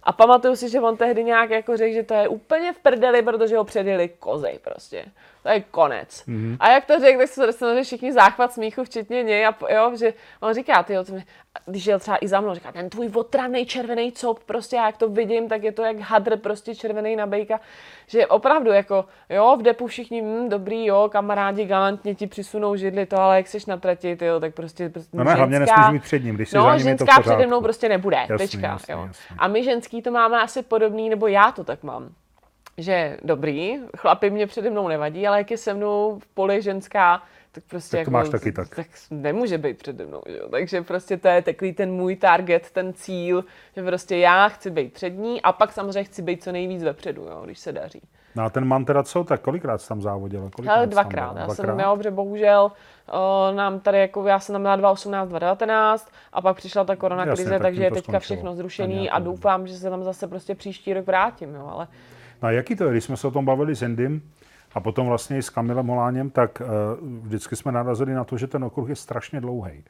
A 0.02 0.12
pamatuju 0.12 0.56
si, 0.56 0.68
že 0.68 0.80
on 0.80 0.96
tehdy 0.96 1.24
nějak 1.24 1.50
jako 1.50 1.76
řekl, 1.76 1.94
že 1.94 2.02
to 2.02 2.14
je 2.14 2.28
úplně 2.28 2.72
v 2.72 2.78
prdeli, 2.78 3.22
protože 3.22 3.56
ho 3.56 3.64
předjeli 3.64 4.08
kozej 4.08 4.58
prostě. 4.64 5.04
To 5.42 5.48
je 5.48 5.60
konec. 5.60 6.24
Mm-hmm. 6.28 6.56
A 6.60 6.70
jak 6.70 6.84
to 6.84 7.00
řekl, 7.00 7.18
tak 7.18 7.28
se 7.28 7.46
dostali 7.46 7.84
všichni 7.84 8.12
záchvat 8.12 8.52
smíchu, 8.52 8.84
včetně 8.84 9.22
něj. 9.22 9.46
A 9.46 9.54
jo, 9.68 9.92
že 9.96 10.14
on 10.40 10.54
říká, 10.54 10.82
ty, 10.82 10.94
když 11.66 11.86
jel 11.86 11.98
třeba 11.98 12.18
i 12.20 12.28
za 12.28 12.40
mnou, 12.40 12.54
říká, 12.54 12.72
ten 12.72 12.90
tvůj 12.90 13.10
otravný 13.14 13.66
červený 13.66 14.12
cop, 14.12 14.38
prostě 14.44 14.76
já 14.76 14.86
jak 14.86 14.96
to 14.96 15.08
vidím, 15.08 15.48
tak 15.48 15.62
je 15.62 15.72
to 15.72 15.82
jak 15.82 15.98
hadr 15.98 16.36
prostě 16.36 16.74
červený 16.74 17.16
na 17.16 17.26
bejka. 17.26 17.60
Že 18.06 18.26
opravdu 18.26 18.70
jako, 18.70 19.04
jo, 19.28 19.56
v 19.60 19.62
depu 19.62 19.86
všichni, 19.86 20.22
hm, 20.22 20.48
dobrý, 20.48 20.86
jo, 20.86 21.08
kamarádi 21.12 21.64
galantně 21.64 22.14
ti 22.14 22.26
přisunou 22.26 22.76
židli 22.76 23.06
to, 23.06 23.16
ale 23.16 23.36
jak 23.36 23.48
jsi 23.48 23.58
na 23.66 23.76
trati, 23.76 24.16
ty, 24.16 24.24
jo, 24.24 24.40
tak 24.40 24.54
prostě, 24.54 24.88
prostě 24.88 25.16
No 25.16 25.24
ne, 25.24 25.34
hlavně 25.34 25.58
nesmíš 25.58 25.86
být 25.92 26.02
před 26.02 26.24
ním, 26.24 26.34
když 26.34 26.52
no, 26.52 26.62
za 26.62 26.76
ním 26.76 26.82
ženská 26.82 27.16
to 27.16 27.20
přede 27.20 27.46
mnou 27.46 27.60
prostě 27.60 27.88
nebude, 27.88 28.16
jasný, 28.16 28.38
tečka, 28.38 28.66
jasný, 28.66 28.92
jo. 28.92 29.04
Jasný. 29.06 29.36
A 29.38 29.48
my 29.48 29.64
ženský 29.64 30.02
to 30.02 30.10
máme 30.10 30.40
asi 30.40 30.62
podobný, 30.62 31.08
nebo 31.08 31.26
já 31.26 31.52
to 31.52 31.64
tak 31.64 31.82
mám 31.82 32.10
že 32.78 33.18
dobrý, 33.22 33.78
chlapi 33.96 34.30
mě 34.30 34.46
přede 34.46 34.70
mnou 34.70 34.88
nevadí, 34.88 35.26
ale 35.26 35.38
jak 35.38 35.50
je 35.50 35.58
se 35.58 35.74
mnou 35.74 36.18
v 36.18 36.26
poli 36.26 36.62
ženská, 36.62 37.22
tak 37.52 37.64
prostě 37.64 37.96
tak 37.96 37.98
to 37.98 38.00
jako, 38.00 38.10
máš 38.10 38.28
taky 38.28 38.52
tak. 38.52 38.76
tak 38.76 38.86
nemůže 39.10 39.58
být 39.58 39.78
přede 39.78 40.06
mnou, 40.06 40.22
že? 40.26 40.38
takže 40.50 40.82
prostě 40.82 41.16
to 41.16 41.28
je 41.28 41.42
takový 41.42 41.72
ten 41.72 41.92
můj 41.92 42.16
target, 42.16 42.70
ten 42.70 42.92
cíl, 42.92 43.44
že 43.76 43.82
prostě 43.82 44.16
já 44.16 44.48
chci 44.48 44.70
být 44.70 44.92
přední 44.92 45.42
a 45.42 45.52
pak 45.52 45.72
samozřejmě 45.72 46.04
chci 46.04 46.22
být 46.22 46.42
co 46.42 46.52
nejvíc 46.52 46.82
vepředu, 46.82 47.22
jo, 47.22 47.42
když 47.44 47.58
se 47.58 47.72
daří. 47.72 48.02
No 48.36 48.44
a 48.44 48.50
ten 48.50 48.64
man 48.64 48.84
teda 48.84 49.02
co, 49.02 49.24
tak 49.24 49.40
kolikrát 49.40 49.82
jsi 49.82 49.88
tam 49.88 50.02
závodil? 50.02 50.50
Kolikrát 50.54 50.74
Hele, 50.74 50.86
dvakrát. 50.86 51.36
Já 51.36 51.44
dvakrát? 51.44 51.56
jsem, 51.56 51.80
jo, 51.80 51.96
protože 51.96 52.10
bohužel 52.10 52.72
uh, 53.12 53.56
nám 53.56 53.80
tady, 53.80 53.98
jako 53.98 54.26
já 54.26 54.40
jsem 54.40 54.52
tam 54.52 54.60
měla 54.60 54.76
2018, 54.76 55.28
2019 55.28 56.12
a 56.32 56.42
pak 56.42 56.56
přišla 56.56 56.84
ta 56.84 56.96
korona 56.96 57.26
krize, 57.26 57.58
takže 57.58 57.82
je 57.82 57.90
teďka 57.90 58.02
skončilo. 58.02 58.20
všechno 58.20 58.54
zrušený 58.54 59.10
a 59.10 59.18
doufám, 59.18 59.66
že 59.66 59.76
se 59.76 59.90
tam 59.90 60.04
zase 60.04 60.28
prostě 60.28 60.54
příští 60.54 60.94
rok 60.94 61.06
vrátím, 61.06 61.54
jo, 61.54 61.68
ale 61.72 61.88
No 62.42 62.48
a 62.48 62.50
jaký 62.50 62.76
to 62.76 62.84
je, 62.84 62.90
když 62.90 63.04
jsme 63.04 63.16
se 63.16 63.26
o 63.26 63.30
tom 63.30 63.44
bavili 63.44 63.76
s 63.76 63.82
Indym 63.82 64.22
a 64.74 64.80
potom 64.80 65.06
vlastně 65.06 65.38
i 65.38 65.42
s 65.42 65.50
Kamilem 65.50 65.86
Holáněm, 65.86 66.30
tak 66.30 66.60
uh, 66.60 66.68
vždycky 67.22 67.56
jsme 67.56 67.72
narazili 67.72 68.14
na 68.14 68.24
to, 68.24 68.38
že 68.38 68.46
ten 68.46 68.64
okruh 68.64 68.88
je 68.88 68.96
strašně 68.96 69.40
dlouhý. 69.40 69.84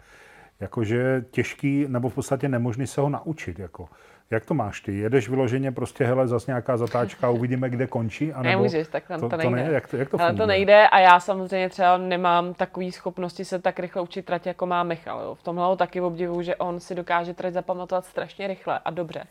Jakože 0.61 1.24
těžký 1.30 1.84
nebo 1.88 2.09
v 2.09 2.14
podstatě 2.14 2.48
nemožný 2.48 2.86
se 2.86 3.01
ho 3.01 3.09
naučit. 3.09 3.59
Jako. 3.59 3.88
Jak 4.30 4.44
to 4.44 4.55
máš 4.55 4.80
ty? 4.80 4.98
Jedeš 4.98 5.28
vyloženě 5.28 5.72
prostě, 5.72 6.05
hele, 6.05 6.28
zase 6.28 6.51
nějaká 6.51 6.76
zatáčka 6.76 7.26
a 7.26 7.30
uvidíme, 7.30 7.70
kde 7.70 7.86
končí? 7.86 8.32
Anebo 8.32 8.48
Nemůžeš, 8.48 8.88
tak 8.88 9.05
to, 9.20 9.28
to, 9.28 9.36
nejde. 9.36 9.57
nejde. 9.57 9.72
Jak 9.72 9.88
to, 9.88 9.96
jak 9.96 10.09
to, 10.09 10.18
funguje? 10.18 10.36
to 10.36 10.46
nejde 10.46 10.88
a 10.88 10.98
já 10.98 11.20
samozřejmě 11.20 11.68
třeba 11.68 11.96
nemám 11.96 12.55
takové 12.55 12.92
schopnosti 12.92 13.44
se 13.44 13.59
tak 13.59 13.78
rychle 13.78 14.03
učit 14.03 14.24
trať, 14.24 14.46
jako 14.46 14.66
má 14.66 14.82
Michal. 14.82 15.20
Jo. 15.20 15.34
V 15.34 15.42
tomhle 15.42 15.64
ho 15.64 15.76
taky 15.76 16.01
obdivuju, 16.01 16.42
že 16.42 16.57
on 16.57 16.80
si 16.80 16.94
dokáže 16.94 17.34
trať 17.34 17.53
zapamatovat 17.53 18.05
strašně 18.05 18.46
rychle 18.46 18.80
a 18.84 18.90
dobře. 18.90 19.24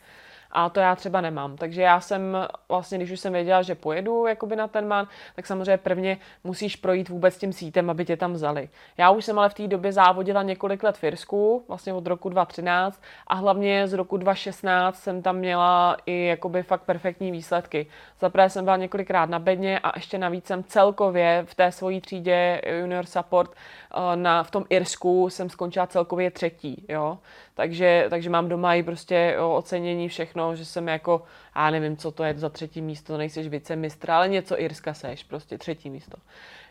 A 0.52 0.68
to 0.68 0.80
já 0.80 0.96
třeba 0.96 1.20
nemám. 1.20 1.56
Takže 1.56 1.82
já 1.82 2.00
jsem 2.00 2.36
vlastně, 2.68 2.98
když 2.98 3.10
už 3.10 3.20
jsem 3.20 3.32
věděla, 3.32 3.62
že 3.62 3.74
pojedu 3.74 4.26
jakoby 4.26 4.56
na 4.56 4.68
ten 4.68 4.88
man, 4.88 5.08
tak 5.36 5.46
samozřejmě 5.46 5.76
prvně 5.76 6.18
musíš 6.44 6.76
projít 6.76 7.08
vůbec 7.08 7.38
tím 7.38 7.52
sítem, 7.52 7.90
aby 7.90 8.04
tě 8.04 8.16
tam 8.16 8.32
vzali. 8.32 8.68
Já 8.98 9.10
už 9.10 9.24
jsem 9.24 9.38
ale 9.38 9.48
v 9.48 9.54
té 9.54 9.68
době 9.68 9.92
závodila 9.92 10.42
několik 10.42 10.82
let 10.82 10.96
v 10.96 11.04
Irsku, 11.04 11.64
vlastně 11.68 11.92
od 11.92 12.06
roku 12.06 12.28
2013 12.28 13.02
a 13.26 13.34
hlavně 13.34 13.88
z 13.88 13.92
roku 13.92 14.16
2016 14.16 14.98
jsem 14.98 15.22
tam 15.22 15.36
měla 15.36 15.96
i 16.06 16.24
jakoby 16.24 16.62
fakt 16.62 16.82
perfektní 16.82 17.32
výsledky. 17.32 17.86
Zaprvé 18.20 18.50
jsem 18.50 18.64
byla 18.64 18.76
několikrát 18.76 19.30
na 19.30 19.38
bedně 19.38 19.78
a 19.78 19.92
ještě 19.96 20.18
navíc 20.18 20.46
jsem 20.46 20.64
celkově 20.64 21.44
v 21.46 21.54
té 21.54 21.72
svojí 21.72 22.00
třídě 22.00 22.60
junior 22.80 23.06
support 23.06 23.50
eh, 23.52 24.16
na, 24.16 24.42
v 24.42 24.50
tom 24.50 24.64
Irsku 24.68 25.30
jsem 25.30 25.50
skončila 25.50 25.86
celkově 25.86 26.30
třetí, 26.30 26.84
jo. 26.88 27.18
Takže, 27.54 28.06
takže 28.10 28.30
mám 28.30 28.48
doma 28.48 28.74
i 28.74 28.82
prostě 28.82 29.34
jo, 29.36 29.54
ocenění 29.54 30.08
všechno, 30.08 30.39
že 30.54 30.64
jsem 30.64 30.88
jako, 30.88 31.22
já 31.56 31.70
nevím, 31.70 31.96
co 31.96 32.10
to 32.10 32.24
je 32.24 32.34
za 32.36 32.48
třetí 32.48 32.82
místo, 32.82 33.18
nejseš 33.18 33.48
vicemistr, 33.48 34.10
ale 34.10 34.28
něco 34.28 34.60
Irska 34.60 34.94
seš, 34.94 35.24
prostě 35.24 35.58
třetí 35.58 35.90
místo. 35.90 36.16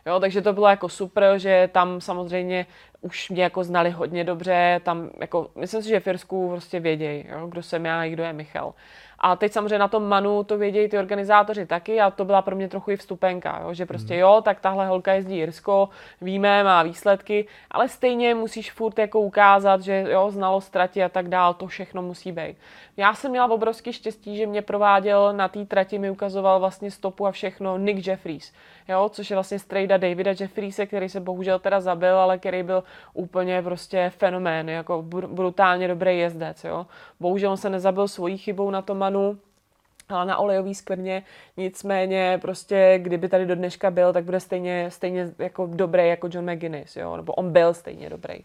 Jo, 0.06 0.20
takže 0.20 0.42
to 0.42 0.52
bylo 0.52 0.68
jako 0.68 0.88
super, 0.88 1.38
že 1.38 1.68
tam 1.72 2.00
samozřejmě 2.00 2.66
už 3.00 3.30
mě 3.30 3.42
jako 3.42 3.64
znali 3.64 3.90
hodně 3.90 4.24
dobře, 4.24 4.80
tam 4.84 5.10
jako, 5.20 5.50
myslím 5.54 5.82
si, 5.82 5.88
že 5.88 6.00
v 6.00 6.06
Irsku 6.06 6.50
prostě 6.50 6.80
vědějí, 6.80 7.24
kdo 7.48 7.62
jsem 7.62 7.84
já 7.86 8.00
a 8.00 8.08
kdo 8.08 8.22
je 8.22 8.32
Michal. 8.32 8.74
A 9.20 9.36
teď 9.36 9.52
samozřejmě 9.52 9.78
na 9.78 9.88
tom 9.88 10.04
Manu 10.08 10.44
to 10.44 10.58
vědějí 10.58 10.88
ty 10.88 10.98
organizátoři 10.98 11.66
taky 11.66 12.00
a 12.00 12.10
to 12.10 12.24
byla 12.24 12.42
pro 12.42 12.56
mě 12.56 12.68
trochu 12.68 12.90
i 12.90 12.96
vstupenka, 12.96 13.60
jo? 13.64 13.74
že 13.74 13.86
prostě 13.86 14.14
mhm. 14.14 14.20
jo, 14.20 14.42
tak 14.44 14.60
tahle 14.60 14.86
holka 14.86 15.12
jezdí 15.12 15.38
Irsko, 15.38 15.88
víme, 16.20 16.64
má 16.64 16.82
výsledky, 16.82 17.46
ale 17.70 17.88
stejně 17.88 18.34
musíš 18.34 18.72
furt 18.72 18.98
jako 18.98 19.20
ukázat, 19.20 19.82
že 19.82 20.06
jo, 20.08 20.30
znalost 20.30 20.66
ztratí 20.66 21.02
a 21.02 21.08
tak 21.08 21.28
dál, 21.28 21.54
to 21.54 21.66
všechno 21.66 22.02
musí 22.02 22.32
být. 22.32 22.56
Já 22.96 23.14
jsem 23.14 23.30
měla 23.30 23.50
obrovský 23.50 23.92
štěstí, 23.92 24.36
že 24.36 24.46
mě 24.46 24.62
prováděl 24.62 25.32
na 25.32 25.48
té 25.48 25.64
trati, 25.66 25.98
mi 25.98 26.10
ukazoval 26.10 26.60
vlastně 26.60 26.90
stopu 26.90 27.26
a 27.26 27.30
všechno 27.30 27.78
Nick 27.78 28.06
Jeffries, 28.06 28.52
jo, 28.88 29.08
což 29.08 29.30
je 29.30 29.36
vlastně 29.36 29.58
strejda 29.58 29.96
Davida 29.96 30.30
Jeffriese, 30.40 30.86
který 30.86 31.08
se 31.08 31.20
bohužel 31.20 31.58
teda 31.58 31.80
zabil, 31.80 32.18
ale 32.18 32.38
který 32.38 32.62
byl 32.62 32.84
úplně 33.14 33.62
prostě 33.62 34.12
fenomén, 34.16 34.68
jako 34.68 35.02
brutálně 35.26 35.88
dobrý 35.88 36.18
jezdec, 36.18 36.64
jo. 36.64 36.86
Bohužel 37.20 37.50
on 37.50 37.56
se 37.56 37.70
nezabil 37.70 38.08
svojí 38.08 38.38
chybou 38.38 38.70
na 38.70 38.82
tom 38.82 38.98
ale 40.08 40.26
na 40.26 40.38
olejový 40.38 40.74
skvrně, 40.74 41.22
nicméně 41.56 42.38
prostě 42.42 42.94
kdyby 43.02 43.28
tady 43.28 43.46
do 43.46 43.54
dneška 43.54 43.90
byl, 43.90 44.12
tak 44.12 44.24
bude 44.24 44.40
stejně, 44.40 44.90
stejně 44.90 45.30
jako 45.38 45.68
dobrý 45.72 46.08
jako 46.08 46.28
John 46.32 46.52
McGuinness, 46.52 46.96
jo, 46.96 47.16
nebo 47.16 47.32
on 47.32 47.52
byl 47.52 47.74
stejně 47.74 48.10
dobrý. 48.10 48.44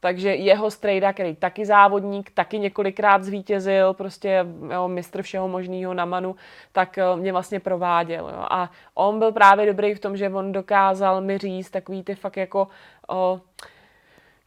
Takže 0.00 0.34
jeho 0.34 0.70
strejda, 0.70 1.12
který 1.12 1.36
taky 1.36 1.66
závodník, 1.66 2.30
taky 2.34 2.58
několikrát 2.58 3.24
zvítězil, 3.24 3.94
prostě 3.94 4.46
jo, 4.72 4.88
mistr 4.88 5.22
všeho 5.22 5.48
možného 5.48 5.94
na 5.94 6.04
manu, 6.04 6.36
tak 6.72 6.98
eh, 6.98 7.16
mě 7.16 7.32
vlastně 7.32 7.60
prováděl. 7.60 8.28
Jo. 8.28 8.46
A 8.50 8.70
on 8.94 9.18
byl 9.18 9.32
právě 9.32 9.66
dobrý 9.66 9.94
v 9.94 10.00
tom, 10.00 10.16
že 10.16 10.28
on 10.28 10.52
dokázal 10.52 11.20
mi 11.20 11.38
říct 11.38 11.70
takový 11.70 12.02
ty 12.02 12.14
fakt 12.14 12.36
jako 12.36 12.68
o, 13.08 13.40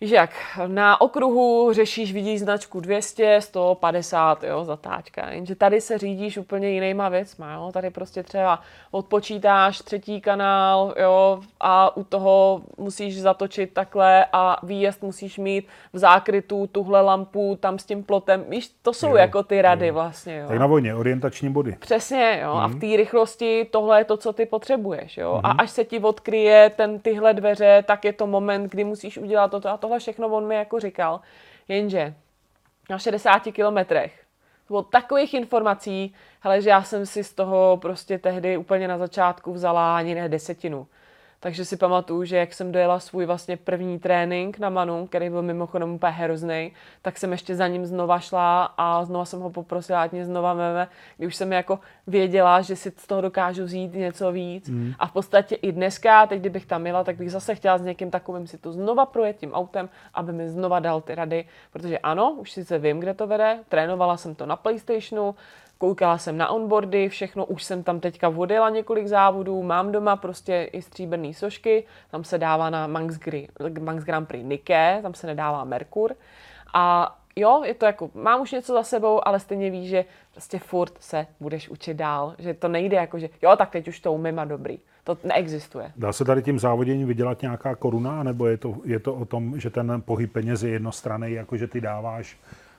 jak, 0.01 0.29
na 0.67 1.01
okruhu 1.01 1.73
řešíš, 1.73 2.13
vidíš 2.13 2.39
značku 2.39 2.79
200, 2.79 3.41
150, 3.41 4.43
jo, 4.43 4.65
zatáčka. 4.65 5.29
Jenže 5.29 5.55
tady 5.55 5.81
se 5.81 5.97
řídíš 5.97 6.37
úplně 6.37 6.69
jinýma 6.69 7.09
věcma, 7.09 7.53
jo. 7.53 7.71
Tady 7.73 7.89
prostě 7.89 8.23
třeba 8.23 8.61
odpočítáš 8.91 9.79
třetí 9.79 10.21
kanál, 10.21 10.93
jo, 11.01 11.39
a 11.59 11.97
u 11.97 12.03
toho 12.03 12.61
musíš 12.77 13.21
zatočit 13.21 13.73
takhle 13.73 14.25
a 14.33 14.59
výjezd 14.63 15.03
musíš 15.03 15.37
mít 15.37 15.67
v 15.93 15.97
zákrytu 15.97 16.67
tuhle 16.71 17.01
lampu 17.01 17.57
tam 17.59 17.79
s 17.79 17.85
tím 17.85 18.03
plotem. 18.03 18.45
Víš, 18.49 18.71
to 18.81 18.93
jsou 18.93 19.09
jo, 19.09 19.15
jako 19.15 19.43
ty 19.43 19.61
rady 19.61 19.87
jo. 19.87 19.93
vlastně, 19.93 20.37
jo. 20.37 20.47
Tak 20.47 20.57
na 20.57 20.67
vojně, 20.67 20.95
orientační 20.95 21.49
body. 21.49 21.75
Přesně, 21.79 22.39
jo. 22.43 22.53
Mm. 22.53 22.59
A 22.59 22.67
v 22.67 22.71
mhm. 22.71 22.79
té 22.79 22.97
rychlosti 22.97 23.67
tohle 23.71 23.99
je 23.99 24.05
to, 24.05 24.17
co 24.17 24.33
ty 24.33 24.45
potřebuješ, 24.45 25.17
jo. 25.17 25.33
Mm. 25.33 25.45
A 25.45 25.49
mhm. 25.49 25.57
až 25.59 25.71
se 25.71 25.83
ti 25.83 25.99
odkryje 25.99 26.71
ten 26.75 26.99
tyhle 26.99 27.33
dveře, 27.33 27.83
tak 27.87 28.05
je 28.05 28.13
to 28.13 28.27
moment, 28.27 28.63
kdy 28.71 28.83
musíš 28.83 29.17
udělat 29.17 29.51
toto 29.51 29.69
a 29.69 29.77
to 29.77 29.86
tohle 29.87 29.99
všechno 29.99 30.27
on 30.27 30.47
mi 30.47 30.55
jako 30.55 30.79
říkal, 30.79 31.21
jenže 31.67 32.13
na 32.89 32.99
60 32.99 33.39
kilometrech 33.39 34.23
bylo 34.67 34.83
takových 34.83 35.33
informací, 35.33 36.15
hele, 36.39 36.61
že 36.61 36.69
já 36.69 36.83
jsem 36.83 37.05
si 37.05 37.23
z 37.23 37.33
toho 37.33 37.77
prostě 37.81 38.17
tehdy 38.17 38.57
úplně 38.57 38.87
na 38.87 38.97
začátku 38.97 39.53
vzala 39.53 39.97
ani 39.97 40.15
ne 40.15 40.29
desetinu. 40.29 40.87
Takže 41.39 41.65
si 41.65 41.77
pamatuju, 41.77 42.23
že 42.23 42.37
jak 42.37 42.53
jsem 42.53 42.71
dojela 42.71 42.99
svůj 42.99 43.25
vlastně 43.25 43.57
první 43.57 43.99
trénink 43.99 44.59
na 44.59 44.69
Manu, 44.69 45.07
který 45.07 45.29
byl 45.29 45.41
mimochodem 45.41 45.93
úplně 45.93 46.11
hrozný, 46.11 46.71
tak 47.01 47.17
jsem 47.17 47.31
ještě 47.31 47.55
za 47.55 47.67
ním 47.67 47.85
znova 47.85 48.19
šla 48.19 48.63
a 48.77 49.05
znova 49.05 49.25
jsem 49.25 49.39
ho 49.39 49.49
poprosila, 49.49 50.01
ať 50.01 50.11
mě 50.11 50.25
znova 50.25 50.53
veme, 50.53 50.87
když 51.17 51.27
už 51.27 51.35
jsem 51.35 51.53
jako 51.53 51.79
věděla, 52.07 52.61
že 52.61 52.75
si 52.75 52.93
z 52.97 53.07
toho 53.07 53.21
dokážu 53.21 53.63
vzít 53.63 53.93
něco 53.93 54.31
víc. 54.31 54.69
Mm. 54.69 54.93
A 54.99 55.07
v 55.07 55.11
podstatě 55.11 55.55
i 55.55 55.71
dneska, 55.71 56.27
teď 56.27 56.39
kdybych 56.39 56.65
tam 56.65 56.87
jela, 56.87 57.03
tak 57.03 57.17
bych 57.17 57.31
zase 57.31 57.55
chtěla 57.55 57.77
s 57.77 57.81
někým 57.81 58.11
takovým 58.11 58.47
si 58.47 58.57
to 58.57 58.71
znova 58.71 59.05
projet 59.05 59.37
tím 59.37 59.53
autem, 59.53 59.89
aby 60.13 60.33
mi 60.33 60.49
znova 60.49 60.79
dal 60.79 61.01
ty 61.01 61.15
rady, 61.15 61.45
protože 61.73 61.99
ano, 61.99 62.35
už 62.37 62.51
sice 62.51 62.79
vím, 62.79 62.99
kde 62.99 63.13
to 63.13 63.27
vede, 63.27 63.59
trénovala 63.69 64.17
jsem 64.17 64.35
to 64.35 64.45
na 64.45 64.55
PlayStationu, 64.55 65.35
koukala 65.77 66.17
jsem 66.17 66.37
na 66.37 66.49
onboardy, 66.49 67.09
všechno, 67.09 67.45
už 67.45 67.63
jsem 67.63 67.83
tam 67.83 67.99
teďka 67.99 68.29
vodila 68.29 68.69
několik 68.69 69.07
závodů, 69.07 69.63
mám 69.63 69.91
doma 69.91 70.15
prostě 70.15 70.69
i 70.71 70.81
stříbrné 70.81 71.33
sošky, 71.33 71.83
tam 72.11 72.23
se 72.23 72.37
dává 72.37 72.69
na 72.69 72.87
Manx, 72.87 73.19
Manx 73.79 74.03
Grand 74.03 74.27
Prix 74.27 74.43
Nike, 74.43 74.99
tam 75.01 75.13
se 75.13 75.27
nedává 75.27 75.63
Merkur. 75.63 76.15
A 76.73 77.17
jo, 77.35 77.63
je 77.65 77.73
to 77.73 77.85
jako, 77.85 78.09
mám 78.13 78.41
už 78.41 78.51
něco 78.51 78.73
za 78.73 78.83
sebou, 78.83 79.27
ale 79.27 79.39
stejně 79.39 79.71
víš, 79.71 79.89
že 79.89 80.05
prostě 80.31 80.59
furt 80.59 80.93
se 80.99 81.27
budeš 81.39 81.69
učit 81.69 81.93
dál, 81.93 82.35
že 82.37 82.53
to 82.53 82.67
nejde 82.67 82.97
jako, 82.97 83.19
že 83.19 83.29
jo, 83.41 83.55
tak 83.55 83.69
teď 83.69 83.87
už 83.87 83.99
to 83.99 84.13
umím 84.13 84.39
a 84.39 84.45
dobrý. 84.45 84.79
To 85.03 85.17
neexistuje. 85.23 85.91
Dá 85.95 86.13
se 86.13 86.25
tady 86.25 86.43
tím 86.43 86.59
závoděním 86.59 87.07
vydělat 87.07 87.41
nějaká 87.41 87.75
koruna, 87.75 88.23
nebo 88.23 88.47
je 88.47 88.57
to, 88.57 88.75
je 88.85 88.99
to 88.99 89.13
o 89.13 89.25
tom, 89.25 89.59
že 89.59 89.69
ten 89.69 90.01
pohyb 90.05 90.33
peněz 90.33 90.63
je 90.63 90.69
jednostranný, 90.69 91.31
jako 91.31 91.57
že 91.57 91.67
ty 91.67 91.81
dáváš 91.81 92.37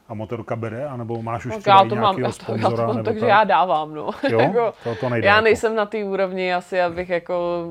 a 0.09 0.15
motorka 0.15 0.57
bere, 0.57 0.87
anebo 0.87 1.23
máš 1.23 1.47
už 1.47 1.53
no, 1.53 1.61
třeba 1.61 1.77
já 1.77 1.89
to 1.89 1.97
mám, 1.97 2.19
já 2.19 2.33
to, 2.47 2.57
já 2.57 2.71
to 2.71 2.87
mám, 2.87 3.05
takže 3.05 3.21
tak? 3.21 3.29
já 3.29 3.45
dávám, 3.45 3.95
no. 3.95 4.11
Jo, 4.29 4.41
jako, 4.41 4.73
to, 4.85 4.95
to 4.95 5.09
nejde 5.09 5.27
já 5.29 5.35
jako. 5.35 5.45
nejsem 5.45 5.75
na 5.75 5.87
té 5.87 6.05
úrovni 6.05 6.55
asi, 6.55 6.81
abych 6.81 7.09
jako 7.09 7.65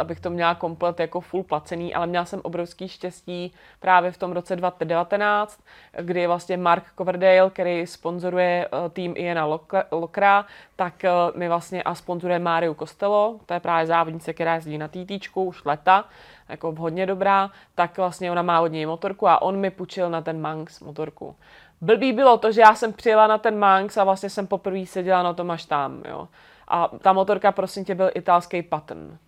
abych 0.00 0.20
to 0.20 0.30
měla 0.30 0.54
komplet 0.54 1.00
jako 1.00 1.20
full 1.20 1.42
placený, 1.42 1.94
ale 1.94 2.06
měla 2.06 2.24
jsem 2.24 2.40
obrovský 2.42 2.88
štěstí 2.88 3.52
právě 3.80 4.12
v 4.12 4.18
tom 4.18 4.32
roce 4.32 4.56
2019, 4.56 5.60
kdy 6.00 6.26
vlastně 6.26 6.56
Mark 6.56 6.84
Coverdale, 6.98 7.50
který 7.50 7.86
sponzoruje 7.86 8.68
uh, 8.68 8.88
tým 8.88 9.14
Iena 9.16 9.58
Lokra, 9.90 10.44
tak 10.76 10.94
uh, 11.04 11.38
mi 11.38 11.48
vlastně 11.48 11.82
a 11.82 11.94
sponzoruje 11.94 12.38
Máriu 12.38 12.74
Costello, 12.74 13.40
to 13.46 13.54
je 13.54 13.60
právě 13.60 13.86
závodnice, 13.86 14.32
která 14.32 14.54
jezdí 14.54 14.78
na 14.78 14.88
TT 14.88 15.36
už 15.36 15.64
leta, 15.64 16.04
jako 16.48 16.74
hodně 16.78 17.06
dobrá, 17.06 17.50
tak 17.74 17.98
vlastně 17.98 18.30
ona 18.30 18.42
má 18.42 18.60
od 18.60 18.66
něj 18.66 18.86
motorku 18.86 19.28
a 19.28 19.42
on 19.42 19.56
mi 19.56 19.70
půjčil 19.70 20.10
na 20.10 20.20
ten 20.20 20.40
Manx 20.40 20.80
motorku. 20.80 21.36
Blbý 21.80 22.12
bylo 22.12 22.38
to, 22.38 22.52
že 22.52 22.60
já 22.60 22.74
jsem 22.74 22.92
přijela 22.92 23.26
na 23.26 23.38
ten 23.38 23.58
Manx 23.58 23.96
a 23.96 24.04
vlastně 24.04 24.30
jsem 24.30 24.46
poprvé 24.46 24.86
seděla 24.86 25.22
na 25.22 25.32
tom 25.32 25.50
až 25.50 25.64
tam, 25.64 26.02
jo. 26.08 26.28
A 26.68 26.88
ta 26.98 27.12
motorka, 27.12 27.52
prosím 27.52 27.84
tě, 27.84 27.94
byl 27.94 28.10
italský 28.14 28.62
pattern 28.62 29.18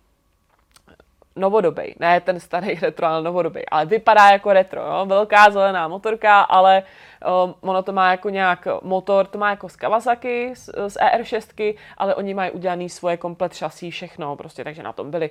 novodobej, 1.35 1.95
ne 1.99 2.21
ten 2.21 2.39
starý 2.39 2.75
retro, 2.81 3.07
ale 3.07 3.23
novodobej, 3.23 3.63
ale 3.71 3.85
vypadá 3.85 4.29
jako 4.29 4.53
retro, 4.53 4.81
jo? 4.81 5.05
velká 5.05 5.49
zelená 5.49 5.87
motorka, 5.87 6.41
ale 6.41 6.83
um, 7.45 7.55
ono 7.61 7.83
to 7.83 7.91
má 7.91 8.11
jako 8.11 8.29
nějak 8.29 8.67
motor, 8.81 9.25
to 9.27 9.37
má 9.37 9.49
jako 9.49 9.69
z 9.69 9.75
Kawasaki, 9.75 10.55
z, 10.55 10.69
z 10.87 10.95
ER6, 10.97 11.75
ale 11.97 12.15
oni 12.15 12.33
mají 12.33 12.51
udělaný 12.51 12.89
svoje 12.89 13.17
komplet 13.17 13.53
šasí, 13.53 13.91
všechno, 13.91 14.35
prostě, 14.35 14.63
takže 14.63 14.83
na 14.83 14.93
tom 14.93 15.11
byly 15.11 15.29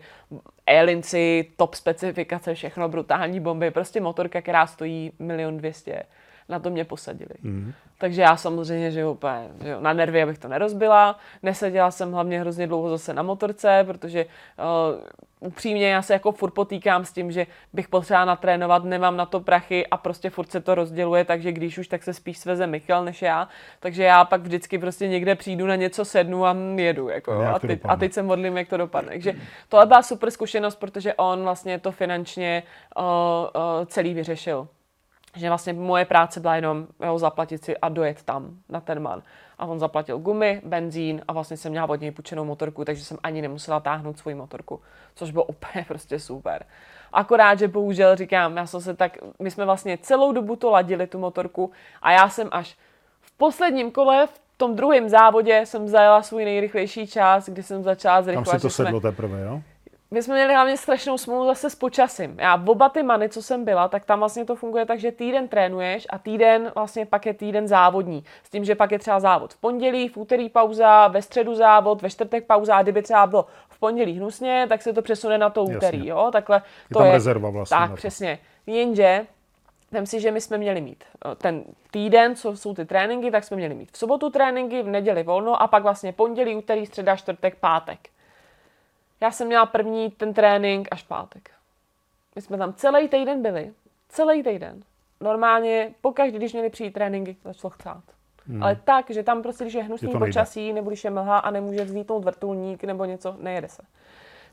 Elinci, 0.67 1.47
top 1.57 1.75
specifikace, 1.75 2.55
všechno, 2.55 2.89
brutální 2.89 3.41
bomby, 3.41 3.71
prostě 3.71 4.01
motorka, 4.01 4.41
která 4.43 4.67
stojí 4.67 5.13
milion 5.19 5.59
dvěstě 5.59 6.03
na 6.49 6.59
to 6.59 6.71
mě 6.71 6.85
posadili. 6.85 7.35
Mm. 7.43 7.73
Takže 7.99 8.23
já 8.23 8.37
samozřejmě, 8.37 8.91
že 8.91 9.07
úplně 9.07 9.49
že 9.63 9.69
jo, 9.69 9.81
na 9.81 9.93
nervy, 9.93 10.23
abych 10.23 10.39
to 10.39 10.49
nerozbila. 10.49 11.19
Neseděla 11.43 11.91
jsem 11.91 12.13
hlavně 12.13 12.41
hrozně 12.41 12.67
dlouho 12.67 12.91
zase 12.91 13.15
na 13.15 13.23
motorce, 13.23 13.85
protože 13.87 14.27
uh, 14.59 15.49
upřímně 15.49 15.89
já 15.89 16.03
se 16.03 16.13
jako 16.13 16.33
furt 16.33 16.51
potýkám 16.51 17.05
s 17.05 17.13
tím, 17.13 17.33
že 17.33 17.47
bych 17.73 17.89
potřeba 17.89 18.25
natrénovat, 18.25 18.85
nemám 18.85 19.17
na 19.17 19.27
to 19.27 19.41
prachy 19.41 19.87
a 19.87 19.97
prostě 19.97 20.31
furt 20.31 20.51
se 20.51 20.61
to 20.61 20.75
rozděluje, 20.75 21.25
takže 21.25 21.53
když 21.53 21.79
už, 21.79 21.89
tak 21.89 22.03
se 22.03 22.15
spíš 22.15 22.39
sveze 22.39 22.67
Michal 22.67 23.05
než 23.05 23.23
já. 23.23 23.49
Takže 23.81 24.03
já 24.03 24.25
pak 24.25 24.41
vždycky 24.41 24.79
prostě 24.79 25.09
někde 25.09 25.35
přijdu 25.35 25.67
na 25.67 25.77
něco, 25.77 26.05
sednu 26.05 26.47
a 26.47 26.57
jedu. 26.77 27.09
Jako, 27.09 27.33
a, 27.33 27.59
teď, 27.59 27.81
a 27.85 27.97
teď 27.97 28.13
se 28.13 28.23
modlím, 28.23 28.57
jak 28.57 28.69
to 28.69 28.77
dopadne. 28.77 29.11
Takže 29.11 29.35
tohle 29.69 29.87
byla 29.87 30.03
super 30.03 30.31
zkušenost, 30.31 30.77
protože 30.77 31.15
on 31.15 31.43
vlastně 31.43 31.79
to 31.79 31.93
finančně 31.93 32.63
uh, 32.97 33.05
uh, 33.05 33.85
celý 33.87 34.15
vyřešil 34.15 34.69
že 35.37 35.49
vlastně 35.49 35.73
moje 35.73 36.05
práce 36.05 36.41
byla 36.41 36.57
jenom 36.57 36.87
jeho 37.01 37.19
zaplatit 37.19 37.65
si 37.65 37.77
a 37.77 37.89
dojet 37.89 38.23
tam 38.23 38.51
na 38.69 38.81
ten 38.81 39.01
man. 39.01 39.23
A 39.59 39.67
on 39.67 39.79
zaplatil 39.79 40.19
gumy, 40.19 40.61
benzín 40.65 41.23
a 41.29 41.33
vlastně 41.33 41.57
jsem 41.57 41.73
měla 41.73 41.89
od 41.89 42.01
něj 42.01 42.11
půjčenou 42.11 42.45
motorku, 42.45 42.85
takže 42.85 43.05
jsem 43.05 43.19
ani 43.23 43.43
nemusela 43.43 43.81
táhnout 43.81 44.19
svoji 44.19 44.35
motorku, 44.35 44.81
což 45.15 45.31
bylo 45.31 45.45
úplně 45.45 45.85
prostě 45.89 46.19
super. 46.19 46.65
Akorát, 47.13 47.59
že 47.59 47.69
bohužel 47.69 48.17
říkám, 48.17 48.57
já 48.57 48.67
jsem 48.67 48.81
se 48.81 48.95
tak, 48.97 49.19
my 49.39 49.51
jsme 49.51 49.65
vlastně 49.65 49.99
celou 49.99 50.33
dobu 50.33 50.57
to 50.57 50.71
ladili, 50.71 51.07
tu 51.07 51.19
motorku, 51.19 51.71
a 52.03 52.13
já 52.13 52.29
jsem 52.29 52.49
až 52.51 52.77
v 53.21 53.33
posledním 53.33 53.91
kole, 53.91 54.27
v 54.27 54.41
tom 54.57 54.77
druhém 54.77 55.09
závodě 55.09 55.67
jsem 55.67 55.89
zajela 55.89 56.23
svůj 56.23 56.45
nejrychlejší 56.45 57.07
čas, 57.07 57.49
kdy 57.49 57.63
jsem 57.63 57.83
začala 57.83 58.23
zrychlovat. 58.23 58.51
Tam 58.51 58.61
si 58.61 58.63
to 58.63 58.71
sedlo 58.71 59.01
jsme... 59.01 59.11
teprve, 59.11 59.41
jo? 59.41 59.63
My 60.13 60.23
jsme 60.23 60.35
měli 60.35 60.55
hlavně 60.55 60.77
strašnou 60.77 61.19
smlouvu 61.19 61.47
zase 61.47 61.71
s 61.71 61.75
počasím. 61.75 62.37
Já 62.39 62.57
v 62.57 62.71
oba 62.71 62.89
ty 62.89 63.03
many, 63.03 63.29
co 63.29 63.43
jsem 63.43 63.65
byla, 63.65 63.89
tak 63.89 64.05
tam 64.05 64.19
vlastně 64.19 64.45
to 64.45 64.57
funguje 64.57 64.87
tak, 64.87 65.01
že 65.01 65.13
týden 65.13 65.49
trénuješ 65.49 66.07
a 66.11 66.19
týden 66.19 66.73
vlastně 66.75 67.07
pak 67.07 67.27
je 67.27 67.35
týden 67.35 67.69
závodní. 67.69 68.25
S 68.45 68.51
tím, 68.51 68.65
že 68.65 68.75
pak 68.75 68.93
je 68.93 68.99
třeba 68.99 69.21
závod 69.21 69.55
v 69.55 69.57
pondělí, 69.57 70.09
v 70.09 70.17
úterý 70.17 70.49
pauza, 70.49 71.09
ve 71.09 71.23
středu 71.23 71.55
závod, 71.55 72.03
ve 72.03 72.11
čtvrtek 72.11 72.47
pauza 72.47 72.77
a 72.77 72.83
kdyby 72.83 73.03
třeba 73.03 73.27
bylo 73.27 73.47
v 73.69 73.79
pondělí 73.79 74.13
hnusně, 74.13 74.67
tak 74.69 74.83
se 74.83 74.93
to 74.93 75.03
přesune 75.03 75.39
na 75.39 75.51
to 75.51 75.65
úterý. 75.65 75.99
Jasně. 75.99 76.11
Jo? 76.11 76.31
Takhle 76.33 76.57
je 76.57 76.63
to 76.93 76.99
tam 76.99 77.07
je 77.07 77.13
rezerva 77.13 77.51
vlastně. 77.51 77.77
Tak, 77.77 77.95
přesně. 77.95 78.39
Jenže 78.67 79.27
Vem 79.93 80.07
si, 80.07 80.21
že 80.21 80.31
my 80.31 80.41
jsme 80.41 80.59
měli 80.59 80.81
mít 80.81 81.05
eh, 81.05 81.35
ten 81.35 81.65
týden, 81.91 82.37
co 82.37 82.57
jsou 82.57 82.75
ty 82.75 82.85
tréninky, 82.85 83.31
tak 83.31 83.45
jsme 83.45 83.57
měli 83.57 83.75
mít 83.75 83.93
v 83.93 83.99
sobotu 83.99 84.31
tréninky, 84.31 84.83
v 84.83 84.87
neděli 84.87 85.23
volno 85.23 85.63
a 85.63 85.67
pak 85.67 85.83
vlastně 85.83 86.13
pondělí, 86.13 86.57
úterý, 86.57 86.87
středa, 86.87 87.17
čtvrtek, 87.17 87.57
pátek. 87.57 87.99
Já 89.23 89.31
jsem 89.31 89.47
měla 89.47 89.67
první 89.67 90.11
ten 90.11 90.35
trénink 90.35 90.89
až 90.91 91.03
pátek. 91.03 91.51
My 92.37 92.43
jsme 92.43 92.59
tam 92.59 92.75
celý 92.75 93.09
týden 93.09 93.43
byli. 93.43 93.73
Celý 94.09 94.43
týden. 94.43 94.83
Normálně 95.21 95.95
pokaždé, 96.01 96.39
když 96.39 96.53
měli 96.53 96.71
přijít 96.71 96.91
tréninky, 96.91 97.37
začalo 97.45 97.71
chcát. 97.71 98.03
Hmm. 98.47 98.63
Ale 98.63 98.77
tak, 98.85 99.11
že 99.11 99.23
tam 99.23 99.43
prostě, 99.43 99.65
když 99.65 99.75
je 99.75 99.83
hnusný 99.83 100.13
počasí, 100.13 100.73
nebo 100.73 100.91
když 100.91 101.05
je 101.05 101.11
mlha 101.11 101.39
a 101.39 101.51
nemůže 101.51 101.85
vzlítnout 101.85 102.25
vrtulník 102.25 102.85
nebo 102.85 103.05
něco, 103.05 103.37
nejede 103.41 103.69
se. 103.69 103.83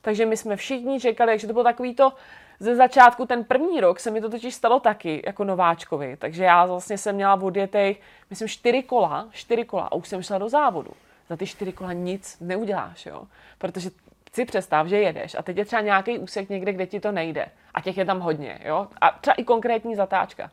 Takže 0.01 0.25
my 0.25 0.37
jsme 0.37 0.55
všichni 0.55 0.99
čekali, 0.99 1.31
takže 1.31 1.47
to 1.47 1.53
bylo 1.53 1.63
takový 1.63 1.95
to, 1.95 2.13
ze 2.59 2.75
začátku 2.75 3.25
ten 3.25 3.43
první 3.43 3.81
rok 3.81 3.99
se 3.99 4.11
mi 4.11 4.21
to 4.21 4.29
totiž 4.29 4.55
stalo 4.55 4.79
taky, 4.79 5.23
jako 5.25 5.43
nováčkovi. 5.43 6.17
Takže 6.17 6.43
já 6.43 6.65
vlastně 6.65 6.97
jsem 6.97 7.15
měla 7.15 7.41
odjetej, 7.41 7.95
myslím, 8.29 8.47
čtyři 8.47 8.83
kola, 8.83 9.27
čtyři 9.31 9.65
kola 9.65 9.83
a 9.83 9.95
už 9.95 10.07
jsem 10.07 10.23
šla 10.23 10.37
do 10.37 10.49
závodu. 10.49 10.91
Za 11.29 11.37
ty 11.37 11.47
čtyři 11.47 11.71
kola 11.71 11.93
nic 11.93 12.37
neuděláš, 12.41 13.05
jo. 13.05 13.23
Protože 13.57 13.89
si 14.39 14.45
představ, 14.45 14.87
že 14.87 14.97
jedeš 14.97 15.35
a 15.35 15.41
teď 15.43 15.57
je 15.57 15.65
třeba 15.65 15.81
nějaký 15.81 16.19
úsek 16.19 16.49
někde, 16.49 16.73
kde 16.73 16.87
ti 16.87 16.99
to 16.99 17.11
nejde. 17.11 17.45
A 17.73 17.81
těch 17.81 17.97
je 17.97 18.05
tam 18.05 18.19
hodně, 18.19 18.59
jo? 18.63 18.87
A 19.01 19.11
třeba 19.11 19.33
i 19.33 19.43
konkrétní 19.43 19.95
zatáčka. 19.95 20.51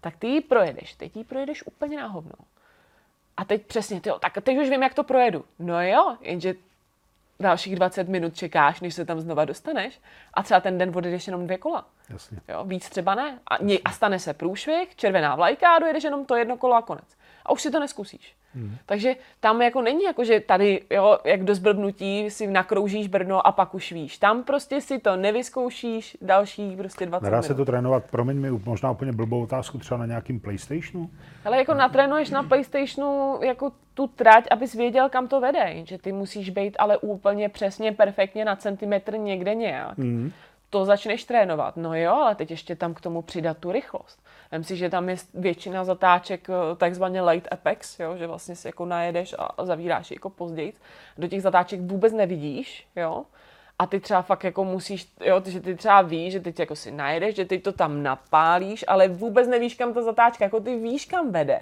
Tak 0.00 0.16
ty 0.16 0.26
ji 0.26 0.40
projedeš, 0.40 0.94
teď 0.94 1.16
ji 1.16 1.24
projedeš 1.24 1.66
úplně 1.66 1.96
na 1.96 2.06
hovno. 2.06 2.32
A 3.36 3.44
teď 3.44 3.66
přesně, 3.66 4.00
tyjo, 4.00 4.18
tak 4.18 4.32
teď 4.42 4.58
už 4.58 4.68
vím, 4.68 4.82
jak 4.82 4.94
to 4.94 5.04
projedu. 5.04 5.44
No 5.58 5.82
jo, 5.82 6.16
jenže 6.20 6.54
dalších 7.40 7.76
20 7.76 8.08
minut 8.08 8.36
čekáš, 8.36 8.80
než 8.80 8.94
se 8.94 9.04
tam 9.04 9.20
znova 9.20 9.44
dostaneš 9.44 10.00
a 10.34 10.42
třeba 10.42 10.60
ten 10.60 10.78
den 10.78 10.92
odjedeš 10.96 11.26
jenom 11.26 11.46
dvě 11.46 11.58
kola. 11.58 11.84
Jasně. 12.10 12.40
Jo, 12.48 12.64
víc 12.64 12.88
třeba 12.88 13.14
ne. 13.14 13.38
A, 13.50 13.54
a 13.84 13.92
stane 13.92 14.18
se 14.18 14.34
průšvih, 14.34 14.96
červená 14.96 15.34
vlajka 15.34 15.74
a 15.74 15.78
dojedeš 15.78 16.04
jenom 16.04 16.24
to 16.24 16.36
jedno 16.36 16.56
kolo 16.56 16.74
a 16.74 16.82
konec. 16.82 17.16
A 17.44 17.52
už 17.52 17.62
si 17.62 17.70
to 17.70 17.80
neskusíš. 17.80 18.36
Hmm. 18.56 18.76
Takže 18.86 19.14
tam 19.40 19.62
jako 19.62 19.82
není 19.82 20.04
jako, 20.04 20.24
že 20.24 20.40
tady, 20.40 20.82
jo, 20.90 21.18
jak 21.24 21.44
do 21.44 21.54
zblbnutí 21.54 22.30
si 22.30 22.46
nakroužíš 22.46 23.08
Brno 23.08 23.46
a 23.46 23.52
pak 23.52 23.74
už 23.74 23.92
víš. 23.92 24.18
Tam 24.18 24.42
prostě 24.42 24.80
si 24.80 24.98
to 24.98 25.16
nevyzkoušíš 25.16 26.16
další 26.20 26.76
prostě 26.76 27.06
20 27.06 27.24
Nedá 27.24 27.42
se 27.42 27.54
to 27.54 27.64
trénovat, 27.64 28.04
promiň 28.10 28.36
mi 28.36 28.50
možná 28.50 28.90
úplně 28.90 29.12
blbou 29.12 29.42
otázku, 29.42 29.78
třeba 29.78 29.98
na 29.98 30.06
nějakým 30.06 30.40
PlayStationu? 30.40 31.10
Ale 31.44 31.58
jako 31.58 31.74
natrénuješ 31.74 32.30
na 32.30 32.42
PlayStationu 32.42 33.38
jako 33.42 33.72
tu 33.94 34.06
trať, 34.06 34.44
abys 34.50 34.74
věděl, 34.74 35.08
kam 35.08 35.28
to 35.28 35.40
vede. 35.40 35.74
Že 35.84 35.98
ty 35.98 36.12
musíš 36.12 36.50
být 36.50 36.76
ale 36.78 36.98
úplně 36.98 37.48
přesně, 37.48 37.92
perfektně 37.92 38.44
na 38.44 38.56
centimetr 38.56 39.18
někde 39.18 39.54
nějak. 39.54 39.98
Mm. 39.98 40.32
To 40.70 40.84
začneš 40.84 41.24
trénovat. 41.24 41.76
No 41.76 41.94
jo, 41.94 42.12
ale 42.12 42.34
teď 42.34 42.50
ještě 42.50 42.76
tam 42.76 42.94
k 42.94 43.00
tomu 43.00 43.22
přidat 43.22 43.58
tu 43.58 43.72
rychlost. 43.72 44.26
Vem 44.52 44.64
si, 44.64 44.76
že 44.76 44.90
tam 44.90 45.08
je 45.08 45.16
většina 45.34 45.84
zatáček 45.84 46.48
eh, 46.50 46.76
takzvaně 46.76 47.22
light 47.22 47.52
apex, 47.52 48.00
jo, 48.00 48.16
že 48.16 48.26
vlastně 48.26 48.56
si 48.56 48.68
jako 48.68 48.86
najedeš 48.86 49.34
a 49.38 49.64
zavíráš 49.64 50.10
jako 50.10 50.30
později. 50.30 50.72
Do 51.18 51.28
těch 51.28 51.42
zatáček 51.42 51.80
vůbec 51.80 52.12
nevidíš, 52.12 52.86
jo. 52.96 53.24
A 53.78 53.86
ty 53.86 54.00
třeba 54.00 54.22
fakt 54.22 54.44
jako 54.44 54.64
musíš, 54.64 55.08
jo, 55.24 55.42
že 55.46 55.60
ty 55.60 55.74
třeba 55.74 56.02
víš, 56.02 56.32
že 56.32 56.40
teď 56.40 56.60
jako 56.60 56.76
si 56.76 56.90
najedeš, 56.90 57.36
že 57.36 57.44
ty 57.44 57.58
to 57.58 57.72
tam 57.72 58.02
napálíš, 58.02 58.84
ale 58.88 59.08
vůbec 59.08 59.48
nevíš, 59.48 59.74
kam 59.74 59.94
ta 59.94 60.02
zatáčka, 60.02 60.44
jako 60.44 60.60
ty 60.60 60.76
víš, 60.76 61.04
kam 61.04 61.32
vede, 61.32 61.60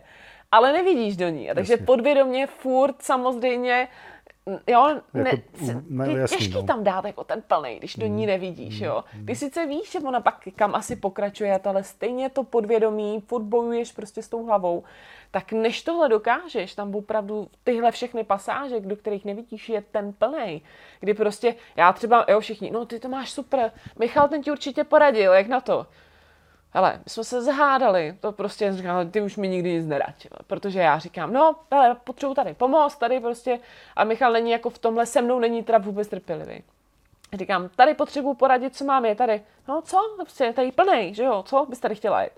ale 0.53 0.73
nevidíš 0.73 1.17
do 1.17 1.29
ní. 1.29 1.51
A 1.51 1.55
takže 1.55 1.73
Jasně. 1.73 1.87
podvědomě 1.87 2.47
furt 2.47 3.03
samozřejmě 3.03 3.89
jo, 4.67 5.01
ne, 5.15 5.31
jako, 5.31 5.83
ne, 5.89 6.07
ty 6.07 6.15
jasný, 6.15 6.39
těžký 6.39 6.55
no. 6.55 6.63
tam 6.63 6.85
dát 6.85 7.05
jako 7.05 7.25
ten 7.25 7.43
plný, 7.43 7.79
když 7.79 7.95
do 7.95 8.07
ní 8.07 8.23
mm. 8.23 8.27
nevidíš, 8.27 8.81
jo. 8.81 9.05
Mm. 9.17 9.27
Ty 9.27 9.37
sice 9.37 9.67
víš, 9.67 9.93
že 9.93 9.99
ona 10.01 10.21
pak 10.21 10.49
kam 10.57 10.75
asi 10.75 10.97
pokračuje, 10.97 11.61
ale 11.65 11.85
stejně 11.85 12.29
to 12.29 12.45
podvědomí, 12.45 13.23
furt 13.27 13.43
bojuješ 13.43 13.93
prostě 13.93 14.23
s 14.23 14.29
tou 14.29 14.47
hlavou, 14.47 14.85
tak 15.31 15.53
než 15.53 15.83
tohle 15.83 16.09
dokážeš, 16.09 16.75
tam 16.75 16.95
opravdu 16.95 17.49
tyhle 17.65 17.93
všechny 17.93 18.25
pasáže, 18.25 18.81
do 18.81 18.97
kterých 18.97 19.25
nevidíš, 19.25 19.69
je 19.69 19.83
ten 19.83 20.13
plný. 20.13 20.63
Kdy 21.01 21.15
prostě, 21.15 21.55
já 21.77 21.93
třeba, 21.93 22.25
jo, 22.29 22.41
všichni, 22.41 22.71
no 22.71 22.87
ty 22.87 23.01
to 23.01 23.09
máš 23.09 23.31
super, 23.31 23.73
Michal 23.99 24.29
ten 24.29 24.43
ti 24.43 24.51
určitě 24.51 24.85
poradil, 24.85 25.33
jak 25.33 25.47
na 25.47 25.61
to? 25.61 25.87
Hele, 26.75 27.01
my 27.05 27.11
jsme 27.11 27.25
se 27.25 27.43
zahádali, 27.43 28.17
to 28.21 28.33
prostě 28.33 28.73
říkám, 28.73 29.11
ty 29.11 29.21
už 29.21 29.37
mi 29.37 29.49
nikdy 29.49 29.73
nic 29.73 29.87
nerad, 29.87 30.15
protože 30.47 30.81
já 30.81 30.99
říkám, 30.99 31.33
no, 31.33 31.57
hele, 31.73 31.97
potřebuji 32.05 32.35
tady 32.35 32.55
pomoct, 32.55 32.97
tady 32.97 33.21
prostě, 33.21 33.59
a 33.97 34.05
Michal 34.05 34.33
není 34.33 34.51
jako 34.51 34.71
v 34.71 34.79
tomhle, 34.79 35.07
se 35.07 35.23
mnou 35.23 35.39
není 35.39 35.63
teda 35.63 35.79
vůbec 35.79 36.09
trpělivý. 36.09 36.63
Říkám, 37.33 37.69
tady 37.77 37.95
potřebuji 37.95 38.35
poradit, 38.35 38.77
co 38.77 38.85
mám 38.85 39.05
je 39.05 39.15
tady. 39.15 39.43
No 39.69 39.83
co, 39.83 39.97
prostě 40.17 40.45
je 40.45 40.53
tady 40.53 40.73
plnej, 40.73 41.15
že 41.15 41.23
jo, 41.25 41.45
co 41.47 41.67
bys 41.69 41.81
tady 41.81 41.95
chtěla 41.95 42.23
jít? 42.23 42.33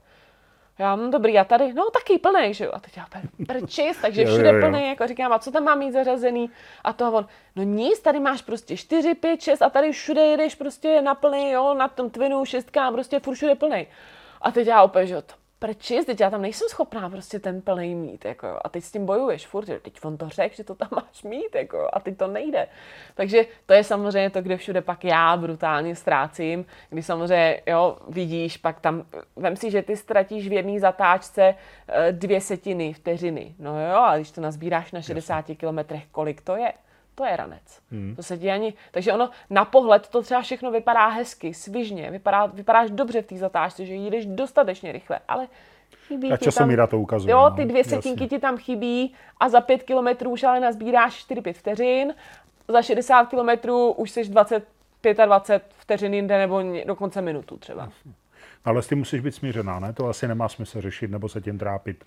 Já 0.78 0.96
mám 0.96 1.10
dobrý, 1.10 1.38
a 1.38 1.44
tady, 1.44 1.72
no 1.72 1.90
taky 1.90 2.18
plný, 2.18 2.54
že 2.54 2.64
jo. 2.64 2.70
A 2.74 2.80
teď 2.80 2.96
já 2.96 3.06
prčis, 3.46 3.96
takže 4.02 4.24
všude 4.26 4.60
plný, 4.60 4.88
jako 4.88 5.06
říkám, 5.06 5.32
a 5.32 5.38
co 5.38 5.50
tam 5.50 5.64
mám 5.64 5.78
mít 5.78 5.92
zařazený? 5.92 6.50
A 6.84 6.92
to 6.92 7.12
on, 7.12 7.26
no 7.56 7.62
nic, 7.62 8.00
tady 8.00 8.20
máš 8.20 8.42
prostě 8.42 8.76
4, 8.76 9.14
5, 9.14 9.40
6 9.40 9.62
a 9.62 9.70
tady 9.70 9.92
všude 9.92 10.20
jedeš 10.20 10.54
prostě 10.54 11.02
na 11.02 11.14
plný, 11.14 11.50
jo, 11.50 11.74
na 11.74 11.88
tom 11.88 12.10
twinu, 12.10 12.44
šestka, 12.44 12.90
prostě 12.90 13.20
furt 13.20 13.34
všude 13.34 13.54
plný. 13.54 13.86
A 14.42 14.50
teď 14.50 14.66
já 14.66 14.82
opět, 14.82 15.06
že 15.06 15.22
to 15.22 15.34
prčis, 15.58 16.04
teď 16.04 16.20
já 16.20 16.30
tam 16.30 16.42
nejsem 16.42 16.68
schopná 16.68 17.10
prostě 17.10 17.38
ten 17.38 17.60
plný 17.60 17.94
mít, 17.94 18.24
jako 18.24 18.46
jo. 18.46 18.58
A 18.64 18.68
teď 18.68 18.84
s 18.84 18.92
tím 18.92 19.06
bojuješ 19.06 19.46
furt, 19.46 19.66
že 19.66 19.78
teď 19.78 20.04
on 20.04 20.16
to 20.16 20.28
řekl, 20.28 20.54
že 20.56 20.64
to 20.64 20.74
tam 20.74 20.88
máš 20.92 21.22
mít, 21.22 21.54
jako 21.54 21.76
jo. 21.76 21.88
A 21.92 22.00
teď 22.00 22.16
to 22.16 22.26
nejde. 22.26 22.68
Takže 23.14 23.46
to 23.66 23.74
je 23.74 23.84
samozřejmě 23.84 24.30
to, 24.30 24.42
kde 24.42 24.56
všude 24.56 24.80
pak 24.80 25.04
já 25.04 25.36
brutálně 25.36 25.96
ztrácím, 25.96 26.66
kdy 26.90 27.02
samozřejmě, 27.02 27.62
jo, 27.66 27.96
vidíš, 28.08 28.56
pak 28.56 28.80
tam, 28.80 29.06
vem 29.36 29.56
si, 29.56 29.70
že 29.70 29.82
ty 29.82 29.96
ztratíš 29.96 30.48
v 30.48 30.52
jedné 30.52 30.80
zatáčce 30.80 31.54
eh, 31.88 32.12
dvě 32.12 32.40
setiny 32.40 32.92
vteřiny. 32.92 33.54
No 33.58 33.88
jo, 33.90 33.96
a 33.96 34.16
když 34.16 34.30
to 34.30 34.40
nazbíráš 34.40 34.92
na 34.92 35.02
60 35.02 35.44
kilometrech, 35.56 36.02
kolik 36.12 36.40
to 36.40 36.56
je? 36.56 36.72
To 37.16 37.24
je 37.24 37.36
ranec. 37.36 37.80
Hmm. 37.90 38.16
To 38.16 38.22
se 38.22 38.38
ti 38.38 38.50
ani... 38.50 38.74
Takže 38.90 39.12
ono 39.12 39.30
na 39.50 39.64
pohled 39.64 40.08
to 40.08 40.22
třeba 40.22 40.42
všechno 40.42 40.70
vypadá 40.70 41.08
hezky, 41.08 41.54
svižně, 41.54 42.10
vypadá, 42.10 42.46
vypadáš 42.46 42.90
dobře 42.90 43.22
v 43.22 43.26
té 43.26 43.36
zatáčce, 43.36 43.86
že 43.86 43.94
jdeš 43.94 44.26
dostatečně 44.26 44.92
rychle, 44.92 45.18
ale 45.28 45.48
chybí 46.06 46.32
A 46.32 46.36
časomíra 46.36 46.86
to 46.86 47.00
ukazuje. 47.00 47.32
Jo, 47.32 47.52
ty 47.56 47.64
no. 47.64 47.68
dvě 47.68 47.84
setinky 47.84 48.24
Jasně. 48.24 48.28
ti 48.28 48.38
tam 48.38 48.56
chybí 48.56 49.14
a 49.40 49.48
za 49.48 49.60
pět 49.60 49.82
kilometrů 49.82 50.30
už 50.30 50.44
ale 50.44 50.60
nazbíráš 50.60 51.26
4-5 51.26 51.52
vteřin, 51.52 52.14
za 52.68 52.82
60 52.82 53.24
kilometrů 53.24 53.92
už 53.92 54.10
jsi 54.10 54.24
20, 54.24 54.66
25 55.24 55.74
vteřin 55.78 56.14
jinde 56.14 56.38
nebo 56.38 56.62
dokonce 56.86 57.22
minutu 57.22 57.56
třeba. 57.56 57.82
Jasně. 57.82 58.12
Ale 58.64 58.82
s 58.82 58.88
tím 58.88 58.98
musíš 58.98 59.20
být 59.20 59.34
smířená, 59.34 59.80
ne? 59.80 59.92
To 59.92 60.08
asi 60.08 60.28
nemá 60.28 60.48
smysl 60.48 60.80
řešit 60.80 61.10
nebo 61.10 61.28
se 61.28 61.40
tím 61.40 61.58
trápit. 61.58 62.04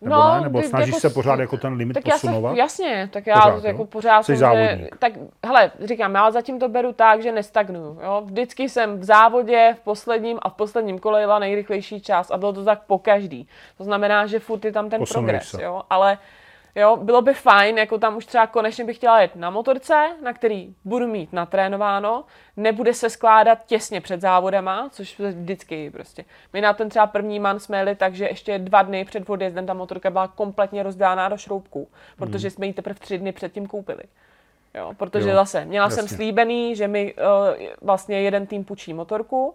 Nebo 0.00 0.14
no, 0.14 0.34
ne? 0.34 0.40
Nebo 0.40 0.62
snažíš 0.62 0.94
jako, 0.94 1.00
se 1.00 1.10
pořád 1.10 1.40
jako 1.40 1.56
ten 1.56 1.72
limit 1.72 1.94
tak 1.94 2.04
posunovat? 2.04 2.56
Já 2.56 2.68
se, 2.68 2.82
jasně, 2.82 3.08
tak 3.12 3.26
já 3.26 3.40
pořád, 3.40 3.64
jako 3.64 3.84
pořád 3.84 4.22
Jsi 4.22 4.36
jsem, 4.36 4.56
že, 4.56 4.88
tak 4.98 5.12
hele, 5.46 5.70
říkám, 5.84 6.14
já 6.14 6.30
zatím 6.30 6.58
to 6.58 6.68
beru 6.68 6.92
tak, 6.92 7.22
že 7.22 7.32
nestagnuju, 7.32 7.98
jo. 8.02 8.22
Vždycky 8.24 8.68
jsem 8.68 8.98
v 8.98 9.04
závodě 9.04 9.74
v 9.80 9.80
posledním 9.80 10.38
a 10.42 10.48
v 10.48 10.54
posledním 10.54 10.98
kole 10.98 11.20
jela 11.20 11.38
nejrychlejší 11.38 12.00
čas 12.00 12.30
a 12.30 12.36
bylo 12.38 12.52
to 12.52 12.64
tak 12.64 12.82
po 12.86 12.98
každý. 12.98 13.48
To 13.78 13.84
znamená, 13.84 14.26
že 14.26 14.38
furt 14.38 14.64
je 14.64 14.72
tam 14.72 14.90
ten 14.90 14.98
Posunuješ 14.98 15.26
progres, 15.26 15.48
se. 15.48 15.62
jo, 15.62 15.82
ale 15.90 16.18
Jo, 16.76 16.96
bylo 16.96 17.22
by 17.22 17.34
fajn, 17.34 17.78
jako 17.78 17.98
tam 17.98 18.16
už 18.16 18.26
třeba 18.26 18.46
konečně 18.46 18.84
bych 18.84 18.96
chtěla 18.96 19.20
jet 19.20 19.36
na 19.36 19.50
motorce, 19.50 20.08
na 20.22 20.32
který 20.32 20.74
budu 20.84 21.06
mít 21.06 21.32
natrénováno, 21.32 22.24
nebude 22.56 22.94
se 22.94 23.10
skládat 23.10 23.58
těsně 23.66 24.00
před 24.00 24.20
závodama, 24.20 24.88
což 24.92 25.18
vždycky 25.18 25.90
prostě. 25.90 26.24
My 26.52 26.60
na 26.60 26.72
ten 26.72 26.88
třeba 26.88 27.06
první 27.06 27.40
man 27.40 27.60
jsme 27.60 27.78
jeli 27.78 27.94
tak, 27.94 28.14
že 28.14 28.24
ještě 28.24 28.58
dva 28.58 28.82
dny 28.82 29.04
před 29.04 29.30
odjezdem 29.30 29.66
ta 29.66 29.74
motorka 29.74 30.10
byla 30.10 30.28
kompletně 30.28 30.82
rozdána 30.82 31.28
do 31.28 31.36
šroubků, 31.36 31.88
protože 32.16 32.48
hmm. 32.48 32.50
jsme 32.50 32.66
ji 32.66 32.72
teprve 32.72 32.98
tři 33.00 33.18
dny 33.18 33.32
předtím 33.32 33.66
koupili. 33.66 34.02
Jo, 34.74 34.92
protože 34.96 35.28
jo, 35.28 35.34
zase 35.34 35.64
měla 35.64 35.86
jasně. 35.86 36.02
jsem 36.02 36.16
slíbený, 36.16 36.76
že 36.76 36.88
mi 36.88 37.14
uh, 37.14 37.66
vlastně 37.80 38.20
jeden 38.20 38.46
tým 38.46 38.64
půjčí 38.64 38.94
motorku, 38.94 39.54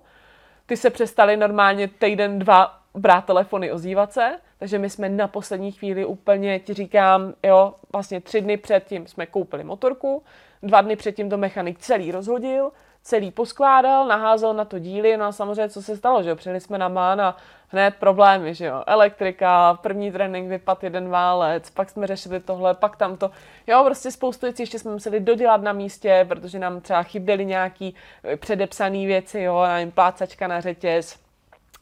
ty 0.66 0.78
se 0.78 0.90
přestali 0.90 1.38
normálně 1.38 1.88
týden, 1.88 2.40
dva 2.40 2.81
brát 2.94 3.26
telefony, 3.26 3.72
ozývat 3.72 4.14
se, 4.14 4.38
takže 4.60 4.80
my 4.80 4.90
jsme 4.90 5.10
na 5.10 5.28
poslední 5.28 5.72
chvíli 5.72 6.06
úplně, 6.06 6.60
ti 6.60 6.74
říkám, 6.74 7.34
jo, 7.44 7.74
vlastně 7.94 8.22
tři 8.22 8.42
dny 8.42 8.58
předtím 8.58 9.08
jsme 9.08 9.26
koupili 9.26 9.64
motorku, 9.64 10.24
dva 10.64 10.82
dny 10.82 10.96
předtím 10.96 11.30
to 11.30 11.38
mechanik 11.38 11.80
celý 11.80 12.12
rozhodil, 12.12 12.72
celý 13.04 13.32
poskládal, 13.32 14.08
naházel 14.08 14.54
na 14.54 14.66
to 14.66 14.80
díly, 14.80 15.18
no 15.18 15.26
a 15.26 15.32
samozřejmě 15.32 15.70
co 15.70 15.82
se 15.82 15.98
stalo, 15.98 16.24
že 16.24 16.30
jo, 16.30 16.36
přijeli 16.36 16.60
jsme 16.60 16.78
na 16.78 16.88
MAN 16.88 17.22
a 17.22 17.38
hned 17.68 17.96
problémy, 18.00 18.54
že 18.54 18.66
jo, 18.66 18.84
elektrika, 18.88 19.80
první 19.82 20.12
trénink 20.12 20.50
vypad 20.50 20.84
jeden 20.84 21.10
válec, 21.10 21.70
pak 21.70 21.90
jsme 21.90 22.08
řešili 22.08 22.40
tohle, 22.40 22.74
pak 22.74 22.96
tamto, 22.96 23.32
jo, 23.68 23.84
prostě 23.86 24.12
spoustu 24.12 24.46
věcí 24.46 24.64
ještě 24.64 24.80
jsme 24.80 24.92
museli 24.92 25.20
dodělat 25.20 25.62
na 25.62 25.74
místě, 25.74 26.26
protože 26.30 26.60
nám 26.60 26.82
třeba 26.82 27.04
chyběly 27.04 27.46
nějaký 27.46 27.96
předepsané 28.36 29.06
věci, 29.06 29.42
jo, 29.42 29.64
nevím, 29.64 29.92
plácačka 29.92 30.48
na 30.48 30.62
řetěz, 30.62 31.21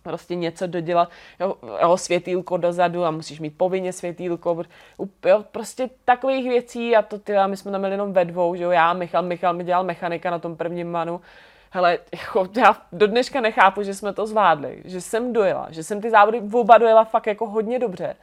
prostě 0.10 0.36
něco 0.36 0.68
dodělat, 0.68 1.10
jo, 1.40 1.56
jo, 1.82 1.98
světýlko 1.98 2.58
dozadu 2.58 3.06
a 3.06 3.12
musíš 3.12 3.40
mít 3.40 3.58
povinně 3.58 3.94
světýlko, 3.94 4.64
jo, 5.26 5.46
prostě 5.52 5.90
takových 6.06 6.50
věcí 6.50 6.96
a 6.96 7.02
to 7.02 7.20
ty, 7.20 7.34
my 7.46 7.58
jsme 7.58 7.72
tam 7.72 7.82
měli 7.82 7.94
jenom 7.94 8.14
ve 8.14 8.26
dvou, 8.26 8.56
že 8.56 8.64
jo, 8.64 8.72
já, 8.72 8.94
Michal, 8.94 9.24
Michal 9.24 9.54
mi 9.54 9.64
dělal 9.64 9.84
mechanika 9.84 10.32
na 10.32 10.40
tom 10.40 10.56
prvním 10.56 10.92
manu, 10.92 11.22
hele, 11.72 11.98
jako, 12.14 12.48
já 12.58 12.78
do 12.92 13.08
dneška 13.08 13.42
nechápu, 13.42 13.84
že 13.84 13.94
jsme 13.94 14.14
to 14.14 14.26
zvládli, 14.26 14.82
že 14.86 15.02
jsem 15.02 15.34
dojela, 15.34 15.68
že 15.70 15.84
jsem 15.84 16.02
ty 16.02 16.10
závody 16.10 16.42
oba 16.54 16.78
dojela 16.78 17.04
fakt 17.04 17.28
jako 17.28 17.48
hodně 17.48 17.80
dobře 17.80 18.16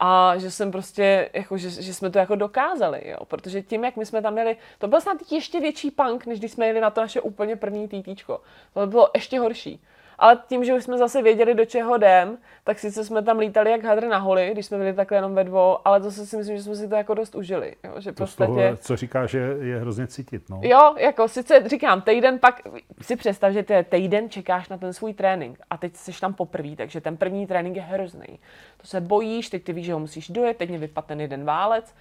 a 0.00 0.38
že 0.38 0.50
jsem 0.50 0.70
prostě, 0.70 1.30
jako, 1.32 1.58
že, 1.58 1.70
že 1.70 1.94
jsme 1.94 2.10
to 2.10 2.18
jako 2.18 2.34
dokázali, 2.34 3.02
jo, 3.04 3.24
protože 3.24 3.62
tím, 3.62 3.84
jak 3.84 3.96
my 3.96 4.06
jsme 4.06 4.22
tam 4.22 4.32
měli, 4.32 4.56
to 4.78 4.88
byl 4.88 5.00
snad 5.00 5.16
ještě 5.30 5.60
větší 5.60 5.90
punk, 5.90 6.26
než 6.26 6.38
když 6.38 6.52
jsme 6.52 6.66
jeli 6.66 6.80
na 6.80 6.90
to 6.90 7.00
naše 7.00 7.20
úplně 7.20 7.56
první 7.56 7.88
týtíčko. 7.88 8.40
To 8.74 8.86
bylo 8.86 9.10
ještě 9.14 9.40
horší. 9.40 9.80
Ale 10.20 10.38
tím, 10.48 10.64
že 10.64 10.74
už 10.74 10.84
jsme 10.84 10.98
zase 10.98 11.22
věděli, 11.22 11.54
do 11.54 11.64
čeho 11.64 11.96
jdem, 11.96 12.38
tak 12.64 12.78
sice 12.78 13.04
jsme 13.04 13.22
tam 13.22 13.38
lítali 13.38 13.70
jak 13.70 13.84
hadr 13.84 14.06
na 14.06 14.18
holi, 14.18 14.50
když 14.52 14.66
jsme 14.66 14.78
byli 14.78 14.92
takhle 14.92 15.18
jenom 15.18 15.34
ve 15.34 15.44
dvou, 15.44 15.78
ale 15.84 16.00
zase 16.00 16.26
si 16.26 16.36
myslím, 16.36 16.56
že 16.56 16.62
jsme 16.62 16.74
si 16.74 16.88
to 16.88 16.94
jako 16.94 17.14
dost 17.14 17.34
užili. 17.34 17.76
Jo? 17.84 17.92
Že 17.98 18.12
to 18.12 18.22
podstatě... 18.22 18.52
toho, 18.52 18.76
co 18.76 18.96
říká, 18.96 19.26
že 19.26 19.38
je 19.60 19.78
hrozně 19.78 20.06
cítit. 20.06 20.50
No. 20.50 20.60
Jo, 20.62 20.94
jako 20.98 21.28
sice 21.28 21.68
říkám, 21.68 22.02
týden 22.02 22.38
pak 22.38 22.60
si 23.00 23.16
představ, 23.16 23.52
že 23.52 23.62
ty 23.62 23.84
týden 23.88 24.30
čekáš 24.30 24.68
na 24.68 24.78
ten 24.78 24.92
svůj 24.92 25.14
trénink 25.14 25.58
a 25.70 25.76
teď 25.76 25.96
jsi 25.96 26.20
tam 26.20 26.34
poprvé, 26.34 26.76
takže 26.76 27.00
ten 27.00 27.16
první 27.16 27.46
trénink 27.46 27.76
je 27.76 27.82
hrozný. 27.82 28.38
To 28.76 28.86
se 28.86 29.00
bojíš, 29.00 29.50
teď 29.50 29.64
ty 29.64 29.72
víš, 29.72 29.86
že 29.86 29.92
ho 29.92 29.98
musíš 29.98 30.28
dojet, 30.30 30.56
teď 30.56 30.68
mě 30.68 30.78
vypadne 30.78 31.08
ten 31.08 31.20
jeden 31.20 31.44
válec. 31.44 31.94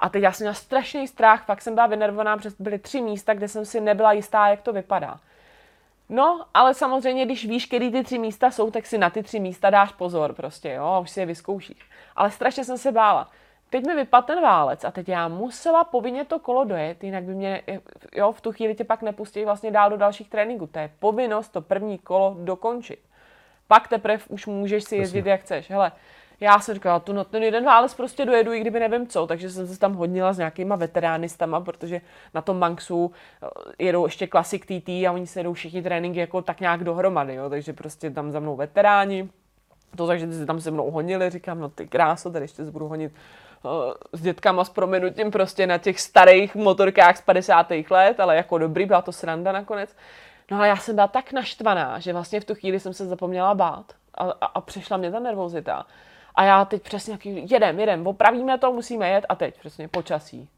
A 0.00 0.08
teď 0.08 0.22
já 0.22 0.32
jsem 0.32 0.44
měla 0.44 0.54
strašný 0.54 1.08
strach, 1.08 1.44
fakt 1.44 1.62
jsem 1.62 1.74
byla 1.74 1.86
vynervovaná, 1.86 2.36
protože 2.36 2.50
byly 2.58 2.78
tři 2.78 3.00
místa, 3.00 3.34
kde 3.34 3.48
jsem 3.48 3.64
si 3.64 3.80
nebyla 3.80 4.12
jistá, 4.12 4.48
jak 4.48 4.60
to 4.60 4.72
vypadá. 4.72 5.20
No, 6.08 6.44
ale 6.54 6.74
samozřejmě, 6.74 7.24
když 7.24 7.46
víš, 7.46 7.68
kdy 7.68 7.90
ty 7.90 8.04
tři 8.04 8.18
místa 8.18 8.50
jsou, 8.50 8.70
tak 8.70 8.86
si 8.86 8.98
na 8.98 9.10
ty 9.10 9.22
tři 9.22 9.40
místa 9.40 9.70
dáš 9.70 9.92
pozor 9.92 10.32
prostě, 10.32 10.72
jo, 10.72 10.84
a 10.84 10.98
už 10.98 11.10
si 11.10 11.20
je 11.20 11.26
vyzkoušíš. 11.26 11.90
Ale 12.16 12.30
strašně 12.30 12.64
jsem 12.64 12.78
se 12.78 12.92
bála. 12.92 13.30
Teď 13.70 13.86
mi 13.86 13.94
vypadl 13.94 14.26
ten 14.26 14.42
válec 14.42 14.84
a 14.84 14.90
teď 14.90 15.08
já 15.08 15.28
musela 15.28 15.84
povinně 15.84 16.24
to 16.24 16.38
kolo 16.38 16.64
dojet, 16.64 17.04
jinak 17.04 17.24
by 17.24 17.34
mě, 17.34 17.62
jo, 18.14 18.32
v 18.32 18.40
tu 18.40 18.52
chvíli 18.52 18.74
tě 18.74 18.84
pak 18.84 19.02
nepustí 19.02 19.44
vlastně 19.44 19.70
dál 19.70 19.90
do 19.90 19.96
dalších 19.96 20.30
tréninků. 20.30 20.66
To 20.66 20.78
je 20.78 20.90
povinnost 20.98 21.48
to 21.48 21.60
první 21.60 21.98
kolo 21.98 22.36
dokončit. 22.38 22.98
Pak 23.68 23.88
teprve 23.88 24.18
už 24.28 24.46
můžeš 24.46 24.84
si 24.84 24.96
jezdit, 24.96 25.26
jak 25.26 25.40
chceš. 25.40 25.70
Hele, 25.70 25.92
Já 26.40 26.60
jsem 26.60 26.74
říkala, 26.74 27.00
tu, 27.00 27.12
no, 27.12 27.24
ten 27.24 27.42
jeden 27.42 27.64
válec 27.64 27.94
prostě 27.94 28.24
dojedu, 28.24 28.52
i 28.52 28.60
kdyby 28.60 28.80
nevím 28.80 29.06
co, 29.06 29.26
takže 29.26 29.50
jsem 29.50 29.66
se 29.66 29.78
tam 29.78 29.94
hodnila 29.94 30.32
s 30.32 30.38
nějakýma 30.38 30.76
veteránistama, 30.76 31.60
protože 31.60 32.00
na 32.34 32.40
tom 32.40 32.60
Banksu 32.60 33.12
eh, 33.42 33.84
jedou 33.84 34.04
ještě 34.04 34.28
Classic 34.28 34.62
TT 34.62 34.88
a 34.88 35.10
oni 35.12 35.26
se 35.26 35.40
jedou 35.40 35.52
všichni 35.52 35.82
tréninky 35.82 36.20
jako 36.20 36.42
tak 36.42 36.60
nějak 36.60 36.84
dohromady, 36.84 37.34
jo, 37.34 37.50
takže 37.50 37.72
prostě 37.72 38.10
tam 38.10 38.32
za 38.32 38.40
mnou 38.40 38.56
veteráni, 38.56 39.28
to 39.96 40.06
takže 40.06 40.26
ty 40.26 40.32
se 40.32 40.46
tam 40.46 40.60
se 40.60 40.70
mnou 40.70 40.90
honili, 40.90 41.30
říkám, 41.30 41.60
no 41.60 41.68
ty 41.68 41.86
kráso, 41.88 42.30
tady 42.30 42.44
ještě 42.44 42.64
se 42.64 42.70
budu 42.70 42.88
honit 42.88 43.12
uh, 43.62 43.70
s 44.12 44.22
dětkama 44.22 44.64
s 44.64 44.68
proměnutím 44.68 45.30
prostě 45.30 45.66
na 45.66 45.78
těch 45.78 46.00
starých 46.00 46.54
motorkách 46.54 47.16
z 47.16 47.20
50. 47.20 47.66
let, 47.90 48.20
ale 48.20 48.36
jako 48.36 48.58
dobrý, 48.58 48.86
byla 48.86 49.02
to 49.02 49.12
sranda 49.12 49.52
nakonec. 49.52 49.96
No 50.50 50.56
ale 50.56 50.68
já 50.68 50.76
jsem 50.76 50.94
byla 50.94 51.06
tak 51.06 51.32
naštvaná, 51.32 51.98
že 51.98 52.12
vlastně 52.12 52.40
v 52.40 52.44
tu 52.44 52.54
chvíli 52.54 52.80
jsem 52.80 52.92
se 52.92 53.06
zapomněla 53.06 53.54
bát 53.54 53.92
a, 54.14 54.24
a, 54.24 54.46
a 54.46 54.60
přišla 54.60 54.96
mě 54.96 55.10
ta 55.10 55.20
nervozita. 55.20 55.86
A 56.36 56.44
já 56.44 56.64
teď 56.64 56.82
přesně 56.82 57.12
jaký, 57.12 57.50
jedem, 57.50 57.80
jedem, 57.80 58.06
opravíme 58.06 58.58
to, 58.58 58.72
musíme 58.72 59.08
jet 59.08 59.26
a 59.28 59.34
teď 59.34 59.58
přesně 59.58 59.88
počasí. 59.88 60.48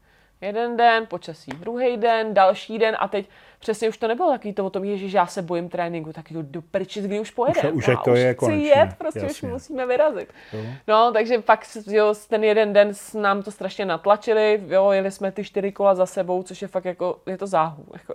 Jeden 0.41 0.77
den, 0.77 1.07
počasí, 1.07 1.51
druhý 1.51 1.97
den, 1.97 2.33
další 2.33 2.77
den 2.77 2.97
a 2.99 3.07
teď 3.07 3.29
přesně 3.59 3.89
už 3.89 3.97
to 3.97 4.07
nebylo 4.07 4.31
takový 4.31 4.53
to 4.53 4.65
o 4.65 4.69
tom, 4.69 4.97
že 4.97 5.17
já 5.17 5.27
se 5.27 5.41
bojím 5.41 5.69
tréninku, 5.69 6.13
tak 6.13 6.31
jdu 6.31 6.41
do 6.41 6.61
prčic, 6.61 7.05
kdy 7.05 7.19
už 7.19 7.31
pojede. 7.31 7.61
Už, 7.71 7.87
už 7.87 7.97
to 8.05 8.11
už 8.11 8.19
je 8.19 8.33
chci 8.33 8.35
konečně. 8.35 8.67
jet, 8.67 8.89
prostě 8.97 9.19
Jasně. 9.19 9.31
už 9.49 9.53
musíme 9.53 9.85
vyrazit. 9.85 10.33
Jo. 10.53 10.61
No, 10.87 11.11
takže 11.11 11.39
pak 11.39 11.65
jo, 11.87 12.13
ten 12.29 12.43
jeden 12.43 12.73
den 12.73 12.91
nám 13.21 13.43
to 13.43 13.51
strašně 13.51 13.85
natlačili, 13.85 14.63
jo, 14.67 14.91
jeli 14.91 15.11
jsme 15.11 15.31
ty 15.31 15.43
čtyři 15.43 15.71
kola 15.71 15.95
za 15.95 16.05
sebou, 16.05 16.43
což 16.43 16.61
je 16.61 16.67
fakt 16.67 16.85
jako, 16.85 17.19
je 17.25 17.37
to 17.37 17.47
záhu. 17.47 17.85
Jako, 17.93 18.13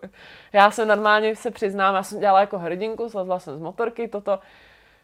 já 0.52 0.70
jsem 0.70 0.88
normálně 0.88 1.36
se 1.36 1.50
přiznám, 1.50 1.94
já 1.94 2.02
jsem 2.02 2.20
dělala 2.20 2.40
jako 2.40 2.58
hrdinku, 2.58 3.08
slezla 3.08 3.38
jsem 3.38 3.56
z 3.56 3.60
motorky, 3.60 4.08
toto, 4.08 4.38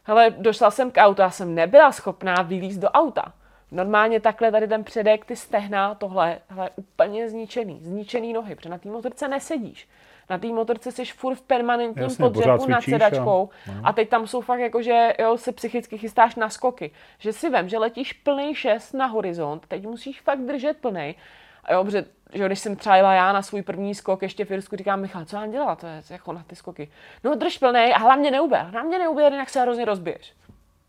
hele, 0.02 0.30
došla 0.30 0.70
jsem 0.70 0.90
k 0.90 1.00
autu, 1.00 1.22
já 1.22 1.30
jsem 1.30 1.54
nebyla 1.54 1.92
schopná 1.92 2.34
vylízt 2.42 2.80
do 2.80 2.88
auta. 2.88 3.32
Normálně 3.72 4.20
takhle 4.20 4.52
tady 4.52 4.68
ten 4.68 4.84
předek, 4.84 5.24
ty 5.24 5.36
stehna, 5.36 5.94
tohle, 5.94 6.38
hele, 6.48 6.70
úplně 6.76 7.28
zničený, 7.28 7.80
zničený 7.82 8.32
nohy, 8.32 8.54
protože 8.54 8.68
na 8.68 8.78
té 8.78 8.88
motorce 8.88 9.28
nesedíš. 9.28 9.88
Na 10.30 10.38
té 10.38 10.46
motorce 10.46 10.92
jsi 10.92 11.04
furt 11.04 11.34
v 11.34 11.42
permanentním 11.42 12.02
Jasně, 12.02 12.22
podřepu 12.22 12.66
nad 12.70 12.84
sedačkou 12.84 13.48
a, 13.82 13.88
a 13.88 13.92
teď 13.92 14.08
tam 14.08 14.26
jsou 14.26 14.40
fakt 14.40 14.58
jako, 14.58 14.82
že 14.82 15.12
jo, 15.18 15.38
se 15.38 15.52
psychicky 15.52 15.98
chystáš 15.98 16.34
na 16.34 16.48
skoky. 16.48 16.90
Že 17.18 17.32
si 17.32 17.50
vem, 17.50 17.68
že 17.68 17.78
letíš 17.78 18.12
plný 18.12 18.54
šest 18.54 18.92
na 18.92 19.06
horizont, 19.06 19.66
teď 19.68 19.86
musíš 19.86 20.20
fakt 20.20 20.40
držet 20.40 20.76
plný. 20.76 21.14
A 21.64 21.72
jo, 21.72 21.84
protože, 21.84 22.04
že 22.32 22.46
když 22.46 22.58
jsem 22.58 22.76
třeba 22.76 22.96
jela 22.96 23.14
já 23.14 23.32
na 23.32 23.42
svůj 23.42 23.62
první 23.62 23.94
skok 23.94 24.22
ještě 24.22 24.44
v 24.44 24.50
Irsku, 24.50 24.76
říkám, 24.76 25.00
Michal, 25.00 25.24
co 25.24 25.36
mám 25.36 25.50
dělat, 25.50 25.80
to 25.80 25.86
je 25.86 26.02
jako 26.10 26.32
na 26.32 26.44
ty 26.46 26.56
skoky. 26.56 26.90
No 27.24 27.34
drž 27.34 27.58
plný 27.58 27.92
a 27.94 27.98
hlavně 27.98 28.30
neuber, 28.30 28.66
hlavně 28.66 28.98
neuber, 28.98 29.32
jinak 29.32 29.50
se 29.50 29.60
hrozně 29.60 29.84
rozbiješ. 29.84 30.32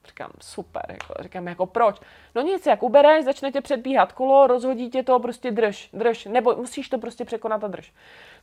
Říkám, 0.07 0.31
super, 0.41 0.85
jako, 0.88 1.23
říkám, 1.23 1.48
jako 1.48 1.65
proč? 1.65 1.99
No 2.35 2.41
nic, 2.41 2.65
jak 2.65 2.84
ubereš, 2.84 3.26
začne 3.26 3.52
tě 3.52 3.61
předbíhat 3.61 4.11
kolo, 4.11 4.48
rozhodí 4.48 4.89
tě 4.89 5.03
to, 5.03 5.19
prostě 5.19 5.52
drž, 5.52 5.89
drž, 5.93 6.26
nebo 6.26 6.56
musíš 6.56 6.89
to 6.89 6.98
prostě 6.98 7.26
překonat 7.26 7.64
a 7.64 7.68
drž. 7.68 7.91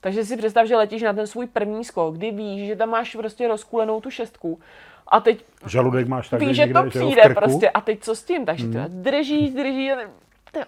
Takže 0.00 0.24
si 0.24 0.36
představ, 0.36 0.66
že 0.66 0.76
letíš 0.76 1.02
na 1.02 1.12
ten 1.12 1.26
svůj 1.26 1.46
první 1.46 1.84
skok, 1.84 2.16
kdy 2.16 2.30
víš, 2.30 2.66
že 2.66 2.76
tam 2.76 2.88
máš 2.88 3.16
prostě 3.16 3.48
rozkulenou 3.48 4.00
tu 4.00 4.10
šestku 4.10 4.60
a 5.06 5.20
teď 5.20 5.44
Žaludek 5.66 6.08
máš 6.08 6.28
tak, 6.28 6.40
víš, 6.40 6.56
že 6.56 6.66
to 6.66 6.82
přijde 6.88 7.34
prostě 7.34 7.70
a 7.70 7.80
teď 7.80 8.02
co 8.02 8.16
s 8.16 8.24
tím, 8.24 8.46
takže 8.46 8.64
hmm. 8.64 9.02
držíš, 9.02 9.50
držíš 9.50 9.92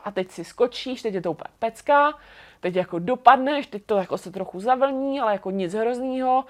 a 0.05 0.11
teď 0.11 0.31
si 0.31 0.45
skočíš, 0.45 1.03
teď 1.03 1.15
je 1.15 1.21
to 1.21 1.31
úplně 1.31 1.51
pecka, 1.59 2.15
teď 2.61 2.77
jako 2.77 2.99
dopadneš, 2.99 3.67
teď 3.67 3.83
to 3.87 3.97
jako 3.97 4.19
se 4.19 4.31
trochu 4.31 4.61
zavlní, 4.61 5.21
ale 5.21 5.33
jako 5.33 5.51
nic 5.51 5.75
hroznýho 5.75 6.45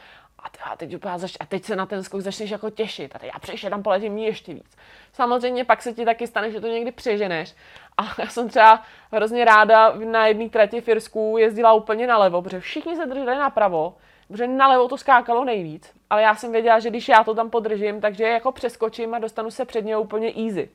a, 0.64 0.76
teď, 0.76 0.94
a 1.40 1.46
teď 1.46 1.64
se 1.64 1.76
na 1.76 1.86
ten 1.86 2.02
skok 2.02 2.20
začneš 2.20 2.50
jako 2.50 2.70
těšit. 2.70 3.16
A 3.16 3.18
teď 3.18 3.30
já 3.34 3.38
příště 3.38 3.70
tam 3.70 3.82
poletím 3.82 4.18
ještě 4.18 4.54
víc. 4.54 4.76
Samozřejmě 5.12 5.64
pak 5.64 5.82
se 5.82 5.92
ti 5.92 6.04
taky 6.04 6.26
stane, 6.26 6.50
že 6.50 6.60
to 6.60 6.66
někdy 6.66 6.92
přeženeš. 6.92 7.54
A 7.98 8.02
já 8.18 8.26
jsem 8.26 8.48
třeba 8.48 8.82
hrozně 9.12 9.44
ráda 9.44 9.94
na 10.04 10.26
jedné 10.26 10.48
trati 10.48 10.80
v 10.80 10.88
Irsku 10.88 11.36
jezdila 11.38 11.72
úplně 11.72 12.06
nalevo, 12.06 12.42
protože 12.42 12.60
všichni 12.60 12.96
se 12.96 13.06
drželi 13.06 13.36
napravo, 13.36 13.96
protože 14.28 14.46
nalevo 14.46 14.88
to 14.88 14.98
skákalo 14.98 15.44
nejvíc. 15.44 15.92
Ale 16.10 16.22
já 16.22 16.34
jsem 16.34 16.52
věděla, 16.52 16.78
že 16.78 16.90
když 16.90 17.08
já 17.08 17.24
to 17.24 17.34
tam 17.34 17.50
podržím, 17.50 18.00
takže 18.00 18.24
jako 18.24 18.52
přeskočím 18.52 19.14
a 19.14 19.18
dostanu 19.18 19.50
se 19.50 19.64
před 19.64 19.84
ně 19.84 19.96
úplně 19.96 20.32
easy. 20.36 20.70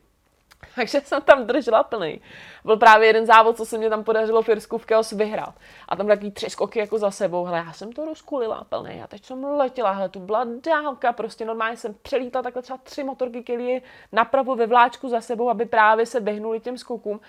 Takže 0.75 1.01
jsem 1.01 1.21
tam 1.21 1.47
držela 1.47 1.83
plný. 1.83 2.21
Byl 2.65 2.77
právě 2.77 3.07
jeden 3.07 3.25
závod, 3.25 3.57
co 3.57 3.65
se 3.65 3.77
mě 3.77 3.89
tam 3.89 4.03
podařilo 4.03 4.41
v 4.41 4.49
Irsku 4.49 4.77
v 4.77 4.85
Chaos 4.85 5.11
vyhrát. 5.11 5.55
A 5.89 5.95
tam 5.95 6.07
takový 6.07 6.31
tři 6.31 6.49
skoky 6.49 6.79
jako 6.79 6.97
za 6.97 7.11
sebou. 7.11 7.45
Hele, 7.45 7.57
já 7.57 7.73
jsem 7.73 7.91
to 7.91 8.05
rozkulila 8.05 8.63
plný. 8.69 9.01
A 9.01 9.07
teď 9.07 9.25
jsem 9.25 9.43
letěla, 9.43 9.91
hele, 9.91 10.09
tu 10.09 10.19
byla 10.19 10.45
dálka, 10.65 11.13
prostě 11.13 11.45
normálně 11.45 11.77
jsem 11.77 11.95
přelítla 12.01 12.41
takhle 12.41 12.61
třeba 12.61 12.79
tři 12.83 13.03
motorky 13.03 13.43
kilie 13.43 13.81
napravo 14.11 14.55
ve 14.55 14.67
vláčku 14.67 15.09
za 15.09 15.21
sebou, 15.21 15.49
aby 15.49 15.65
právě 15.65 16.05
se 16.05 16.19
vyhnuli 16.19 16.59
těm 16.59 16.77
skokům. 16.77 17.19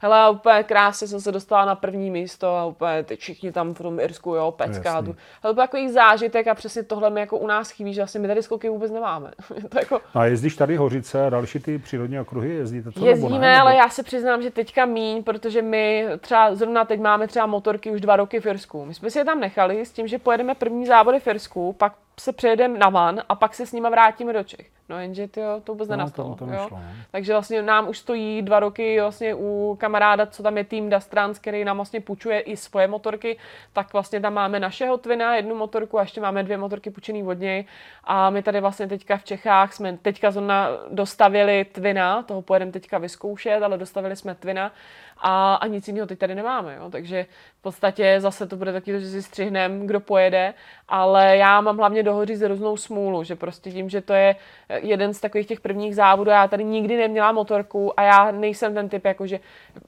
Hele, 0.00 0.30
úplně 0.30 0.62
krásně 0.62 1.06
jsem 1.06 1.20
se 1.20 1.32
dostala 1.32 1.64
na 1.64 1.74
první 1.74 2.10
místo 2.10 2.56
a 2.56 2.64
úplně 2.64 3.02
teď 3.02 3.20
všichni 3.20 3.52
tam 3.52 3.74
v 3.74 3.78
tom 3.78 4.00
Irsku, 4.00 4.34
jo, 4.34 4.54
pecka. 4.56 5.02
Tu. 5.02 5.16
Hele, 5.42 5.54
to 5.54 5.54
takový 5.54 5.90
zážitek 5.90 6.48
a 6.48 6.54
přesně 6.54 6.82
tohle 6.82 7.10
mi 7.10 7.20
jako 7.20 7.38
u 7.38 7.46
nás 7.46 7.70
chybí, 7.70 7.94
že 7.94 8.00
vlastně 8.00 8.20
my 8.20 8.28
tady 8.28 8.42
skoky 8.42 8.68
vůbec 8.68 8.92
nemáme. 8.92 9.30
to 9.68 9.78
jako... 9.78 10.00
A 10.14 10.24
jezdíš 10.24 10.56
tady 10.56 10.76
Hořice 10.76 11.26
a 11.26 11.30
další 11.30 11.58
ty 11.58 11.78
přírodní 11.78 12.20
okruhy, 12.20 12.54
jezdíte 12.54 12.90
to 12.90 13.06
Jezdíme, 13.06 13.30
nebo 13.30 13.42
ne? 13.42 13.60
ale 13.60 13.76
já 13.76 13.88
se 13.88 14.02
přiznám, 14.02 14.42
že 14.42 14.50
teďka 14.50 14.86
míň, 14.86 15.22
protože 15.22 15.62
my 15.62 16.06
třeba 16.20 16.54
zrovna 16.54 16.84
teď 16.84 17.00
máme 17.00 17.28
třeba 17.28 17.46
motorky 17.46 17.90
už 17.90 18.00
dva 18.00 18.16
roky 18.16 18.40
v 18.40 18.46
Irsku. 18.46 18.84
My 18.84 18.94
jsme 18.94 19.10
si 19.10 19.18
je 19.18 19.24
tam 19.24 19.40
nechali 19.40 19.86
s 19.86 19.92
tím, 19.92 20.08
že 20.08 20.18
pojedeme 20.18 20.54
první 20.54 20.86
závody 20.86 21.20
v 21.20 21.26
Irsku, 21.26 21.72
pak 21.72 21.92
se 22.20 22.32
přejedeme 22.32 22.78
na 22.78 22.88
van 22.88 23.22
a 23.28 23.34
pak 23.34 23.54
se 23.54 23.66
s 23.66 23.72
nima 23.72 23.88
vrátíme 23.88 24.32
do 24.32 24.44
Čech. 24.44 24.66
No 24.88 24.98
jenže 25.00 25.28
tyjo, 25.28 25.60
to 25.64 25.72
vůbec 25.72 25.88
no, 25.88 25.96
nenastalo. 25.96 26.28
To, 26.28 26.34
to 26.34 26.46
nešlo, 26.46 26.68
jo? 26.70 26.76
Ne? 26.76 26.94
Takže 27.10 27.32
vlastně 27.32 27.62
nám 27.62 27.88
už 27.88 27.98
stojí 27.98 28.42
dva 28.42 28.60
roky 28.60 29.00
vlastně 29.00 29.34
u 29.34 29.76
kamaráda, 29.80 30.26
co 30.26 30.42
tam 30.42 30.58
je 30.58 30.64
tým 30.64 30.90
Dastrans, 30.90 31.38
který 31.38 31.64
nám 31.64 31.76
vlastně 31.76 32.00
půjčuje 32.00 32.40
i 32.40 32.56
svoje 32.56 32.88
motorky, 32.88 33.38
tak 33.72 33.92
vlastně 33.92 34.20
tam 34.20 34.34
máme 34.34 34.60
našeho 34.60 34.98
Twina, 34.98 35.36
jednu 35.36 35.54
motorku 35.54 35.98
a 35.98 36.02
ještě 36.02 36.20
máme 36.20 36.42
dvě 36.42 36.58
motorky 36.58 36.90
půjčený 36.90 37.22
od 37.22 37.38
něj. 37.38 37.64
A 38.04 38.30
my 38.30 38.42
tady 38.42 38.60
vlastně 38.60 38.88
teďka 38.88 39.16
v 39.16 39.24
Čechách 39.24 39.72
jsme 39.72 39.98
teďka 40.02 40.30
zrovna 40.30 40.68
dostavili 40.90 41.64
Twina, 41.72 42.22
toho 42.22 42.42
pojedeme 42.42 42.72
teďka 42.72 42.98
vyzkoušet, 42.98 43.62
ale 43.62 43.78
dostavili 43.78 44.16
jsme 44.16 44.34
Twina 44.34 44.72
a, 45.18 45.54
a 45.54 45.66
nic 45.66 45.88
jiného 45.88 46.06
teď 46.06 46.18
tady 46.18 46.34
nemáme. 46.34 46.76
Jo? 46.76 46.90
Takže 46.90 47.26
v 47.58 47.62
podstatě 47.62 48.20
zase 48.20 48.46
to 48.46 48.56
bude 48.56 48.72
taky, 48.72 49.00
že 49.00 49.10
si 49.10 49.22
střihnem, 49.22 49.86
kdo 49.86 50.00
pojede, 50.00 50.54
ale 50.88 51.36
já 51.36 51.60
mám 51.60 51.78
hlavně 51.78 52.02
dohoří 52.02 52.46
různou 52.46 52.76
smůlu, 52.76 53.24
že 53.24 53.36
prostě 53.36 53.70
tím, 53.70 53.88
že 53.88 54.00
to 54.00 54.12
je 54.12 54.36
jeden 54.82 55.14
z 55.14 55.20
takových 55.20 55.46
těch 55.46 55.60
prvních 55.60 55.96
závodů, 55.96 56.30
já 56.30 56.48
tady 56.48 56.64
nikdy 56.64 56.96
neměla 56.96 57.32
motorku 57.32 58.00
a 58.00 58.02
já 58.02 58.30
nejsem 58.30 58.74
ten 58.74 58.88
typ, 58.88 59.04
jako 59.04 59.26
že, 59.26 59.40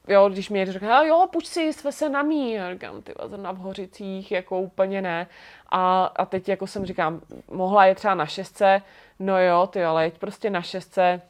jo, 0.09 0.29
když 0.29 0.51
mi 0.51 0.67
řekne, 0.67 1.09
jo, 1.09 1.29
půjď 1.33 1.47
si, 1.47 1.73
sve 1.73 1.93
se 1.93 2.09
na 2.09 2.23
mý, 2.23 2.53
já 2.53 2.73
říkám, 2.73 3.03
ty 3.03 3.15
na 3.37 3.53
v 3.53 3.57
Hořicích, 3.57 4.33
jako 4.33 4.61
úplně 4.61 5.03
ne. 5.03 5.27
A, 5.71 6.05
a 6.05 6.25
teď 6.25 6.49
jako 6.49 6.67
jsem 6.67 6.87
říkám, 6.87 7.21
mohla 7.51 7.87
je 7.87 7.95
třeba 7.95 8.15
na 8.15 8.27
šestce, 8.27 8.83
no 9.19 9.43
jo, 9.43 9.67
ty 9.67 9.85
ale 9.85 10.05
jeď 10.05 10.19
prostě 10.19 10.51
na 10.51 10.63
šestce, 10.63 11.21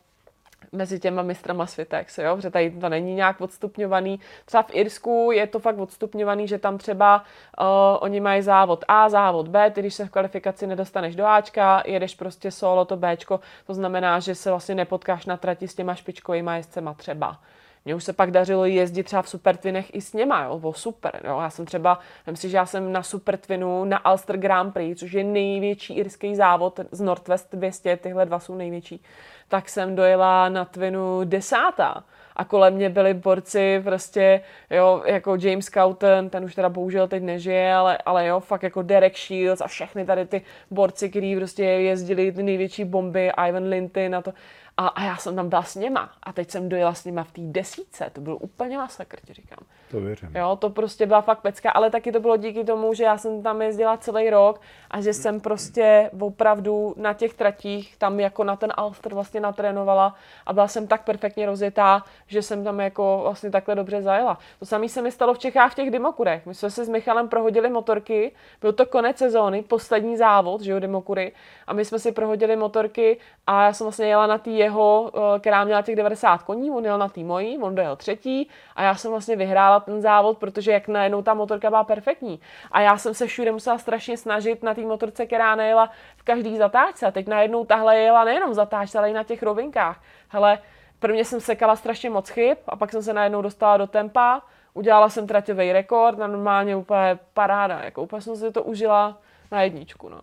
mezi 0.72 1.00
těma 1.00 1.22
mistrama 1.22 1.66
se, 1.66 1.86
jo, 2.22 2.40
že 2.40 2.50
tady 2.50 2.70
to 2.70 2.88
není 2.88 3.14
nějak 3.14 3.40
odstupňovaný. 3.40 4.20
Třeba 4.44 4.62
v 4.62 4.74
Irsku 4.74 5.30
je 5.32 5.46
to 5.46 5.58
fakt 5.58 5.78
odstupňovaný, 5.78 6.48
že 6.48 6.58
tam 6.58 6.78
třeba 6.78 7.24
uh, 7.60 7.66
oni 8.00 8.20
mají 8.20 8.42
závod 8.42 8.84
A, 8.88 9.08
závod 9.08 9.48
B, 9.48 9.70
ty 9.70 9.80
když 9.80 9.94
se 9.94 10.06
v 10.06 10.10
kvalifikaci 10.10 10.66
nedostaneš 10.66 11.16
do 11.16 11.26
Ačka, 11.26 11.82
jedeš 11.86 12.14
prostě 12.14 12.50
solo 12.50 12.84
to 12.84 12.96
Bčko, 12.96 13.40
to 13.66 13.74
znamená, 13.74 14.20
že 14.20 14.34
se 14.34 14.50
vlastně 14.50 14.74
nepotkáš 14.74 15.26
na 15.26 15.36
trati 15.36 15.68
s 15.68 15.74
těma 15.74 15.94
špičkovými 15.94 16.50
jezdcema 16.56 16.94
třeba. 16.94 17.38
Mně 17.84 17.94
už 17.94 18.04
se 18.04 18.12
pak 18.12 18.30
dařilo 18.30 18.64
jezdit 18.64 19.02
třeba 19.02 19.22
v 19.22 19.28
Supertwinech 19.28 19.94
i 19.94 20.00
s 20.00 20.12
něma, 20.12 20.44
jo, 20.44 20.60
o 20.62 20.72
super. 20.72 21.20
Jo. 21.24 21.38
Já 21.40 21.50
jsem 21.50 21.66
třeba, 21.66 21.98
myslím 22.26 22.36
si, 22.36 22.50
že 22.50 22.56
já 22.56 22.66
jsem 22.66 22.92
na 22.92 23.02
Supertwinu 23.02 23.84
na 23.84 24.12
Ulster 24.12 24.36
Grand 24.36 24.74
Prix, 24.74 25.00
což 25.00 25.12
je 25.12 25.24
největší 25.24 25.94
irský 25.94 26.36
závod 26.36 26.80
z 26.90 27.00
Northwest 27.00 27.54
200, 27.54 27.96
tyhle 27.96 28.26
dva 28.26 28.38
jsou 28.38 28.54
největší 28.54 29.02
tak 29.48 29.68
jsem 29.68 29.96
dojela 29.96 30.48
na 30.48 30.64
Twinu 30.64 31.24
desátá. 31.24 32.04
A 32.36 32.44
kolem 32.44 32.74
mě 32.74 32.90
byli 32.90 33.14
borci 33.14 33.80
prostě, 33.84 34.40
jo, 34.70 35.02
jako 35.06 35.36
James 35.40 35.66
Cowton, 35.66 36.30
ten 36.30 36.44
už 36.44 36.54
teda 36.54 36.68
bohužel 36.68 37.08
teď 37.08 37.22
nežije, 37.22 37.74
ale, 37.74 37.98
ale 38.06 38.26
jo, 38.26 38.40
fakt 38.40 38.62
jako 38.62 38.82
Derek 38.82 39.16
Shields 39.16 39.60
a 39.60 39.66
všechny 39.66 40.04
tady 40.04 40.26
ty 40.26 40.42
borci, 40.70 41.10
kteří 41.10 41.36
prostě 41.36 41.64
jezdili 41.64 42.32
ty 42.32 42.42
největší 42.42 42.84
bomby, 42.84 43.30
Ivan 43.48 43.68
Linton 43.68 44.14
a 44.14 44.22
to. 44.22 44.32
A, 44.78 44.86
a 44.86 45.04
já 45.04 45.16
jsem 45.16 45.36
tam 45.36 45.48
byla 45.48 45.62
s 45.62 45.74
něma. 45.74 46.10
A 46.22 46.32
teď 46.32 46.50
jsem 46.50 46.68
dojela 46.68 46.94
s 46.94 47.04
nima 47.04 47.24
v 47.24 47.32
té 47.32 47.40
desíce. 47.44 48.10
To 48.12 48.20
byl 48.20 48.38
úplně 48.40 48.78
masakr, 48.78 49.20
ti 49.26 49.32
říkám. 49.32 49.58
To 49.90 50.00
věřím. 50.00 50.30
Jo, 50.34 50.56
to 50.56 50.70
prostě 50.70 51.06
byla 51.06 51.20
fakt 51.20 51.40
pecka, 51.40 51.70
ale 51.70 51.90
taky 51.90 52.12
to 52.12 52.20
bylo 52.20 52.36
díky 52.36 52.64
tomu, 52.64 52.94
že 52.94 53.04
já 53.04 53.18
jsem 53.18 53.42
tam 53.42 53.62
jezdila 53.62 53.96
celý 53.96 54.30
rok 54.30 54.60
a 54.90 55.00
že 55.00 55.12
jsem 55.12 55.40
prostě 55.40 56.10
opravdu 56.20 56.94
na 56.96 57.12
těch 57.12 57.34
tratích 57.34 57.96
tam 57.96 58.20
jako 58.20 58.44
na 58.44 58.56
ten 58.56 58.72
Alster 58.76 59.14
vlastně 59.14 59.40
natrénovala 59.40 60.14
a 60.46 60.52
byla 60.52 60.68
jsem 60.68 60.86
tak 60.86 61.04
perfektně 61.04 61.46
rozjetá, 61.46 62.04
že 62.26 62.42
jsem 62.42 62.64
tam 62.64 62.80
jako 62.80 63.20
vlastně 63.22 63.50
takhle 63.50 63.74
dobře 63.74 64.02
zajela. 64.02 64.38
To 64.58 64.66
samé 64.66 64.88
se 64.88 65.02
mi 65.02 65.12
stalo 65.12 65.34
v 65.34 65.38
Čechách 65.38 65.72
v 65.72 65.74
těch 65.74 65.90
Dimokurech. 65.90 66.46
My 66.46 66.54
jsme 66.54 66.70
si 66.70 66.84
s 66.84 66.88
Michalem 66.88 67.28
prohodili 67.28 67.70
motorky, 67.70 68.32
byl 68.60 68.72
to 68.72 68.86
konec 68.86 69.18
sezóny, 69.18 69.62
poslední 69.62 70.16
závod, 70.16 70.60
že 70.60 70.72
jo, 70.72 70.80
Dimokury, 70.80 71.32
a 71.66 71.72
my 71.72 71.84
jsme 71.84 71.98
si 71.98 72.12
prohodili 72.12 72.56
motorky 72.56 73.16
a 73.46 73.64
já 73.64 73.72
jsem 73.72 73.84
vlastně 73.84 74.06
jela 74.06 74.26
na 74.26 74.38
tý 74.38 74.58
jeho, 74.68 75.10
eh, 75.14 75.40
která 75.40 75.64
měla 75.64 75.82
těch 75.82 75.96
90 75.96 76.42
koní, 76.42 76.70
on 76.70 76.84
jel 76.84 76.98
na 76.98 77.08
tý 77.08 77.24
mojí, 77.24 77.58
on 77.58 77.74
dojel 77.74 77.96
třetí 77.96 78.48
a 78.76 78.82
já 78.82 78.94
jsem 78.94 79.10
vlastně 79.10 79.36
vyhrála 79.36 79.80
ten 79.80 80.00
závod, 80.00 80.38
protože 80.38 80.72
jak 80.72 80.88
najednou 80.88 81.22
ta 81.22 81.34
motorka 81.34 81.70
byla 81.70 81.84
perfektní. 81.84 82.40
A 82.72 82.80
já 82.80 82.98
jsem 82.98 83.14
se 83.14 83.26
všude 83.26 83.52
musela 83.52 83.78
strašně 83.78 84.16
snažit 84.16 84.62
na 84.62 84.74
té 84.74 84.80
motorce, 84.80 85.26
která 85.26 85.54
nejela 85.54 85.90
v 86.16 86.22
každý 86.22 86.56
zatáčce. 86.56 87.06
A 87.06 87.10
teď 87.10 87.28
najednou 87.28 87.64
tahle 87.64 87.96
jela 87.96 88.24
nejenom 88.24 88.54
zatáčce, 88.54 88.98
ale 88.98 89.10
i 89.10 89.12
na 89.12 89.24
těch 89.24 89.42
rovinkách. 89.42 90.00
Hele, 90.28 90.58
prvně 90.98 91.24
jsem 91.24 91.40
sekala 91.40 91.76
strašně 91.76 92.10
moc 92.10 92.28
chyb 92.28 92.58
a 92.68 92.76
pak 92.76 92.90
jsem 92.90 93.02
se 93.02 93.12
najednou 93.12 93.42
dostala 93.42 93.76
do 93.76 93.86
tempa, 93.86 94.42
udělala 94.74 95.08
jsem 95.08 95.26
traťový 95.26 95.72
rekord, 95.72 96.18
normálně 96.18 96.76
úplně 96.76 97.18
paráda, 97.34 97.80
jako 97.84 98.02
úplně 98.02 98.22
jsem 98.22 98.36
si 98.36 98.52
to 98.52 98.62
užila 98.62 99.18
na 99.50 99.62
jedničku. 99.62 100.08
No. 100.08 100.20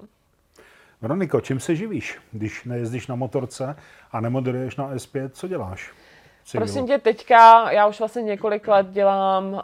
Veroniko, 1.06 1.42
čím 1.42 1.60
se 1.60 1.76
živíš, 1.76 2.18
když 2.32 2.64
nejezdíš 2.64 3.08
na 3.08 3.16
motorce 3.16 3.76
a 4.12 4.22
nemoderuješ 4.22 4.76
na 4.76 4.96
S5, 4.96 5.30
co 5.30 5.48
děláš? 5.48 5.94
Prosím 6.52 6.88
tě, 6.88 6.98
teďka, 6.98 7.72
já 7.72 7.88
už 7.88 8.00
vlastně 8.00 8.22
několik 8.22 8.68
let 8.68 8.88
dělám 8.88 9.54
uh, 9.54 9.60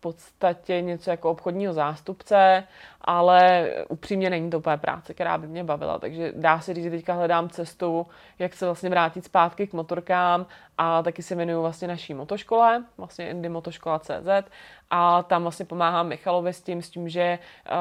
podstatě 0.00 0.80
něco 0.80 1.10
jako 1.10 1.30
obchodního 1.30 1.72
zástupce, 1.72 2.64
ale 3.00 3.70
upřímně 3.88 4.30
není 4.30 4.50
to 4.50 4.58
úplně 4.58 4.76
práce, 4.76 5.14
která 5.14 5.38
by 5.38 5.46
mě 5.46 5.64
bavila, 5.64 5.98
takže 5.98 6.32
dá 6.36 6.60
se 6.60 6.74
říct, 6.74 6.84
že 6.84 6.90
teďka 6.90 7.14
hledám 7.14 7.48
cestu, 7.48 8.06
jak 8.38 8.54
se 8.54 8.66
vlastně 8.66 8.90
vrátit 8.90 9.24
zpátky 9.24 9.66
k 9.66 9.72
motorkám 9.72 10.46
a 10.78 11.02
taky 11.02 11.22
se 11.22 11.34
věnuju 11.34 11.60
vlastně 11.60 11.88
naší 11.88 12.14
motoškole, 12.14 12.84
vlastně 12.98 13.30
Indy 13.30 13.48
Motoškola 13.48 13.98
CZ 13.98 14.50
a 14.90 15.22
tam 15.22 15.42
vlastně 15.42 15.66
pomáhám 15.66 16.08
Michalovi 16.08 16.52
s 16.52 16.62
tím, 16.62 16.82
s 16.82 16.90
tím, 16.90 17.08
že 17.08 17.38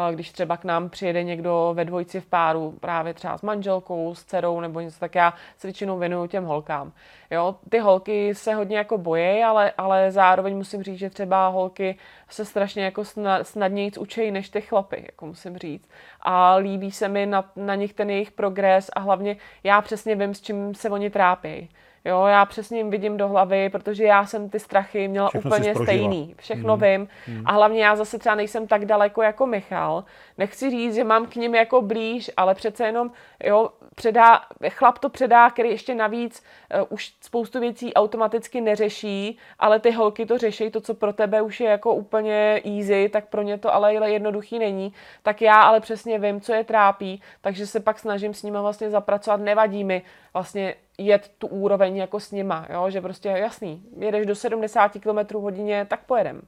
uh, 0.08 0.16
když 0.16 0.32
třeba 0.32 0.58
k 0.58 0.64
nám 0.64 0.90
přijede 0.90 1.24
někdo 1.24 1.72
ve 1.74 1.86
dvojici 1.86 2.22
v 2.22 2.26
páru, 2.26 2.78
právě 2.80 3.14
třeba 3.14 3.38
s 3.38 3.42
manželkou, 3.42 4.16
s 4.16 4.24
dcerou 4.24 4.60
nebo 4.60 4.80
něco 4.80 5.00
tak 5.00 5.16
já 5.16 5.34
se 5.58 5.68
většinou 5.68 5.98
věnuju 5.98 6.28
těm 6.28 6.46
holkám. 6.46 6.92
Jo, 7.32 7.56
ty 7.70 7.80
holky 7.80 8.36
se 8.36 8.54
hodně 8.54 8.78
jako 8.78 8.98
bojí, 8.98 9.44
ale, 9.44 9.72
ale 9.78 10.12
zároveň 10.12 10.58
musím 10.58 10.84
říct, 10.84 11.00
že 11.00 11.10
třeba 11.10 11.48
holky 11.48 11.98
se 12.30 12.46
strašně 12.46 12.84
jako 12.84 13.04
snadněji 13.42 13.92
učejí 14.00 14.32
než 14.32 14.50
ty 14.50 14.62
chlapy, 14.62 15.04
jako 15.06 15.26
musím 15.26 15.58
říct. 15.58 15.90
A 16.22 16.56
líbí 16.56 16.92
se 16.92 17.08
mi 17.08 17.26
na, 17.26 17.52
na 17.56 17.76
nich 17.76 17.94
ten 17.94 18.10
jejich 18.10 18.32
progres 18.32 18.90
a 18.94 19.00
hlavně 19.00 19.38
já 19.64 19.82
přesně 19.82 20.16
vím, 20.16 20.34
s 20.34 20.42
čím 20.42 20.76
se 20.76 20.90
oni 20.90 21.10
trápí. 21.10 21.70
Jo, 22.06 22.26
já 22.26 22.46
přesně 22.46 22.78
jim 22.78 22.90
vidím 22.90 23.18
do 23.18 23.28
hlavy, 23.28 23.70
protože 23.70 24.04
já 24.04 24.26
jsem 24.26 24.50
ty 24.50 24.60
strachy 24.60 25.08
měla 25.08 25.30
Všechno 25.30 25.50
úplně 25.50 25.76
stejný. 25.76 26.36
Všechno 26.38 26.78
mm. 26.78 26.84
vím. 26.84 27.08
Mm. 27.28 27.44
A 27.46 27.52
hlavně 27.52 27.86
já 27.86 27.96
zase 27.96 28.20
třeba 28.20 28.36
nejsem 28.36 28.68
tak 28.68 28.86
daleko 28.86 29.22
jako 29.22 29.46
Michal. 29.46 30.04
Nechci 30.38 30.70
říct, 30.70 30.96
že 30.96 31.04
mám 31.04 31.26
k 31.26 31.36
ním 31.36 31.56
jako 31.56 31.82
blíž, 31.82 32.32
ale 32.38 32.56
přece 32.56 32.86
jenom, 32.86 33.12
jo, 33.44 33.70
předá, 34.00 34.42
chlap 34.70 35.00
to 35.00 35.10
předá, 35.10 35.50
který 35.50 35.70
ještě 35.70 35.96
navíc 35.96 36.44
uh, 36.76 36.88
už 36.90 37.14
spoustu 37.22 37.60
věcí 37.60 37.94
automaticky 37.94 38.62
neřeší, 38.62 39.38
ale 39.60 39.80
ty 39.80 39.92
holky 39.92 40.26
to 40.26 40.38
řeší, 40.38 40.72
to, 40.72 40.82
co 40.82 40.94
pro 40.94 41.14
tebe 41.14 41.42
už 41.42 41.60
je 41.60 41.70
jako 41.70 41.94
úplně 41.94 42.62
easy, 42.66 43.10
tak 43.10 43.28
pro 43.28 43.42
ně 43.42 43.58
to 43.58 43.74
ale 43.74 44.12
jednoduchý 44.12 44.60
není. 44.60 44.94
Tak 45.24 45.42
já 45.42 45.62
ale 45.62 45.80
přesně 45.80 46.20
vím, 46.20 46.42
co 46.42 46.54
je 46.54 46.64
trápí, 46.64 47.22
takže 47.42 47.68
se 47.68 47.80
pak 47.80 48.00
snažím 48.00 48.34
s 48.34 48.44
nimi 48.44 48.58
vlastně 48.62 48.90
zapracovat, 48.90 49.42
nevadí 49.42 49.84
mi 49.84 50.02
vlastně 50.34 50.76
jet 50.98 51.32
tu 51.38 51.48
úroveň 51.48 51.98
jako 51.98 52.20
s 52.20 52.32
nima, 52.32 52.68
jo? 52.70 52.90
že 52.90 53.02
prostě 53.02 53.30
jasný, 53.30 53.84
jedeš 54.00 54.26
do 54.26 54.36
70 54.36 54.92
km 54.92 55.36
hodině, 55.36 55.86
tak 55.90 56.00
pojedem. 56.06 56.42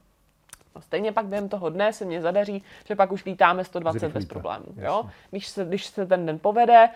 No 0.74 0.82
stejně 0.82 1.12
pak 1.12 1.26
během 1.26 1.48
toho 1.48 1.70
dne 1.70 1.92
se 1.92 2.04
mně 2.04 2.20
zadaří, 2.20 2.62
že 2.84 2.96
pak 2.96 3.12
už 3.12 3.24
lítáme 3.24 3.64
120 3.64 3.98
Zrychlíte. 3.98 4.18
bez 4.18 4.28
problémů. 4.28 4.64
Jo? 4.76 5.10
Když, 5.30 5.48
se, 5.48 5.64
když 5.64 5.86
se 5.86 6.06
ten 6.06 6.26
den 6.26 6.38
povede, 6.38 6.88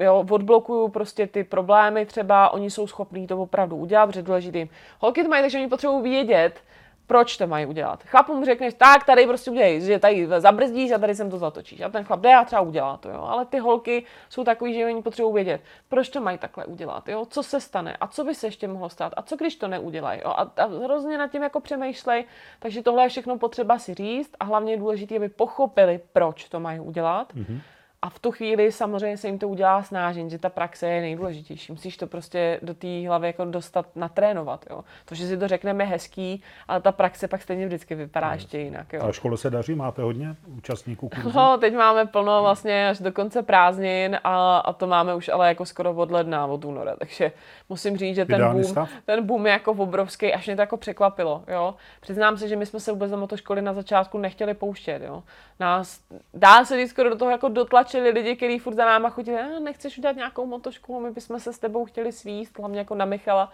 jo, 0.00 0.24
odblokuju 0.30 0.88
prostě 0.88 1.26
ty 1.26 1.44
problémy, 1.44 2.06
třeba 2.06 2.52
oni 2.52 2.70
jsou 2.70 2.86
schopní 2.86 3.26
to 3.26 3.38
opravdu 3.38 3.76
udělat, 3.76 4.06
protože 4.06 4.22
důležitým. 4.22 4.68
Holky 4.98 5.22
to 5.22 5.28
mají, 5.28 5.42
takže 5.42 5.58
oni 5.58 5.68
potřebují 5.68 6.02
vědět, 6.02 6.62
proč 7.08 7.36
to 7.36 7.46
mají 7.46 7.66
udělat. 7.66 8.02
Chlapům 8.02 8.44
řekneš, 8.44 8.74
tak 8.74 9.04
tady 9.04 9.26
prostě 9.26 9.50
udělej, 9.50 9.80
že 9.80 9.98
tady 9.98 10.28
zabrzdíš 10.38 10.92
a 10.92 10.98
tady 10.98 11.14
jsem 11.14 11.30
to 11.30 11.38
zatočíš. 11.38 11.80
A 11.80 11.88
ten 11.88 12.04
chlap 12.04 12.20
jde 12.20 12.34
a 12.34 12.44
třeba 12.44 12.60
udělá 12.60 12.96
to, 12.96 13.08
jo. 13.08 13.22
Ale 13.22 13.44
ty 13.46 13.58
holky 13.58 14.04
jsou 14.28 14.44
takový, 14.44 14.74
že 14.74 14.86
oni 14.86 15.02
potřebují 15.02 15.34
vědět, 15.34 15.60
proč 15.88 16.08
to 16.08 16.20
mají 16.20 16.38
takhle 16.38 16.64
udělat, 16.64 17.08
jo. 17.08 17.26
Co 17.30 17.42
se 17.42 17.60
stane 17.60 17.96
a 18.00 18.06
co 18.06 18.24
by 18.24 18.34
se 18.34 18.46
ještě 18.46 18.68
mohlo 18.68 18.88
stát 18.88 19.12
a 19.16 19.22
co 19.22 19.36
když 19.36 19.56
to 19.56 19.68
neudělají, 19.68 20.20
jo. 20.24 20.30
A, 20.30 20.42
a 20.56 20.66
hrozně 20.84 21.18
nad 21.18 21.30
tím 21.30 21.42
jako 21.42 21.60
přemýšlej. 21.60 22.24
Takže 22.58 22.82
tohle 22.82 23.02
je 23.02 23.08
všechno 23.08 23.38
potřeba 23.38 23.78
si 23.78 23.94
říct 23.94 24.30
a 24.40 24.44
hlavně 24.44 24.72
je 24.72 24.76
důležité, 24.76 25.16
aby 25.16 25.28
pochopili, 25.28 26.00
proč 26.12 26.48
to 26.48 26.60
mají 26.60 26.80
udělat. 26.80 27.34
Mm-hmm 27.34 27.60
a 28.02 28.08
v 28.08 28.18
tu 28.18 28.30
chvíli 28.30 28.72
samozřejmě 28.72 29.16
se 29.16 29.26
jim 29.26 29.38
to 29.38 29.48
udělá 29.48 29.82
snážen, 29.82 30.30
že 30.30 30.38
ta 30.38 30.48
praxe 30.48 30.86
je 30.86 31.00
nejdůležitější. 31.00 31.72
Musíš 31.72 31.96
to 31.96 32.06
prostě 32.06 32.60
do 32.62 32.74
té 32.74 33.08
hlavy 33.08 33.26
jako 33.26 33.44
dostat, 33.44 33.86
natrénovat. 33.96 34.64
Jo. 34.70 34.84
To, 35.04 35.14
že 35.14 35.26
si 35.26 35.38
to 35.38 35.48
řekneme 35.48 35.84
hezký, 35.84 36.42
ale 36.68 36.80
ta 36.80 36.92
praxe 36.92 37.28
pak 37.28 37.42
stejně 37.42 37.66
vždycky 37.66 37.94
vypadá 37.94 38.28
no. 38.28 38.34
ještě 38.34 38.58
jinak. 38.58 38.92
Jo. 38.92 39.02
A 39.02 39.12
škole 39.12 39.36
se 39.36 39.50
daří? 39.50 39.74
Máte 39.74 40.02
hodně 40.02 40.36
účastníků 40.56 41.08
kurzu? 41.08 41.32
No, 41.36 41.58
teď 41.58 41.74
máme 41.74 42.06
plno 42.06 42.42
vlastně 42.42 42.88
až 42.88 42.98
do 42.98 43.12
konce 43.12 43.42
prázdnin 43.42 44.18
a, 44.24 44.58
a 44.58 44.72
to 44.72 44.86
máme 44.86 45.14
už 45.14 45.28
ale 45.28 45.48
jako 45.48 45.64
skoro 45.64 45.94
od 45.94 46.10
ledna, 46.10 46.46
od 46.46 46.64
února. 46.64 46.96
Takže 46.96 47.32
musím 47.68 47.96
říct, 47.96 48.16
že 48.16 48.24
ten 48.24 48.52
boom, 48.52 48.86
ten 49.04 49.26
boom 49.26 49.46
je 49.46 49.52
jako 49.52 49.72
obrovský, 49.72 50.34
až 50.34 50.46
mě 50.46 50.56
to 50.56 50.62
jako 50.62 50.76
překvapilo. 50.76 51.44
Jo. 51.48 51.74
Přiznám 52.00 52.36
se, 52.36 52.48
že 52.48 52.56
my 52.56 52.66
jsme 52.66 52.80
se 52.80 52.92
vůbec 52.92 53.10
do 53.10 53.16
motoškoly 53.16 53.62
na 53.62 53.72
začátku 53.72 54.18
nechtěli 54.18 54.54
pouštět. 54.54 55.02
Jo. 55.02 55.22
Nás, 55.60 56.00
dá 56.34 56.64
se 56.64 56.76
říct 56.76 56.90
skoro 56.90 57.10
do 57.10 57.16
toho 57.16 57.30
jako 57.30 57.48
dotlačili 57.88 58.10
lidi, 58.10 58.36
kteří 58.36 58.58
furt 58.58 58.74
za 58.74 58.84
náma 58.84 59.10
chodili, 59.10 59.38
eh, 59.40 59.60
nechceš 59.60 59.98
udělat 59.98 60.16
nějakou 60.16 60.46
motoškolu, 60.46 61.00
my 61.00 61.10
bychom 61.10 61.40
se 61.40 61.52
s 61.52 61.58
tebou 61.58 61.84
chtěli 61.84 62.12
svíst, 62.12 62.58
hlavně 62.58 62.78
jako 62.78 62.94
na 62.94 63.04
Michala. 63.04 63.52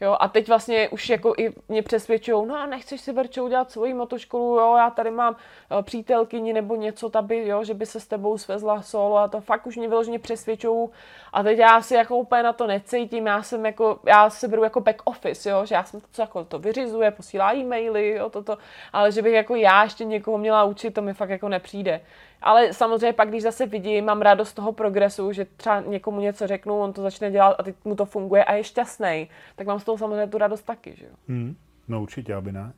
Jo, 0.00 0.16
a 0.20 0.28
teď 0.28 0.48
vlastně 0.48 0.88
už 0.88 1.08
jako 1.08 1.34
i 1.38 1.52
mě 1.68 1.82
přesvědčují, 1.82 2.46
no 2.46 2.56
a 2.56 2.66
nechceš 2.66 3.00
si 3.00 3.12
Verčo 3.12 3.44
udělat 3.44 3.70
svoji 3.70 3.94
motoškolu, 3.94 4.58
jo, 4.58 4.76
já 4.76 4.90
tady 4.90 5.10
mám 5.10 5.34
uh, 5.34 5.82
přítelkyni 5.82 6.52
nebo 6.52 6.76
něco, 6.76 7.08
taby, 7.10 7.48
jo, 7.48 7.64
že 7.64 7.74
by 7.74 7.86
se 7.86 8.00
s 8.00 8.06
tebou 8.06 8.38
svezla 8.38 8.82
solo 8.82 9.16
a 9.16 9.28
to 9.28 9.40
fakt 9.40 9.66
už 9.66 9.76
mě 9.76 9.88
vyloženě 9.88 10.18
přesvědčují. 10.18 10.88
A 11.32 11.42
teď 11.42 11.58
já 11.58 11.82
si 11.82 11.94
jako 11.94 12.16
úplně 12.16 12.42
na 12.42 12.52
to 12.52 12.66
necítím, 12.66 13.26
já 13.26 13.42
jsem 13.42 13.66
jako, 13.66 13.98
já 14.06 14.30
se 14.30 14.48
beru 14.48 14.64
jako 14.64 14.80
back 14.80 15.02
office, 15.04 15.50
jo, 15.50 15.66
že 15.66 15.74
já 15.74 15.84
jsem 15.84 16.00
to, 16.00 16.06
co 16.12 16.22
jako 16.22 16.44
to 16.44 16.58
vyřizuje, 16.58 17.10
posílá 17.10 17.54
e-maily, 17.54 18.10
jo, 18.10 18.30
toto, 18.30 18.58
ale 18.92 19.12
že 19.12 19.22
bych 19.22 19.34
jako 19.34 19.54
já 19.54 19.84
ještě 19.84 20.04
někoho 20.04 20.38
měla 20.38 20.64
učit, 20.64 20.94
to 20.94 21.02
mi 21.02 21.14
fakt 21.14 21.30
jako 21.30 21.48
nepřijde. 21.48 22.00
Ale 22.42 22.72
samozřejmě 22.72 23.12
pak, 23.12 23.28
když 23.28 23.42
zase 23.42 23.66
vidím, 23.66 24.04
mám 24.04 24.22
radost 24.22 24.48
z 24.48 24.54
toho 24.54 24.72
progresu, 24.72 25.32
že 25.32 25.46
třeba 25.56 25.80
někomu 25.80 26.20
něco 26.20 26.46
řeknu, 26.46 26.80
on 26.80 26.92
to 26.92 27.02
začne 27.02 27.30
dělat 27.30 27.56
a 27.58 27.62
teď 27.62 27.74
mu 27.84 27.94
to 27.94 28.04
funguje 28.04 28.44
a 28.44 28.54
je 28.54 28.64
šťastný, 28.64 29.28
tak 29.56 29.66
mám 29.66 29.80
z 29.80 29.84
toho 29.84 29.98
samozřejmě 29.98 30.26
tu 30.26 30.38
radost 30.38 30.62
taky. 30.62 30.94
Že 30.96 31.04
jo? 31.04 31.12
Hmm, 31.28 31.56
no 31.88 32.02
určitě, 32.02 32.34
aby 32.34 32.52
ne. 32.52 32.72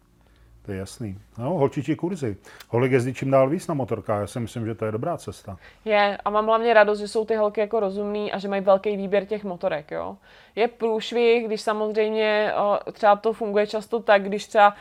To 0.62 0.72
je 0.72 0.78
jasný. 0.78 1.18
No, 1.38 1.50
holčičí 1.50 1.96
kurzy. 1.96 2.36
Holek 2.68 2.92
jezdí 2.92 3.14
čím 3.14 3.30
dál 3.30 3.50
víc 3.50 3.66
na 3.66 3.74
motorkách. 3.74 4.20
Já 4.20 4.26
si 4.26 4.40
myslím, 4.40 4.66
že 4.66 4.74
to 4.74 4.84
je 4.84 4.92
dobrá 4.92 5.16
cesta. 5.16 5.56
Je 5.84 6.18
a 6.24 6.30
mám 6.30 6.46
hlavně 6.46 6.74
radost, 6.74 6.98
že 6.98 7.08
jsou 7.08 7.24
ty 7.24 7.34
holky 7.34 7.60
jako 7.60 7.80
rozumný 7.80 8.32
a 8.32 8.38
že 8.38 8.48
mají 8.48 8.62
velký 8.62 8.96
výběr 8.96 9.26
těch 9.26 9.44
motorek. 9.44 9.90
Jo. 9.90 10.16
Je 10.56 10.68
průšvih, 10.68 11.46
když 11.46 11.60
samozřejmě 11.60 12.52
třeba 12.92 13.16
to 13.16 13.32
funguje 13.32 13.66
často 13.66 14.00
tak, 14.00 14.22
když 14.22 14.46
třeba 14.46 14.74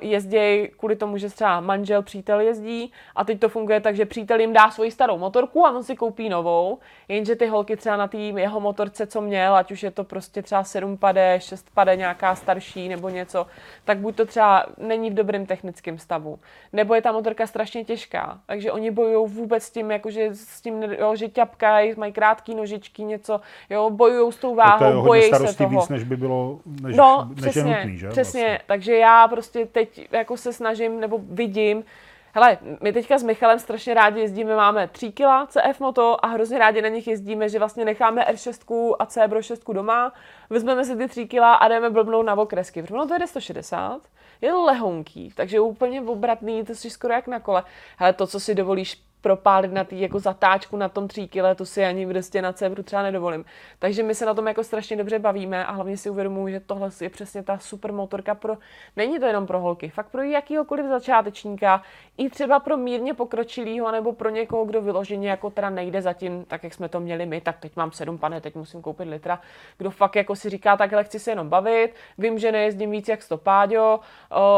jezdí 0.00 0.68
kvůli 0.76 0.96
tomu, 0.96 1.18
že 1.18 1.28
třeba 1.28 1.60
manžel, 1.60 2.02
přítel 2.02 2.40
jezdí 2.40 2.92
a 3.16 3.24
teď 3.24 3.40
to 3.40 3.48
funguje 3.48 3.80
tak, 3.80 3.96
že 3.96 4.06
přítel 4.06 4.40
jim 4.40 4.52
dá 4.52 4.70
svoji 4.70 4.90
starou 4.90 5.18
motorku 5.18 5.66
a 5.66 5.70
on 5.70 5.84
si 5.84 5.96
koupí 5.96 6.28
novou, 6.28 6.78
jenže 7.08 7.36
ty 7.36 7.46
holky 7.46 7.76
třeba 7.76 7.96
na 7.96 8.08
té 8.08 8.16
jeho 8.16 8.60
motorce, 8.60 9.06
co 9.06 9.20
měl, 9.20 9.56
ať 9.56 9.72
už 9.72 9.82
je 9.82 9.90
to 9.90 10.04
prostě 10.04 10.42
třeba 10.42 10.64
7 10.64 10.96
pade, 10.96 11.38
6 11.42 11.66
pade, 11.74 11.96
nějaká 11.96 12.34
starší 12.34 12.88
nebo 12.88 13.08
něco, 13.08 13.46
tak 13.84 13.98
buď 13.98 14.16
to 14.16 14.26
třeba 14.26 14.66
není 14.78 15.10
v 15.10 15.14
dobrém 15.14 15.46
technickém 15.46 15.98
stavu, 15.98 16.38
nebo 16.72 16.94
je 16.94 17.02
ta 17.02 17.12
motorka 17.12 17.46
strašně 17.46 17.84
těžká, 17.84 18.38
takže 18.46 18.72
oni 18.72 18.90
bojují 18.90 19.28
vůbec 19.28 19.62
s 19.62 19.70
tím, 19.70 19.90
jakože 19.90 20.34
s 20.34 20.60
tím, 20.60 20.82
jo, 20.82 21.16
že 21.16 21.28
ťapkají, 21.28 21.94
mají 21.96 22.12
krátké 22.12 22.54
nožičky, 22.54 23.04
něco, 23.04 23.40
jo, 23.70 23.90
bojují 23.90 24.32
s 24.32 24.36
tou 24.36 24.54
váhou, 24.54 24.97
bojí 25.02 25.22
se 25.22 25.56
toho. 25.56 25.70
víc, 25.70 25.88
než 25.88 26.04
by 26.04 26.16
bylo, 26.16 26.58
než, 26.82 26.96
no, 26.96 27.28
než 27.28 27.40
přesně, 27.40 27.60
je 27.60 27.76
nutný, 27.76 27.98
že? 27.98 28.08
Přesně, 28.08 28.40
vlastně. 28.40 28.60
takže 28.66 28.96
já 28.96 29.28
prostě 29.28 29.66
teď 29.66 30.08
jako 30.12 30.36
se 30.36 30.52
snažím, 30.52 31.00
nebo 31.00 31.20
vidím, 31.30 31.84
Hele, 32.32 32.58
my 32.82 32.92
teďka 32.92 33.18
s 33.18 33.22
Michalem 33.22 33.58
strašně 33.58 33.94
rádi 33.94 34.20
jezdíme, 34.20 34.56
máme 34.56 34.88
3 34.88 35.12
kg 35.12 35.48
CF 35.48 35.80
moto 35.80 36.24
a 36.24 36.28
hrozně 36.28 36.58
rádi 36.58 36.82
na 36.82 36.88
nich 36.88 37.06
jezdíme, 37.06 37.48
že 37.48 37.58
vlastně 37.58 37.84
necháme 37.84 38.24
R6 38.24 38.94
a 38.98 39.06
Cebro 39.06 39.42
6 39.42 39.62
doma, 39.72 40.12
vezmeme 40.50 40.84
si 40.84 40.96
ty 40.96 41.08
3 41.08 41.26
kg 41.26 41.38
a 41.38 41.68
jdeme 41.68 41.90
blbnout 41.90 42.26
na 42.26 42.34
okresky. 42.34 42.82
Protože 42.82 42.94
to 43.08 43.18
jde 43.18 43.26
160, 43.26 44.00
je 44.40 44.52
lehonký, 44.52 45.32
takže 45.34 45.60
úplně 45.60 46.02
obratný, 46.02 46.64
to 46.64 46.74
si 46.74 46.90
skoro 46.90 47.14
jak 47.14 47.26
na 47.26 47.40
kole. 47.40 47.64
Hele, 47.96 48.12
to, 48.12 48.26
co 48.26 48.40
si 48.40 48.54
dovolíš 48.54 49.02
propálit 49.20 49.72
na 49.72 49.84
té 49.84 49.96
jako 49.96 50.18
zatáčku 50.18 50.76
na 50.76 50.88
tom 50.88 51.08
tří 51.08 51.28
kile, 51.28 51.54
to 51.54 51.66
si 51.66 51.84
ani 51.84 52.06
prostě 52.06 52.42
na 52.42 52.52
Cebru 52.52 52.82
třeba 52.82 53.02
nedovolím. 53.02 53.44
Takže 53.78 54.02
my 54.02 54.14
se 54.14 54.26
na 54.26 54.34
tom 54.34 54.48
jako 54.48 54.64
strašně 54.64 54.96
dobře 54.96 55.18
bavíme 55.18 55.66
a 55.66 55.72
hlavně 55.72 55.96
si 55.96 56.10
uvědomuji, 56.10 56.52
že 56.52 56.60
tohle 56.60 56.90
je 57.00 57.10
přesně 57.10 57.42
ta 57.42 57.58
super 57.58 57.92
motorka 57.92 58.34
pro, 58.34 58.56
není 58.96 59.18
to 59.18 59.26
jenom 59.26 59.46
pro 59.46 59.60
holky, 59.60 59.88
fakt 59.88 60.08
pro 60.08 60.22
jakýhokoliv 60.22 60.86
začátečníka, 60.86 61.82
i 62.16 62.30
třeba 62.30 62.60
pro 62.60 62.76
mírně 62.76 63.14
pokročilýho 63.14 63.92
nebo 63.92 64.12
pro 64.12 64.30
někoho, 64.30 64.64
kdo 64.64 64.82
vyloženě 64.82 65.30
jako 65.30 65.50
teda 65.50 65.70
nejde 65.70 66.02
zatím, 66.02 66.44
tak 66.44 66.64
jak 66.64 66.74
jsme 66.74 66.88
to 66.88 67.00
měli 67.00 67.26
my, 67.26 67.40
tak 67.40 67.58
teď 67.58 67.76
mám 67.76 67.92
sedm 67.92 68.18
pane, 68.18 68.40
teď 68.40 68.54
musím 68.54 68.82
koupit 68.82 69.08
litra, 69.08 69.40
kdo 69.78 69.90
fakt 69.90 70.16
jako 70.16 70.36
si 70.36 70.50
říká, 70.50 70.76
takhle 70.76 71.04
chci 71.04 71.18
se 71.18 71.30
jenom 71.30 71.48
bavit, 71.48 71.94
vím, 72.18 72.38
že 72.38 72.52
nejezdím 72.52 72.90
víc 72.90 73.08
jak 73.08 73.22
stopáďo, 73.22 74.00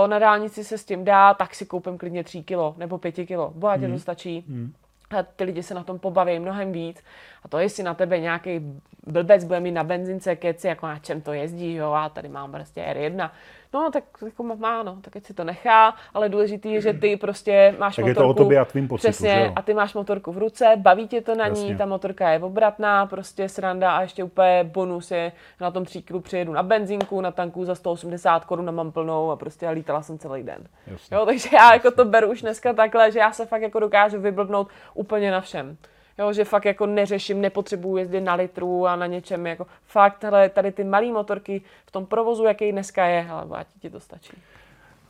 na 0.06 0.18
dálnici 0.18 0.64
se 0.64 0.78
s 0.78 0.84
tím 0.84 1.04
dá, 1.04 1.34
tak 1.34 1.54
si 1.54 1.66
koupím 1.66 1.98
klidně 1.98 2.24
3 2.24 2.42
kilo 2.42 2.74
nebo 2.78 2.98
5 2.98 3.12
kilo, 3.12 3.52
bohatě 3.54 3.84
hmm. 3.84 3.94
to 3.94 4.00
stačí. 4.00 4.44
Hmm. 4.50 4.72
A 5.10 5.22
ty 5.22 5.44
lidi 5.44 5.62
se 5.62 5.74
na 5.74 5.84
tom 5.84 5.98
pobaví 5.98 6.38
mnohem 6.38 6.72
víc. 6.72 7.04
A 7.42 7.48
to, 7.48 7.58
jestli 7.58 7.82
na 7.82 7.94
tebe 7.94 8.20
nějaký 8.20 8.60
blbec 9.06 9.44
bude 9.44 9.60
mít 9.60 9.72
na 9.72 9.84
benzince 9.84 10.36
keci, 10.36 10.66
jako 10.66 10.86
na 10.86 10.98
čem 10.98 11.20
to 11.20 11.32
jezdí, 11.32 11.74
jo, 11.74 11.92
a 11.92 12.08
tady 12.08 12.28
mám 12.28 12.52
prostě 12.52 12.82
R1, 12.82 13.30
no 13.74 13.90
tak 13.90 14.04
jako 14.24 14.42
má, 14.42 14.82
no, 14.82 14.98
tak 15.00 15.26
si 15.26 15.34
to 15.34 15.44
nechá, 15.44 15.94
ale 16.14 16.28
důležitý 16.28 16.72
je, 16.72 16.80
že 16.80 16.92
ty 16.92 17.16
prostě 17.16 17.74
máš 17.78 17.96
tak 17.96 18.04
motorku. 18.04 18.20
je 18.20 18.24
to 18.24 18.30
o 18.30 18.34
tobě 18.44 18.58
a 18.58 18.64
tvým 18.64 18.88
pocitu, 18.88 19.10
Přesně, 19.10 19.30
že 19.30 19.40
jo? 19.40 19.52
a 19.56 19.62
ty 19.62 19.74
máš 19.74 19.94
motorku 19.94 20.32
v 20.32 20.38
ruce, 20.38 20.72
baví 20.76 21.08
tě 21.08 21.20
to 21.20 21.34
na 21.34 21.46
Jasně. 21.46 21.68
ní, 21.68 21.76
ta 21.76 21.86
motorka 21.86 22.30
je 22.30 22.38
obratná, 22.38 23.06
prostě 23.06 23.48
sranda 23.48 23.96
a 23.96 24.02
ještě 24.02 24.24
úplně 24.24 24.64
bonus 24.64 25.10
je, 25.10 25.32
na 25.60 25.70
tom 25.70 25.84
tříkru 25.84 26.20
přijedu 26.20 26.52
na 26.52 26.62
benzínku, 26.62 27.20
na 27.20 27.30
tanku 27.30 27.64
za 27.64 27.74
180 27.74 28.44
korun 28.44 28.68
a 28.68 28.72
mám 28.72 28.92
plnou 28.92 29.30
a 29.30 29.36
prostě 29.36 29.70
lítala 29.70 30.02
jsem 30.02 30.18
celý 30.18 30.42
den. 30.42 30.66
Jasně. 30.86 31.16
Jo, 31.16 31.26
takže 31.26 31.48
já 31.52 31.72
jako 31.72 31.90
to 31.90 32.04
beru 32.04 32.30
už 32.30 32.42
dneska 32.42 32.72
takhle, 32.72 33.12
že 33.12 33.18
já 33.18 33.32
se 33.32 33.46
fakt 33.46 33.62
jako 33.62 33.80
dokážu 33.80 34.20
vyblbnout 34.20 34.68
úplně 34.94 35.30
na 35.30 35.40
všem. 35.40 35.76
Jo, 36.20 36.32
že 36.32 36.44
fakt 36.44 36.64
jako 36.64 36.86
neřeším, 36.86 37.40
nepotřebuji 37.40 37.96
jezdit 37.96 38.20
na 38.20 38.34
litru 38.34 38.86
a 38.86 38.96
na 38.96 39.06
něčem, 39.06 39.46
jako 39.46 39.66
fakt, 39.84 40.24
hele, 40.24 40.48
tady 40.48 40.72
ty 40.72 40.84
malé 40.84 41.06
motorky 41.06 41.62
v 41.86 41.90
tom 41.90 42.06
provozu, 42.06 42.44
jaký 42.44 42.72
dneska 42.72 43.06
je, 43.06 43.28
ale 43.30 43.58
ať 43.58 43.66
ti 43.80 43.90
to 43.90 44.00
stačí. 44.00 44.36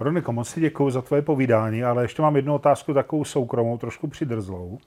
Veroniko, 0.01 0.32
moc 0.32 0.49
si 0.49 0.61
děkuji 0.61 0.91
za 0.91 1.03
tvoje 1.03 1.23
povídání, 1.23 1.85
ale 1.85 2.05
ještě 2.05 2.23
mám 2.23 2.37
jednu 2.37 2.55
otázku 2.55 2.95
takovou 2.95 3.24
soukromou, 3.24 3.78
trošku 3.78 4.09
přidrzlou. 4.09 4.78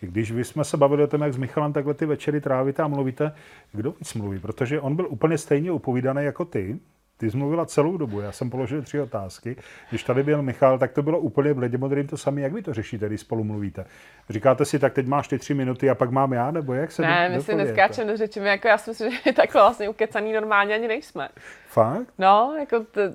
Když 0.00 0.32
vy 0.32 0.44
jsme 0.44 0.64
se 0.64 0.76
bavili 0.76 1.02
o 1.02 1.06
tom, 1.06 1.20
jak 1.20 1.32
s 1.32 1.36
Michalem 1.36 1.72
takhle 1.72 1.94
ty 1.94 2.06
večery 2.06 2.40
trávíte 2.40 2.82
a 2.82 2.88
mluvíte, 2.88 3.32
kdo 3.72 3.90
víc 3.90 4.14
mluví? 4.14 4.38
Protože 4.38 4.80
on 4.80 4.96
byl 4.96 5.06
úplně 5.10 5.38
stejně 5.38 5.72
upovídaný 5.72 6.24
jako 6.24 6.44
ty, 6.44 6.78
ty 7.18 7.30
jsi 7.30 7.36
mluvila 7.36 7.66
celou 7.66 7.96
dobu, 7.96 8.20
já 8.20 8.32
jsem 8.32 8.50
položil 8.50 8.82
tři 8.82 9.00
otázky. 9.00 9.56
Když 9.90 10.04
tady 10.04 10.22
byl 10.22 10.42
Michal, 10.42 10.78
tak 10.78 10.92
to 10.92 11.02
bylo 11.02 11.18
úplně 11.18 11.54
bledě 11.54 11.78
modrým 11.78 12.06
to 12.06 12.16
samé. 12.16 12.40
Jak 12.40 12.52
vy 12.52 12.62
to 12.62 12.74
řešíte, 12.74 13.06
když 13.06 13.20
spolu 13.20 13.44
mluvíte? 13.44 13.84
Říkáte 14.30 14.64
si, 14.64 14.78
tak 14.78 14.92
teď 14.92 15.06
máš 15.06 15.28
ty 15.28 15.38
tři 15.38 15.54
minuty 15.54 15.90
a 15.90 15.94
pak 15.94 16.10
mám 16.10 16.32
já, 16.32 16.50
nebo 16.50 16.74
jak 16.74 16.92
se 16.92 17.02
Ne, 17.02 17.28
my 17.28 17.42
si 17.42 17.54
neskáčeme 17.54 18.10
do 18.10 18.16
řeči, 18.16 18.40
my 18.40 18.48
jako 18.48 18.68
já 18.68 18.78
si 18.78 18.90
myslím, 18.90 19.12
že 19.12 19.32
takhle 19.36 19.62
vlastně 19.62 19.88
ukecaný 19.88 20.32
normálně 20.32 20.74
ani 20.74 20.88
nejsme. 20.88 21.28
Fakt? 21.68 22.06
No, 22.18 22.54
jako... 22.58 22.80
T... 22.80 23.14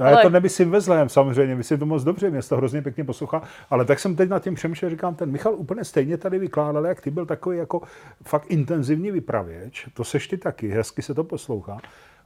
Ale... 0.00 0.10
Já 0.10 0.16
to 0.16 0.30
nemyslím 0.30 0.70
ve 0.70 0.80
zlém, 0.80 1.08
samozřejmě, 1.08 1.54
myslím 1.54 1.78
to 1.78 1.86
moc 1.86 2.04
dobře, 2.04 2.30
mě 2.30 2.42
to 2.42 2.56
hrozně 2.56 2.82
pěkně 2.82 3.04
poslouchá, 3.04 3.42
ale 3.70 3.84
tak 3.84 3.98
jsem 3.98 4.16
teď 4.16 4.28
nad 4.28 4.42
tím 4.42 4.54
přemýšlel, 4.54 4.90
říkám, 4.90 5.14
ten 5.14 5.30
Michal 5.30 5.54
úplně 5.54 5.84
stejně 5.84 6.16
tady 6.16 6.38
vykládal, 6.38 6.86
jak 6.86 7.00
ty 7.00 7.10
byl 7.10 7.26
takový 7.26 7.58
jako 7.58 7.82
fakt 8.22 8.46
intenzivní 8.48 9.10
vypravěč, 9.10 9.88
to 9.94 10.04
seš 10.04 10.28
ty 10.28 10.38
taky, 10.38 10.68
hezky 10.68 11.02
se 11.02 11.14
to 11.14 11.24
poslouchá. 11.24 11.78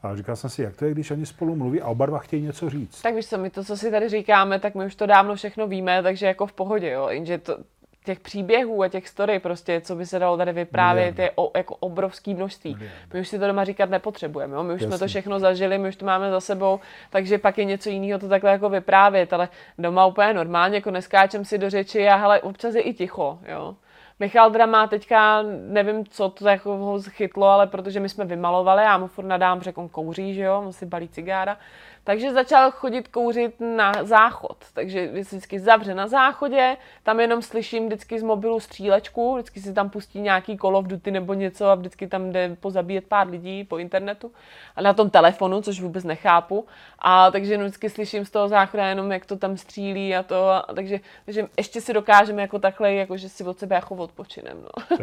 A 0.05 0.17
říkal 0.17 0.37
jsem 0.37 0.51
si, 0.51 0.63
jak 0.63 0.77
to 0.77 0.85
je, 0.85 0.91
když 0.91 1.11
oni 1.11 1.27
spolu 1.27 1.57
mluví 1.57 1.81
a 1.81 1.89
oba 1.89 2.07
dva 2.07 2.19
chtějí 2.19 2.43
něco 2.43 2.71
říct. 2.71 3.03
Tak 3.03 3.15
víš 3.15 3.29
co, 3.29 3.39
my 3.39 3.51
to, 3.51 3.65
co 3.65 3.77
si 3.77 3.91
tady 3.91 4.09
říkáme, 4.09 4.59
tak 4.61 4.75
my 4.75 4.87
už 4.87 4.95
to 4.95 5.07
dávno 5.07 5.35
všechno 5.35 5.67
víme, 5.67 6.03
takže 6.03 6.27
jako 6.27 6.47
v 6.47 6.53
pohodě, 6.53 6.91
jo. 6.91 7.09
Jenže 7.09 7.39
to, 7.39 7.57
těch 8.05 8.21
příběhů 8.21 8.83
a 8.83 8.89
těch 8.89 9.09
story 9.09 9.39
prostě, 9.39 9.81
co 9.81 9.97
by 9.97 10.07
se 10.07 10.19
dalo 10.19 10.37
tady 10.37 10.53
vyprávět, 10.53 11.19
je 11.19 11.31
o, 11.35 11.51
jako 11.57 11.77
obrovský 11.77 12.35
množství. 12.35 12.77
My 13.13 13.21
už 13.21 13.29
si 13.29 13.39
to 13.39 13.47
doma 13.47 13.65
říkat 13.65 13.91
nepotřebujeme, 13.91 14.55
jo? 14.55 14.63
my 14.63 14.75
už 14.75 14.81
Jasně. 14.81 14.97
jsme 14.97 14.99
to 14.99 15.09
všechno 15.09 15.41
zažili, 15.41 15.79
my 15.79 15.89
už 15.89 15.97
to 15.97 16.07
máme 16.07 16.31
za 16.31 16.41
sebou, 16.41 16.81
takže 17.11 17.39
pak 17.39 17.59
je 17.59 17.65
něco 17.65 17.91
jiného 17.91 18.19
to 18.19 18.29
takhle 18.29 18.51
jako 18.51 18.69
vyprávět, 18.69 19.33
ale 19.33 19.49
doma 19.79 20.07
úplně 20.07 20.35
normálně, 20.35 20.77
jako 20.77 20.91
neskáčem 20.91 21.45
si 21.45 21.59
do 21.59 21.71
řeči 21.71 22.09
a 22.09 22.17
hele, 22.17 22.41
občas 22.41 22.75
je 22.75 22.81
i 22.81 22.95
ticho, 22.95 23.39
jo. 23.49 23.77
Michal 24.21 24.51
teda 24.51 24.67
má 24.67 24.87
teďka, 24.87 25.43
nevím, 25.69 26.07
co 26.07 26.29
to 26.29 26.49
jako 26.49 26.77
ho 26.77 27.03
chytlo, 27.03 27.47
ale 27.47 27.67
protože 27.67 28.01
my 28.01 28.09
jsme 28.09 28.25
vymalovali, 28.25 28.83
já 28.83 28.99
mu 28.99 29.07
furt 29.07 29.25
nadám, 29.25 29.63
že 29.63 29.73
on 29.73 29.89
kouří, 29.89 30.35
že 30.35 30.43
jo, 30.43 30.63
on 30.67 30.73
si 30.73 30.87
balí 30.87 31.09
cigára, 31.09 31.59
takže 32.05 32.33
začal 32.33 32.71
chodit 32.71 33.09
kouřit 33.09 33.61
na 33.61 33.93
záchod. 34.03 34.57
Takže 34.75 35.09
vždycky 35.09 35.61
zavře 35.61 35.95
na 35.95 36.09
záchodě, 36.09 36.77
tam 37.03 37.21
jenom 37.21 37.43
slyším 37.43 37.87
vždycky 37.87 38.21
z 38.21 38.23
mobilu 38.23 38.61
střílečku, 38.61 39.35
vždycky 39.35 39.61
si 39.61 39.73
tam 39.73 39.91
pustí 39.91 40.21
nějaký 40.21 40.59
Call 40.59 40.77
of 40.77 40.87
Duty 40.87 41.11
nebo 41.11 41.35
něco 41.35 41.67
a 41.67 41.75
vždycky 41.75 42.07
tam 42.07 42.33
jde 42.33 42.57
pozabíjet 42.61 43.07
pár 43.07 43.29
lidí 43.29 43.65
po 43.65 43.79
internetu. 43.79 44.33
A 44.77 44.83
na 44.83 44.93
tom 44.93 45.11
telefonu, 45.11 45.63
což 45.63 45.81
vůbec 45.81 46.05
nechápu. 46.05 46.67
A 46.99 47.31
takže 47.31 47.53
jenom 47.53 47.67
vždycky 47.67 47.91
slyším 47.91 48.25
z 48.25 48.31
toho 48.31 48.49
záchoda 48.49 48.87
jenom, 48.87 49.13
jak 49.13 49.27
to 49.27 49.37
tam 49.37 49.57
střílí 49.57 50.17
a 50.17 50.23
to. 50.23 50.49
A, 50.49 50.67
takže, 50.75 51.01
takže 51.25 51.47
ještě 51.57 51.81
si 51.81 51.93
dokážeme 51.93 52.43
jako 52.43 52.59
takhle, 52.59 52.95
jako 52.95 53.17
že 53.17 53.29
si 53.29 53.45
od 53.45 53.59
sebe 53.59 53.77
jako 53.77 53.95
odpočinem. 53.95 54.57
No. 54.63 54.99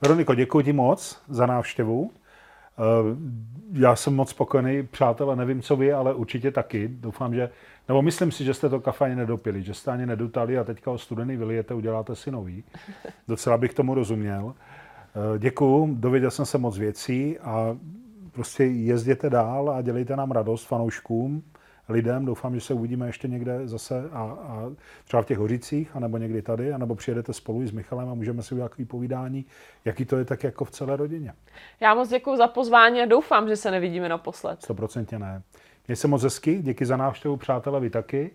Veroniko, 0.00 0.34
děkuji 0.34 0.64
ti 0.64 0.72
moc 0.72 1.22
za 1.28 1.46
návštěvu. 1.46 2.10
Eh, 2.78 3.16
já 3.72 3.96
jsem 3.96 4.14
moc 4.14 4.30
spokojený, 4.30 4.86
přátelé, 4.86 5.36
nevím, 5.36 5.62
co 5.62 5.76
vy, 5.76 5.92
ale 5.92 6.14
určitě 6.14 6.50
taky. 6.50 6.88
Doufám, 6.88 7.34
že, 7.34 7.50
nebo 7.88 8.02
myslím 8.02 8.32
si, 8.32 8.44
že 8.44 8.54
jste 8.54 8.68
to 8.68 8.80
kafe 8.80 9.04
ani 9.04 9.16
nedopili, 9.16 9.62
že 9.62 9.74
jste 9.74 9.90
ani 9.90 10.06
nedutali 10.06 10.58
a 10.58 10.64
teďka 10.64 10.90
o 10.90 10.98
studený 10.98 11.36
vylijete, 11.36 11.74
uděláte 11.74 12.14
si 12.14 12.30
nový. 12.30 12.64
Docela 13.28 13.58
bych 13.58 13.74
tomu 13.74 13.94
rozuměl. 13.94 14.54
Eh, 14.54 15.38
děkuju, 15.38 15.94
dověděl 15.94 16.30
jsem 16.30 16.46
se 16.46 16.58
moc 16.58 16.78
věcí 16.78 17.38
a 17.38 17.76
prostě 18.32 18.64
jezděte 18.64 19.30
dál 19.30 19.70
a 19.70 19.82
dělejte 19.82 20.16
nám 20.16 20.30
radost 20.30 20.64
fanouškům 20.64 21.42
lidem. 21.88 22.24
Doufám, 22.24 22.54
že 22.54 22.60
se 22.60 22.74
uvidíme 22.74 23.06
ještě 23.06 23.28
někde 23.28 23.68
zase 23.68 24.10
a, 24.12 24.22
a 24.22 24.70
třeba 25.04 25.22
v 25.22 25.26
těch 25.26 25.38
Hořicích, 25.38 25.96
anebo 25.96 26.18
někdy 26.18 26.42
tady, 26.42 26.72
anebo 26.72 26.94
přijedete 26.94 27.32
spolu 27.32 27.66
s 27.66 27.72
Michalem 27.72 28.08
a 28.08 28.14
můžeme 28.14 28.42
si 28.42 28.54
udělat 28.54 28.72
povídání, 28.88 29.44
jaký 29.84 30.04
to 30.04 30.16
je 30.16 30.24
tak 30.24 30.44
jako 30.44 30.64
v 30.64 30.70
celé 30.70 30.96
rodině. 30.96 31.32
Já 31.80 31.94
moc 31.94 32.08
děkuji 32.08 32.36
za 32.36 32.46
pozvání 32.46 33.00
a 33.00 33.06
doufám, 33.06 33.48
že 33.48 33.56
se 33.56 33.70
nevidíme 33.70 34.08
naposled. 34.08 34.62
Stoprocentně 34.62 35.18
ne. 35.18 35.42
Měj 35.88 35.96
se 35.96 36.08
moc 36.08 36.22
hezky, 36.22 36.62
díky 36.62 36.86
za 36.86 36.96
návštěvu, 36.96 37.36
přátelé, 37.36 37.80
vy 37.80 37.90
taky. 37.90 38.30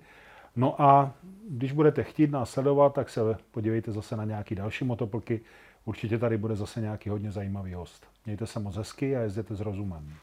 No 0.56 0.82
a 0.82 1.14
když 1.50 1.72
budete 1.72 2.04
chtít 2.04 2.32
nás 2.32 2.50
sledovat, 2.50 2.94
tak 2.94 3.10
se 3.10 3.22
podívejte 3.52 3.92
zase 3.92 4.18
na 4.18 4.26
nějaký 4.26 4.56
další 4.56 4.86
motoplky. 4.86 5.42
Určitě 5.86 6.18
tady 6.18 6.38
bude 6.38 6.56
zase 6.56 6.82
nějaký 6.82 7.10
hodně 7.10 7.32
zajímavý 7.32 7.74
host. 7.74 8.06
Mějte 8.26 8.48
se 8.48 8.60
moc 8.60 8.76
hezky 8.76 9.18
a 9.18 9.22
jezděte 9.22 9.56
s 9.56 9.62
rozumem. 9.62 10.14